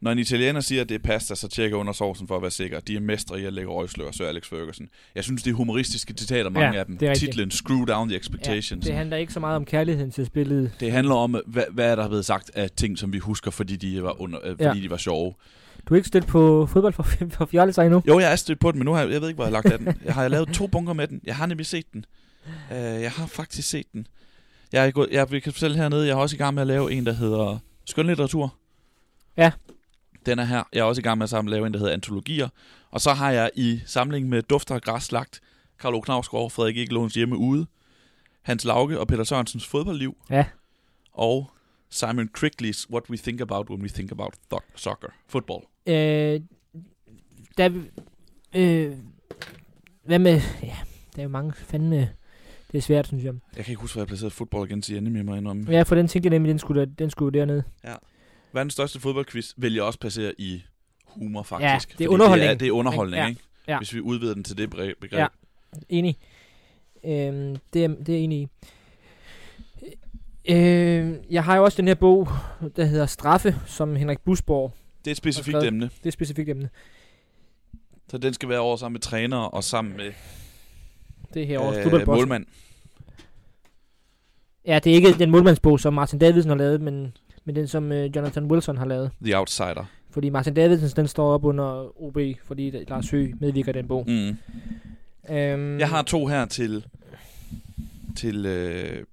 Når 0.00 0.10
en 0.12 0.18
italiener 0.18 0.60
siger, 0.60 0.82
at 0.82 0.88
det 0.88 0.94
er 0.94 0.98
pasta, 0.98 1.34
så 1.34 1.48
tjekker 1.48 1.76
jeg 1.76 1.80
under 1.80 1.92
sovsen 1.92 2.28
for 2.28 2.36
at 2.36 2.42
være 2.42 2.50
sikker. 2.50 2.80
De 2.80 2.96
er 2.96 3.00
mestre 3.00 3.40
i 3.40 3.44
at 3.44 3.52
lægge 3.52 3.70
røgslør, 3.70 4.10
så 4.10 4.24
Alex 4.24 4.48
Ferguson. 4.48 4.88
Jeg 5.14 5.24
synes, 5.24 5.42
det 5.42 5.50
er 5.50 5.54
humoristiske 5.54 6.14
citater, 6.18 6.50
mange 6.50 6.72
Ja, 6.74 6.78
af 6.80 6.86
dem. 6.86 6.98
det 6.98 7.08
er. 7.08 7.14
Titlen 7.14 7.50
Screw 7.50 7.84
Down 7.84 8.08
the 8.08 8.14
Ja, 8.14 8.18
Expectations. 8.20 8.86
det 8.86 8.94
handler 8.94 9.16
ikke 9.16 9.32
så 9.32 9.40
meget 9.40 9.56
om 9.56 9.64
kærligheden 9.64 10.10
til 10.10 10.26
spillet. 10.26 10.72
Det 10.80 10.92
handler 10.92 11.14
om, 11.14 11.36
hvad, 11.46 11.64
hvad 11.72 11.90
er 11.90 11.94
der 11.96 12.08
blevet 12.08 12.24
sagt 12.24 12.50
af 12.54 12.70
ting, 12.70 12.98
som 12.98 13.12
vi 13.12 13.18
husker, 13.18 13.50
fordi 13.50 13.76
de 13.76 14.02
var, 14.02 14.20
under, 14.20 14.38
øh, 14.44 14.50
fordi 14.50 14.64
Ja. 14.64 14.74
de 14.84 14.90
var 14.90 14.96
sjove. 14.96 15.34
Du 15.88 15.94
er 15.94 15.96
ikke 15.96 16.08
stødt 16.08 16.26
på 16.26 16.66
fodbold 16.66 16.92
for, 16.94 17.02
for 17.36 17.46
fjollet 17.46 17.78
endnu? 17.78 18.02
Jo, 18.08 18.18
jeg 18.18 18.32
er 18.32 18.36
stødt 18.36 18.58
på 18.60 18.70
den, 18.72 18.78
men 18.78 18.84
nu 18.86 18.92
har 18.92 19.00
jeg, 19.02 19.10
jeg 19.12 19.20
ved 19.20 19.28
ikke, 19.28 19.36
hvor 19.36 19.44
jeg 19.44 19.48
har 19.48 19.62
lagt 19.62 19.72
af 19.72 19.78
den. 19.78 19.94
Jeg 20.04 20.14
har 20.14 20.28
lavet 20.28 20.48
to 20.48 20.66
bunker 20.66 20.92
med 20.92 21.06
den. 21.08 21.20
Jeg 21.24 21.36
har 21.36 21.46
nemlig 21.46 21.66
set 21.66 21.92
den. 21.92 22.04
Uh, 22.70 22.76
jeg 22.76 23.10
har 23.10 23.26
faktisk 23.26 23.68
set 23.68 23.86
den. 23.92 24.06
Jeg, 24.72 24.86
er 24.86 24.90
gået, 24.90 25.08
jeg 25.10 25.30
vi 25.30 25.40
kan 25.40 25.52
fortælle 25.52 25.76
hernede, 25.76 26.06
jeg 26.06 26.12
er 26.12 26.16
også 26.16 26.36
i 26.36 26.38
gang 26.38 26.54
med 26.54 26.62
at 26.62 26.66
lave 26.66 26.92
en, 26.92 27.06
der 27.06 27.12
hedder 27.12 27.58
Skønlitteratur. 27.84 28.56
Ja. 29.36 29.52
Den 30.26 30.38
er 30.38 30.44
her. 30.44 30.62
Jeg 30.72 30.80
er 30.80 30.84
også 30.84 31.00
i 31.00 31.02
gang 31.02 31.18
med 31.18 31.24
at 31.24 31.30
sammen 31.30 31.50
lave 31.50 31.66
en, 31.66 31.72
der 31.72 31.78
hedder 31.78 31.92
Antologier. 31.92 32.48
Og 32.90 33.00
så 33.00 33.12
har 33.12 33.30
jeg 33.30 33.50
i 33.54 33.80
samling 33.86 34.28
med 34.28 34.42
Dufter 34.42 34.74
og 34.74 34.82
Græs 34.82 35.12
lagt 35.12 35.40
Karl 35.80 35.94
O. 35.94 36.00
Knavsgaard, 36.00 36.50
Frederik 36.50 36.76
Egelunds 36.76 37.14
hjemme 37.14 37.36
ude, 37.36 37.66
Hans 38.42 38.64
Lauke 38.64 39.00
og 39.00 39.08
Peter 39.08 39.24
Sørensens 39.24 39.66
fodboldliv. 39.66 40.16
Ja. 40.30 40.44
Og 41.12 41.50
Simon 41.90 42.30
Crickley's 42.38 42.86
What 42.90 43.10
We 43.10 43.16
Think 43.16 43.40
About 43.40 43.70
When 43.70 43.82
We 43.82 43.88
Think 43.88 44.12
About 44.12 44.34
Th- 44.54 44.72
Soccer. 44.76 45.08
Football. 45.28 45.62
Øh, 45.86 46.40
der, 47.58 47.82
øh, 48.54 48.96
hvad 50.04 50.18
med... 50.18 50.40
Ja, 50.62 50.76
der 51.16 51.18
er 51.18 51.22
jo 51.22 51.28
mange 51.28 51.52
fandme... 51.52 52.08
Det 52.72 52.78
er 52.78 52.82
svært, 52.82 53.06
synes 53.06 53.24
jeg. 53.24 53.34
Jeg 53.56 53.64
kan 53.64 53.72
ikke 53.72 53.80
huske, 53.80 53.94
hvor 53.94 54.02
jeg 54.02 54.06
placerede 54.08 54.30
fodbold 54.30 54.68
igen 54.68 54.82
til 54.82 54.96
ende 54.96 55.10
med 55.10 55.22
mig 55.22 55.46
om. 55.50 55.60
Ja, 55.70 55.82
for 55.82 55.94
den 55.94 56.08
tænkte 56.08 56.26
jeg 56.26 56.30
nemlig, 56.30 56.50
den 56.50 56.58
skulle, 56.58 56.80
der, 56.80 56.86
den 56.86 57.10
skulle 57.10 57.38
dernede. 57.38 57.62
Verdens 58.52 58.72
største 58.72 59.00
fodboldquiz 59.00 59.52
vil 59.56 59.74
jeg 59.74 59.82
også 59.82 59.98
placere 59.98 60.32
i 60.38 60.62
humor, 61.06 61.42
faktisk. 61.42 61.90
Ja, 61.90 61.98
det 61.98 62.04
er 62.04 62.08
underholdning. 62.08 62.48
Det 62.48 62.54
er, 62.54 62.58
det 62.58 62.68
er 62.68 62.72
underholdning, 62.72 63.22
Ja, 63.22 63.28
ikke? 63.28 63.40
ja. 63.68 63.78
Hvis 63.78 63.94
vi 63.94 64.00
udvider 64.00 64.34
den 64.34 64.44
til 64.44 64.58
det 64.58 64.70
begreb. 64.70 65.04
Ja. 65.12 65.26
Enig. 65.88 66.16
Øhm, 67.04 67.56
det, 67.72 67.84
er, 67.84 67.88
det 67.88 68.08
er 68.08 68.12
jeg 68.12 68.18
enig 68.20 68.38
i. 68.40 68.48
Øh, 70.48 71.14
jeg 71.30 71.44
har 71.44 71.56
jo 71.56 71.64
også 71.64 71.76
den 71.76 71.88
her 71.88 71.94
bog, 71.94 72.28
der 72.76 72.84
hedder 72.84 73.06
Straffe, 73.06 73.56
som 73.66 73.96
Henrik 73.96 74.20
Busborg. 74.20 74.72
Det 75.04 75.06
er 75.06 75.10
et 75.10 75.16
specifikt 75.16 75.62
emne. 75.64 75.84
Det 75.98 76.06
er 76.06 76.10
specifikt 76.10 76.48
emne. 76.48 76.68
Så 78.10 78.18
den 78.18 78.34
skal 78.34 78.48
være 78.48 78.58
over 78.58 78.76
sammen 78.76 78.92
med 78.94 79.00
trænere 79.00 79.50
og 79.50 79.64
sammen 79.64 79.96
med 79.96 80.12
Det 81.34 81.42
er 81.42 81.46
her 81.46 81.58
over 81.58 82.00
øh, 82.00 82.06
målmand. 82.06 82.46
Ja, 84.66 84.78
det 84.84 84.90
er 84.90 84.94
ikke 84.96 85.12
den 85.18 85.30
målmandsbog, 85.30 85.80
som 85.80 85.94
Martin 85.94 86.18
Davidsen 86.18 86.48
har 86.50 86.56
lavet, 86.56 86.80
men, 86.80 87.16
men 87.44 87.56
den, 87.56 87.68
som 87.68 87.92
øh, 87.92 88.16
Jonathan 88.16 88.44
Wilson 88.44 88.76
har 88.76 88.86
lavet. 88.86 89.10
The 89.24 89.38
Outsider. 89.38 89.84
Fordi 90.10 90.28
Martin 90.30 90.54
Davidsen, 90.54 90.88
den 90.96 91.08
står 91.08 91.32
op 91.34 91.44
under 91.44 91.92
OB, 92.02 92.18
fordi 92.44 92.70
Lars 92.88 93.10
Høgh 93.10 93.34
medvirker 93.40 93.72
den 93.72 93.88
bog. 93.88 94.04
Mm. 94.08 94.36
Øhm, 95.34 95.78
Jeg 95.78 95.88
har 95.88 96.02
to 96.02 96.26
her 96.26 96.44
til 96.46 96.84
til, 98.16 98.46
øh, 98.46 99.04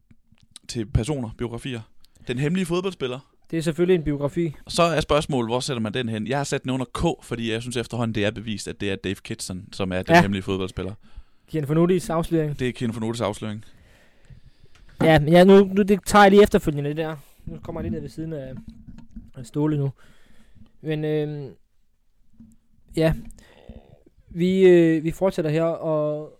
til 0.67 0.85
personer, 0.85 1.29
biografier. 1.37 1.81
Den 2.27 2.39
hemmelige 2.39 2.65
fodboldspiller. 2.65 3.19
Det 3.51 3.57
er 3.57 3.61
selvfølgelig 3.61 3.95
en 3.95 4.03
biografi. 4.03 4.55
Og 4.65 4.71
så 4.71 4.83
er 4.83 5.01
spørgsmålet, 5.01 5.49
hvor 5.49 5.59
sætter 5.59 5.81
man 5.81 5.93
den 5.93 6.09
hen? 6.09 6.27
Jeg 6.27 6.37
har 6.37 6.43
sat 6.43 6.63
den 6.63 6.71
under 6.71 6.85
K, 6.85 7.25
fordi 7.25 7.51
jeg 7.51 7.61
synes 7.61 7.77
efterhånden, 7.77 8.15
det 8.15 8.25
er 8.25 8.31
bevist, 8.31 8.67
at 8.67 8.81
det 8.81 8.91
er 8.91 8.95
Dave 8.95 9.15
Kitson, 9.15 9.63
som 9.73 9.91
er 9.91 10.01
den 10.01 10.15
Ja. 10.15 10.21
hemmelige 10.21 10.43
fodboldspiller. 10.43 10.93
Kian 11.49 11.67
Fornutis 11.67 12.09
afsløring. 12.09 12.59
Det 12.59 12.67
er 12.67 12.71
Kino 12.71 12.93
Fornotes 12.93 13.21
afsløring. 13.21 13.65
Ja, 15.03 15.19
men 15.19 15.29
ja, 15.29 15.43
nu, 15.43 15.63
nu 15.63 15.81
det 15.81 15.99
tager 16.05 16.23
jeg 16.23 16.31
lige 16.31 16.43
efterfølgende 16.43 16.89
det 16.89 16.97
der. 16.97 17.15
Nu 17.45 17.57
kommer 17.63 17.81
jeg 17.81 17.83
lige 17.83 17.91
ned 17.91 18.01
ved 18.01 18.09
siden 18.09 18.33
af, 18.33 18.53
af 19.37 19.45
Ståle 19.45 19.77
nu. 19.77 19.91
Men 20.81 21.05
øhm, 21.05 21.49
ja, 22.95 23.13
vi, 24.29 24.67
øh, 24.67 25.03
vi 25.03 25.11
fortsætter 25.11 25.51
her, 25.51 25.63
og, 25.63 26.33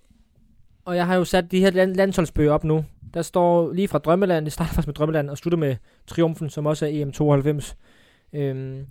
og 0.86 0.96
jeg 0.96 1.06
har 1.06 1.16
jo 1.16 1.26
sat 1.26 1.52
de 1.52 1.60
her 1.60 1.72
land, 1.72 1.96
landsholdsbøger 1.96 2.52
op 2.52 2.64
nu. 2.64 2.86
Der 3.14 3.22
står 3.22 3.74
lige 3.74 3.88
fra 3.88 3.98
Drømmeland, 3.98 4.46
det 4.46 4.54
starter 4.54 4.74
faktisk 4.74 4.88
med 4.88 4.96
Drømmeland, 4.96 5.30
og 5.30 5.38
slutter 5.38 5.58
med 5.58 5.76
Triumfen, 6.08 6.50
som 6.50 6.66
også 6.66 6.86
er 6.86 6.90
EM92. 6.90 7.76
Øhm, 8.34 8.86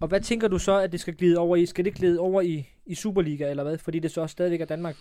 og 0.00 0.08
hvad 0.08 0.20
tænker 0.20 0.48
du 0.48 0.58
så, 0.58 0.78
at 0.78 0.92
det 0.92 1.00
skal 1.00 1.14
glide 1.14 1.38
over 1.38 1.56
i? 1.56 1.66
Skal 1.66 1.84
det 1.84 1.94
glide 1.94 2.18
over 2.20 2.40
i, 2.40 2.68
i 2.86 2.94
Superliga, 2.94 3.50
eller 3.50 3.62
hvad? 3.62 3.78
Fordi 3.78 3.98
det 3.98 4.10
så 4.10 4.20
også 4.20 4.32
stadigvæk 4.32 4.60
er 4.60 4.64
Danmark. 4.64 4.96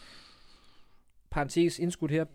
Parentes 1.34 1.80
indskudt 1.80 2.12
her. 2.12 2.26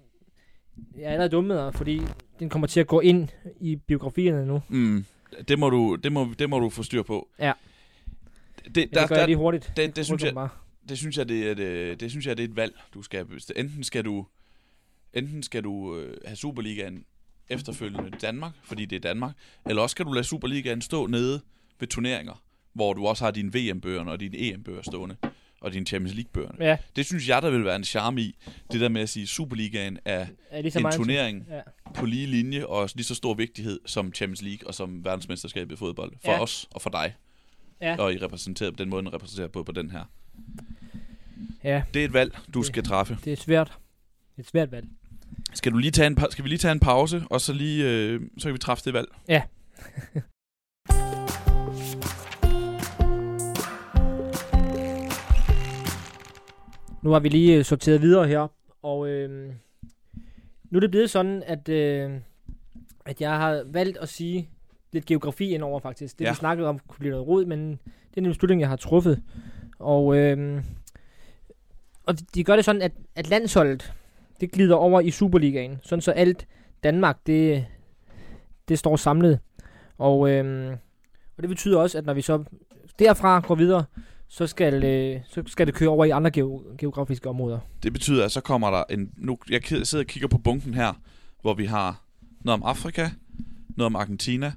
Jeg 0.96 1.04
er 1.04 1.10
allerede 1.10 1.28
dummet, 1.28 1.74
fordi 1.74 2.02
den 2.38 2.48
kommer 2.48 2.66
til 2.66 2.80
at 2.80 2.86
gå 2.86 3.00
ind 3.00 3.28
i 3.60 3.76
biografierne 3.76 4.46
nu. 4.46 4.62
Mm. 4.68 5.04
Det 5.48 5.58
må 5.58 5.70
du, 5.70 5.94
det 5.94 6.12
må, 6.12 6.28
det 6.38 6.50
må 6.50 6.58
du 6.58 6.70
få 6.70 6.82
styr 6.82 7.02
på. 7.02 7.28
Ja. 7.38 7.52
Det, 8.64 8.74
Men 8.74 8.74
der, 8.74 8.82
det 8.82 8.92
gør 8.92 9.06
der, 9.06 9.16
jeg 9.16 9.26
lige 9.26 9.36
hurtigt. 9.36 9.72
det, 9.76 9.96
det, 9.96 10.04
synes 10.04 10.08
Hurtigt 10.08 10.26
jeg, 10.26 10.34
Bare. 10.34 10.48
det 10.88 10.98
synes 10.98 11.18
jeg, 11.18 11.28
det 11.28 11.50
er 11.50 11.54
det, 11.54 12.00
det 12.00 12.10
synes 12.10 12.26
jeg, 12.26 12.36
det 12.36 12.44
er 12.44 12.48
et 12.48 12.56
valg, 12.56 12.74
du 12.94 13.02
skal 13.02 13.26
Enten 13.56 13.84
skal 13.84 14.04
du, 14.04 14.26
enten 15.14 15.42
skal 15.42 15.64
du 15.64 15.96
øh, 15.96 16.16
have 16.26 16.36
Superligaen 16.36 17.04
efterfølgende 17.48 18.08
i 18.08 18.18
Danmark, 18.20 18.52
fordi 18.62 18.84
det 18.84 18.96
er 18.96 19.00
Danmark, 19.00 19.32
eller 19.66 19.82
også 19.82 19.92
skal 19.92 20.04
du 20.06 20.12
lade 20.12 20.24
Superligaen 20.24 20.82
stå 20.82 21.06
nede 21.06 21.40
ved 21.80 21.88
turneringer, 21.88 22.42
hvor 22.72 22.92
du 22.92 23.06
også 23.06 23.24
har 23.24 23.30
dine 23.30 23.52
VM-bøger 23.54 24.04
og 24.04 24.20
dine 24.20 24.38
EM-bøger 24.38 24.82
stående, 24.82 25.16
og 25.60 25.72
dine 25.72 25.86
Champions 25.86 26.14
League-bøger. 26.14 26.50
Ja, 26.60 26.76
Det 26.96 27.06
synes 27.06 27.28
jeg, 27.28 27.42
der 27.42 27.50
vil 27.50 27.64
være 27.64 27.76
en 27.76 27.84
charme 27.84 28.20
i, 28.20 28.36
det 28.72 28.80
der 28.80 28.88
med 28.88 29.00
at 29.00 29.08
sige, 29.08 29.26
Superligaen 29.26 29.98
er 30.04 30.26
er 30.50 30.62
lige 30.62 30.72
så 30.72 30.78
en 30.78 30.92
turnering 30.92 31.46
Ja. 31.50 31.60
på 31.94 32.06
lige 32.06 32.26
linje 32.26 32.66
og 32.66 32.90
lige 32.94 33.04
så 33.04 33.14
stor 33.14 33.34
vigtighed 33.34 33.80
som 33.86 34.14
Champions 34.14 34.42
League 34.42 34.68
og 34.68 34.74
som 34.74 35.04
verdensmesterskabet 35.04 35.74
i 35.74 35.76
fodbold. 35.78 36.12
For 36.24 36.32
Ja. 36.32 36.42
os 36.42 36.68
og 36.70 36.82
for 36.82 36.90
dig. 36.90 37.14
Ja. 37.80 37.96
Og 37.98 38.14
I 38.14 38.18
repræsenterer 38.18 38.70
på 38.70 38.76
den 38.76 38.88
måde, 38.88 39.02
den 39.02 39.12
repræsenterer 39.14 39.48
på, 39.48 39.62
på 39.62 39.72
den 39.72 39.90
her. 39.90 40.04
ja, 41.64 41.82
Det 41.94 42.00
er 42.00 42.04
et 42.04 42.12
valg, 42.12 42.38
du 42.54 42.58
Det- 42.58 42.66
skal 42.66 42.84
træffe. 42.84 43.18
det 43.24 43.32
er 43.32 43.36
svært. 43.36 43.66
Det 43.66 44.38
er 44.38 44.40
et 44.42 44.46
svært 44.46 44.72
valg. 44.72 44.86
Skal, 45.54 45.72
du 45.72 45.78
lige 45.78 45.90
tage 45.90 46.06
en, 46.06 46.18
skal 46.30 46.44
vi 46.44 46.48
lige 46.48 46.58
tage 46.58 46.72
en 46.72 46.80
pause, 46.80 47.22
og 47.30 47.40
så 47.40 47.52
lige 47.52 47.84
øh, 47.90 48.20
så 48.38 48.48
kan 48.48 48.52
vi 48.54 48.58
træffe 48.58 48.84
det 48.84 48.92
valg? 48.94 49.08
Ja. 49.28 49.42
Nu 57.02 57.10
har 57.10 57.18
vi 57.20 57.28
lige 57.28 57.56
øh, 57.58 57.64
sorteret 57.64 58.02
videre 58.02 58.26
her, 58.28 58.48
og 58.82 59.08
øh, 59.08 59.52
nu 60.70 60.76
er 60.76 60.80
det 60.80 60.90
blevet 60.90 61.10
sådan, 61.10 61.42
at, 61.46 61.68
øh, 61.68 62.10
at 63.04 63.20
jeg 63.20 63.36
har 63.36 63.62
valgt 63.66 63.98
at 63.98 64.08
sige 64.08 64.48
lidt 64.92 65.06
geografi 65.06 65.50
indover 65.54 65.80
faktisk. 65.80 66.18
Det 66.18 66.24
Ja. 66.24 66.30
vi 66.30 66.34
snakkede 66.36 66.68
om 66.68 66.78
kunne 66.88 66.98
blive 66.98 67.10
noget 67.10 67.26
rod, 67.26 67.44
men 67.44 67.70
det 67.70 68.16
er 68.16 68.20
en 68.20 68.24
beslutning, 68.24 68.60
jeg 68.60 68.68
har 68.68 68.76
truffet. 68.76 69.22
Og, 69.78 70.16
øh, 70.16 70.62
og 72.06 72.18
de- 72.18 72.24
de 72.34 72.44
gør 72.44 72.56
det 72.56 72.64
sådan, 72.64 72.82
at, 72.82 72.92
at 73.16 73.28
landsholdet, 73.30 73.92
det 74.40 74.52
glider 74.52 74.76
over 74.76 75.00
i 75.00 75.10
Superligaen, 75.10 75.78
sådan 75.82 76.00
så 76.02 76.10
alt 76.12 76.46
Danmark, 76.82 77.18
det, 77.26 77.66
det 78.68 78.78
står 78.78 78.96
samlet. 78.96 79.40
Og, 79.98 80.30
øhm, 80.30 80.70
og 81.36 81.42
det 81.42 81.48
betyder 81.48 81.78
også, 81.78 81.98
at 81.98 82.06
når 82.06 82.14
vi 82.14 82.22
så 82.22 82.44
derfra 82.98 83.40
går 83.40 83.54
videre, 83.54 83.84
så 84.28 84.46
skal, 84.46 84.84
øh, 84.84 85.20
så 85.30 85.42
skal 85.46 85.66
det 85.66 85.74
køre 85.74 85.88
over 85.88 86.04
i 86.04 86.10
andre 86.10 86.30
geo- 86.38 86.76
geografiske 86.78 87.28
områder. 87.28 87.58
Det 87.82 87.92
betyder, 87.92 88.24
at 88.24 88.32
så 88.32 88.40
kommer 88.40 88.70
der 88.70 88.84
en... 88.90 89.10
Nu, 89.16 89.38
jeg 89.50 89.60
sidder 89.64 90.04
og 90.04 90.06
kigger 90.06 90.28
på 90.28 90.38
bunken 90.38 90.74
her, 90.74 90.92
hvor 91.42 91.54
vi 91.54 91.64
har 91.64 92.02
noget 92.44 92.62
om 92.62 92.68
Afrika, 92.68 93.08
noget 93.76 93.86
om 93.86 93.96
Argentina, 93.96 94.52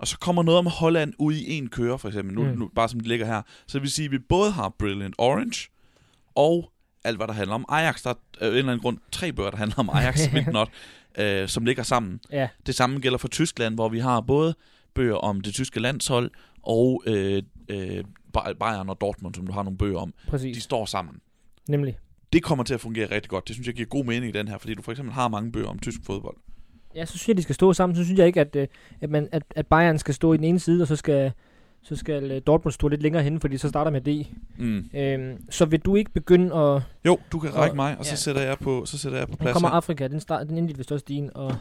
og 0.00 0.08
så 0.08 0.18
kommer 0.18 0.42
noget 0.42 0.58
om 0.58 0.66
Holland 0.66 1.12
ud 1.18 1.34
i 1.34 1.52
en 1.58 1.68
køre, 1.68 1.98
for 1.98 2.08
eksempel. 2.08 2.34
Nu, 2.34 2.42
Mm. 2.44 2.58
nu 2.58 2.70
bare 2.74 2.88
som 2.88 3.00
det 3.00 3.08
ligger 3.08 3.26
her. 3.26 3.42
Så 3.66 3.78
det 3.78 3.82
vil 3.82 3.90
sige, 3.90 4.06
at 4.06 4.12
vi 4.12 4.18
både 4.18 4.50
har 4.50 4.68
Brilliant 4.78 5.14
Orange, 5.18 5.68
og 6.34 6.70
alt, 7.04 7.16
hvad 7.16 7.26
der 7.26 7.32
handler 7.32 7.54
om 7.54 7.64
Ajax. 7.68 8.02
Der 8.02 8.10
er 8.10 8.14
af 8.40 8.46
en 8.48 8.54
eller 8.54 8.72
anden 8.72 8.82
grund 8.82 8.98
tre 9.12 9.32
bøger, 9.32 9.50
der 9.50 9.56
handler 9.58 9.78
om 9.78 9.90
Ajax, 9.92 10.20
not, 10.52 10.68
øh, 11.18 11.48
som 11.48 11.64
ligger 11.64 11.82
sammen. 11.82 12.20
Ja, 12.32 12.48
Det 12.66 12.74
samme 12.74 12.98
gælder 13.00 13.18
for 13.18 13.28
Tyskland, 13.28 13.74
hvor 13.74 13.88
vi 13.88 13.98
har 13.98 14.20
både 14.20 14.54
bøger 14.94 15.14
om 15.16 15.40
det 15.40 15.54
tyske 15.54 15.80
landshold, 15.80 16.30
og 16.62 17.02
øh, 17.06 17.42
øh, 17.70 18.04
Bay- 18.38 18.52
Bayern 18.60 18.88
og 18.88 19.00
Dortmund, 19.00 19.34
som 19.34 19.46
du 19.46 19.52
har 19.52 19.62
nogle 19.62 19.78
bøger 19.78 19.98
om. 19.98 20.12
De 20.26 20.30
præcis. 20.30 20.62
står 20.62 20.84
sammen 20.86 21.20
Nemlig. 21.68 21.98
det 22.32 22.42
kommer 22.42 22.64
til 22.64 22.74
at 22.74 22.80
fungere 22.80 23.10
rigtig 23.10 23.30
godt. 23.30 23.48
Det 23.48 23.54
synes 23.56 23.66
jeg 23.66 23.74
giver 23.74 23.88
god 23.88 24.04
mening 24.04 24.34
i 24.34 24.38
den 24.38 24.48
her, 24.48 24.58
fordi 24.58 24.74
du 24.74 24.82
for 24.82 24.90
eksempel 24.92 25.14
har 25.14 25.28
mange 25.28 25.52
bøger 25.52 25.68
om 25.68 25.78
tysk 25.78 26.00
fodbold. 26.04 26.36
Ja, 26.94 27.04
så 27.04 27.10
synes 27.18 27.28
jeg, 27.28 27.36
de 27.36 27.42
skal 27.42 27.54
stå 27.54 27.72
sammen. 27.72 27.96
Så 27.96 28.04
synes 28.04 28.18
jeg 28.18 28.26
ikke, 28.26 28.40
at, 28.40 28.56
øh, 28.56 28.68
at, 29.00 29.10
man, 29.10 29.28
at, 29.32 29.42
at 29.56 29.66
Bayern 29.66 29.98
skal 29.98 30.14
stå 30.14 30.32
i 30.32 30.36
den 30.36 30.44
ene 30.44 30.58
side, 30.58 30.82
og 30.82 30.88
så 30.88 30.96
skal, 30.96 31.32
så 31.82 31.96
skal 31.96 32.30
øh, 32.30 32.42
Dortmund 32.46 32.72
stå 32.72 32.88
lidt 32.88 33.02
længere 33.02 33.22
henne, 33.22 33.40
fordi 33.40 33.56
så 33.56 33.68
starter 33.68 33.90
med 33.90 34.00
D. 34.00 34.26
Mm. 34.58 34.90
Øhm, 34.94 35.50
så 35.50 35.64
vil 35.64 35.80
du 35.80 35.96
ikke 35.96 36.10
begynde 36.12 36.54
at... 36.56 36.82
Jo, 37.06 37.18
du 37.32 37.38
kan 37.38 37.54
række 37.54 37.72
Og- 37.72 37.76
mig, 37.76 37.98
og 37.98 38.04
så 38.04 38.12
ja. 38.12 38.16
sætter 38.16 38.42
jeg 38.42 38.58
på, 38.58 38.84
så 38.84 38.98
sætter 38.98 39.18
jeg 39.18 39.26
på 39.28 39.32
Nu 39.32 39.36
plads 39.36 39.52
kommer 39.52 39.68
her. 39.68 39.76
Afrika, 39.76 40.08
den, 40.08 40.20
start, 40.20 40.48
den 40.48 40.56
indledte 40.58 40.78
vist 40.78 40.92
også 40.92 41.04
din, 41.08 41.30
og, 41.34 41.56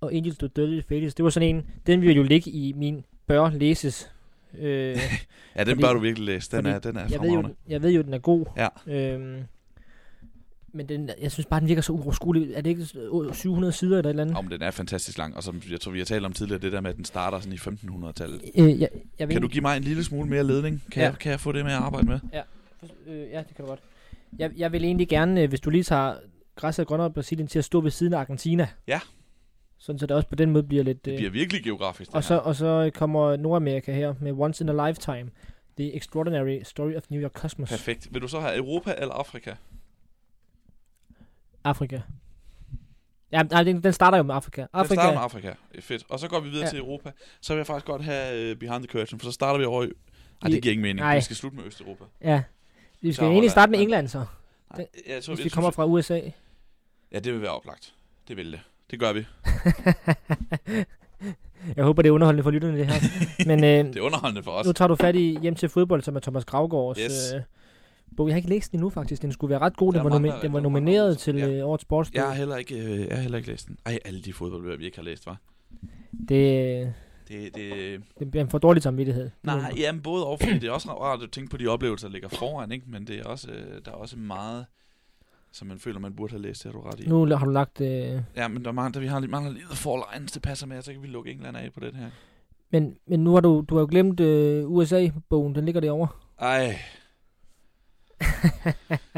og 0.00 0.14
Angels 0.14 0.38
to 0.38 0.46
Dirty 0.46 0.88
Fates. 0.88 1.14
Det 1.14 1.24
var 1.24 1.30
sådan 1.30 1.56
en, 1.56 1.62
den 1.86 2.00
vil 2.02 2.16
jo 2.16 2.22
ligge 2.22 2.50
i 2.50 2.72
min 2.76 3.04
bør 3.26 3.50
læses. 3.50 4.11
Øh, 4.58 4.96
Ja, 5.56 5.64
den 5.64 5.66
fordi- 5.68 5.80
bør 5.80 5.92
du 5.92 5.98
virkelig 5.98 6.26
læse. 6.26 6.50
Den 6.50 6.56
fordi 6.64 6.74
er, 6.74 6.78
den 6.78 6.96
er 6.96 7.08
jeg, 7.10 7.20
ved 7.20 7.30
jo, 7.30 7.54
jeg 7.68 7.82
ved 7.82 7.90
jo, 7.90 8.02
den 8.02 8.14
er 8.14 8.18
god. 8.18 8.44
Ja. 8.56 8.68
Øhm, 8.86 9.42
men 10.74 10.88
den, 10.88 11.10
jeg 11.20 11.32
synes 11.32 11.46
bare, 11.46 11.60
den 11.60 11.68
virker 11.68 11.82
så 11.82 11.92
uoverskuelig. 11.92 12.52
Er 12.54 12.60
det 12.60 12.70
ikke 12.70 12.86
øh, 13.28 13.34
700 13.34 13.72
sider 13.72 13.98
eller 13.98 14.08
et 14.08 14.12
eller 14.12 14.22
andet? 14.22 14.36
Om 14.36 14.48
den 14.48 14.62
er 14.62 14.70
fantastisk 14.70 15.18
lang, 15.18 15.36
og 15.36 15.42
som 15.42 15.62
jeg 15.70 15.80
tror, 15.80 15.92
vi 15.92 15.98
har 15.98 16.04
talt 16.04 16.24
om 16.24 16.32
tidligere, 16.32 16.60
det 16.60 16.72
der 16.72 16.80
med, 16.80 16.90
at 16.90 16.96
den 16.96 17.04
starter 17.04 17.40
sådan 17.40 17.52
i 17.52 17.56
1500-tallet. 17.56 18.42
Øh, 18.58 18.80
jeg, 18.80 18.88
jeg 19.18 19.28
Kan 19.28 19.42
du 19.42 19.48
give 19.48 19.62
mig 19.62 19.76
en 19.76 19.82
lille 19.82 20.04
smule 20.04 20.28
mere 20.30 20.44
ledning? 20.44 20.82
Kan, 20.92 21.02
Ja. 21.02 21.08
jeg, 21.08 21.18
kan 21.18 21.30
jeg 21.30 21.40
få 21.40 21.52
det 21.52 21.64
med 21.64 21.72
at 21.72 21.78
arbejde 21.78 22.06
med? 22.06 22.20
Øh, 23.06 23.30
ja, 23.30 23.38
det 23.38 23.56
kan 23.56 23.64
du 23.64 23.66
godt. 23.68 23.80
Jeg, 24.38 24.50
jeg 24.56 24.72
vil 24.72 24.84
egentlig 24.84 25.08
gerne, 25.08 25.42
øh, 25.42 25.48
hvis 25.48 25.60
du 25.60 25.70
lige 25.70 25.82
tager 25.84 26.14
græsset 26.56 26.86
grønnere 26.86 27.06
i 27.08 27.12
Brasilien 27.12 27.46
til 27.48 27.58
at 27.58 27.64
stå 27.64 27.80
ved 27.80 27.90
siden 27.90 28.12
af 28.14 28.18
Argentina. 28.18 28.68
Ja. 28.86 29.00
Sådan 29.82 29.98
så 29.98 30.06
det 30.06 30.16
også 30.16 30.28
på 30.28 30.34
den 30.34 30.50
måde 30.50 30.62
bliver 30.64 30.84
lidt... 30.84 31.04
Det 31.04 31.10
øh, 31.10 31.16
bliver 31.16 31.30
virkelig 31.30 31.64
geografisk, 31.64 32.10
det 32.10 32.16
og, 32.16 32.24
så, 32.24 32.34
her. 32.34 32.40
og 32.40 32.56
så 32.56 32.90
kommer 32.94 33.36
Nordamerika 33.36 33.92
her 33.92 34.14
med 34.20 34.32
Once 34.32 34.64
in 34.64 34.68
a 34.68 34.88
Lifetime. 34.88 35.30
The 35.76 35.96
Extraordinary 35.96 36.60
Story 36.62 36.94
of 36.96 37.02
New 37.08 37.22
York 37.22 37.32
Cosmos. 37.32 37.68
Perfekt. 37.70 38.08
Vil 38.10 38.22
du 38.22 38.28
så 38.28 38.40
have 38.40 38.56
Europa 38.56 38.94
eller 38.98 39.14
Afrika? 39.14 39.54
Afrika. 41.64 42.00
Ja, 43.32 43.42
nej, 43.42 43.62
den, 43.62 43.82
den 43.82 43.92
starter 43.92 44.18
jo 44.18 44.22
med 44.22 44.34
Afrika. 44.34 44.60
Den 44.60 44.68
Afrika. 44.72 44.94
starter 44.94 45.12
med 45.14 45.22
Afrika. 45.22 45.52
Fedt. 45.80 46.04
Og 46.08 46.18
så 46.20 46.28
går 46.28 46.40
vi 46.40 46.48
videre 46.48 46.64
Ja. 46.64 46.70
til 46.70 46.78
Europa. 46.78 47.12
Så 47.40 47.52
vil 47.54 47.58
jeg 47.58 47.66
faktisk 47.66 47.86
godt 47.86 48.04
have 48.04 48.50
uh, 48.52 48.58
Behind 48.58 48.82
the 48.82 48.92
Curtain, 48.92 49.20
for 49.20 49.26
så 49.26 49.32
starter 49.32 49.58
vi 49.58 49.64
over 49.64 49.82
i... 49.84 49.86
Ej, 50.42 50.48
det 50.48 50.62
giver 50.62 50.72
ingen 50.72 50.82
mening. 50.82 50.98
Nej. 50.98 51.14
Vi 51.14 51.20
skal 51.20 51.36
slutte 51.36 51.56
med 51.56 51.64
Østeuropa. 51.64 52.04
Ja. 52.20 52.42
Vi 53.00 53.12
skal 53.12 53.22
Så 53.22 53.30
egentlig 53.30 53.50
starte 53.50 53.70
med 53.70 53.80
England 53.80 54.08
så, 54.08 54.18
Nej, 54.18 54.26
jeg, 54.76 54.86
tror, 55.06 55.16
hvis 55.16 55.28
jeg 55.28 55.30
vi 55.30 55.36
synes, 55.36 55.54
kommer 55.54 55.70
fra 55.70 55.86
USA. 55.86 56.20
Ja, 57.12 57.18
det 57.18 57.32
vil 57.32 57.42
være 57.42 57.50
oplagt. 57.50 57.94
Det 58.28 58.36
vil 58.36 58.52
det. 58.52 58.60
Det 58.92 59.00
gør 59.00 59.12
vi. 59.12 59.24
Jeg 61.76 61.84
håber, 61.84 62.02
det 62.02 62.08
er 62.08 62.12
underholdende 62.12 62.42
for 62.42 62.50
lytterne, 62.50 62.78
det 62.78 62.86
her. 62.86 63.00
Men 63.46 63.64
øh, 63.64 63.84
Det 63.94 63.96
er 63.96 64.00
underholdende 64.00 64.42
for 64.42 64.50
os. 64.50 64.66
nu 64.66 64.72
tager 64.72 64.88
du 64.88 64.94
fat 64.94 65.16
i 65.16 65.38
Hjem 65.42 65.54
til 65.54 65.68
fodbold, 65.68 66.02
som 66.02 66.16
er 66.16 66.20
Thomas 66.20 66.44
Gravgaards 66.44 66.98
Yes. 67.04 67.32
øh, 67.34 67.40
bog. 68.16 68.28
Jeg 68.28 68.34
har 68.34 68.36
ikke 68.36 68.48
læst 68.48 68.72
den 68.72 68.78
endnu, 68.78 68.90
faktisk. 68.90 69.22
Den 69.22 69.32
skulle 69.32 69.50
være 69.50 69.58
ret 69.58 69.76
god. 69.76 69.92
Den 69.92 70.04
var, 70.04 70.10
nomi- 70.10 70.42
den 70.42 70.52
var 70.52 70.58
er 70.58 70.62
nomineret 70.62 71.08
der- 71.08 71.14
til 71.14 71.36
ja. 71.36 71.48
øh, 71.48 71.66
årets 71.68 71.82
sportsbog. 71.82 72.14
Jeg 72.16 72.24
har 72.26 72.34
heller 72.34 72.56
ikke, 72.56 72.74
øh, 72.78 73.00
jeg 73.00 73.16
har 73.16 73.22
heller 73.22 73.38
ikke 73.38 73.50
læst 73.50 73.68
den. 73.68 73.76
Ej, 73.86 73.98
alle 74.04 74.22
de 74.22 74.32
fodboldbøger, 74.32 74.76
vi 74.76 74.84
ikke 74.84 74.96
har 74.98 75.04
læst, 75.04 75.26
var. 75.26 75.36
Det, 76.28 76.92
Det, 77.28 77.54
det, 77.54 78.00
det 78.18 78.30
bliver 78.30 78.44
en 78.44 78.50
for 78.50 78.58
dårlig 78.58 78.82
samvittighed. 78.82 79.30
nej, 79.42 79.72
jamen 79.76 80.02
både 80.02 80.26
og, 80.26 80.38
fordi 80.40 80.58
det 80.58 80.64
er 80.68 80.72
også 80.72 80.88
rart 80.88 81.22
at 81.22 81.30
tænke 81.30 81.50
på 81.50 81.56
de 81.56 81.66
oplevelser, 81.66 82.08
der 82.08 82.12
ligger 82.12 82.28
foran, 82.28 82.72
ikke? 82.72 82.84
Men 82.88 83.06
det 83.06 83.18
er 83.18 83.24
også, 83.24 83.50
øh, 83.50 83.80
der 83.84 83.90
er 83.90 83.94
også 83.94 84.16
meget, 84.18 84.66
som 85.52 85.68
man 85.68 85.78
føler, 85.78 85.98
man 86.00 86.16
burde 86.16 86.30
have 86.30 86.42
læst, 86.42 86.64
det 86.64 86.72
har 86.72 86.80
du 86.80 86.86
ret 86.86 87.00
i. 87.00 87.08
Nu 87.08 87.26
har 87.36 87.44
du 87.44 87.50
lagt... 87.50 87.80
Øh, 87.80 88.20
Ja, 88.36 88.48
men 88.48 88.62
der 88.62 88.68
er 88.68 88.72
mange, 88.72 88.92
der 88.94 89.00
vi 89.00 89.06
har, 89.06 89.20
mangler 89.20 89.52
lige 89.52 89.64
The 89.64 89.76
Four 89.76 90.08
Lines, 90.14 90.32
det 90.32 90.42
passer 90.42 90.66
med, 90.66 90.82
så 90.82 90.92
kan 90.92 91.02
vi 91.02 91.06
lukke 91.06 91.30
England 91.30 91.56
af 91.56 91.72
på 91.72 91.80
den 91.80 91.94
her. 91.94 92.10
men, 92.70 92.96
men 93.06 93.24
nu 93.24 93.32
har 93.34 93.40
du, 93.40 93.64
du 93.68 93.74
har 93.74 93.80
jo 93.80 93.88
glemt 93.90 94.20
øh, 94.20 94.70
USA-bogen. 94.70 95.54
Den 95.54 95.64
ligger 95.64 95.80
derovre. 95.80 96.08
Ej, 96.40 96.76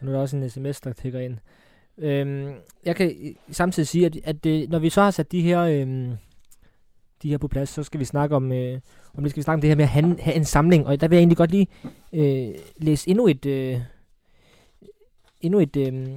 Og 0.00 0.06
nu 0.06 0.10
er 0.10 0.14
der 0.14 0.20
også 0.20 0.36
en 0.36 0.50
sms, 0.50 0.80
der 0.80 0.92
tigger 0.92 1.20
ind. 1.20 1.38
Øhm, 1.98 2.54
jeg 2.84 2.96
kan 2.96 3.06
øh, 3.20 3.34
samtidig 3.50 3.86
sige, 3.88 4.06
at, 4.06 4.16
at 4.24 4.46
øh, 4.46 4.68
når 4.70 4.78
vi 4.78 4.90
så 4.90 5.02
har 5.02 5.10
sat 5.10 5.32
de 5.32 5.40
her, 5.42 5.60
øhm, 5.62 6.12
de 7.22 7.28
her 7.28 7.38
på 7.38 7.48
plads, 7.48 7.68
så 7.68 7.82
skal 7.82 8.00
vi 8.00 8.04
snakke 8.04 8.36
om, 8.36 8.52
øh, 8.52 8.80
om 9.14 9.22
det 9.22 9.30
skal 9.30 9.40
vi 9.40 9.42
snakke 9.42 9.56
om 9.56 9.60
det 9.60 9.70
her 9.70 9.76
med 9.76 9.84
at 9.84 9.88
have, 9.88 10.20
have 10.20 10.36
en 10.36 10.44
samling. 10.44 10.86
Og 10.86 11.00
der 11.00 11.08
vil 11.08 11.16
jeg 11.16 11.20
egentlig 11.20 11.36
godt 11.36 11.50
lige 11.50 11.66
øh, 12.12 12.54
læse 12.76 13.10
endnu 13.10 13.26
et, 13.26 13.46
øh, 13.46 13.80
endnu 15.40 15.60
et, 15.60 15.76
øh, 15.76 16.08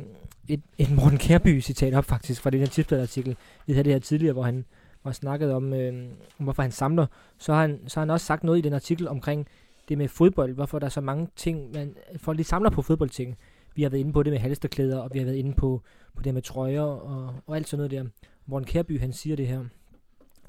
et, 0.48 0.62
et 0.78 0.92
Morten 0.92 1.18
Kærby 1.18 1.62
citat 1.62 1.94
op 1.94 2.06
faktisk, 2.06 2.42
fra 2.42 2.50
den 2.50 2.60
her 2.60 2.68
tidsbladartikel, 2.68 3.38
Vi 3.68 3.74
havde 3.74 3.84
det 3.84 3.94
her 3.94 4.00
tidligere, 4.00 4.34
hvor 4.34 4.44
han 4.44 4.66
var 5.04 5.12
snakket 5.12 5.54
om, 5.54 5.74
øh, 5.74 5.94
om 6.40 6.44
hvorfor 6.44 6.62
han 6.62 6.72
samler. 6.72 7.06
Så 7.38 7.54
har 7.54 7.62
han, 7.62 7.80
så 7.88 8.00
har 8.00 8.06
han 8.06 8.10
også 8.10 8.26
sagt 8.26 8.44
noget 8.44 8.58
i 8.60 8.62
den 8.62 8.74
artikel 8.74 9.08
omkring 9.08 9.48
det 9.90 9.98
med 9.98 10.08
fodbold, 10.08 10.54
hvorfor 10.54 10.80
der 10.80 10.86
er 10.86 10.90
så 10.90 11.02
mange 11.02 11.28
ting, 11.36 11.72
man, 11.74 11.96
folk 12.18 12.38
lige 12.38 12.48
samler 12.48 12.70
på 12.70 12.82
fodboldting. 12.82 13.38
Vi 13.76 13.84
har 13.84 13.90
været 13.90 14.00
inde 14.00 14.14
på 14.14 14.24
det 14.24 14.32
med 14.32 14.40
halsterklæder, 14.40 15.00
og 15.00 15.10
vi 15.14 15.20
har 15.20 15.26
været 15.26 15.38
inde 15.38 15.54
på, 15.54 15.82
på 16.16 16.22
det 16.24 16.34
med 16.34 16.42
trøjer 16.42 16.82
og, 16.82 17.36
og 17.48 17.56
alt 17.56 17.68
sådan 17.68 17.78
noget 17.78 17.92
der. 17.92 18.10
Morten 18.46 18.66
Kærby, 18.66 19.00
han 19.00 19.14
siger 19.14 19.36
det 19.36 19.48
her. 19.48 19.64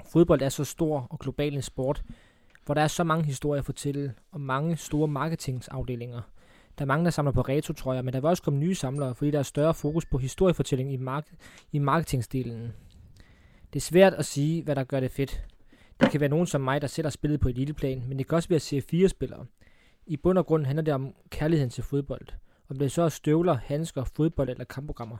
Fodbold 0.05 0.41
er 0.41 0.49
så 0.49 0.63
stor 0.63 1.07
og 1.09 1.19
global 1.19 1.53
en 1.53 1.61
sport, 1.61 2.03
hvor 2.65 2.73
der 2.73 2.81
er 2.81 2.87
så 2.87 3.03
mange 3.03 3.25
historier 3.25 3.59
at 3.59 3.65
fortælle, 3.65 4.13
og 4.31 4.41
mange 4.41 4.77
store 4.77 5.07
marketingsafdelinger. 5.07 6.21
Der 6.77 6.85
er 6.85 6.87
mange, 6.87 7.05
der 7.05 7.11
samler 7.11 7.31
på 7.31 7.41
retro-trøjer, 7.41 8.01
men 8.01 8.13
der 8.13 8.19
vil 8.19 8.27
også 8.27 8.43
komme 8.43 8.59
nye 8.59 8.75
samlere, 8.75 9.15
fordi 9.15 9.31
der 9.31 9.39
er 9.39 9.43
større 9.43 9.73
fokus 9.73 10.05
på 10.05 10.17
historiefortælling 10.17 10.93
i, 10.93 10.97
mark- 10.97 11.35
i 11.71 11.79
marketingsdelen. 11.79 12.73
Det 13.73 13.79
er 13.79 13.83
svært 13.83 14.13
at 14.13 14.25
sige, 14.25 14.63
hvad 14.63 14.75
der 14.75 14.83
gør 14.83 14.99
det 14.99 15.11
fedt. 15.11 15.45
Det 15.99 16.11
kan 16.11 16.19
være 16.19 16.29
nogen 16.29 16.47
som 16.47 16.61
mig, 16.61 16.81
der 16.81 16.87
sætter 16.87 17.11
spillet 17.11 17.39
på 17.39 17.49
eliteplan, 17.49 18.03
men 18.07 18.17
det 18.17 18.27
kan 18.27 18.35
også 18.35 18.49
være 18.49 18.59
C4-spillere. 18.59 19.45
I 20.05 20.17
bund 20.17 20.37
og 20.37 20.45
grund 20.45 20.65
handler 20.65 20.83
det 20.83 20.93
om 20.93 21.13
kærligheden 21.29 21.69
til 21.69 21.83
fodbold. 21.83 22.27
Om 22.69 22.79
det 22.79 22.91
så 22.91 23.01
er 23.01 23.09
støvler, 23.09 23.57
handsker, 23.63 24.03
fodbold 24.03 24.49
eller 24.49 24.63
kampprogrammer. 24.63 25.17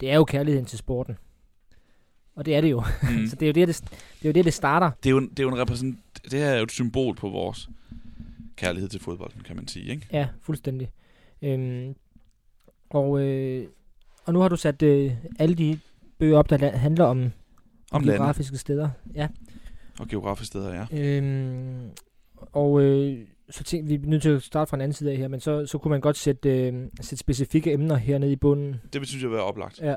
Det 0.00 0.10
er 0.10 0.16
jo 0.16 0.24
kærligheden 0.24 0.66
til 0.66 0.78
sporten. 0.78 1.18
Og 2.36 2.46
det 2.46 2.56
er 2.56 2.60
det 2.60 2.70
jo. 2.70 2.82
mm. 3.02 3.26
så 3.30 3.36
det 3.36 3.42
er 3.42 3.46
jo 3.46 3.52
det, 3.52 3.68
det, 3.68 3.82
det, 3.90 4.24
er 4.24 4.28
jo 4.28 4.32
det, 4.32 4.44
det 4.44 4.54
starter. 4.54 4.90
det, 5.02 5.08
er 5.08 5.10
jo, 5.10 5.20
det 5.20 5.38
er 5.38 5.42
jo 5.42 5.48
en 5.48 5.58
repræsent, 5.58 5.98
det 6.30 6.38
her 6.38 6.46
er 6.46 6.56
jo 6.56 6.62
et 6.62 6.70
symbol 6.72 7.14
på 7.14 7.28
vores 7.28 7.68
kærlighed 8.56 8.88
til 8.88 9.00
fodbolden, 9.00 9.42
kan 9.42 9.56
man 9.56 9.68
sige, 9.68 9.90
ikke? 9.90 10.06
Ja, 10.12 10.28
fuldstændig. 10.42 10.90
Øhm, 11.42 11.94
og, 12.90 13.20
øh, 13.20 13.66
og 14.24 14.32
nu 14.32 14.40
har 14.40 14.48
du 14.48 14.56
sat 14.56 14.82
øh, 14.82 15.12
alle 15.38 15.54
de 15.54 15.78
bøger 16.18 16.38
op, 16.38 16.50
der 16.50 16.76
handler 16.76 17.04
om, 17.04 17.32
Om 17.92 18.02
landet 18.02 18.18
geografiske 18.18 18.56
steder. 18.56 18.90
Ja. 19.14 19.28
og 20.00 20.08
geografiske 20.08 20.46
steder, 20.46 20.86
ja. 20.90 20.98
Øhm, 20.98 21.90
og 22.52 22.80
øh, 22.82 23.18
så 23.50 23.64
tænkte 23.64 23.88
vi, 23.88 23.94
er 23.94 24.10
nødt 24.10 24.22
til 24.22 24.28
at 24.30 24.42
starte 24.42 24.68
fra 24.68 24.76
en 24.76 24.80
anden 24.80 24.94
side 24.94 25.10
af 25.10 25.16
her, 25.16 25.28
men 25.28 25.40
så, 25.40 25.66
så 25.66 25.78
kunne 25.78 25.90
man 25.90 26.00
godt 26.00 26.16
sætte, 26.16 26.66
øh, 26.66 26.74
sætte 27.00 27.16
specifikke 27.16 27.72
emner 27.72 27.96
hernede 27.96 28.32
i 28.32 28.36
bunden. 28.36 28.76
Det 28.92 29.08
synes 29.08 29.22
jeg 29.22 29.30
være 29.30 29.42
oplagt. 29.42 29.80
Ja. 29.80 29.94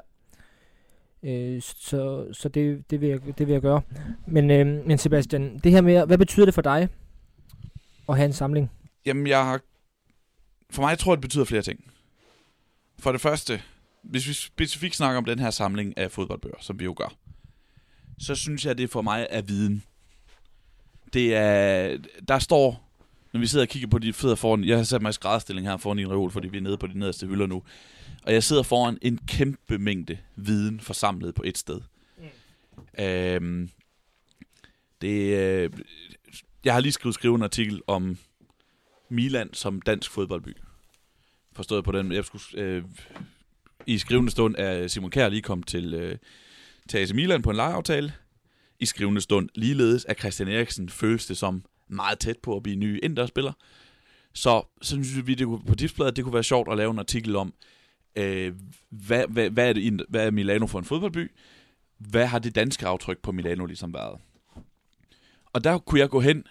Øh, 1.23 1.61
så 1.61 2.27
så 2.33 2.49
det, 2.49 2.89
det, 2.89 3.01
vil 3.01 3.09
jeg, 3.09 3.37
det 3.37 3.47
vil 3.47 3.53
jeg 3.53 3.61
gøre. 3.61 3.81
Men, 4.27 4.51
øh, 4.51 4.87
men 4.87 4.97
Sebastian, 4.97 5.59
det 5.63 5.71
her 5.71 5.81
med, 5.81 6.05
hvad 6.05 6.17
betyder 6.17 6.45
det 6.45 6.53
for 6.53 6.61
dig 6.61 6.89
at 8.09 8.15
have 8.15 8.25
en 8.25 8.33
samling? 8.33 8.71
Jamen, 9.05 9.27
jeg 9.27 9.45
har... 9.45 9.61
For 10.69 10.81
mig 10.81 10.89
jeg 10.89 10.99
tror 10.99 11.11
jeg, 11.11 11.17
det 11.17 11.21
betyder 11.21 11.45
flere 11.45 11.61
ting. 11.61 11.91
For 12.99 13.11
det 13.11 13.21
første, 13.21 13.61
hvis 14.03 14.27
vi 14.27 14.33
specifikt 14.33 14.95
snakker 14.95 15.17
om 15.17 15.25
den 15.25 15.39
her 15.39 15.49
samling 15.49 15.97
af 15.97 16.11
fodboldbøger, 16.11 16.57
som 16.59 16.79
vi 16.79 16.85
jo 16.85 16.93
gør, 16.97 17.13
så 18.19 18.35
synes 18.35 18.65
jeg, 18.65 18.77
det 18.77 18.89
for 18.89 19.01
mig 19.01 19.27
er 19.29 19.41
viden. 19.41 19.83
Det 21.13 21.35
er... 21.35 21.97
Der 22.27 22.39
står... 22.39 22.85
Når 23.33 23.39
vi 23.39 23.47
sidder 23.47 23.65
og 23.65 23.69
kigger 23.69 23.89
på 23.89 23.99
de 23.99 24.13
fødder 24.13 24.35
foran... 24.35 24.63
Jeg 24.63 24.77
har 24.77 24.83
sat 24.83 25.01
mig 25.01 25.09
i 25.09 25.13
skrædstilling 25.13 25.67
her 25.67 25.77
foran 25.77 25.99
i 25.99 26.01
en 26.01 26.11
reol, 26.11 26.31
fordi 26.31 26.47
vi 26.47 26.57
er 26.57 26.61
nede 26.61 26.77
på 26.77 26.87
de 26.87 26.99
nederste 26.99 27.27
hylder 27.27 27.47
nu. 27.47 27.63
Og 28.29 28.33
jeg 28.33 28.43
sidder 28.43 28.63
foran 28.63 28.97
en 29.01 29.17
kæmpe 29.27 29.77
mængde 29.77 30.17
viden 30.35 30.79
forsamlet 30.79 31.35
på 31.35 31.43
et 31.45 31.57
sted. 31.57 31.81
Mm. 32.17 33.03
Øhm, 33.03 33.69
det, 35.01 35.37
øh, 35.37 35.71
jeg 36.65 36.73
har 36.73 36.79
lige 36.79 36.91
skrevet, 36.91 37.13
skrevet 37.13 37.37
en 37.37 37.43
artikel 37.43 37.81
om 37.87 38.17
Milan 39.09 39.53
som 39.53 39.81
dansk 39.81 40.11
fodboldby. 40.11 40.57
Forstået 41.53 41.83
på 41.83 41.91
den, 41.91 42.11
jeg 42.11 42.25
skulle, 42.25 42.43
øh, 42.63 42.83
i 43.85 43.97
skrivende 43.97 44.31
stund 44.31 44.55
er 44.57 44.87
Simon 44.87 45.11
Kjær 45.11 45.29
lige 45.29 45.41
kommet 45.41 45.67
til, 45.67 45.93
øh, 45.93 46.17
til 46.89 46.97
AC 46.97 47.11
Milan 47.11 47.41
på 47.41 47.49
en 47.49 47.55
lejeaftale. 47.55 48.13
I 48.79 48.85
skrivende 48.85 49.21
stund 49.21 49.49
ligeledes 49.55 50.05
af 50.05 50.15
Christian 50.15 50.47
Eriksen 50.49 50.89
føles 50.89 51.25
det 51.25 51.37
som 51.37 51.63
meget 51.87 52.19
tæt 52.19 52.37
på 52.37 52.55
at 52.55 52.63
blive 52.63 52.75
ny 52.75 52.99
Inter-spiller. 53.03 53.53
Så, 54.33 54.63
så 54.81 54.89
synes 55.03 55.27
vi, 55.27 55.35
det 55.35 55.47
kunne, 55.47 55.65
på 55.65 55.75
tipsbladet, 55.75 56.15
det 56.15 56.23
kunne 56.23 56.33
være 56.33 56.43
sjovt 56.43 56.71
at 56.71 56.77
lave 56.77 56.91
en 56.91 56.99
artikel 56.99 57.35
om, 57.35 57.53
øh, 58.19 58.53
hvad, 58.89 59.23
hvad, 59.29 59.49
hvad, 59.49 59.69
er 59.69 59.73
det, 59.73 60.01
hvad 60.09 60.27
er 60.27 60.31
Milano 60.31 60.67
for 60.67 60.79
en 60.79 60.85
fodboldby? 60.85 61.31
Hvad 61.97 62.25
har 62.25 62.39
det 62.39 62.55
danske 62.55 62.87
aftryk 62.87 63.17
på 63.21 63.31
Milano 63.31 63.65
ligesom 63.65 63.93
været? 63.93 64.19
Og 65.53 65.63
der 65.63 65.77
kunne 65.77 65.99
jeg 65.99 66.09
gå 66.09 66.19
hen 66.19 66.43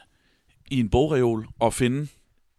i 0.70 0.81
en 0.81 0.89
bogreol 0.89 1.47
og 1.59 1.74
finde, 1.74 2.09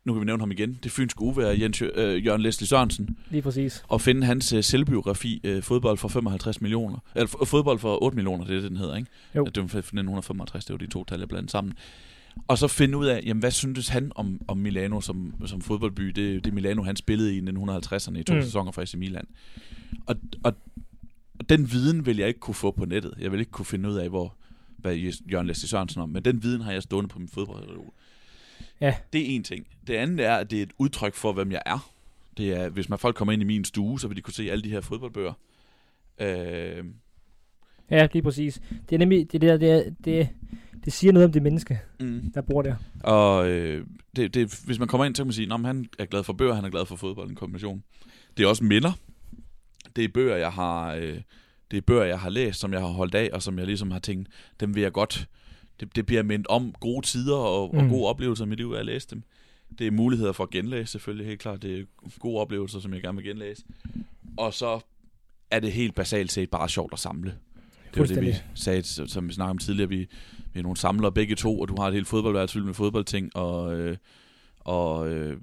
nu 0.05 0.13
kan 0.13 0.21
vi 0.21 0.25
nævne 0.25 0.41
ham 0.41 0.51
igen, 0.51 0.79
det 0.83 0.91
fynske 0.91 1.21
uvær 1.21 1.51
Jens, 1.51 1.81
øh, 1.81 2.25
Jørgen 2.25 2.41
Leslie 2.41 2.67
Sørensen, 2.67 3.17
Lige 3.29 3.41
præcis. 3.41 3.83
og 3.87 4.01
finde 4.01 4.25
hans 4.25 4.53
øh, 4.53 4.63
selvbiografi, 4.63 5.41
øh, 5.43 5.63
fodbold 5.63 5.97
for 5.97 6.07
55 6.07 6.61
millioner, 6.61 6.97
eller 7.15 7.45
fodbold 7.45 7.79
for 7.79 8.03
8 8.03 8.15
millioner, 8.15 8.45
det 8.45 8.57
er 8.57 8.61
det, 8.61 8.69
den 8.69 8.77
hedder, 8.77 8.95
ikke? 8.95 9.09
Jo. 9.35 9.45
Ja, 9.45 9.61
det 9.61 9.71
fra 9.71 9.77
1965, 9.79 10.65
det 10.65 10.73
var 10.73 10.77
de 10.77 10.87
to 10.87 11.03
tal, 11.03 11.19
jeg 11.19 11.27
blandet 11.27 11.51
sammen. 11.51 11.73
Og 12.47 12.57
så 12.57 12.67
finde 12.67 12.97
ud 12.97 13.05
af, 13.05 13.21
jamen, 13.25 13.39
hvad 13.39 13.51
syntes 13.51 13.87
han 13.87 14.11
om, 14.15 14.41
om 14.47 14.57
Milano 14.57 15.01
som, 15.01 15.33
som 15.45 15.61
fodboldby? 15.61 16.03
Det, 16.07 16.45
det 16.45 16.53
Milano, 16.53 16.83
han 16.83 16.95
spillede 16.95 17.35
i 17.37 17.39
1950'erne 17.41 18.17
i 18.17 18.23
to 18.23 18.33
Mm. 18.33 18.41
sæsoner 18.41 18.71
for 18.71 18.81
AC 18.81 18.93
Milan. 18.93 19.27
Og, 20.05 20.15
og, 20.43 20.55
og 21.39 21.49
den 21.49 21.71
viden 21.71 22.05
vil 22.05 22.17
jeg 22.17 22.27
ikke 22.27 22.39
kunne 22.39 22.55
få 22.55 22.71
på 22.71 22.85
nettet. 22.85 23.13
Jeg 23.19 23.31
vil 23.31 23.39
ikke 23.39 23.51
kunne 23.51 23.65
finde 23.65 23.89
ud 23.89 23.95
af, 23.95 24.09
hvor, 24.09 24.35
hvad 24.77 24.95
Jørgen 25.31 25.47
Leslie 25.47 25.69
Sørensen 25.69 26.01
om, 26.01 26.09
men 26.09 26.25
den 26.25 26.43
viden 26.43 26.61
har 26.61 26.71
jeg 26.71 26.83
stående 26.83 27.07
på 27.07 27.19
min 27.19 27.27
fodboldreol. 27.29 27.91
Ja. 28.81 28.95
Det 29.13 29.21
er 29.21 29.25
en 29.35 29.43
ting. 29.43 29.67
Det 29.87 29.93
andet 29.93 30.25
er, 30.25 30.35
at 30.35 30.51
det 30.51 30.59
er 30.59 30.63
et 30.63 30.71
udtryk 30.77 31.15
for, 31.15 31.33
hvem 31.33 31.51
jeg 31.51 31.61
er. 31.65 31.91
Det 32.37 32.53
er, 32.53 32.69
hvis 32.69 32.89
man 32.89 32.99
folk 32.99 33.15
kommer 33.15 33.31
ind 33.31 33.41
i 33.41 33.45
min 33.45 33.65
stue, 33.65 33.99
så 33.99 34.07
vil 34.07 34.17
de 34.17 34.21
kunne 34.21 34.33
se 34.33 34.51
alle 34.51 34.63
de 34.63 34.69
her 34.69 34.81
fodboldbøger. 34.81 35.33
Øh, 36.21 36.83
Ja, 37.91 38.07
lige 38.13 38.23
præcis. 38.23 38.61
Det 38.89 38.95
er 38.95 38.99
nemlig, 38.99 39.31
det 39.31 39.41
der, 39.41 39.57
det, 39.57 39.71
er, 39.71 39.83
det, 40.05 40.29
det 40.85 40.93
siger 40.93 41.13
noget 41.13 41.25
om 41.25 41.31
det 41.31 41.43
menneske, 41.43 41.79
mm. 41.99 42.31
der 42.33 42.41
bor 42.41 42.61
der. 42.61 42.75
Og 43.03 43.49
øh, 43.49 43.85
det, 44.15 44.33
det, 44.33 44.61
hvis 44.65 44.79
man 44.79 44.87
kommer 44.87 45.05
ind, 45.05 45.15
så 45.15 45.23
kan 45.23 45.27
man 45.27 45.33
sige, 45.33 45.53
at 45.53 45.65
han 45.65 45.89
er 45.99 46.05
glad 46.05 46.23
for 46.23 46.33
bøger, 46.33 46.53
han 46.53 46.65
er 46.65 46.69
glad 46.69 46.85
for 46.85 46.95
fodbold, 46.95 47.29
en 47.29 47.35
kombination. 47.35 47.83
Det 48.37 48.43
er 48.43 48.47
også 48.47 48.63
minder. 48.63 48.91
Det 49.95 50.03
er 50.03 50.07
bøger, 50.13 50.35
jeg 50.35 50.51
har, 50.51 50.93
øh, 50.93 51.21
det 51.71 51.77
er 51.77 51.81
bøger, 51.81 52.03
jeg 52.03 52.19
har 52.19 52.29
læst, 52.29 52.59
som 52.59 52.73
jeg 52.73 52.81
har 52.81 52.87
holdt 52.87 53.15
af, 53.15 53.29
og 53.33 53.43
som 53.43 53.57
jeg 53.57 53.65
ligesom 53.65 53.91
har 53.91 53.99
tænkt, 53.99 54.29
dem 54.59 54.75
vil 54.75 54.83
jeg 54.83 54.91
godt, 54.91 55.27
det, 55.79 55.95
det 55.95 56.05
bliver 56.05 56.23
mindt 56.23 56.47
om 56.47 56.73
gode 56.79 57.05
tider 57.05 57.35
og, 57.35 57.69
mm. 57.73 57.79
og 57.79 57.89
gode 57.89 58.07
oplevelser 58.07 58.45
i 58.45 58.47
mit 58.47 58.57
liv, 58.57 58.71
at 58.71 58.77
jeg 58.77 58.85
læse 58.85 59.07
dem. 59.09 59.23
Det 59.79 59.87
er 59.87 59.91
muligheder 59.91 60.31
for 60.31 60.43
at 60.43 60.49
genlæse, 60.49 60.91
selvfølgelig, 60.91 61.27
helt 61.27 61.39
klart. 61.39 61.61
Det 61.61 61.79
er 61.79 61.83
gode 62.19 62.39
oplevelser, 62.39 62.79
som 62.79 62.93
jeg 62.93 63.01
gerne 63.01 63.17
vil 63.17 63.25
genlæse. 63.25 63.63
Og 64.37 64.53
så 64.53 64.79
er 65.51 65.59
det 65.59 65.71
helt 65.71 65.95
basalt 65.95 66.31
set 66.31 66.49
bare 66.49 66.69
sjovt 66.69 66.93
at 66.93 66.99
samle. 66.99 67.35
Det 67.93 67.99
var 67.99 68.05
det, 68.05 68.21
vi 68.21 68.35
sagde, 68.55 68.83
som 68.83 69.27
vi 69.27 69.33
snakkede 69.33 69.49
om 69.49 69.57
tidligere. 69.57 69.89
Vi 69.89 70.07
er 70.59 70.63
nogle 70.63 70.77
samlere 70.77 71.11
begge 71.11 71.35
to, 71.35 71.59
og 71.59 71.67
du 71.67 71.75
har 71.79 71.87
et 71.87 71.93
helt 71.93 72.07
fodboldværelse 72.07 72.53
fyldt 72.53 72.65
med 72.65 72.73
fodboldting, 72.73 73.35
og, 73.35 73.73
øh, 73.79 73.97
og 74.59 75.09
øh, 75.09 75.37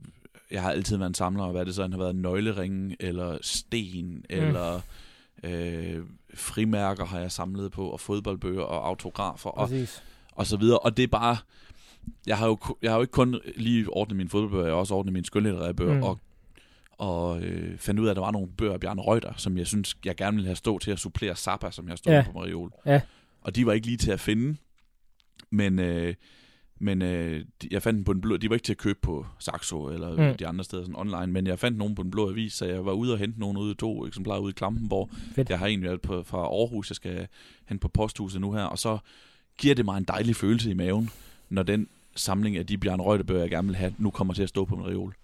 jeg 0.50 0.62
har 0.62 0.70
altid 0.70 0.96
været 0.96 1.08
en 1.10 1.14
samler, 1.14 1.44
og 1.44 1.50
hvad 1.52 1.66
det 1.66 1.74
så 1.74 1.84
end 1.84 1.92
har 1.92 1.98
været, 1.98 2.16
nøgleringe, 2.16 2.96
eller 3.00 3.38
sten, 3.40 4.06
mm. 4.14 4.22
eller 4.28 4.80
øh, 5.42 6.02
frimærker 6.34 7.04
har 7.04 7.20
jeg 7.20 7.32
samlet 7.32 7.72
på, 7.72 7.86
og 7.88 8.00
fodboldbøger, 8.00 8.62
og 8.62 8.88
autografer, 8.88 9.50
og, 9.50 9.68
Præcis. 9.68 10.02
og 10.32 10.46
så 10.46 10.56
videre. 10.56 10.78
Og 10.78 10.96
det 10.96 11.02
er 11.02 11.06
bare, 11.08 11.36
jeg 12.26 12.38
har 12.38 12.46
jo, 12.46 12.58
jeg 12.82 12.90
har 12.90 12.96
jo 12.96 13.02
ikke 13.02 13.12
kun 13.12 13.40
lige 13.56 13.86
ordnet 13.90 14.16
mine 14.16 14.28
fodboldbøger, 14.30 14.64
jeg 14.64 14.74
har 14.74 14.78
også 14.80 14.94
ordnet 14.94 15.12
mine 15.12 15.26
skønlitterære 15.26 15.74
bøger, 15.74 15.94
Mm. 15.94 16.02
og 16.02 16.18
og 16.98 17.40
øh, 17.42 17.78
fandt 17.78 18.00
ud 18.00 18.06
af, 18.06 18.10
at 18.10 18.16
der 18.16 18.22
var 18.22 18.30
nogle 18.30 18.48
bøger 18.48 18.72
af 18.72 18.80
Bjarne 18.80 19.02
Reuter, 19.02 19.32
som 19.36 19.58
jeg 19.58 19.66
synes, 19.66 19.96
jeg 20.04 20.16
gerne 20.16 20.34
ville 20.34 20.46
have 20.46 20.56
stå 20.56 20.78
til 20.78 20.90
at 20.90 20.98
supplere 20.98 21.34
Zappa, 21.34 21.70
som 21.70 21.88
jeg 21.88 21.98
stod 21.98 22.12
ja. 22.12 22.24
på 22.26 22.38
Mariol. 22.38 22.72
Ja. 22.86 23.00
Og 23.40 23.56
de 23.56 23.66
var 23.66 23.72
ikke 23.72 23.86
lige 23.86 23.96
til 23.96 24.10
at 24.10 24.20
finde, 24.20 24.56
men, 25.50 25.78
øh, 25.78 26.14
men 26.78 27.02
øh, 27.02 27.44
jeg 27.70 27.82
fandt 27.82 27.96
dem 27.96 28.04
på 28.04 28.12
en 28.12 28.20
blå, 28.20 28.36
de 28.36 28.48
var 28.50 28.54
ikke 28.54 28.64
til 28.64 28.72
at 28.72 28.78
købe 28.78 28.98
på 29.02 29.26
Saxo 29.38 29.86
eller 29.88 30.30
Mm. 30.30 30.36
de 30.36 30.46
andre 30.46 30.64
steder 30.64 30.82
sådan 30.82 30.96
online, 30.96 31.26
men 31.32 31.46
jeg 31.46 31.58
fandt 31.58 31.78
nogen 31.78 31.94
på 31.94 32.02
en 32.02 32.10
blå 32.10 32.30
avis, 32.30 32.52
så 32.52 32.64
jeg 32.66 32.84
var 32.86 32.92
ude 32.92 33.12
og 33.12 33.18
hente 33.18 33.40
nogle 33.40 33.60
ude 33.60 33.74
to 33.74 34.06
eksemplarer 34.06 34.38
ude 34.40 34.50
i 34.50 34.52
Klampenborg. 34.52 35.10
Fedt. 35.34 35.50
Jeg 35.50 35.58
har 35.58 35.66
egentlig 35.66 35.88
været 35.88 36.00
på, 36.00 36.22
fra 36.22 36.38
Aarhus, 36.38 36.90
jeg 36.90 36.96
skal 36.96 37.26
hen 37.66 37.78
på 37.78 37.88
posthuset 37.88 38.40
nu 38.40 38.52
her, 38.52 38.62
og 38.64 38.78
så 38.78 38.98
giver 39.58 39.74
det 39.74 39.84
mig 39.84 39.98
en 39.98 40.04
dejlig 40.04 40.36
følelse 40.36 40.70
i 40.70 40.74
maven, 40.74 41.10
når 41.50 41.62
den 41.62 41.88
samling 42.16 42.56
af 42.56 42.66
de 42.66 42.78
Bjarne 42.78 43.02
Reuter-bøger, 43.02 43.40
jeg 43.40 43.50
gerne 43.50 43.68
vil 43.68 43.76
have, 43.76 43.94
nu 43.98 44.10
kommer 44.10 44.34
til 44.34 44.42
at 44.42 44.48
stå 44.48 44.64
på 44.64 44.76
min 44.76 44.86
reol. 44.86 45.14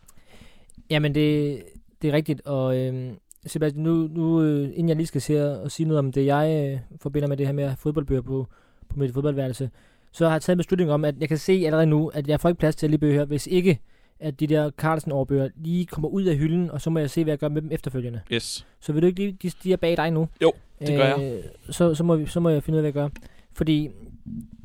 Jamen, 0.91 1.15
det, 1.15 1.63
det 2.03 2.11
er 2.11 2.15
rigtigt, 2.15 2.41
og 2.47 2.79
øhm, 2.79 3.11
Sebastian, 3.47 3.83
nu, 3.85 4.09
nu 4.13 4.43
øh, 4.43 4.65
inden 4.69 4.89
jeg 4.89 4.97
lige 4.97 5.07
skal 5.07 5.21
se 5.21 5.61
og 5.63 5.71
sige 5.71 5.87
noget 5.87 5.99
om 5.99 6.13
det, 6.13 6.27
jeg 6.27 6.73
øh, 6.73 6.81
forbinder 7.01 7.29
med 7.29 7.37
det 7.37 7.47
her 7.47 7.53
med 7.53 7.77
fodboldbøger 7.77 8.21
på, 8.23 8.47
på 8.89 8.99
mit 8.99 9.13
fodboldværelse, 9.13 9.71
så 10.13 10.25
har 10.25 10.35
jeg 10.35 10.43
taget 10.43 10.55
en 10.55 10.59
beslutning 10.59 10.91
om, 10.91 11.05
at 11.05 11.15
jeg 11.21 11.29
kan 11.29 11.39
se 11.39 11.53
allerede 11.53 11.87
nu, 11.87 12.09
at 12.09 12.29
jeg 12.29 12.41
får 12.41 12.49
ikke 12.49 12.59
plads 12.59 12.77
til 12.77 12.87
at 12.87 12.91
lige 12.91 12.99
bøger 12.99 13.15
her, 13.15 13.25
hvis 13.25 13.47
ikke 13.47 13.79
at 14.21 14.41
de 14.41 14.47
der 14.47 14.71
Carlsen 14.71 15.13
overbøger 15.13 15.49
lige 15.57 15.87
kommer 15.87 16.09
ud 16.09 16.23
af 16.23 16.37
hylden, 16.37 16.71
og 16.71 16.81
så 16.81 16.91
må 16.91 16.99
jeg 16.99 17.11
se, 17.11 17.25
hvad 17.25 17.33
jeg 17.33 17.39
gør 17.39 17.49
med 17.49 17.63
dem 17.63 17.71
efterfølgende. 17.73 18.21
Yes. 18.33 18.67
Så 18.81 18.93
vil 18.93 19.03
du 19.03 19.07
ikke 19.07 19.19
lige, 19.19 19.37
de, 19.43 19.51
de 19.63 19.73
er 19.73 19.77
bag 19.77 19.97
dig 19.97 20.11
nu? 20.11 20.29
Jo, 20.43 20.53
det 20.81 20.97
gør 20.97 21.05
jeg. 21.05 21.33
Øh, 21.39 21.45
så, 21.71 21.95
så, 21.95 22.05
må 22.05 22.17
vi, 22.17 22.27
så 22.27 22.41
må 22.41 22.49
jeg 22.49 22.63
finde 22.63 22.77
ud 22.77 22.85
af, 22.85 22.93
hvad 22.93 23.03
jeg 23.03 23.11
gør. 23.11 23.21
Fordi 23.53 23.91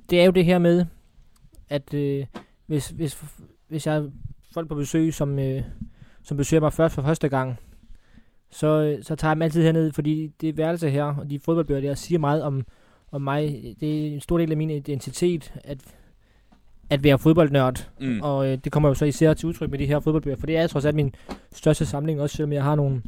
det 0.10 0.22
er 0.22 0.26
jo 0.26 0.32
det 0.32 0.45
her 0.45 0.60
med, 0.60 0.86
at 1.69 1.94
øh, 1.94 2.26
hvis, 2.65 2.90
hvis, 2.90 3.24
hvis 3.68 3.88
jeg 3.88 3.94
har 3.94 4.10
folk 4.53 4.68
på 4.68 4.76
besøg, 4.76 5.14
som, 5.14 5.40
øh, 5.40 5.61
som 6.24 6.38
besøger 6.38 6.61
mig 6.61 6.74
først 6.74 6.95
for 6.95 7.02
første 7.02 7.30
gang, 7.30 7.60
så, 8.52 8.68
øh, 8.68 9.03
så 9.03 9.15
tager 9.15 9.30
jeg 9.30 9.36
dem 9.36 9.41
altid 9.41 9.64
herned, 9.64 9.91
fordi 9.91 10.32
det 10.41 10.57
værelse 10.57 10.90
her, 10.90 11.03
og 11.03 11.30
de 11.30 11.40
fodboldbøger 11.40 11.82
der, 11.82 11.95
siger 11.95 12.19
meget 12.19 12.44
om, 12.44 12.65
om 13.12 13.22
mig. 13.22 13.76
Det 13.80 14.08
er 14.08 14.14
en 14.14 14.22
stor 14.22 14.38
del 14.38 14.52
af 14.52 14.58
min 14.58 14.70
identitet, 14.70 15.54
at, 15.64 15.78
at 16.90 17.04
være 17.04 17.20
fodboldnørd. 17.20 17.90
Mm. 18.00 18.22
Og 18.22 18.48
øh, 18.48 18.58
det 18.64 18.72
kommer 18.72 18.90
jo 18.90 18.96
så 18.96 19.06
især 19.06 19.34
til 19.34 19.48
udtryk 19.48 19.70
med 19.70 19.80
de 19.80 19.86
her 19.86 20.00
fodboldbøger, 20.00 20.38
for 20.38 20.46
det 20.46 20.58
er 20.58 20.68
trods 20.68 20.86
alt 20.86 20.96
min 20.96 21.16
største 21.54 21.86
samling, 21.86 22.22
også 22.22 22.36
selvom 22.36 22.54
jeg 22.54 22.64
har 22.64 22.76
nogle, 22.76 23.02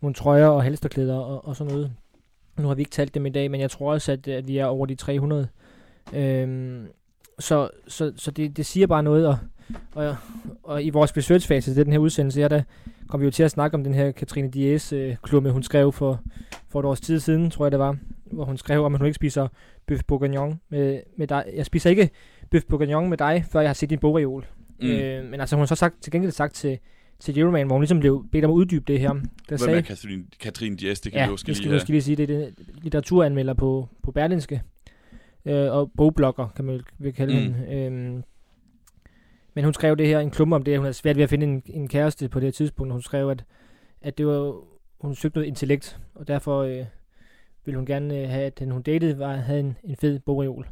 nogle 0.00 0.14
trøjer 0.14 0.46
og 0.46 0.62
halsterklæder 0.62 1.16
og, 1.16 1.48
og 1.48 1.56
sådan 1.56 1.72
noget. 1.72 1.92
Nu 2.58 2.68
har 2.68 2.74
vi 2.74 2.80
ikke 2.80 2.90
talt 2.90 3.14
dem 3.14 3.26
i 3.26 3.30
dag, 3.30 3.50
men 3.50 3.60
jeg 3.60 3.70
tror 3.70 3.92
også, 3.92 4.12
at, 4.12 4.28
at 4.28 4.48
vi 4.48 4.58
er 4.58 4.66
over 4.66 4.86
de 4.86 4.94
300. 4.94 5.48
Øhm, 6.12 6.86
så 7.38 7.68
så, 7.88 8.12
så 8.16 8.30
det, 8.30 8.56
det 8.56 8.66
siger 8.66 8.86
bare 8.86 9.02
noget, 9.02 9.26
og, 9.26 9.38
og, 9.94 10.16
og 10.62 10.84
i 10.84 10.90
vores 10.90 11.16
researchfase 11.16 11.74
til 11.74 11.84
den 11.84 11.92
her 11.92 11.98
udsendelse, 11.98 12.40
her, 12.40 12.48
der 12.48 12.62
kom 13.08 13.20
vi 13.20 13.24
jo 13.24 13.30
til 13.30 13.42
at 13.42 13.50
snakke 13.50 13.74
om 13.74 13.84
den 13.84 13.94
her 13.94 14.10
Katrine 14.10 14.50
Diaz 14.50 14.92
øh, 14.92 15.16
klumme, 15.22 15.50
hun 15.50 15.62
skrev 15.62 15.92
for, 15.92 16.20
for 16.68 16.80
et 16.80 16.86
års 16.86 17.00
tid 17.00 17.20
siden, 17.20 17.50
tror 17.50 17.64
jeg 17.64 17.72
det 17.72 17.80
var, 17.80 17.96
hvor 18.32 18.44
hun 18.44 18.56
skrev 18.56 18.84
om, 18.84 18.94
at 18.94 19.00
hun 19.00 19.06
ikke 19.06 19.14
spiser 19.14 19.48
bøf 19.86 20.00
bourguignon 20.06 20.60
med, 20.68 21.00
med 21.16 21.26
dig. 21.26 21.44
Jeg 21.54 21.66
spiser 21.66 21.90
ikke 21.90 22.10
bøf 22.50 22.62
bourguignon 22.68 23.08
med 23.08 23.18
dig, 23.18 23.44
før 23.52 23.60
jeg 23.60 23.68
har 23.68 23.74
set 23.74 23.90
din 23.90 23.98
bogreol. 23.98 24.46
Mm. 24.80 24.88
Øh, 24.88 25.24
men 25.24 25.40
altså, 25.40 25.56
hun 25.56 25.60
har 25.60 25.66
så 25.66 25.74
sagt, 25.74 26.02
til 26.02 26.12
gengæld 26.12 26.32
sagt 26.32 26.54
til, 26.54 26.78
til 27.20 27.38
Euroman, 27.38 27.66
hvor 27.66 27.74
hun 27.74 27.82
ligesom 27.82 28.00
blev 28.00 28.24
bedt 28.32 28.44
om 28.44 28.50
at 28.50 28.54
uddybe 28.54 28.84
det 28.92 29.00
her. 29.00 29.08
Der 29.12 29.20
Hvem 29.48 29.58
sagde, 29.58 29.78
er 29.78 29.82
Katrine, 29.82 30.24
Katrine 30.40 30.76
Dias? 30.76 31.00
Det 31.00 31.12
kan 31.12 31.20
ja, 31.20 31.26
vi 31.26 31.30
jo 31.30 31.36
skal 31.36 31.54
det 31.54 31.56
skal 31.56 31.70
lige 31.70 31.86
lige 31.88 32.02
sige, 32.02 32.16
det 32.16 32.22
er 32.30 32.38
det 32.38 32.54
litteraturanmelder 32.82 33.54
på, 33.54 33.88
på 34.02 34.12
Berlinske, 34.12 34.62
øh, 35.44 35.72
og 35.72 35.90
bogblogger, 35.96 36.48
kan 36.56 36.64
man 36.64 36.80
vil 36.98 37.12
kalde 37.14 37.32
Mm. 37.34 37.54
hende. 37.54 37.74
Øhm, 37.74 38.22
men 39.54 39.64
hun 39.64 39.74
skrev 39.74 39.96
det 39.96 40.06
her, 40.06 40.20
en 40.20 40.30
klumme 40.30 40.56
om 40.56 40.62
det, 40.62 40.76
hun 40.78 40.84
havde 40.84 40.94
svært 40.94 41.16
ved 41.16 41.22
at 41.22 41.30
finde 41.30 41.46
en, 41.46 41.62
en 41.66 41.88
kæreste 41.88 42.28
på 42.28 42.40
det 42.40 42.46
her 42.46 42.52
tidspunkt. 42.52 42.92
Hun 42.92 43.02
skrev, 43.02 43.28
at, 43.30 43.44
at 44.00 44.18
det 44.18 44.26
var, 44.26 44.54
hun 45.00 45.14
søgte 45.14 45.36
noget 45.38 45.48
intellekt, 45.48 45.98
og 46.14 46.28
derfor 46.28 46.62
øh, 46.62 46.84
ville 47.68 47.78
hun 47.78 47.86
gerne 47.86 48.18
øh, 48.22 48.28
have, 48.28 48.44
at 48.44 48.58
den 48.58 48.70
hun 48.70 48.82
datede 48.82 49.18
var, 49.18 49.36
havde 49.36 49.60
en, 49.60 49.76
en 49.84 49.96
fed 49.96 50.18
bogreol. 50.18 50.66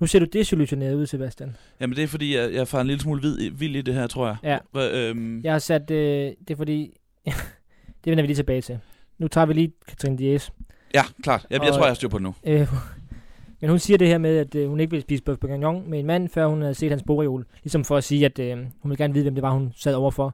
Nu 0.00 0.06
ser 0.06 0.18
du 0.18 0.24
desillusioneret 0.32 0.94
ud, 0.94 1.06
Sebastian. 1.06 1.56
Jamen 1.80 1.96
det 1.96 2.04
er 2.04 2.08
fordi, 2.08 2.36
jeg, 2.36 2.52
jeg 2.54 2.68
får 2.68 2.80
en 2.80 2.86
lille 2.86 3.00
smule 3.02 3.22
vid, 3.22 3.50
vild 3.50 3.76
i 3.76 3.82
det 3.82 3.94
her, 3.94 4.06
tror 4.06 4.26
jeg. 4.26 4.36
Ja. 4.42 4.58
Hva, 4.72 5.08
øhm, 5.08 5.40
Jeg 5.44 5.52
har 5.52 5.58
sat, 5.58 5.90
øh, 5.90 6.32
det 6.48 6.50
er 6.50 6.56
fordi, 6.56 6.96
det 8.04 8.10
vender 8.10 8.22
vi 8.22 8.26
lige 8.26 8.36
tilbage 8.36 8.60
til. 8.60 8.78
Nu 9.18 9.28
tager 9.28 9.46
vi 9.46 9.52
lige 9.52 9.72
Katrine 9.88 10.18
Diaz. 10.18 10.50
ja, 10.94 11.02
klart. 11.22 11.46
Jeg, 11.50 11.60
jeg 11.62 11.68
Og- 11.68 11.74
tror, 11.74 11.82
jeg 11.84 11.90
har 11.90 11.94
styr 11.94 12.08
på 12.08 12.18
det 12.18 12.22
nu. 12.22 12.34
Øh, 12.44 12.68
men 13.60 13.70
hun 13.70 13.78
siger 13.78 13.98
det 13.98 14.08
her 14.08 14.18
med, 14.18 14.36
at 14.38 14.54
øh, 14.54 14.68
hun 14.68 14.80
ikke 14.80 14.90
vil 14.90 15.02
spise 15.02 15.22
bøf 15.22 15.38
bourguignon 15.38 15.90
med 15.90 15.98
en 16.00 16.06
mand, 16.06 16.28
før 16.28 16.46
hun 16.46 16.60
havde 16.60 16.74
set 16.74 16.90
hans 16.90 17.02
bogreol. 17.06 17.46
Ligesom 17.62 17.84
for 17.84 17.96
at 17.96 18.04
sige, 18.04 18.24
at 18.24 18.38
øh, 18.38 18.58
hun 18.80 18.90
vil 18.90 18.98
gerne 18.98 19.14
vide, 19.14 19.24
hvem 19.24 19.34
det 19.34 19.42
var, 19.42 19.50
hun 19.52 19.72
sad 19.76 19.94
overfor. 19.94 20.24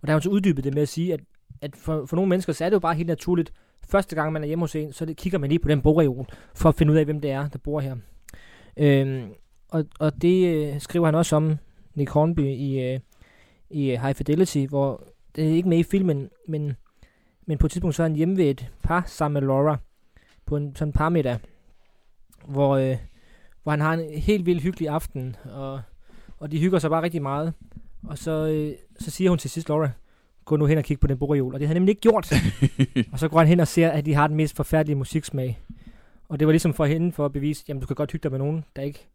Og 0.00 0.06
der 0.06 0.08
har 0.12 0.16
hun 0.16 0.22
så 0.22 0.30
uddybet 0.30 0.64
det 0.64 0.74
med 0.74 0.82
at 0.82 0.88
sige, 0.88 1.12
at, 1.12 1.20
at 1.62 1.76
for, 1.76 2.06
for 2.06 2.16
nogle 2.16 2.28
mennesker, 2.28 2.52
så 2.52 2.64
er 2.64 2.68
det 2.68 2.74
jo 2.74 2.80
bare 2.80 2.94
helt 2.94 3.08
naturligt. 3.08 3.52
Første 3.88 4.16
gang, 4.16 4.32
man 4.32 4.42
er 4.42 4.46
hjemme 4.46 4.62
hos 4.62 4.76
en, 4.76 4.92
så 4.92 5.04
det, 5.04 5.16
kigger 5.16 5.38
man 5.38 5.48
lige 5.48 5.58
på 5.58 5.68
den 5.68 5.82
bogreol, 5.82 6.26
for 6.54 6.68
at 6.68 6.74
finde 6.74 6.92
ud 6.92 6.98
af, 6.98 7.04
hvem 7.04 7.20
det 7.20 7.30
er, 7.30 7.48
der 7.48 7.58
bor 7.58 7.80
her. 7.80 7.96
Øhm, 8.76 9.32
og, 9.68 9.84
og 10.00 10.22
det 10.22 10.54
øh, 10.54 10.80
skriver 10.80 11.06
han 11.06 11.14
også 11.14 11.36
om, 11.36 11.58
Nick 11.94 12.10
Hornby, 12.10 12.40
i, 12.40 12.80
øh, 12.80 13.00
i 13.70 13.90
øh, 13.90 14.00
High 14.00 14.14
Fidelity, 14.14 14.66
hvor 14.68 15.04
det 15.36 15.44
er 15.44 15.48
ikke 15.48 15.68
med 15.68 15.78
i 15.78 15.82
filmen, 15.82 16.28
men, 16.48 16.76
men 17.46 17.58
på 17.58 17.66
et 17.66 17.72
tidspunkt 17.72 17.96
så 17.96 18.02
er 18.02 18.08
han 18.08 18.16
hjemme 18.16 18.36
ved 18.36 18.44
et 18.44 18.72
par 18.82 19.04
sammen 19.06 19.34
med 19.40 19.48
Laura, 19.48 19.76
på 20.46 20.56
en 20.56 20.76
sådan 20.76 20.92
parmiddag, 20.92 21.38
hvor, 22.48 22.76
øh, 22.76 22.96
hvor 23.62 23.70
han 23.70 23.80
har 23.80 23.94
en 23.94 24.18
helt 24.18 24.46
vildt 24.46 24.62
hyggelig 24.62 24.88
aften, 24.88 25.36
og, 25.44 25.80
og 26.38 26.52
de 26.52 26.60
hygger 26.60 26.78
sig 26.78 26.90
bare 26.90 27.02
rigtig 27.02 27.22
meget. 27.22 27.52
Og 28.02 28.18
så, 28.18 28.46
øh, 28.46 28.72
så 28.98 29.10
siger 29.10 29.30
hun 29.30 29.38
til 29.38 29.50
sidst, 29.50 29.68
Laura, 29.68 29.90
gå 30.44 30.56
nu 30.56 30.66
hen 30.66 30.78
og 30.78 30.84
kig 30.84 31.00
på 31.00 31.06
den 31.06 31.18
bogreol. 31.18 31.54
Og 31.54 31.60
det 31.60 31.68
havde 31.68 31.74
han 31.74 31.82
nemlig 31.82 31.92
ikke 31.92 32.00
gjort. 32.00 32.32
og 33.12 33.18
så 33.18 33.28
går 33.28 33.38
han 33.38 33.48
hen 33.48 33.60
og 33.60 33.68
ser, 33.68 33.90
at 33.90 34.06
de 34.06 34.14
har 34.14 34.26
den 34.26 34.36
mest 34.36 34.56
forfærdelige 34.56 34.96
musiksmag. 34.96 35.58
Og 36.28 36.40
det 36.40 36.46
var 36.46 36.52
ligesom 36.52 36.74
for 36.74 36.84
hende 36.84 37.12
for 37.12 37.24
at 37.24 37.32
bevise, 37.32 37.64
jamen 37.68 37.80
du 37.80 37.86
kan 37.86 37.96
godt 37.96 38.12
hygge 38.12 38.22
dig 38.22 38.30
med 38.30 38.38
nogen, 38.38 38.64
der 38.76 38.82
ikke 38.82 39.06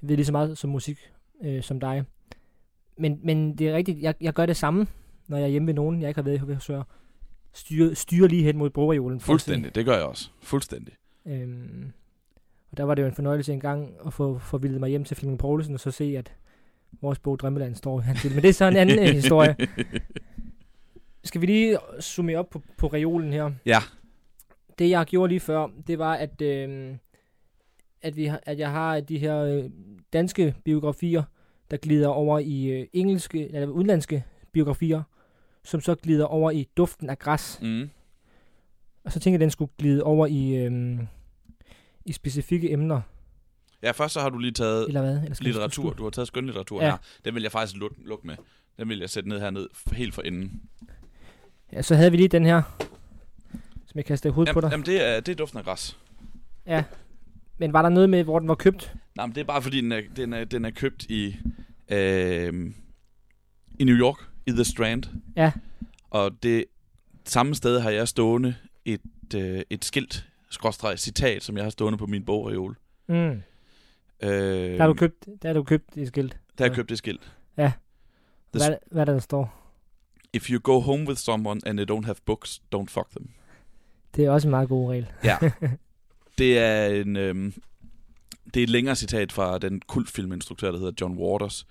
ved 0.00 0.16
lige 0.16 0.26
så 0.26 0.32
meget 0.32 0.58
som 0.58 0.70
musik. 0.70 0.98
øh, 1.42 1.62
som 1.62 1.80
dig. 1.80 2.04
Men, 2.98 3.20
men 3.22 3.58
det 3.58 3.68
er 3.68 3.74
rigtigt, 3.74 4.02
jeg, 4.02 4.14
jeg 4.20 4.32
gør 4.32 4.46
det 4.46 4.56
samme, 4.56 4.86
når 5.28 5.36
jeg 5.36 5.44
er 5.44 5.48
hjemme 5.48 5.66
ved 5.66 5.74
nogen, 5.74 6.00
jeg 6.00 6.08
ikke 6.08 6.18
har 6.18 6.22
været 6.22 6.48
ved 6.48 6.60
så 6.60 6.82
styre, 7.52 7.94
styre 7.94 8.28
lige 8.28 8.42
hen 8.42 8.56
mod 8.58 8.70
se. 8.70 9.20
Fuldstændig, 9.20 9.74
det 9.74 9.84
gør 9.84 9.94
jeg 9.94 10.04
også. 10.04 10.30
Fuldstændig. 10.42 10.94
Øhm, 11.26 11.92
og 12.70 12.76
der 12.76 12.84
var 12.84 12.94
det 12.94 13.02
jo 13.02 13.06
en 13.06 13.14
fornøjelse 13.14 13.52
engang 13.52 13.94
at 14.06 14.12
få 14.12 14.38
forvildet 14.38 14.80
mig 14.80 14.90
hjem 14.90 15.04
til 15.04 15.16
Flemming 15.16 15.38
Poulsen 15.38 15.74
og 15.74 15.80
så 15.80 15.90
se, 15.90 16.14
at 16.18 16.32
vores 17.00 17.18
bog 17.18 17.38
Drømmeland 17.38 17.74
står 17.74 18.00
i 18.00 18.02
hans. 18.02 18.24
Men 18.24 18.42
det 18.42 18.44
er 18.44 18.52
så 18.52 18.64
en 18.64 18.76
anden 18.76 18.98
øh, 18.98 19.14
historie. 19.14 19.56
Skal 21.24 21.40
vi 21.40 21.46
lige 21.46 21.78
summe 22.00 22.38
op 22.38 22.50
på, 22.50 22.62
på 22.78 22.86
reolen 22.86 23.32
her? 23.32 23.50
Ja. 23.66 23.78
Det 24.78 24.90
jeg 24.90 25.06
gjorde 25.06 25.28
lige 25.30 25.40
før, 25.40 25.68
det 25.86 25.98
var, 25.98 26.14
at, 26.14 26.42
øh, 26.42 26.96
at, 28.02 28.16
vi, 28.16 28.30
at 28.42 28.58
jeg 28.58 28.70
har 28.70 29.00
de 29.00 29.18
her 29.18 29.38
øh, 29.38 29.70
danske 30.12 30.54
biografier, 30.64 31.22
der 31.70 31.76
glider 31.76 32.08
over 32.08 32.38
i 32.38 32.64
øh, 32.66 32.86
engelske, 32.92 33.54
eller 33.54 33.66
udenlandske 33.68 34.24
biografier, 34.52 35.02
som 35.64 35.80
så 35.80 35.94
glider 35.94 36.24
over 36.24 36.50
i 36.50 36.68
duften 36.76 37.10
af 37.10 37.18
græs. 37.18 37.58
Mm. 37.62 37.90
Og 39.04 39.12
så 39.12 39.20
tænkte 39.20 39.30
jeg, 39.30 39.34
at 39.34 39.40
den 39.40 39.50
skulle 39.50 39.70
glide 39.78 40.02
over 40.02 40.26
i, 40.26 40.54
øh, 40.56 40.98
i 42.04 42.12
specifikke 42.12 42.70
emner. 42.72 43.00
Ja, 43.82 43.90
først 43.90 44.14
så 44.14 44.20
har 44.20 44.30
du 44.30 44.38
lige 44.38 44.52
taget 44.52 44.86
Eller 44.88 45.00
hvad? 45.00 45.22
Eller 45.22 45.36
litteratur. 45.40 45.92
Du 45.92 46.02
har 46.02 46.10
taget 46.10 46.28
skønlitteratur 46.28 46.82
Ja. 46.82 46.90
her. 46.90 46.96
Den 47.24 47.34
vil 47.34 47.42
jeg 47.42 47.52
faktisk 47.52 47.80
lukke, 47.80 48.26
med. 48.26 48.36
Den 48.78 48.88
vil 48.88 48.98
jeg 48.98 49.10
sætte 49.10 49.28
ned 49.28 49.40
herned 49.40 49.68
helt 49.92 50.14
for 50.14 50.22
enden. 50.22 50.62
Ja, 51.72 51.82
så 51.82 51.94
havde 51.94 52.10
vi 52.10 52.16
lige 52.16 52.28
den 52.28 52.44
her, 52.44 52.62
som 53.86 53.92
jeg 53.94 54.04
kastede 54.04 54.34
hovedet 54.34 54.54
på 54.54 54.60
Jamen, 54.60 54.70
dig. 54.70 54.72
jamen 54.72 54.86
det, 54.86 55.16
er, 55.16 55.20
det 55.20 55.32
er 55.32 55.36
duften 55.36 55.58
af 55.58 55.64
græs. 55.64 55.98
Ja. 56.66 56.84
Men 57.58 57.72
var 57.72 57.82
der 57.82 57.88
noget 57.88 58.10
med, 58.10 58.24
hvor 58.24 58.38
den 58.38 58.48
var 58.48 58.54
købt? 58.54 58.94
Nej, 59.16 59.26
men 59.26 59.34
det 59.34 59.40
er 59.40 59.44
bare 59.44 59.62
fordi, 59.62 59.80
den 59.80 59.92
er, 59.92 60.00
den 60.16 60.32
er, 60.32 60.44
den 60.44 60.64
er 60.64 60.70
købt 60.70 61.04
i, 61.08 61.36
øh, 61.88 62.70
i 63.78 63.84
New 63.84 63.96
York, 63.96 64.16
i 64.46 64.50
The 64.50 64.64
Strand. 64.64 65.02
Ja. 65.36 65.52
Og 66.10 66.42
det 66.42 66.64
samme 67.24 67.54
sted 67.54 67.80
har 67.80 67.90
jeg 67.90 68.08
stående 68.08 68.54
et, 68.84 69.00
øh, 69.36 69.62
et 69.70 69.84
skilt, 69.84 70.26
skråstreg 70.50 70.98
citat, 70.98 71.42
som 71.42 71.56
jeg 71.56 71.64
har 71.64 71.70
stående 71.70 71.98
på 71.98 72.06
min 72.06 72.24
bogreol. 72.24 72.76
Mm. 73.08 73.14
Øh, 73.14 73.42
Der 74.22 74.78
har 74.78 74.86
du 74.86 74.94
købt, 74.94 75.26
der 75.42 75.48
har 75.48 75.54
du 75.54 75.62
købt 75.62 75.94
det 75.94 76.08
skilt. 76.08 76.32
Der 76.58 76.64
har 76.64 76.68
jeg 76.70 76.76
købt 76.76 76.88
det 76.88 76.98
skilt. 76.98 77.32
Ja. 77.56 77.72
Hvad, 78.50 78.76
hvad 78.90 79.00
er 79.00 79.04
der, 79.04 79.12
der 79.12 79.20
står? 79.20 79.61
If 80.32 80.50
you 80.50 80.58
go 80.60 80.80
home 80.80 81.04
with 81.06 81.18
someone 81.18 81.60
and 81.66 81.78
they 81.78 81.84
don't 81.84 82.04
have 82.04 82.16
books, 82.24 82.60
don't 82.74 82.88
fuck 82.88 83.10
them. 83.10 83.30
Det 84.16 84.24
er 84.24 84.30
også 84.30 84.48
en 84.48 84.50
meget 84.50 84.68
god 84.68 84.90
regel. 84.90 85.06
Ja. 85.24 85.38
det 86.38 86.58
er 86.58 86.86
en... 86.86 87.16
Øhm, 87.16 87.54
det 88.54 88.60
er 88.60 88.64
et 88.64 88.70
længere 88.70 88.96
citat 88.96 89.32
fra 89.32 89.58
den 89.58 89.80
kultfilminstruktør, 89.80 90.70
der 90.70 90.78
hedder 90.78 90.92
John 91.00 91.18
Waters, 91.18 91.66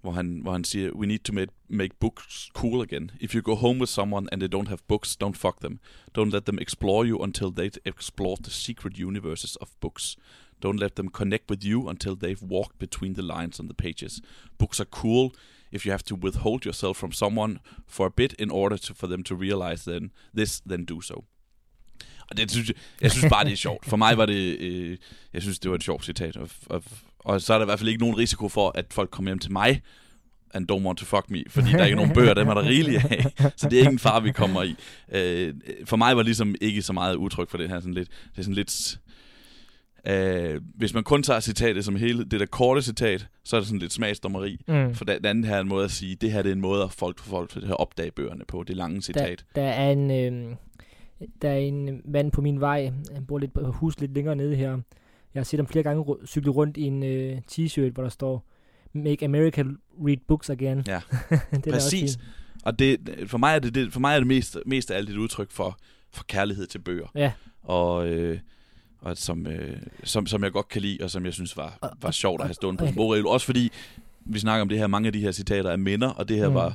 hvor 0.00 0.12
han, 0.12 0.40
hvor 0.42 0.52
han 0.52 0.64
siger, 0.64 0.90
We 0.94 1.06
need 1.06 1.18
to 1.18 1.32
make, 1.32 1.52
make 1.68 1.94
books 2.00 2.50
cool 2.54 2.82
again. 2.82 3.10
If 3.20 3.34
you 3.34 3.42
go 3.42 3.54
home 3.54 3.80
with 3.80 3.90
someone 3.90 4.28
and 4.32 4.40
they 4.40 4.60
don't 4.60 4.68
have 4.68 4.78
books, 4.88 5.16
don't 5.24 5.34
fuck 5.34 5.60
them. 5.60 5.80
Don't 6.18 6.30
let 6.30 6.42
them 6.42 6.58
explore 6.58 7.06
you 7.06 7.22
until 7.22 7.46
they've 7.46 7.78
explored 7.84 8.38
the 8.42 8.50
secret 8.50 8.98
universes 8.98 9.56
of 9.56 9.68
books. 9.80 10.16
Don't 10.64 10.80
let 10.80 10.94
them 10.94 11.08
connect 11.08 11.50
with 11.50 11.64
you 11.64 11.88
until 11.88 12.16
they've 12.16 12.42
walked 12.42 12.78
between 12.78 13.14
the 13.14 13.22
lines 13.22 13.60
on 13.60 13.68
the 13.68 13.74
pages. 13.74 14.20
Books 14.58 14.80
are 14.80 14.90
cool 14.90 15.32
if 15.76 15.86
you 15.86 15.90
have 15.90 16.02
to 16.02 16.16
withhold 16.16 16.64
yourself 16.64 16.96
from 16.96 17.12
someone 17.12 17.58
for 17.88 18.06
a 18.06 18.10
bit 18.16 18.34
in 18.38 18.50
order 18.50 18.76
to, 18.76 18.94
for 18.94 19.06
them 19.06 19.22
to 19.22 19.34
realize 19.34 19.90
then 19.90 20.10
this, 20.36 20.60
then 20.60 20.84
do 20.84 21.00
so. 21.00 21.24
Og 22.30 22.36
det 22.36 22.50
synes 22.50 22.68
jeg, 22.68 22.76
jeg 23.00 23.10
synes 23.10 23.26
bare, 23.30 23.44
det 23.44 23.52
er 23.52 23.56
sjovt. 23.56 23.86
For 23.86 23.96
mig 23.96 24.18
var 24.18 24.26
det, 24.26 24.58
øh, 24.60 24.98
jeg 25.32 25.42
synes, 25.42 25.58
det 25.58 25.70
var 25.70 25.76
et 25.76 25.82
sjovt 25.82 26.04
citat. 26.04 26.36
Og, 26.36 26.48
og, 26.66 26.82
og 27.18 27.40
så 27.40 27.54
er 27.54 27.58
der 27.58 27.64
i 27.64 27.66
hvert 27.66 27.78
fald 27.78 27.88
ikke 27.88 28.00
nogen 28.00 28.18
risiko 28.18 28.48
for, 28.48 28.72
at 28.74 28.86
folk 28.90 29.10
kommer 29.10 29.30
hjem 29.30 29.38
til 29.38 29.52
mig 29.52 29.82
and 30.54 30.72
don't 30.72 30.84
want 30.84 30.98
to 30.98 31.04
fuck 31.04 31.30
me, 31.30 31.44
fordi 31.48 31.70
der 31.70 31.78
er 31.78 31.84
ikke 31.84 31.96
nogen 31.96 32.14
bøger, 32.14 32.34
dem 32.34 32.48
er 32.48 32.54
der 32.54 32.62
rigeligt 32.62 33.04
af. 33.04 33.52
Så 33.56 33.68
det 33.68 33.76
er 33.76 33.80
ikke 33.80 33.92
en 33.92 33.98
far, 33.98 34.20
vi 34.20 34.32
kommer 34.32 34.62
i. 34.62 34.74
Øh, 35.12 35.54
for 35.84 35.96
mig 35.96 36.16
var 36.16 36.22
det 36.22 36.26
ligesom 36.26 36.54
ikke 36.60 36.82
så 36.82 36.92
meget 36.92 37.14
udtryk 37.14 37.50
for 37.50 37.58
det 37.58 37.68
her. 37.68 37.80
Sådan 37.80 37.94
lidt, 37.94 38.08
det 38.08 38.38
er 38.38 38.42
sådan 38.42 38.54
lidt... 38.54 38.98
Øh, 40.08 40.60
hvis 40.74 40.94
man 40.94 41.04
kun 41.04 41.22
tager 41.22 41.40
citatet 41.40 41.84
som 41.84 41.96
hele, 41.96 42.24
det 42.24 42.40
der 42.40 42.46
korte 42.46 42.82
citat, 42.82 43.28
så 43.44 43.56
er 43.56 43.60
det 43.60 43.66
sådan 43.66 43.78
lidt 43.78 43.92
smagsdommeri. 43.92 44.60
Mm. 44.68 44.94
For 44.94 45.04
den 45.04 45.24
anden 45.24 45.44
her 45.44 45.56
er 45.56 45.60
en 45.60 45.68
måde 45.68 45.84
at 45.84 45.90
sige, 45.90 46.14
det 46.14 46.32
her 46.32 46.42
det 46.42 46.48
er 46.48 46.54
en 46.54 46.60
måde 46.60 46.82
at 46.82 46.92
folk 46.92 47.18
for 47.18 47.30
folk 47.30 47.56
at 47.56 47.80
opdage 47.80 48.10
bøgerne 48.10 48.44
på, 48.48 48.62
det 48.62 48.76
lange 48.76 49.02
citat. 49.02 49.44
Der 49.54 49.62
er 49.62 49.90
en, 49.90 50.10
øh, 50.10 50.56
der 51.42 51.50
er 51.50 51.56
en 51.56 52.02
mand 52.04 52.32
på 52.32 52.40
min 52.40 52.60
vej, 52.60 52.92
han 53.14 53.26
bor 53.26 53.38
lidt 53.38 53.54
på 53.54 53.72
hus 53.72 54.00
lidt 54.00 54.14
længere 54.14 54.36
nede 54.36 54.56
her. 54.56 54.70
Jeg 55.34 55.40
har 55.40 55.44
set 55.44 55.60
ham 55.60 55.66
flere 55.66 55.82
gange 55.82 56.04
cykle 56.26 56.50
rundt 56.50 56.76
i 56.76 56.82
en 56.82 57.02
øh, 57.02 57.38
t-shirt, 57.52 57.92
hvor 57.92 58.02
der 58.02 58.10
står 58.10 58.44
Make 58.92 59.24
America 59.24 59.64
read 60.06 60.16
books 60.28 60.50
again. 60.50 60.84
Ja. 60.86 61.00
det 61.64 61.72
Præcis. 61.72 62.18
Og 62.64 62.78
det, 62.78 62.98
for 63.26 63.38
mig 63.38 63.54
er 63.54 63.58
det, 63.58 63.74
det, 63.74 63.92
for 63.92 64.00
mig 64.00 64.14
er 64.14 64.18
det 64.18 64.26
mest, 64.26 64.58
mest 64.66 64.90
af 64.90 64.96
alt 64.96 65.10
et 65.10 65.16
udtryk 65.16 65.50
for, 65.50 65.78
for 66.12 66.24
kærlighed 66.24 66.66
til 66.66 66.78
bøger. 66.78 67.06
Ja. 67.14 67.32
Og, 67.62 68.08
øh, 68.08 68.38
og 69.00 69.16
som, 69.16 69.46
øh, 69.46 69.76
som, 70.04 70.26
som 70.26 70.44
jeg 70.44 70.52
godt 70.52 70.68
kan 70.68 70.82
lide, 70.82 70.98
og 71.04 71.10
som 71.10 71.24
jeg 71.24 71.34
synes 71.34 71.56
var, 71.56 71.96
var 72.02 72.10
sjovt 72.10 72.40
at 72.40 72.46
have 72.46 72.54
stående 72.54 72.78
på 72.78 72.84
en 72.84 72.94
bogregel. 72.94 73.26
Også 73.26 73.46
fordi, 73.46 73.70
vi 74.20 74.38
snakker 74.38 74.62
om 74.62 74.68
det 74.68 74.78
her, 74.78 74.86
mange 74.86 75.06
af 75.06 75.12
de 75.12 75.20
her 75.20 75.32
citater 75.32 75.70
er 75.70 75.76
minder, 75.76 76.08
og 76.08 76.28
det 76.28 76.36
her 76.36 76.48
mm. 76.48 76.54
var 76.54 76.74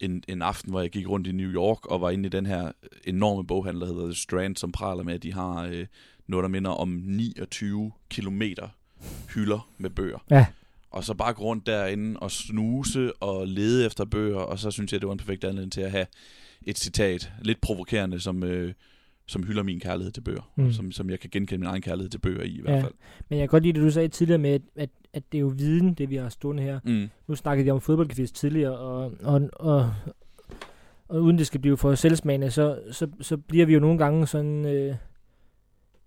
en, 0.00 0.24
en 0.28 0.42
aften, 0.42 0.70
hvor 0.70 0.80
jeg 0.80 0.90
gik 0.90 1.08
rundt 1.08 1.26
i 1.26 1.32
New 1.32 1.50
York, 1.50 1.86
og 1.86 2.00
var 2.00 2.10
inde 2.10 2.26
i 2.26 2.30
den 2.30 2.46
her 2.46 2.72
enorme 3.04 3.46
boghandel, 3.46 3.80
der 3.80 3.86
hedder 3.86 4.04
The 4.04 4.14
Strand, 4.14 4.56
som 4.56 4.72
praler 4.72 5.02
med, 5.02 5.14
at 5.14 5.22
de 5.22 5.32
har 5.32 5.62
øh, 5.62 5.86
noget, 6.26 6.42
der 6.42 6.48
minder 6.48 6.70
om 6.70 6.88
29 7.04 7.92
kilometer 8.10 8.68
hylder 9.34 9.68
med 9.78 9.90
bøger. 9.90 10.18
Ja. 10.30 10.46
Og 10.90 11.04
så 11.04 11.14
bare 11.14 11.34
gå 11.34 11.42
rundt 11.42 11.66
derinde 11.66 12.20
og 12.20 12.30
snuse 12.30 13.12
og 13.22 13.48
lede 13.48 13.86
efter 13.86 14.04
bøger, 14.04 14.38
og 14.38 14.58
så 14.58 14.70
synes 14.70 14.92
jeg, 14.92 15.00
det 15.00 15.06
var 15.06 15.12
en 15.12 15.18
perfekt 15.18 15.44
anledning 15.44 15.72
til 15.72 15.80
at 15.80 15.90
have 15.90 16.06
et 16.62 16.78
citat, 16.78 17.32
lidt 17.42 17.60
provokerende, 17.60 18.20
som, 18.20 18.42
øh, 18.42 18.74
som 19.26 19.42
hylder 19.42 19.62
min 19.62 19.80
kærlighed 19.80 20.12
til 20.12 20.20
bøger. 20.20 20.50
Mm. 20.56 20.72
Som, 20.72 20.92
som 20.92 21.10
jeg 21.10 21.20
kan 21.20 21.30
genkende 21.32 21.58
min 21.58 21.66
egen 21.68 21.82
kærlighed 21.82 22.10
til 22.10 22.18
bøger 22.18 22.42
i, 22.42 22.48
i 22.48 22.60
hvert 22.60 22.74
Ja. 22.76 22.82
fald. 22.82 22.92
Men 23.28 23.38
jeg 23.38 23.42
kan 23.48 23.48
godt 23.48 23.62
lide 23.62 23.72
det, 23.78 23.82
du 23.86 23.90
sagde 23.90 24.08
tidligere 24.08 24.38
med, 24.38 24.50
at, 24.50 24.62
at, 24.76 24.90
at 25.12 25.22
det 25.32 25.38
er 25.38 25.42
jo 25.42 25.52
viden, 25.56 25.94
det 25.94 26.10
vi 26.10 26.16
har 26.16 26.28
stående 26.28 26.62
her. 26.62 26.80
Mm. 26.84 27.08
Nu 27.28 27.34
snakkede 27.34 27.64
vi 27.64 27.70
om 27.70 27.80
fodboldquiz 27.80 28.30
tidligere, 28.30 28.78
og, 28.78 29.12
og, 29.22 29.50
og, 29.52 29.92
og 31.08 31.22
uden 31.22 31.38
det 31.38 31.46
skal 31.46 31.60
blive 31.60 31.76
for 31.76 31.94
selvsmagende, 31.94 32.50
så, 32.50 32.78
så, 32.90 33.08
så 33.20 33.36
bliver 33.36 33.66
vi 33.66 33.74
jo 33.74 33.80
nogle 33.80 33.98
gange 33.98 34.26
sådan 34.26 34.66
øh, 34.66 34.94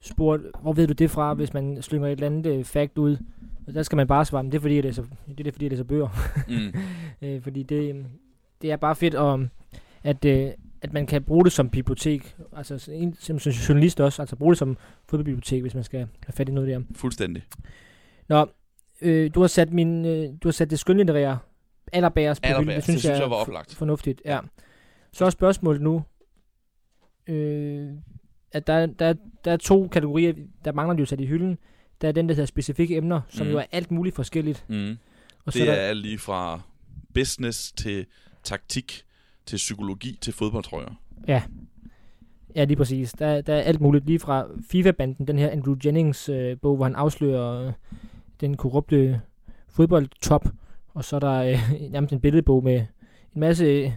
spurgt, 0.02 0.42
hvor 0.62 0.74
ved 0.74 0.88
du 0.88 0.94
det 0.94 1.12
fra, 1.12 1.34
hvis 1.34 1.54
man 1.54 1.82
slynger 1.82 2.08
et 2.08 2.12
eller 2.12 2.26
andet 2.28 2.46
øh, 2.60 2.64
fact 2.64 2.98
ud. 2.98 3.18
Og 3.68 3.74
der 3.74 3.84
skal 3.84 3.96
man 3.96 4.08
bare 4.08 4.26
svare, 4.26 4.44
"Men 4.44 4.52
det 4.52 4.58
er 4.58 4.62
fordi, 4.62 4.76
jeg 4.76 4.84
læser, 4.84 5.04
det 5.38 5.48
er 5.48 5.52
fordi, 5.52 5.66
jeg 5.66 5.72
læser 5.72 5.84
bøger. 5.84 6.08
Mm. 6.50 6.80
øh, 7.28 7.42
fordi 7.42 7.64
det, 7.64 8.06
det 8.62 8.72
er 8.72 8.76
bare 8.78 8.96
fedt, 8.96 9.16
om, 9.16 9.50
at, 10.04 10.26
øh, 10.26 10.50
at 10.82 10.94
man 10.94 11.08
kan 11.08 11.24
bruge 11.24 11.44
det 11.44 11.52
som 11.52 11.70
bibliotek. 11.70 12.36
Altså 12.56 12.78
så 12.78 12.92
en- 12.92 13.16
som, 13.20 13.40
som 13.40 13.52
journalist 13.52 14.00
også, 14.00 14.22
altså 14.22 14.36
bruge 14.36 14.52
det 14.52 14.58
som 14.58 14.78
fodboldbibliotek, 15.10 15.62
hvis 15.62 15.74
man 15.74 15.84
skal 15.84 16.00
have 16.00 16.34
fat 16.34 16.50
i 16.50 16.52
noget 16.52 16.70
der. 16.70 16.82
Fuldstændig. 16.96 17.44
Nå, 18.28 18.48
øh, 19.02 19.32
du 19.36 19.40
har 19.42 19.48
sat 19.48 19.74
min, 19.74 20.06
øh, 20.06 20.30
du 20.44 20.48
har 20.48 20.52
sat 20.52 20.70
det 20.70 20.80
skønlitterære 20.80 21.38
allerbærest 21.94 22.42
på 22.42 22.48
hylden. 22.48 22.56
Allerbærest, 22.60 22.88
det 22.88 23.00
synes 23.00 23.20
jeg 23.20 23.30
var 23.30 23.36
er 23.36 23.40
oplagt. 23.42 23.70
for- 23.72 23.78
fornuftigt, 23.78 24.22
ja. 24.26 24.40
Så 25.14 25.26
er 25.26 25.30
spørgsmålet 25.30 25.82
nu, 25.82 26.04
øh, 27.28 27.90
at 28.52 28.68
der, 28.68 28.86
der, 28.86 29.14
der 29.46 29.52
er 29.52 29.58
to 29.58 29.88
kategorier, 29.88 30.34
der 30.66 30.72
mangler 30.72 30.94
de 30.96 31.00
jo 31.00 31.06
sat 31.06 31.22
i 31.22 31.26
hylden. 31.26 31.58
Der 32.02 32.08
er 32.08 32.12
den, 32.12 32.30
der 32.30 32.36
hedder 32.36 32.46
specifikke 32.46 32.96
emner, 32.96 33.22
som 33.30 33.46
Mhm. 33.46 33.52
jo 33.54 33.60
er 33.60 33.66
alt 33.72 33.92
muligt 33.92 34.16
forskelligt. 34.16 34.66
Mm. 34.70 34.98
Og 35.46 35.54
så 35.54 35.60
Det 35.60 35.68
der, 35.68 35.74
er 35.74 35.78
alt 35.90 36.00
lige 36.02 36.18
fra 36.20 36.62
business 37.14 37.72
til 37.72 38.06
taktik, 38.44 39.04
til 39.48 39.56
psykologi, 39.58 40.18
til 40.22 40.34
fodboldtrøjer. 40.34 40.90
Ja, 42.56 42.64
lige 42.64 42.78
præcis. 42.78 43.12
Der, 43.12 43.42
der 43.42 43.54
er 43.56 43.62
alt 43.62 43.82
muligt. 43.82 44.06
Lige 44.06 44.20
fra 44.20 44.46
FIFA-banden, 44.72 45.28
den 45.28 45.38
her 45.40 45.50
Andrew 45.50 45.76
Jennings 45.86 46.30
øh, 46.30 46.58
bog, 46.62 46.76
hvor 46.76 46.86
han 46.86 46.96
afslører 46.96 47.68
øh, 47.68 47.74
den 48.42 48.58
korrupte 48.58 49.22
fodboldtop. 49.70 50.46
Og 50.94 51.04
så 51.06 51.16
er 51.16 51.20
der 51.20 51.34
øh, 51.34 51.72
nærmest 51.92 52.14
en 52.14 52.20
billedbog 52.20 52.64
med 52.64 52.76
en 53.36 53.40
masse 53.40 53.66
øh, 53.66 53.92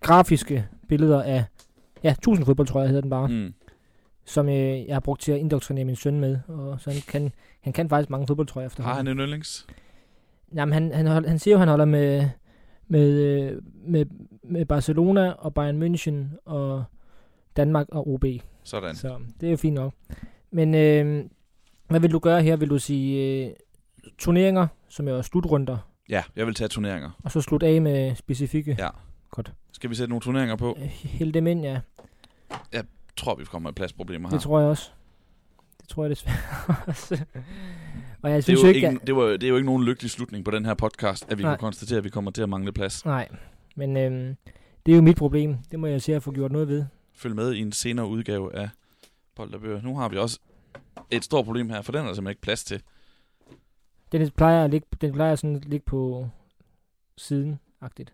grafiske 0.00 0.66
billeder 0.88 1.22
af, 1.22 1.44
ja, 2.04 2.10
1000 2.10 2.46
fodboldtrøjer 2.46 2.86
hedder 2.86 3.00
den 3.00 3.10
bare, 3.10 3.28
mm. 3.28 3.54
Som 4.24 4.48
øh, 4.48 4.86
jeg 4.86 4.94
har 4.94 5.00
brugt 5.00 5.20
til 5.20 5.32
at 5.32 5.38
indoktrinere 5.38 5.84
min 5.84 5.96
søn 5.96 6.20
med. 6.20 6.38
Og 6.48 6.80
så 6.80 6.90
han 6.90 7.00
kan, 7.08 7.32
han 7.60 7.72
kan 7.72 7.88
faktisk 7.88 8.10
mange 8.10 8.26
fodboldtrøjer 8.26 8.64
Har 8.64 8.68
efterhånden. 8.70 9.06
han 9.06 9.18
en 9.18 9.18
yndlings? 9.24 9.66
Jamen, 10.54 10.72
han, 10.72 10.92
han, 10.92 11.06
hold, 11.06 11.26
han 11.26 11.38
siger 11.38 11.54
jo, 11.54 11.58
han 11.58 11.68
holder 11.68 11.84
med, 11.84 12.28
med, 12.88 13.10
øh, 13.10 13.62
med, 13.84 14.06
med 14.42 14.64
Barcelona 14.66 15.30
og 15.32 15.54
Bayern 15.54 15.82
München 15.82 16.40
og 16.44 16.84
Danmark 17.56 17.86
og 17.88 18.08
OB. 18.08 18.24
Sådan. 18.64 18.94
Så 18.94 19.18
det 19.40 19.46
er 19.46 19.50
jo 19.50 19.56
fint 19.56 19.74
nok. 19.74 19.92
Men 20.50 20.74
øh, 20.74 21.24
hvad 21.88 22.00
vil 22.00 22.12
du 22.12 22.18
gøre 22.18 22.42
her? 22.42 22.56
Vil 22.56 22.70
du 22.70 22.78
sige 22.78 23.44
øh, 23.46 23.52
turneringer, 24.18 24.66
som 24.88 25.08
er 25.08 25.22
slutrunder, 25.22 25.78
Ja, 26.08 26.22
jeg 26.36 26.46
vil 26.46 26.54
tage 26.54 26.68
turneringer. 26.68 27.10
og 27.24 27.32
så 27.32 27.40
slutte 27.40 27.66
af 27.66 27.82
med 27.82 28.14
specifikke? 28.14 28.76
Ja. 28.78 28.88
Godt. 29.30 29.52
Skal 29.72 29.90
vi 29.90 29.94
sætte 29.94 30.08
nogle 30.10 30.20
turneringer 30.22 30.56
på? 30.56 30.76
Øh, 30.80 30.84
Hælde 30.88 31.32
dem 31.32 31.46
ind, 31.46 31.62
ja. 31.64 31.80
Jeg 32.72 32.84
tror, 33.16 33.34
vi 33.34 33.44
kommer 33.44 33.68
med 33.70 33.74
pladsproblemer 33.74 34.28
her. 34.28 34.36
Det 34.36 34.42
tror 34.42 34.60
jeg 34.60 34.68
også. 34.68 34.90
Det 35.80 35.88
tror 35.88 36.04
jeg 36.04 36.10
desværre 36.10 36.36
også. 36.86 37.24
Og 38.22 38.30
jeg 38.30 38.36
Det 38.36 38.38
er, 38.38 38.42
synes 38.42 38.62
jo 38.62 38.68
ikke, 38.68 38.90
ikke, 38.90 39.06
det, 39.06 39.16
var, 39.16 39.22
det 39.22 39.42
er 39.42 39.48
jo 39.48 39.56
ikke 39.56 39.66
nogen 39.66 39.84
lykkelig 39.84 40.10
slutning 40.10 40.44
på 40.44 40.50
den 40.50 40.64
her 40.64 40.74
podcast, 40.74 41.26
at 41.28 41.38
vi 41.38 41.42
Nej. 41.42 41.52
kan 41.52 41.58
konstatere, 41.58 41.98
at 41.98 42.04
vi 42.04 42.10
kommer 42.10 42.30
til 42.30 42.42
at 42.42 42.48
mangle 42.48 42.72
plads. 42.72 43.04
Nej, 43.04 43.28
men 43.76 43.96
øhm, 43.96 44.36
det 44.86 44.92
er 44.92 44.96
jo 44.96 45.02
mit 45.02 45.16
problem. 45.16 45.56
Det 45.70 45.80
må 45.80 45.86
jeg 45.86 46.02
se 46.02 46.14
at 46.14 46.22
få 46.22 46.32
gjort 46.32 46.52
noget 46.52 46.68
ved. 46.68 46.84
Følg 47.14 47.34
med 47.36 47.52
i 47.54 47.58
en 47.60 47.72
senere 47.72 48.06
udgave 48.06 48.54
af 48.54 48.68
Bold 49.34 49.54
og 49.54 49.60
Bøger. 49.60 49.82
Nu 49.82 49.96
har 49.96 50.08
vi 50.08 50.16
også 50.16 50.38
et 51.10 51.24
stort 51.24 51.44
problem 51.44 51.70
her, 51.70 51.82
for 51.82 51.92
den 51.92 52.00
er 52.00 52.06
der 52.06 52.14
simpelthen 52.14 52.30
ikke 52.30 52.40
plads 52.40 52.64
til. 52.64 52.82
Den 54.12 54.30
plejer 54.30 54.64
at 54.64 54.70
ligge, 54.70 54.86
den 55.00 55.12
plejer 55.12 55.34
sådan 55.36 55.56
at 55.56 55.64
ligge 55.64 55.84
på 55.84 56.28
siden 57.16 57.60
-agtigt. 57.84 58.12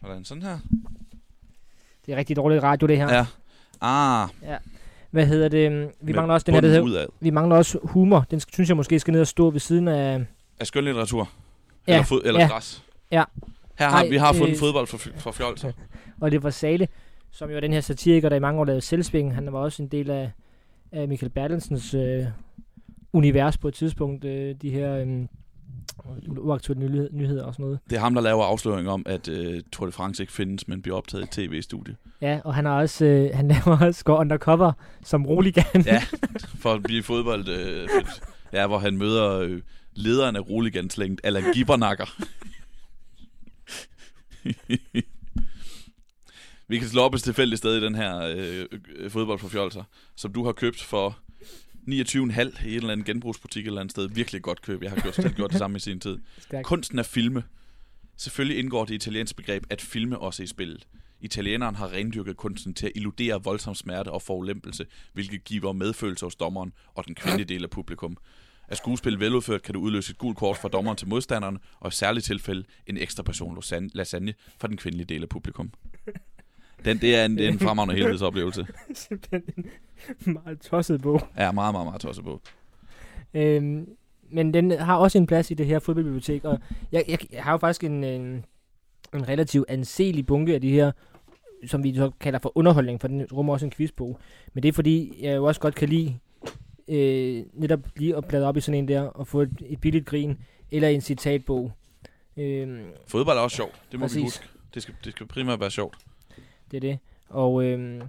Hvordan 0.00 0.24
sådan 0.24 0.42
her? 0.42 0.58
Det 2.06 2.12
er 2.12 2.16
rigtig 2.16 2.36
dårligt 2.36 2.62
radio, 2.62 2.86
det 2.86 2.96
her. 2.96 3.14
Ja. 3.14 3.26
Ah, 3.80 4.28
Hvad 5.12 5.26
hedder 5.26 5.48
det? 5.48 5.66
øhm, 5.72 5.90
Vi 6.00 6.12
mangler 6.12 6.34
også 6.34 6.44
den 6.44 6.54
her, 6.54 6.60
der 6.60 6.68
hedder, 6.68 7.06
vi 7.20 7.30
mangler 7.30 7.56
også 7.56 7.78
humor. 7.82 8.24
Den 8.30 8.40
skal, 8.40 8.54
synes 8.54 8.68
jeg 8.68 8.76
måske 8.76 8.98
skal 8.98 9.12
ned 9.12 9.20
og 9.20 9.26
stå 9.26 9.50
ved 9.50 9.60
siden 9.60 9.88
af... 9.88 10.24
Af 10.60 10.66
skønlitteratur. 10.66 11.30
Ja, 11.88 11.92
Eller, 11.92 12.04
fod, 12.04 12.22
eller 12.24 12.40
ja, 12.40 12.46
græs. 12.48 12.84
ja. 13.10 13.24
Her 13.78 13.88
har 13.88 14.02
Nej, 14.02 14.08
vi 14.10 14.16
har 14.16 14.32
fundet 14.32 14.52
øh, 14.52 14.58
fodbold 14.58 14.86
for, 14.86 14.98
for 15.16 15.32
fjolser. 15.32 15.72
Og 16.20 16.30
det 16.30 16.42
var 16.42 16.50
Sale, 16.50 16.88
som 17.30 17.50
jo 17.50 17.56
er 17.56 17.60
den 17.60 17.72
her 17.72 17.80
satiriker, 17.80 18.28
der 18.28 18.36
i 18.36 18.40
mange 18.40 18.60
år 18.60 18.64
lavede 18.64 18.80
selvsving. 18.80 19.34
Han 19.34 19.52
var 19.52 19.58
også 19.58 19.82
en 19.82 19.88
del 19.88 20.10
af, 20.10 20.30
af 20.92 21.08
Michael 21.08 21.30
Bertelsens 21.30 21.94
øh, 21.94 22.24
univers 23.12 23.58
på 23.58 23.68
et 23.68 23.74
tidspunkt. 23.74 24.24
Øh, 24.24 24.54
de 24.62 24.70
her 24.70 24.94
øh, 24.96 25.06
uaktuelle 26.38 26.88
nyhed, 26.88 27.08
nyheder 27.12 27.44
og 27.44 27.54
sådan 27.54 27.64
noget. 27.64 27.78
Det 27.90 27.96
er 27.96 28.00
ham, 28.00 28.14
der 28.14 28.20
laver 28.20 28.44
afsløring 28.44 28.88
om, 28.88 29.02
at 29.06 29.28
uh, 29.28 29.54
Tour 29.72 29.86
de 29.86 29.92
France 29.92 30.22
ikke 30.22 30.32
findes, 30.32 30.68
men 30.68 30.82
bliver 30.82 30.96
optaget 30.96 31.24
i 31.24 31.26
tv-studie. 31.26 31.96
Ja, 32.20 32.40
og 32.44 32.54
han 32.54 32.64
har 32.64 32.80
også, 32.80 33.04
øh, 33.04 33.30
han 33.34 33.48
laver 33.54 33.86
også 33.86 34.04
går 34.04 34.16
undercover 34.16 34.72
som 35.04 35.26
roligan. 35.26 35.82
Ja. 35.86 36.02
For 36.58 36.72
at 36.72 36.82
blive 36.82 37.02
fodbold. 37.02 37.48
Øh, 37.48 37.88
ja, 38.52 38.66
hvor 38.66 38.78
han 38.78 38.96
møder 38.96 39.38
øh, 39.38 39.60
lederen 39.94 40.36
af 40.36 40.48
Roliganslænget, 40.50 41.20
Allan 41.24 41.52
Gibbernakker. 41.54 42.06
Vi 46.68 46.78
kan 46.78 46.88
slå 46.88 47.02
op 47.02 47.14
et 47.14 47.22
tilfældigt 47.22 47.58
sted 47.58 47.76
i 47.76 47.84
den 47.84 47.94
her 47.94 48.20
øh, 48.20 48.66
øh, 48.96 49.10
fodbold 49.10 49.38
for 49.38 49.48
fjolser, 49.48 49.82
som 50.16 50.32
du 50.32 50.44
har 50.44 50.52
købt 50.52 50.82
for 50.82 51.18
29,5 51.88 52.66
i 52.66 52.70
en 52.70 52.76
eller 52.76 52.92
anden 52.92 53.04
genbrugsbutik 53.04 53.62
et 53.62 53.66
eller 53.66 53.80
andet 53.80 53.90
sted. 53.92 54.08
Virkelig 54.08 54.42
godt 54.42 54.62
køb. 54.62 54.82
Jeg 54.82 54.90
har 54.90 55.00
gjort, 55.00 55.14
selv 55.14 55.34
gjort 55.34 55.50
det 55.50 55.58
samme 55.58 55.76
i 55.76 55.80
sin 55.80 56.00
tid. 56.00 56.18
Stærkt. 56.38 56.66
Kunsten 56.66 56.98
at 56.98 57.06
filme. 57.06 57.44
Selvfølgelig 58.16 58.58
indgår 58.58 58.84
det 58.84 58.94
italienske 58.94 59.36
begreb 59.36 59.64
at 59.70 59.80
filme 59.80 60.18
også 60.18 60.42
i 60.42 60.46
spillet. 60.46 60.86
Italieneren 61.20 61.74
har 61.74 61.92
rendyrket 61.92 62.36
kunsten 62.36 62.74
til 62.74 62.86
at 62.86 62.92
illudere 62.94 63.42
voldsom 63.42 63.74
smerte 63.74 64.08
og 64.08 64.22
forulempelse, 64.22 64.86
hvilket 65.12 65.44
giver 65.44 65.72
medfølelse 65.72 66.26
hos 66.26 66.36
dommeren 66.36 66.72
og 66.94 67.06
den 67.06 67.14
kvindelige 67.14 67.48
del 67.48 67.62
af 67.62 67.70
publikum. 67.70 68.16
Er 68.68 68.74
skuespil 68.74 69.20
veludført, 69.20 69.62
kan 69.62 69.74
du 69.74 69.80
udløse 69.80 70.10
et 70.10 70.18
gult 70.18 70.36
kort 70.36 70.56
fra 70.56 70.68
dommeren 70.68 70.96
til 70.96 71.08
modstanderen, 71.08 71.58
og 71.80 71.88
i 71.88 71.94
særligt 71.94 72.26
tilfælde 72.26 72.64
en 72.86 72.96
ekstra 72.96 73.22
lasagne- 73.22 73.90
lasagne 73.94 74.34
fra 74.58 74.68
den 74.68 74.76
kvindelige 74.76 75.06
del 75.06 75.22
af 75.22 75.28
publikum. 75.28 75.70
Den, 76.84 76.98
det 76.98 77.16
er 77.16 77.24
en, 77.24 77.38
det 77.38 77.46
er 77.46 77.50
en 77.50 77.58
fremragende 77.58 77.94
helhedsoplevelse. 77.94 78.66
Simpelthen 78.94 79.42
en 80.26 80.32
meget 80.44 80.60
tosset 80.60 81.02
bog. 81.02 81.20
Er 81.34 81.52
meget, 81.52 81.74
meget, 81.74 81.86
meget 81.86 82.00
tosset 82.00 82.24
på. 82.24 82.40
Øhm, 83.34 83.88
men 84.30 84.54
den 84.54 84.70
har 84.70 84.96
også 84.96 85.18
en 85.18 85.26
plads 85.26 85.50
i 85.50 85.54
det 85.54 85.66
her 85.66 85.78
fodboldbibliotek, 85.78 86.44
og 86.44 86.58
jeg, 86.92 87.04
jeg, 87.08 87.18
jeg 87.32 87.44
har 87.44 87.52
jo 87.52 87.58
faktisk 87.58 87.84
en, 87.84 88.04
en, 88.04 88.44
en 89.14 89.28
relativt 89.28 89.64
anselig 89.68 90.26
bunke 90.26 90.54
af 90.54 90.60
de 90.60 90.70
her, 90.70 90.92
som 91.66 91.84
vi 91.84 91.94
så 91.94 92.10
kalder 92.20 92.38
for 92.38 92.52
underholdning, 92.54 93.00
for 93.00 93.08
den 93.08 93.26
rummer 93.32 93.52
også 93.52 93.66
en 93.66 93.72
quizbog. 93.72 94.18
Men 94.52 94.62
det 94.62 94.68
er 94.68 94.72
fordi, 94.72 95.18
jeg 95.20 95.36
jo 95.36 95.44
også 95.44 95.60
godt 95.60 95.74
kan 95.74 95.88
lide 95.88 96.18
øh, 96.88 97.44
netop 97.52 97.80
lige 97.96 98.16
at 98.16 98.24
bladre 98.28 98.46
op 98.48 98.56
i 98.56 98.60
sådan 98.60 98.78
en 98.78 98.88
der, 98.88 99.02
og 99.02 99.26
få 99.26 99.40
et, 99.40 99.62
et 99.66 99.80
billigt 99.80 100.06
grin, 100.06 100.38
eller 100.70 100.88
en 100.88 101.00
citatbog. 101.00 101.72
Øhm, 102.36 102.80
Fodbold 103.06 103.38
er 103.38 103.42
også 103.42 103.56
sjovt. 103.56 103.82
Det 103.92 104.00
må 104.00 104.04
Præcis. 104.04 104.16
vi 104.16 104.22
huske. 104.22 104.44
Det 104.74 104.82
skal, 104.82 104.94
det 105.04 105.12
skal 105.12 105.26
primært 105.26 105.60
være 105.60 105.70
sjovt. 105.70 105.94
Det 106.72 106.76
er 106.76 106.80
det. 106.80 106.98
Og, 107.28 107.64
øhm, 107.64 108.02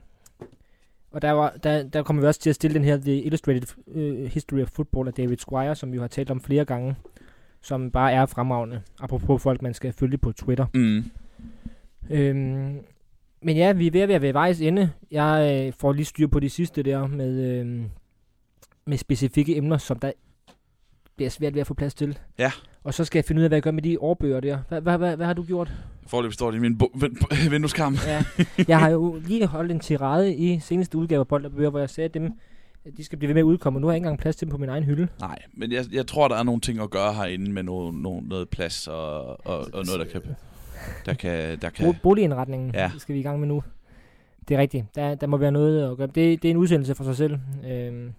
og 1.11 1.21
der, 1.21 1.31
var, 1.31 1.53
der, 1.63 1.83
der 1.83 2.03
kommer 2.03 2.21
vi 2.21 2.27
også 2.27 2.39
til 2.39 2.49
at 2.49 2.55
stille 2.55 2.75
den 2.75 2.83
her 2.83 2.97
The 2.97 3.21
Illustrated 3.21 3.67
uh, 3.87 4.25
History 4.25 4.61
of 4.61 4.69
Football 4.69 5.07
af 5.07 5.13
David 5.13 5.37
Squire, 5.37 5.75
som 5.75 5.91
vi 5.91 5.97
har 5.97 6.07
talt 6.07 6.31
om 6.31 6.41
flere 6.41 6.65
gange, 6.65 6.95
som 7.61 7.91
bare 7.91 8.11
er 8.11 8.25
fremragende. 8.25 8.81
Apropos 8.99 9.41
folk, 9.41 9.61
man 9.61 9.73
skal 9.73 9.93
følge 9.93 10.17
på 10.17 10.31
Twitter. 10.31 10.65
Mm. 10.73 11.03
Øhm, 12.09 12.79
men 13.41 13.57
ja, 13.57 13.71
vi 13.71 13.87
er 13.87 13.91
ved 13.91 14.01
at 14.01 14.09
være 14.09 14.21
ved 14.21 14.33
vejs 14.33 14.61
ende. 14.61 14.89
Jeg 15.11 15.65
øh, 15.67 15.73
får 15.79 15.93
lige 15.93 16.05
styr 16.05 16.27
på 16.27 16.39
de 16.39 16.49
sidste 16.49 16.83
der 16.83 17.07
med, 17.07 17.59
øhm, 17.59 17.89
med 18.85 18.97
specifikke 18.97 19.57
emner, 19.57 19.77
som 19.77 19.99
der 19.99 20.11
bliver 21.15 21.29
svært 21.29 21.53
ved 21.53 21.61
at 21.61 21.67
få 21.67 21.73
plads 21.73 21.93
til. 21.93 22.19
Ja. 22.37 22.51
Og 22.83 22.93
så 22.93 23.05
skal 23.05 23.17
jeg 23.17 23.25
finde 23.25 23.39
ud 23.39 23.43
af, 23.43 23.49
hvad 23.49 23.57
jeg 23.57 23.63
gør 23.63 23.71
med 23.71 23.81
de 23.81 23.99
årbøger 23.99 24.39
der. 24.39 24.59
Hvad, 24.69 24.81
hvad, 24.81 24.97
hvad, 24.97 25.15
hvad 25.15 25.25
har 25.25 25.33
du 25.33 25.43
gjort? 25.43 25.73
Forløb 26.07 26.31
står 26.33 26.51
det 26.51 26.57
i 26.57 26.61
min 26.61 26.79
vindueskarm. 27.51 27.97
Ja, 28.07 28.23
jeg 28.67 28.79
har 28.79 28.89
jo 28.89 29.21
lige 29.25 29.47
holdt 29.47 29.71
en 29.71 29.79
tirade 29.79 30.35
i 30.35 30.59
seneste 30.59 30.97
udgave 30.97 31.19
af 31.19 31.27
Bold 31.27 31.45
og 31.45 31.51
Bøger, 31.51 31.69
hvor 31.69 31.79
jeg 31.79 31.89
sagde, 31.89 32.05
at 32.05 32.13
dem, 32.13 32.31
de 32.97 33.03
skal 33.03 33.17
blive 33.17 33.27
ved 33.27 33.33
med 33.33 33.41
at 33.41 33.45
udkomme, 33.45 33.77
og 33.77 33.81
nu 33.81 33.87
har 33.87 33.91
jeg 33.93 33.97
ikke 33.97 34.05
engang 34.05 34.19
plads 34.19 34.35
til 34.35 34.45
dem 34.47 34.51
på 34.51 34.57
min 34.57 34.69
egen 34.69 34.83
hylde. 34.83 35.07
Nej, 35.19 35.39
men 35.53 35.71
jeg, 35.71 35.85
jeg 35.91 36.07
tror, 36.07 36.27
der 36.27 36.35
er 36.35 36.43
nogle 36.43 36.61
ting 36.61 36.79
at 36.81 36.89
gøre 36.89 37.13
herinde 37.13 37.51
med 37.51 37.63
noget, 37.63 37.93
noget, 37.93 38.23
noget 38.27 38.49
plads 38.49 38.87
og, 38.87 39.25
og, 39.47 39.57
og 39.73 39.85
noget, 39.85 39.99
der 39.99 40.05
kan... 40.05 40.21
Der 41.05 41.13
kan, 41.13 41.59
der 41.61 41.69
kan 41.69 41.85
Bo- 41.85 41.95
boligindretningen 42.03 42.71
Ja. 42.73 42.91
skal 42.97 43.15
vi 43.15 43.19
i 43.19 43.23
gang 43.23 43.39
med 43.39 43.47
nu. 43.47 43.63
Det 44.47 44.55
er 44.55 44.59
rigtigt. 44.61 44.85
Der, 44.95 45.15
der 45.15 45.27
må 45.27 45.37
være 45.37 45.51
noget 45.51 45.91
at 45.91 45.97
gøre. 45.97 46.07
Det, 46.07 46.15
det 46.41 46.45
er 46.45 46.51
en 46.51 46.57
udsendelse 46.57 46.95
for 46.95 47.03
sig 47.03 47.15
selv. 47.15 47.37
Øhm, 47.71 48.11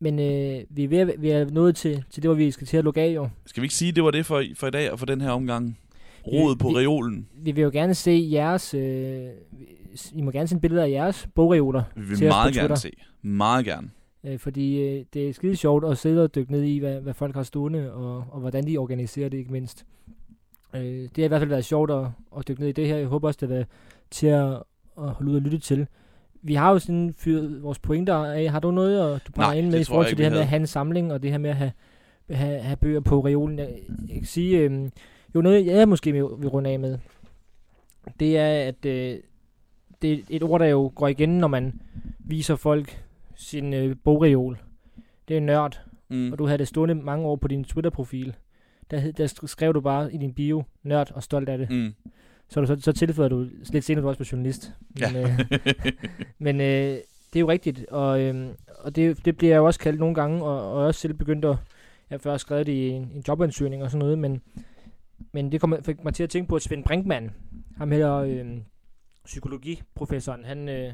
men 0.00 0.18
øh, 0.18 0.60
vi, 0.70 0.84
er 0.84 0.88
ved, 0.88 1.12
vi 1.18 1.30
er 1.30 1.50
nået 1.50 1.76
til, 1.76 2.04
til 2.10 2.22
det, 2.22 2.28
hvor 2.28 2.34
vi 2.36 2.50
skal 2.50 2.66
til 2.66 2.76
at 2.76 2.84
lukke 2.84 3.00
af 3.00 3.14
jo. 3.14 3.28
Skal 3.46 3.60
vi 3.60 3.64
ikke 3.64 3.74
sige, 3.74 3.88
at 3.88 3.96
det 3.96 4.04
var 4.04 4.10
det 4.10 4.26
for, 4.26 4.42
for 4.56 4.66
i 4.66 4.70
dag 4.70 4.92
og 4.92 4.98
for 4.98 5.06
den 5.06 5.20
her 5.20 5.30
omgang? 5.30 5.78
Rodet 6.26 6.58
på 6.58 6.68
vi- 6.68 6.74
reolen. 6.76 7.26
Vi 7.34 7.52
vil 7.52 7.62
jo 7.62 7.70
gerne 7.72 7.94
se 7.94 8.28
jeres... 8.32 8.74
Øh, 8.74 9.26
I 10.14 10.22
må 10.22 10.30
gerne 10.30 10.48
sende 10.48 10.60
billeder 10.60 10.84
af 10.84 10.90
jeres 10.90 11.28
bogreoler. 11.34 11.82
Vi 11.96 12.02
vil 12.06 12.16
til 12.16 12.26
meget 12.28 12.54
gerne 12.54 12.76
se. 12.76 12.90
Meget 13.22 13.64
gerne. 13.64 13.90
Øh, 14.24 14.38
fordi 14.38 14.80
øh, 14.80 15.04
det 15.14 15.28
er 15.28 15.32
skide 15.32 15.56
sjovt 15.56 15.84
at 15.84 15.98
sidde 15.98 16.22
og 16.22 16.34
dykke 16.34 16.52
ned 16.52 16.62
i, 16.62 16.78
hvad, 16.78 17.00
hvad 17.00 17.14
folk 17.14 17.34
har 17.34 17.42
stående, 17.42 17.92
og, 17.92 18.24
og 18.30 18.40
hvordan 18.40 18.66
de 18.66 18.78
organiserer 18.78 19.28
det, 19.28 19.38
ikke 19.38 19.52
mindst. 19.52 19.84
Øh, 20.74 20.82
det 20.82 21.10
har 21.16 21.24
i 21.24 21.28
hvert 21.28 21.40
fald 21.40 21.50
været 21.50 21.64
sjovt 21.64 21.90
at, 21.90 22.06
at 22.38 22.48
dykke 22.48 22.60
ned 22.60 22.68
i 22.68 22.72
det 22.72 22.86
her. 22.86 22.96
Jeg 22.96 23.06
håber 23.06 23.28
også, 23.28 23.38
det 23.40 23.48
har 23.48 23.54
været 23.54 23.66
til 24.10 24.26
at, 24.26 24.52
at 24.98 25.10
holde 25.10 25.30
ud 25.30 25.36
og 25.36 25.42
lytte 25.42 25.58
til. 25.58 25.86
Vi 26.42 26.54
har 26.54 26.70
jo 26.72 26.78
sådan 26.78 27.14
fyret 27.18 27.62
vores 27.62 27.78
pointer 27.78 28.14
af. 28.14 28.50
Har 28.50 28.60
du 28.60 28.70
noget, 28.70 29.14
at 29.14 29.22
du 29.26 29.32
Nej, 29.36 29.54
ind 29.54 29.70
med 29.70 29.80
i 29.80 29.84
forhold 29.84 30.06
til 30.08 30.16
det 30.18 30.24
her 30.26 30.30
med 30.32 30.40
at 30.40 30.46
have 30.48 30.60
en 30.60 30.66
samling, 30.66 31.12
og 31.12 31.22
det 31.22 31.30
her 31.30 31.38
med 31.38 31.50
at 31.50 31.56
have, 31.56 31.72
have, 32.30 32.60
have 32.60 32.76
bøger 32.76 33.00
på 33.00 33.20
reolen? 33.20 33.58
Jeg, 33.58 33.68
jeg 34.08 34.14
kan 34.16 34.24
sige, 34.24 34.58
øh, 34.58 34.88
jo 35.34 35.40
noget, 35.40 35.66
jeg 35.66 35.88
måske 35.88 36.12
vil, 36.12 36.24
runde 36.24 36.70
af 36.70 36.78
med, 36.80 36.98
det 38.20 38.38
er, 38.38 38.68
at 38.68 38.84
øh, 38.86 39.18
det 40.02 40.12
er 40.12 40.18
et 40.30 40.42
ord, 40.42 40.60
der 40.60 40.66
jo 40.66 40.92
går 40.94 41.08
igen, 41.08 41.28
når 41.38 41.48
man 41.48 41.80
viser 42.18 42.56
folk 42.56 43.04
sin 43.34 43.74
øh, 43.74 43.96
bogreol. 44.04 44.58
Det 45.28 45.36
er 45.36 45.40
nørd, 45.40 45.80
Mm. 46.12 46.32
og 46.32 46.38
du 46.38 46.44
havde 46.46 46.58
det 46.58 46.68
stående 46.68 46.94
mange 46.94 47.26
år 47.26 47.36
på 47.36 47.48
din 47.48 47.64
Twitter-profil. 47.64 48.34
Der, 48.90 48.98
hed- 48.98 49.12
der 49.12 49.26
sk- 49.26 49.46
skrev 49.46 49.74
du 49.74 49.80
bare 49.80 50.14
i 50.14 50.16
din 50.18 50.32
bio, 50.34 50.62
nørd 50.82 51.12
og 51.14 51.22
stolt 51.22 51.48
af 51.48 51.58
det. 51.58 51.70
Mm. 51.70 51.94
Så, 52.48 52.60
du 52.60 52.66
så, 52.66 52.76
så 52.80 52.92
tilføjer 52.92 53.28
du 53.28 53.46
lidt 53.72 53.84
senere, 53.84 54.02
du 54.02 54.08
også 54.08 54.18
var 54.18 54.28
journalist. 54.32 54.72
Men, 54.88 54.98
Ja. 55.14 55.22
øh, 55.22 55.38
men 56.38 56.60
øh, 56.60 56.66
det 57.32 57.36
er 57.36 57.40
jo 57.40 57.48
rigtigt, 57.50 57.86
og, 57.86 58.20
øh, 58.20 58.48
og 58.78 58.96
det, 58.96 59.24
det 59.24 59.36
bliver 59.36 59.52
jeg 59.52 59.58
jo 59.58 59.66
også 59.66 59.80
kaldt 59.80 60.00
nogle 60.00 60.14
gange, 60.14 60.42
og, 60.44 60.72
og 60.72 60.86
også 60.86 61.00
selv 61.00 61.14
begyndt 61.14 61.44
at, 61.44 61.56
jeg 62.10 62.20
før 62.20 62.36
skrevet 62.36 62.66
det 62.66 62.72
i 62.72 62.88
en, 62.88 63.02
en 63.14 63.24
jobansøgning 63.28 63.82
og 63.82 63.90
sådan 63.90 63.98
noget, 63.98 64.18
men, 64.18 64.42
men 65.32 65.52
det 65.52 65.60
kom, 65.60 65.76
fik 65.82 66.04
mig 66.04 66.14
til 66.14 66.22
at 66.22 66.30
tænke 66.30 66.48
på, 66.48 66.56
at 66.56 66.62
Svend 66.62 66.84
Brinkmann, 66.84 67.30
ham 67.76 67.92
her 67.92 68.14
øh, 68.14 68.46
psykologiprofessoren, 69.24 70.44
han, 70.44 70.68
øh, 70.68 70.92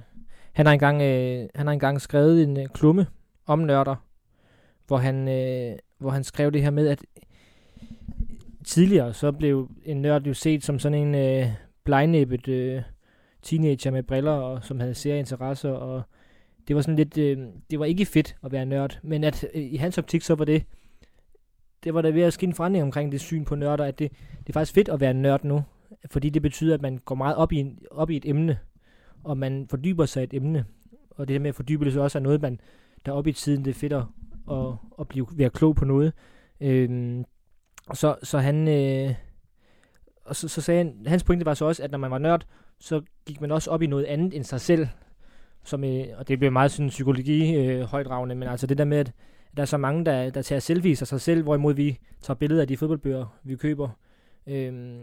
han, 0.52 0.66
har 0.66 0.72
engang, 0.72 1.02
øh, 1.02 1.48
han 1.54 1.66
har 1.66 1.72
engang 1.72 2.00
skrevet 2.00 2.42
en 2.42 2.56
øh, 2.56 2.66
klumme 2.68 3.06
om 3.46 3.58
nørder, 3.58 3.96
hvor 4.86 4.96
han, 4.96 5.28
øh, 5.28 5.78
hvor 5.98 6.10
han 6.10 6.24
skrev 6.24 6.52
det 6.52 6.62
her 6.62 6.70
med, 6.70 6.88
at 6.88 7.04
tidligere 8.64 9.14
så 9.14 9.32
blev 9.32 9.70
en 9.84 10.02
nørd 10.02 10.22
jo 10.22 10.34
set 10.34 10.64
som 10.64 10.78
sådan 10.78 10.98
en 10.98 11.14
øh, 11.14 11.52
blegnæbbet 11.84 12.48
øh, 12.48 12.82
teenager 13.42 13.90
med 13.90 14.02
briller, 14.02 14.32
og 14.32 14.64
som 14.64 14.80
havde 14.80 14.94
serieinteresser, 14.94 15.70
og 15.70 16.02
det 16.68 16.76
var 16.76 16.82
sådan 16.82 16.96
lidt, 16.96 17.18
øh, 17.18 17.38
det 17.70 17.78
var 17.78 17.84
ikke 17.84 18.06
fedt 18.06 18.36
at 18.44 18.52
være 18.52 18.66
nørd, 18.66 18.98
men 19.02 19.24
at 19.24 19.46
øh, 19.54 19.62
i 19.62 19.76
hans 19.76 19.98
optik 19.98 20.22
så 20.22 20.34
var 20.34 20.44
det, 20.44 20.64
det 21.86 21.94
var 21.94 22.02
der 22.02 22.10
ved 22.10 22.22
at 22.22 22.32
ske 22.32 22.44
en 22.44 22.54
forandring 22.54 22.84
omkring 22.84 23.12
det 23.12 23.20
syn 23.20 23.44
på 23.44 23.54
nørder, 23.54 23.84
at 23.84 23.98
det, 23.98 24.12
det 24.38 24.48
er 24.48 24.52
faktisk 24.52 24.74
fedt 24.74 24.88
at 24.88 25.00
være 25.00 25.14
nørd 25.14 25.44
nu, 25.44 25.64
fordi 26.10 26.30
det 26.30 26.42
betyder, 26.42 26.74
at 26.74 26.82
man 26.82 26.98
går 27.04 27.14
meget 27.14 27.36
op 27.36 27.52
i, 27.52 27.56
en, 27.56 27.78
op 27.90 28.10
i 28.10 28.16
et 28.16 28.26
emne, 28.26 28.58
og 29.24 29.38
man 29.38 29.66
fordyber 29.70 30.06
sig 30.06 30.20
i 30.20 30.24
et 30.24 30.34
emne, 30.34 30.64
og 31.10 31.28
det 31.28 31.34
der 31.34 31.40
med 31.40 31.48
at 31.48 31.54
fordybe 31.54 31.90
sig 31.90 32.02
også 32.02 32.18
er 32.18 32.22
noget, 32.22 32.42
man 32.42 32.60
der 33.06 33.12
op 33.12 33.26
i 33.26 33.32
tiden, 33.32 33.64
det 33.64 33.70
er 33.70 33.74
fedt 33.74 33.92
at, 33.92 34.02
at, 34.50 34.74
at 35.00 35.08
blive, 35.08 35.26
være 35.32 35.50
klog 35.50 35.76
på 35.76 35.84
noget. 35.84 36.12
Øhm, 36.60 37.24
så, 37.94 38.16
så 38.22 38.38
han, 38.38 38.68
øh, 38.68 39.14
og 40.24 40.36
så, 40.36 40.48
så 40.48 40.60
sagde 40.60 40.84
han, 40.84 41.06
hans 41.06 41.24
pointe 41.24 41.46
var 41.46 41.54
så 41.54 41.64
også, 41.64 41.82
at 41.82 41.90
når 41.90 41.98
man 41.98 42.10
var 42.10 42.18
nørd, 42.18 42.46
så 42.78 43.02
gik 43.26 43.40
man 43.40 43.52
også 43.52 43.70
op 43.70 43.82
i 43.82 43.86
noget 43.86 44.04
andet 44.04 44.36
end 44.36 44.44
sig 44.44 44.60
selv. 44.60 44.88
Som, 45.64 45.84
øh, 45.84 46.04
og 46.16 46.28
det 46.28 46.38
blev 46.38 46.52
meget 46.52 46.70
sådan 46.70 46.88
psykologi 46.88 47.54
øh, 47.54 47.80
højdragende, 47.80 48.34
men 48.34 48.48
altså 48.48 48.66
det 48.66 48.78
der 48.78 48.84
med, 48.84 48.98
at 48.98 49.12
der 49.56 49.62
er 49.62 49.66
så 49.66 49.76
mange, 49.76 50.04
der, 50.04 50.30
der 50.30 50.42
tager 50.42 50.60
selfies 50.60 51.02
af 51.02 51.08
sig 51.08 51.20
selv, 51.20 51.42
hvorimod 51.42 51.74
vi 51.74 51.98
tager 52.22 52.36
billeder 52.36 52.60
af 52.62 52.68
de 52.68 52.76
fodboldbøger, 52.76 53.38
vi 53.44 53.56
køber. 53.56 53.88
Øhm, 54.46 55.00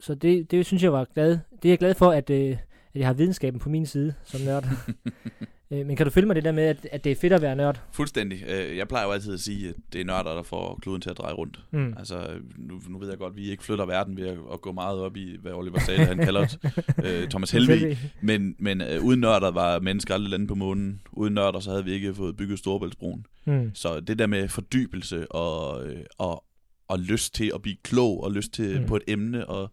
så 0.00 0.14
det, 0.14 0.50
det 0.50 0.66
synes 0.66 0.82
jeg 0.82 0.92
var 0.92 1.06
glad. 1.14 1.30
Det 1.62 1.68
er 1.68 1.72
jeg 1.72 1.78
glad 1.78 1.94
for, 1.94 2.10
at, 2.10 2.30
øh, 2.30 2.50
at 2.94 3.00
jeg 3.00 3.06
har 3.06 3.14
videnskaben 3.14 3.60
på 3.60 3.68
min 3.68 3.86
side 3.86 4.14
som 4.24 4.40
nørd. 4.40 4.64
øh, 5.70 5.86
men 5.86 5.96
kan 5.96 6.06
du 6.06 6.10
følge 6.10 6.26
mig 6.26 6.36
det 6.36 6.44
der 6.44 6.52
med, 6.52 6.62
at, 6.62 6.86
at 6.92 7.04
det 7.04 7.12
er 7.12 7.16
fedt 7.16 7.32
at 7.32 7.42
være 7.42 7.56
nørd? 7.56 7.80
Fuldstændig. 7.92 8.44
Øh, 8.48 8.76
Jeg 8.76 8.88
plejer 8.88 9.06
jo 9.06 9.12
altid 9.12 9.34
at 9.34 9.40
sige, 9.40 9.68
at 9.68 9.74
det 9.92 10.00
er 10.00 10.04
nørder, 10.04 10.34
der 10.34 10.42
får 10.42 10.78
kloden 10.82 11.00
til 11.00 11.10
at 11.10 11.18
dreje 11.18 11.32
rundt. 11.34 11.60
Mm. 11.70 11.94
Altså, 11.98 12.28
nu, 12.58 12.80
nu 12.88 12.98
ved 12.98 13.08
jeg 13.08 13.18
godt, 13.18 13.30
at 13.30 13.36
vi 13.36 13.50
ikke 13.50 13.64
flytter 13.64 13.86
verden 13.86 14.16
ved 14.16 14.26
at, 14.28 14.38
at 14.52 14.60
gå 14.60 14.72
meget 14.72 15.00
op 15.00 15.16
i, 15.16 15.36
hvad 15.42 15.52
Oliver 15.52 15.78
Sale 15.80 16.04
han 16.06 16.18
kalder 16.18 16.56
øh, 17.04 17.28
Thomas 17.28 17.50
Helvig. 17.50 17.98
Men, 18.20 18.54
men 18.58 18.80
øh, 18.80 19.02
uden 19.04 19.20
nørder 19.20 19.50
var 19.50 19.80
mennesker 19.80 20.14
aldrig 20.14 20.30
landet 20.30 20.48
på 20.48 20.54
månen. 20.54 21.00
Uden 21.12 21.34
nørder, 21.34 21.60
så 21.60 21.70
havde 21.70 21.84
vi 21.84 21.92
ikke 21.92 22.14
fået 22.14 22.36
bygget 22.36 22.58
Storebæltsbroen. 22.58 23.26
Mm. 23.46 23.70
Så 23.74 24.00
det 24.00 24.18
der 24.18 24.26
med 24.26 24.48
fordybelse 24.48 25.32
og, 25.32 25.86
øh, 25.86 26.00
og, 26.18 26.44
og 26.88 26.98
lyst 26.98 27.34
til 27.34 27.52
at 27.54 27.62
blive 27.62 27.76
klog, 27.82 28.24
og 28.24 28.32
lyst 28.32 28.52
til 28.52 28.80
Mm. 28.80 28.86
på 28.86 28.96
et 28.96 29.02
emne, 29.08 29.46
og, 29.46 29.70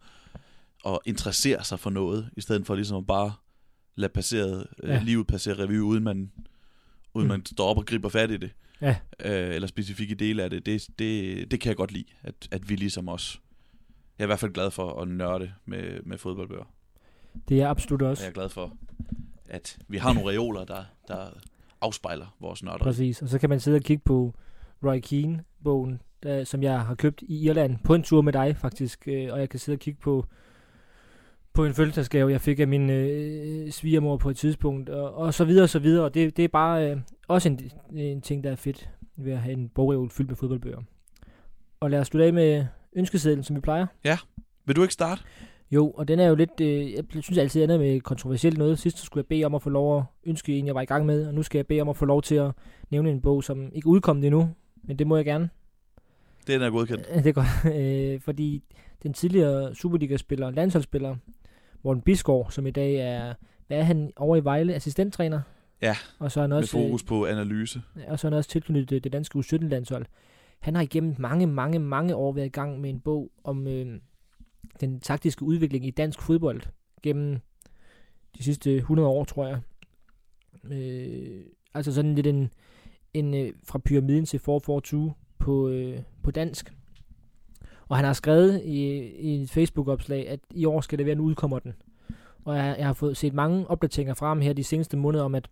og 0.84 1.02
interessere 1.06 1.64
sig 1.64 1.80
for 1.80 1.90
noget, 1.90 2.30
i 2.38 2.42
stedet 2.42 2.66
for 2.68 2.76
ligesom 2.76 3.06
bare 3.06 3.32
lade 3.96 4.12
passeret, 4.14 4.68
øh, 4.84 4.90
Ja. 4.90 5.02
livet 5.04 5.28
passere 5.28 5.60
revy, 5.64 5.80
uden 5.80 6.04
man, 6.04 6.32
uden 7.14 7.28
Mm. 7.28 7.32
man 7.32 7.46
står 7.46 7.66
op 7.68 7.78
og 7.78 7.86
griber 7.86 8.10
fat 8.10 8.32
i 8.32 8.38
det. 8.38 8.52
Ja. 8.82 8.96
Øh, 9.26 9.56
eller 9.56 9.68
specifikke 9.68 10.16
dele 10.16 10.44
af 10.44 10.50
det. 10.50 10.66
Det, 10.66 10.88
det. 11.00 11.52
det 11.52 11.60
kan 11.60 11.70
jeg 11.70 11.78
godt 11.78 11.92
lide, 11.92 12.06
at, 12.24 12.34
at 12.52 12.70
vi 12.70 12.76
ligesom 12.76 13.10
os. 13.10 13.42
Jeg 14.18 14.24
er 14.24 14.26
i 14.26 14.30
hvert 14.30 14.40
fald 14.40 14.54
glad 14.54 14.72
for 14.72 15.02
at 15.02 15.08
nørde 15.08 15.52
med, 15.66 16.00
med 16.04 16.18
fodboldbøger. 16.18 16.74
Det 17.50 17.56
er 17.56 17.62
jeg 17.62 17.70
absolut 17.70 18.02
Og 18.02 18.10
også. 18.10 18.24
jeg 18.24 18.30
er 18.30 18.34
glad 18.34 18.50
for, 18.50 18.78
at 19.50 19.78
vi 19.88 19.98
har 19.98 20.14
nogle 20.14 20.30
reoler, 20.32 20.66
der, 20.66 20.84
der 21.08 21.28
afspejler 21.82 22.36
vores 22.40 22.64
nørder. 22.64 22.78
Præcis. 22.78 23.22
Og 23.22 23.30
så 23.30 23.40
kan 23.40 23.50
man 23.50 23.60
sidde 23.60 23.76
og 23.76 23.82
kigge 23.84 24.04
på 24.06 24.36
Roy 24.84 25.00
Keane-bogen, 25.00 26.02
der, 26.24 26.44
som 26.44 26.64
jeg 26.64 26.82
har 26.82 26.96
købt 26.96 27.22
i 27.22 27.46
Irland 27.46 27.78
på 27.84 27.96
en 27.96 28.04
tur 28.04 28.22
med 28.22 28.34
dig 28.34 28.58
faktisk. 28.58 29.08
Øh, 29.08 29.34
og 29.34 29.40
jeg 29.40 29.50
kan 29.50 29.60
sidde 29.60 29.76
og 29.76 29.80
kigge 29.80 30.00
på 30.02 30.26
på 31.54 31.66
en 31.66 31.74
fødselsdagsgave, 31.74 32.32
jeg 32.32 32.42
fik 32.42 32.60
af 32.60 32.68
min 32.68 32.90
øh, 32.90 33.72
svigermor 33.72 34.18
på 34.18 34.30
et 34.30 34.38
tidspunkt, 34.38 34.90
og, 34.90 35.14
og 35.14 35.34
så 35.34 35.46
videre 35.46 35.64
og 35.64 35.70
så 35.70 35.80
videre. 35.80 36.06
Og 36.06 36.14
det, 36.14 36.38
det 36.38 36.46
er 36.46 36.50
bare 36.50 36.92
øh, 36.92 36.98
også 37.28 37.50
en, 37.50 37.60
en 37.98 38.22
ting, 38.22 38.44
der 38.44 38.52
er 38.52 38.56
fedt 38.56 38.90
ved 39.18 39.34
at 39.34 39.40
have 39.40 39.54
en 39.54 39.70
bogreol 39.70 40.10
fyldt 40.10 40.30
med 40.30 40.38
fodboldbøger. 40.38 40.82
Og 41.80 41.92
lad 41.92 42.00
os 42.00 42.08
slutte 42.08 42.26
af 42.26 42.34
med 42.34 42.66
ønskesedlen, 42.96 43.44
som 43.44 43.56
vi 43.56 43.62
plejer. 43.62 43.86
Vil 44.66 44.76
du 44.76 44.82
ikke 44.82 44.94
starte? 44.94 45.22
Jo, 45.72 45.92
og 45.92 46.08
den 46.08 46.20
er 46.20 46.28
jo 46.28 46.36
lidt, 46.36 46.62
øh, 46.62 46.94
jeg 46.94 47.04
synes 47.10 47.38
altid, 47.38 47.62
den 47.62 47.70
er 47.70 47.78
med 47.78 48.02
kontroversielt 48.02 48.58
noget. 48.58 48.80
Sidst 48.80 48.98
skulle 49.00 49.22
jeg 49.22 49.28
bede 49.28 49.46
om 49.46 49.56
at 49.56 49.62
få 49.62 49.70
lov 49.70 49.98
at 49.98 50.04
ønske 50.24 50.58
en, 50.58 50.68
jeg 50.68 50.76
var 50.76 50.82
i 50.82 50.86
gang 50.86 51.06
med, 51.06 51.28
og 51.28 51.34
nu 51.34 51.44
skal 51.44 51.60
jeg 51.60 51.68
bede 51.68 51.82
om 51.82 51.90
at 51.90 51.98
få 51.98 52.06
lov 52.06 52.22
til 52.22 52.36
at 52.36 52.52
nævne 52.90 53.12
en 53.12 53.22
bog, 53.22 53.44
som 53.44 53.72
ikke 53.74 53.88
er 53.88 53.92
udkommet 53.92 54.26
endnu, 54.26 54.50
men 54.84 55.00
det 55.00 55.08
må 55.08 55.16
jeg 55.16 55.26
gerne. 55.26 55.50
Den 56.48 56.62
er 56.62 56.70
godkendt. 56.70 57.08
Det 57.24 57.28
er 57.28 57.34
godt, 57.34 57.76
øh, 57.76 58.22
fordi 58.22 58.64
den 59.04 59.14
tidligere 59.14 59.76
Superliga-spiller, 59.76 60.52
landsholdsspiller, 60.52 61.16
Morten 61.84 62.02
Bisgaard, 62.02 62.52
som 62.52 62.68
i 62.68 62.72
dag 62.72 62.96
er, 62.96 63.34
hvad 63.68 63.78
er 63.78 63.84
han 63.84 64.12
over 64.16 64.36
i 64.38 64.44
Vejle, 64.44 64.74
assistenttræner? 64.74 65.42
Ja, 65.82 65.96
og 66.20 66.32
så 66.32 66.40
er 66.40 66.42
han 66.42 66.50
Med 66.50 66.58
også, 66.58 66.78
øh, 66.78 66.84
fokus 66.84 67.04
på 67.04 67.26
analyse. 67.26 67.82
og 68.08 68.20
så 68.20 68.28
er 68.28 68.32
han 68.32 68.38
også 68.38 68.50
tilknyttet 68.50 68.90
det, 68.90 69.04
det 69.04 69.14
danske 69.14 69.40
U17-landshold. 69.40 70.06
Han 70.60 70.76
har 70.76 70.82
igennem 70.82 71.16
mange, 71.20 71.48
mange, 71.48 71.80
mange 71.80 72.16
år 72.16 72.32
været 72.32 72.46
i 72.46 72.50
gang 72.50 72.82
med 72.82 72.90
en 72.90 73.00
bog 73.00 73.32
om 73.44 73.68
øh, 73.68 74.00
den 74.82 75.00
taktiske 75.00 75.44
udvikling 75.44 75.86
i 75.86 75.92
dansk 75.92 76.22
fodbold 76.22 76.62
gennem 77.04 77.40
de 78.38 78.44
sidste 78.44 78.76
100 78.76 79.10
år, 79.10 79.24
tror 79.24 79.48
jeg. 79.48 79.60
Øh, 80.72 81.42
altså 81.74 81.94
sådan 81.94 82.16
lidt 82.16 82.28
en, 82.28 82.50
en 83.14 83.34
øh, 83.34 83.54
fra 83.64 83.80
pyramiden 83.80 84.26
til 84.26 84.40
442 84.40 85.14
på, 85.40 85.70
øh, 85.70 86.00
på 86.24 86.32
dansk. 86.32 86.74
Og 87.92 87.98
han 87.98 88.06
har 88.06 88.14
skrevet 88.14 88.62
i, 88.66 88.98
i 89.20 89.42
et 89.42 89.50
Facebook-opslag, 89.50 90.30
at 90.30 90.40
i 90.52 90.66
år 90.66 90.82
skal 90.82 90.98
det 90.98 91.06
være, 91.06 91.16
nu 91.16 91.24
udkommer 91.24 91.60
den. 91.60 91.74
Og 92.46 92.58
jeg, 92.58 92.76
jeg 92.78 92.86
har 92.86 92.94
fået 92.94 93.18
set 93.18 93.34
mange 93.34 93.68
opdateringer 93.70 94.14
fra 94.14 94.28
ham 94.28 94.42
her 94.42 94.54
de 94.54 94.64
seneste 94.64 94.98
måneder 94.98 95.24
om, 95.24 95.36
at 95.36 95.48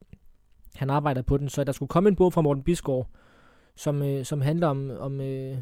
han 0.76 0.90
arbejder 0.90 1.22
på 1.22 1.38
den. 1.38 1.50
Så 1.50 1.64
der 1.64 1.72
skulle 1.72 1.90
komme 1.90 2.10
en 2.10 2.16
bog 2.16 2.34
fra 2.34 2.42
Morten 2.42 2.64
Bisgaard, 2.64 3.08
som, 3.76 4.02
øh, 4.02 4.26
som 4.26 4.42
handler 4.42 4.68
om, 4.68 4.92
om, 5.00 5.22
øh, 5.22 5.58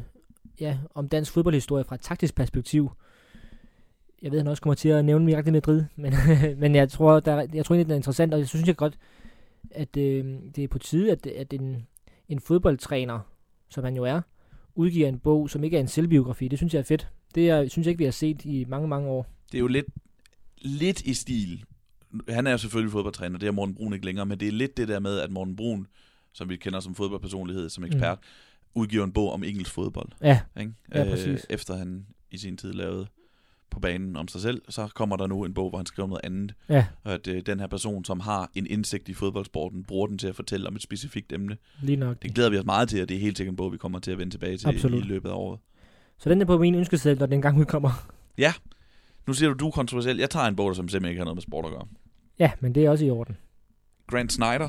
ja, 0.60 0.78
om 0.94 1.08
dansk 1.08 1.32
fodboldhistorie 1.32 1.84
fra 1.84 1.94
et 1.94 2.00
taktisk 2.00 2.34
perspektiv. 2.34 2.90
Jeg 4.22 4.32
ved, 4.32 4.38
han 4.38 4.48
også 4.48 4.62
kommer 4.62 4.74
til 4.74 4.88
at 4.88 5.04
nævne 5.04 5.24
Miracle 5.24 5.52
Madrid, 5.52 5.84
men, 5.96 6.12
men 6.60 6.74
jeg 6.74 6.88
tror, 6.88 7.20
der, 7.20 7.46
jeg 7.54 7.64
tror 7.64 7.74
egentlig, 7.74 7.86
den 7.86 7.92
er 7.92 7.96
interessant, 7.96 8.34
og 8.34 8.40
jeg 8.40 8.48
synes 8.48 8.68
jeg 8.68 8.76
godt, 8.76 8.98
at 9.70 9.96
øh, 9.96 10.24
det 10.56 10.64
er 10.64 10.68
på 10.68 10.78
tide, 10.78 11.12
at, 11.12 11.26
at 11.26 11.52
en, 11.52 11.86
en 12.28 12.40
fodboldtræner, 12.40 13.20
som 13.68 13.84
han 13.84 13.96
jo 13.96 14.04
er, 14.04 14.20
udgiver 14.78 15.08
en 15.08 15.18
bog, 15.18 15.50
som 15.50 15.64
ikke 15.64 15.76
er 15.76 15.80
en 15.80 15.88
selvbiografi. 15.88 16.48
Det 16.48 16.58
synes 16.58 16.74
jeg 16.74 16.80
er 16.80 16.84
fedt. 16.84 17.08
Det 17.34 17.50
er, 17.50 17.68
synes 17.68 17.86
jeg 17.86 17.90
ikke, 17.90 17.98
vi 17.98 18.04
har 18.04 18.10
set 18.10 18.44
i 18.44 18.64
mange, 18.68 18.88
mange 18.88 19.08
år. 19.08 19.26
Det 19.52 19.58
er 19.58 19.60
jo 19.60 19.66
lidt, 19.66 19.86
lidt 20.58 21.00
i 21.00 21.14
stil. 21.14 21.64
Han 22.28 22.46
er 22.46 22.50
jo 22.50 22.58
selvfølgelig 22.58 22.92
fodboldtræner, 22.92 23.38
det 23.38 23.46
er 23.46 23.52
Morten 23.52 23.74
Brun 23.74 23.92
ikke 23.92 24.04
længere, 24.04 24.26
men 24.26 24.40
det 24.40 24.48
er 24.48 24.52
lidt 24.52 24.76
det 24.76 24.88
der 24.88 24.98
med, 24.98 25.18
at 25.18 25.30
Morten 25.30 25.56
Brun, 25.56 25.86
som 26.32 26.48
vi 26.48 26.56
kender 26.56 26.80
som 26.80 26.94
fodboldpersonlighed, 26.94 27.68
som 27.68 27.84
ekspert, 27.84 28.18
mm. 28.18 28.80
udgiver 28.80 29.04
en 29.04 29.12
bog 29.12 29.32
om 29.32 29.44
engelsk 29.44 29.72
fodbold. 29.72 30.08
Ja, 30.22 30.40
Ikke? 30.60 30.72
Ja, 30.94 31.04
præcis. 31.04 31.46
efter 31.50 31.76
han 31.76 32.06
i 32.30 32.38
sin 32.38 32.56
tid 32.56 32.72
lavede 32.72 33.06
på 33.70 33.80
banen 33.80 34.16
om 34.16 34.28
sig 34.28 34.40
selv, 34.40 34.62
så 34.68 34.88
kommer 34.94 35.16
der 35.16 35.26
nu 35.26 35.44
en 35.44 35.54
bog, 35.54 35.68
hvor 35.68 35.78
han 35.78 35.86
skriver 35.86 36.08
noget 36.08 36.20
andet. 36.24 36.54
ja, 36.68 36.86
Og 37.04 37.12
at 37.12 37.28
øh, 37.28 37.42
den 37.46 37.60
her 37.60 37.66
person, 37.66 38.04
som 38.04 38.20
har 38.20 38.50
en 38.54 38.66
indsigt 38.66 39.08
i 39.08 39.14
fodboldsporten, 39.14 39.84
bruger 39.84 40.06
den 40.06 40.18
til 40.18 40.26
at 40.28 40.36
fortælle 40.36 40.68
om 40.68 40.76
et 40.76 40.82
specifikt 40.82 41.32
emne. 41.32 41.56
lige 41.82 41.96
nok. 41.96 42.22
Det 42.22 42.34
glæder 42.34 42.50
vi 42.50 42.58
os 42.58 42.64
meget 42.64 42.88
til, 42.88 43.02
og 43.02 43.08
det 43.08 43.16
er 43.16 43.20
helt 43.20 43.36
sikkert 43.36 43.52
en 43.52 43.56
bog, 43.56 43.72
vi 43.72 43.76
kommer 43.78 43.98
til 43.98 44.10
at 44.10 44.18
vende 44.18 44.34
tilbage 44.34 44.56
til 44.56 44.68
Absolut. 44.68 45.04
i 45.04 45.08
løbet 45.08 45.28
af 45.28 45.34
året. 45.34 45.58
Så 46.18 46.30
den 46.30 46.40
er 46.40 46.44
på 46.44 46.58
min 46.58 46.74
ønskeseddel, 46.74 47.18
når 47.18 47.26
den 47.26 47.32
engang 47.32 47.58
udkommer. 47.58 47.90
Nu 49.26 49.34
siger 49.34 49.48
du, 49.48 49.54
du 49.54 49.66
er 49.66 49.70
kontroversiel. 49.70 50.16
Jeg 50.18 50.30
tager 50.30 50.46
en 50.46 50.56
bog, 50.56 50.68
der 50.68 50.74
som 50.74 50.88
simpelthen 50.88 51.10
ikke 51.10 51.18
har 51.20 51.24
noget 51.24 51.36
med 51.36 51.42
sport 51.42 51.64
at 51.64 51.70
gøre. 51.70 51.86
Ja, 52.38 52.50
men 52.60 52.74
det 52.74 52.84
er 52.84 52.90
også 52.90 53.04
i 53.04 53.10
orden. 53.10 53.36
Grant 54.06 54.32
Snyder, 54.32 54.68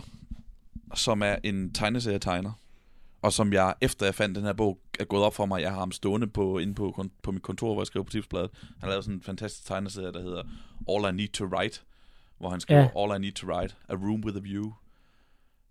som 0.95 1.21
er 1.21 1.35
en 1.43 1.73
tegneserietegner, 1.73 2.51
og 3.21 3.33
som 3.33 3.53
jeg, 3.53 3.75
efter 3.81 4.05
jeg 4.05 4.15
fandt 4.15 4.35
den 4.35 4.43
her 4.43 4.53
bog, 4.53 4.79
er 4.99 5.03
gået 5.05 5.23
op 5.23 5.35
for 5.35 5.45
mig, 5.45 5.61
jeg 5.61 5.71
har 5.71 5.79
ham 5.79 5.91
stående 5.91 6.27
på, 6.27 6.57
inde 6.57 6.75
på, 6.75 7.05
på 7.23 7.31
mit 7.31 7.41
kontor, 7.41 7.73
hvor 7.73 7.81
jeg 7.81 7.87
skriver 7.87 8.03
på 8.03 8.11
tipsbladet. 8.11 8.49
Han 8.79 8.89
lavet 8.89 9.03
sådan 9.03 9.15
en 9.15 9.21
fantastisk 9.21 9.67
tegneserie, 9.67 10.11
der 10.11 10.21
hedder 10.21 10.43
All 10.89 11.13
I 11.13 11.17
Need 11.17 11.29
to 11.29 11.45
Write, 11.45 11.81
hvor 12.37 12.49
han 12.49 12.59
skriver, 12.59 12.81
Ja. 12.81 13.03
All 13.03 13.15
I 13.17 13.19
Need 13.25 13.33
to 13.33 13.47
Write, 13.47 13.75
A 13.89 13.95
Room 13.95 14.23
with 14.25 14.37
a 14.37 14.39
View, 14.39 14.65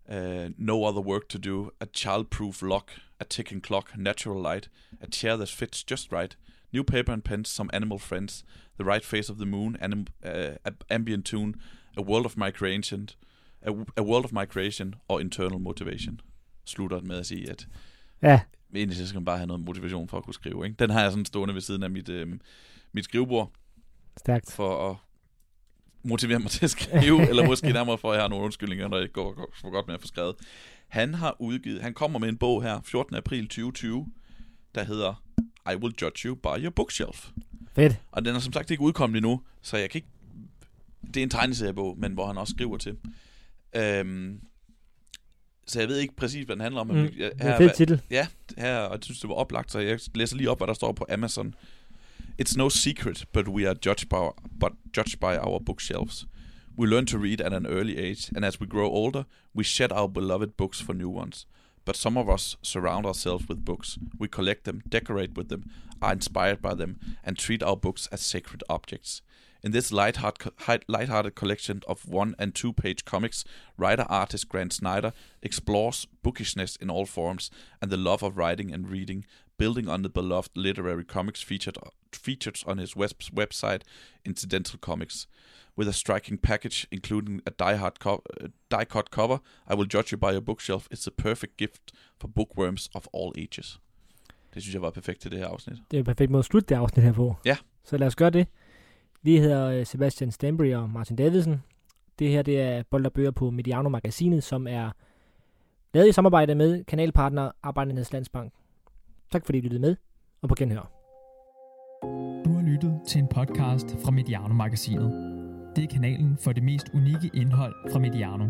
uh, 0.09 0.51
No 0.57 0.85
Other 0.89 1.01
Work 1.03 1.29
to 1.29 1.39
Do, 1.39 1.71
A 1.81 1.87
Childproof 1.97 2.63
Lock, 2.63 2.91
A 3.21 3.25
Ticking 3.25 3.67
Clock, 3.67 3.97
Natural 3.97 4.43
Light, 4.43 4.71
A 5.01 5.07
Chair 5.07 5.37
That 5.37 5.49
Fits 5.49 5.85
Just 5.91 6.13
Right, 6.13 6.37
New 6.73 6.85
Paper 6.85 7.13
and 7.13 7.25
Pens, 7.25 7.49
Some 7.49 7.71
Animal 7.73 7.99
Friends, 7.99 8.45
The 8.79 8.85
Right 8.85 9.05
Face 9.05 9.33
of 9.33 9.39
the 9.39 9.47
Moon, 9.47 9.77
anim, 9.81 10.07
uh, 10.25 10.71
Ambient 10.91 11.25
Tune, 11.25 11.55
A 11.97 12.03
World 12.03 12.27
of 12.27 12.37
My 12.37 12.51
Creation, 12.51 13.09
A, 13.63 13.73
a 13.97 14.03
World 14.03 14.25
of 14.25 14.33
My 14.33 14.47
Creation 14.47 14.95
og 15.09 15.21
Internal 15.21 15.59
Motivation. 15.59 16.21
Slutter 16.69 17.01
med 17.01 17.17
at 17.19 17.27
sige, 17.27 17.51
at 17.51 17.69
Ja, 18.23 18.41
egentlig 18.75 18.97
så 18.97 19.07
skal 19.07 19.17
man 19.19 19.25
bare 19.25 19.37
have 19.37 19.47
noget 19.47 19.65
motivation 19.65 20.09
for 20.09 20.19
at 20.19 20.25
kunne 20.25 20.35
skrive. 20.35 20.65
Ikke? 20.65 20.77
Den 20.79 20.91
har 20.91 21.03
jeg 21.03 21.11
sådan 21.11 21.25
stående 21.25 21.55
ved 21.55 21.61
siden 21.61 21.83
af 21.83 21.91
mit, 21.91 22.09
øh, 22.09 22.29
mit 22.93 23.05
skrivebord, 23.05 23.53
stærkt. 24.17 24.53
for 24.53 24.91
at 24.91 24.97
motivere 26.03 26.39
mig 26.39 26.51
til 26.51 26.65
at 26.65 26.71
skrive, 26.71 27.23
eller 27.31 27.47
måske 27.47 27.73
nærmere 27.73 27.99
for, 27.99 28.13
at 28.13 28.17
jeg 28.17 28.23
har 28.23 28.29
nogle 28.29 28.45
undskyldninger, 28.45 28.89
når 28.89 28.97
jeg 28.97 29.03
ikke 29.03 29.13
går, 29.13 29.33
går 29.33 29.55
for 29.61 29.71
godt 29.71 29.87
med 29.87 29.95
at 29.95 30.01
få 30.01 30.07
skrevet. 30.07 30.35
Han 30.89 31.15
har 31.15 31.37
udgivet, 31.39 31.83
han 31.83 31.95
kommer 31.95 32.19
med 32.19 32.29
en 32.29 32.37
bog 32.37 32.63
her, 32.63 32.81
14. 32.85 33.17
april 33.17 33.43
2020, 33.45 34.07
der 34.75 34.85
hedder 34.85 35.23
I 35.73 35.77
Will 35.77 35.95
Judge 36.03 36.29
You 36.29 36.35
By 36.35 36.63
Your 36.63 36.71
Bookshelf. 36.71 37.29
Fedt. 37.75 37.97
Og 38.13 38.25
den 38.25 38.37
er 38.37 38.39
som 38.39 38.53
sagt 38.53 38.71
ikke 38.71 38.83
udkommet 38.83 39.17
endnu, 39.17 39.43
så 39.63 39.77
jeg 39.77 39.91
kan 39.91 39.99
ikke... 39.99 40.09
Det 41.07 41.17
er 41.17 41.23
en 41.23 41.31
tegneseriebog, 41.31 41.99
men 41.99 42.13
hvor 42.13 42.27
han 42.27 42.39
også 42.39 42.51
skriver 42.51 42.77
til. 42.77 42.97
Øhm, 43.77 44.41
så 45.69 45.81
jeg 45.81 45.89
ved 45.89 45.99
ikke 45.99 46.17
præcis, 46.17 46.45
hvad 46.45 46.57
den 46.57 46.63
handler 46.63 46.81
om. 46.81 46.87
men 46.87 46.97
Mm. 46.97 47.03
jeg- 47.03 47.13
Det 47.33 47.41
er 47.41 47.45
her, 47.49 47.57
en 47.57 47.63
fed 47.69 47.77
titel. 47.77 48.01
Ja, 48.11 48.27
her, 48.59 48.77
og 48.79 48.93
jeg 48.93 48.99
synes, 49.03 49.21
det 49.21 49.29
var 49.29 49.35
oplagt, 49.35 49.73
så 49.73 49.79
jeg 49.79 49.99
læser 50.15 50.37
lige 50.37 50.51
op, 50.51 50.59
hvad 50.59 50.67
der 50.67 50.75
står 50.75 50.93
på 50.93 51.07
Amazon. 51.09 51.55
It's 52.43 52.57
no 52.57 52.69
secret, 52.69 53.25
but 53.33 53.49
we 53.49 53.69
are 53.69 53.77
judged 53.87 54.09
by, 54.09 54.49
but 54.61 54.73
judged 54.97 55.19
by 55.21 55.37
our 55.47 55.59
bookshelves. 55.59 56.27
We 56.79 56.87
learn 56.87 57.07
to 57.07 57.19
read 57.19 57.41
at 57.41 57.53
an 57.53 57.67
early 57.67 57.97
age, 57.99 58.33
and 58.37 58.45
as 58.45 58.61
we 58.61 58.67
grow 58.67 58.89
older, 58.89 59.23
we 59.57 59.65
shed 59.65 59.93
our 59.93 60.09
beloved 60.09 60.49
books 60.57 60.83
for 60.83 60.93
new 60.93 61.19
ones. 61.19 61.47
But 61.85 61.97
some 61.97 62.21
of 62.21 62.29
us 62.29 62.57
surround 62.63 63.07
ourselves 63.07 63.45
with 63.51 63.61
books. 63.65 63.99
We 64.21 64.29
collect 64.29 64.65
them, 64.65 64.81
decorate 64.93 65.33
with 65.37 65.49
them, 65.49 65.63
are 66.01 66.13
inspired 66.15 66.59
by 66.63 66.75
them, 66.85 66.97
and 67.25 67.37
treat 67.39 67.63
our 67.63 67.77
books 67.77 68.09
as 68.13 68.21
sacred 68.21 68.63
objects. 68.69 69.23
In 69.63 69.73
this 69.73 69.91
lighthearted, 69.91 70.53
lighthearted 70.87 71.35
collection 71.35 71.83
of 71.89 72.09
one 72.09 72.35
and 72.39 72.55
two 72.55 72.73
page 72.73 73.05
comics, 73.05 73.45
writer 73.77 74.07
artist 74.09 74.49
Grant 74.49 74.73
Snyder 74.73 75.13
explores 75.43 76.07
bookishness 76.23 76.77
in 76.77 76.91
all 76.91 77.07
forms 77.07 77.51
and 77.83 77.91
the 77.91 77.97
love 77.97 78.23
of 78.23 78.37
writing 78.37 78.73
and 78.73 78.89
reading, 78.89 79.25
building 79.59 79.89
on 79.89 80.03
the 80.03 80.09
beloved 80.09 80.51
literary 80.55 81.05
comics 81.05 81.43
featured, 81.43 81.77
featured 82.13 82.63
on 82.67 82.79
his 82.79 82.95
web, 82.95 83.11
website, 83.35 83.83
Incidental 84.25 84.79
Comics. 84.79 85.27
With 85.77 85.89
a 85.89 85.93
striking 85.93 86.39
package, 86.39 86.89
including 86.91 87.41
a 87.47 87.51
die-hard 87.51 88.01
co- 88.01 88.23
uh, 88.41 88.49
die-cut 88.69 89.13
cover, 89.13 89.39
I 89.69 89.75
Will 89.75 89.87
Judge 89.87 90.11
You 90.11 90.19
By 90.19 90.33
Your 90.33 90.41
Bookshelf 90.41 90.89
It's 90.91 91.07
a 91.07 91.13
perfect 91.13 91.57
gift 91.57 91.93
for 92.19 92.27
bookworms 92.27 92.89
of 92.95 93.07
all 93.15 93.33
ages. 93.37 93.79
Det 94.55 94.63
synes 94.63 94.75
jeg 94.75 94.83
var 94.83 94.91
perfekt 94.91 95.21
til 95.21 95.31
det 95.31 95.39
her 95.39 95.47
afsnit. 95.47 95.77
Det 95.91 95.99
er 95.99 96.03
perfekt 96.03 96.31
måde 96.31 96.39
at 96.39 96.45
slutte 96.45 96.69
det 96.69 96.75
afsnit 96.75 97.05
her 97.05 97.13
på. 97.13 97.37
Ja. 97.45 97.57
Så 97.85 97.97
lad 97.97 98.07
os 98.07 98.17
gøre 98.17 98.31
det. 98.31 98.47
Vi 99.23 99.39
hedder 99.39 99.67
øh, 99.67 99.87
Sebastian 99.87 100.31
Stambry 100.31 100.73
og 100.73 100.91
Martin 100.91 101.17
Davidsen. 101.17 101.63
Det 102.19 102.29
her 102.29 102.43
det 102.43 102.61
er 102.61 102.83
Bold 102.91 103.07
og 103.07 103.13
Bøger 103.13 103.31
på 103.31 103.51
Mediano 103.51 103.89
Magasinet, 103.89 104.45
som 104.45 104.67
er 104.67 104.91
lavet 105.95 106.09
i 106.09 106.13
samarbejde 106.13 106.55
med 106.55 106.85
kanalpartner 106.85 107.51
Arbejdernes 107.63 108.13
Landsbank. 108.13 108.53
Tak 109.33 109.47
fordi 109.47 109.59
I 109.59 109.61
lyttede 109.61 109.81
med, 109.81 109.97
og 110.43 110.49
på 110.49 110.55
genhør. 110.55 110.91
Du 112.45 112.53
har 112.53 112.63
lyttet 112.63 113.01
til 113.09 113.19
en 113.19 113.29
podcast 113.29 113.97
fra 114.05 114.11
Mediano 114.11 114.55
Magasinet. 114.55 115.13
Det 115.77 115.85
er 115.85 115.89
kanalen 115.89 116.39
for 116.45 116.53
det 116.53 116.63
mest 116.63 116.87
unikke 116.95 117.31
indhold 117.35 117.75
fra 117.93 117.99
Mediano. 117.99 118.49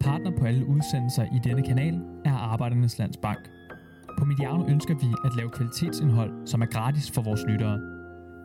Partner 0.00 0.30
på 0.38 0.44
alle 0.44 0.66
udsendelser 0.66 1.24
i 1.24 1.38
denne 1.44 1.62
kanal 1.62 1.94
er 2.24 2.32
Arbejdernes 2.32 2.98
Landsbank. 2.98 3.38
På 4.18 4.24
Mediano 4.24 4.66
ønsker 4.68 4.94
vi 4.94 5.06
at 5.24 5.36
lave 5.36 5.50
kvalitetsindhold, 5.50 6.46
som 6.46 6.62
er 6.62 6.66
gratis 6.66 7.10
for 7.10 7.22
vores 7.22 7.40
lyttere. 7.48 7.80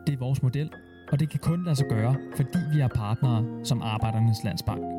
Det 0.06 0.14
er 0.14 0.18
vores 0.18 0.42
model, 0.42 0.70
og 1.12 1.20
det 1.20 1.30
kan 1.30 1.40
kun 1.40 1.64
lade 1.64 1.76
sig 1.76 1.86
gøre, 1.88 2.14
fordi 2.36 2.58
vi 2.72 2.80
er 2.80 2.88
partnere 2.88 3.44
som 3.64 3.82
Arbejdernes 3.82 4.44
Landsbank. 4.44 4.97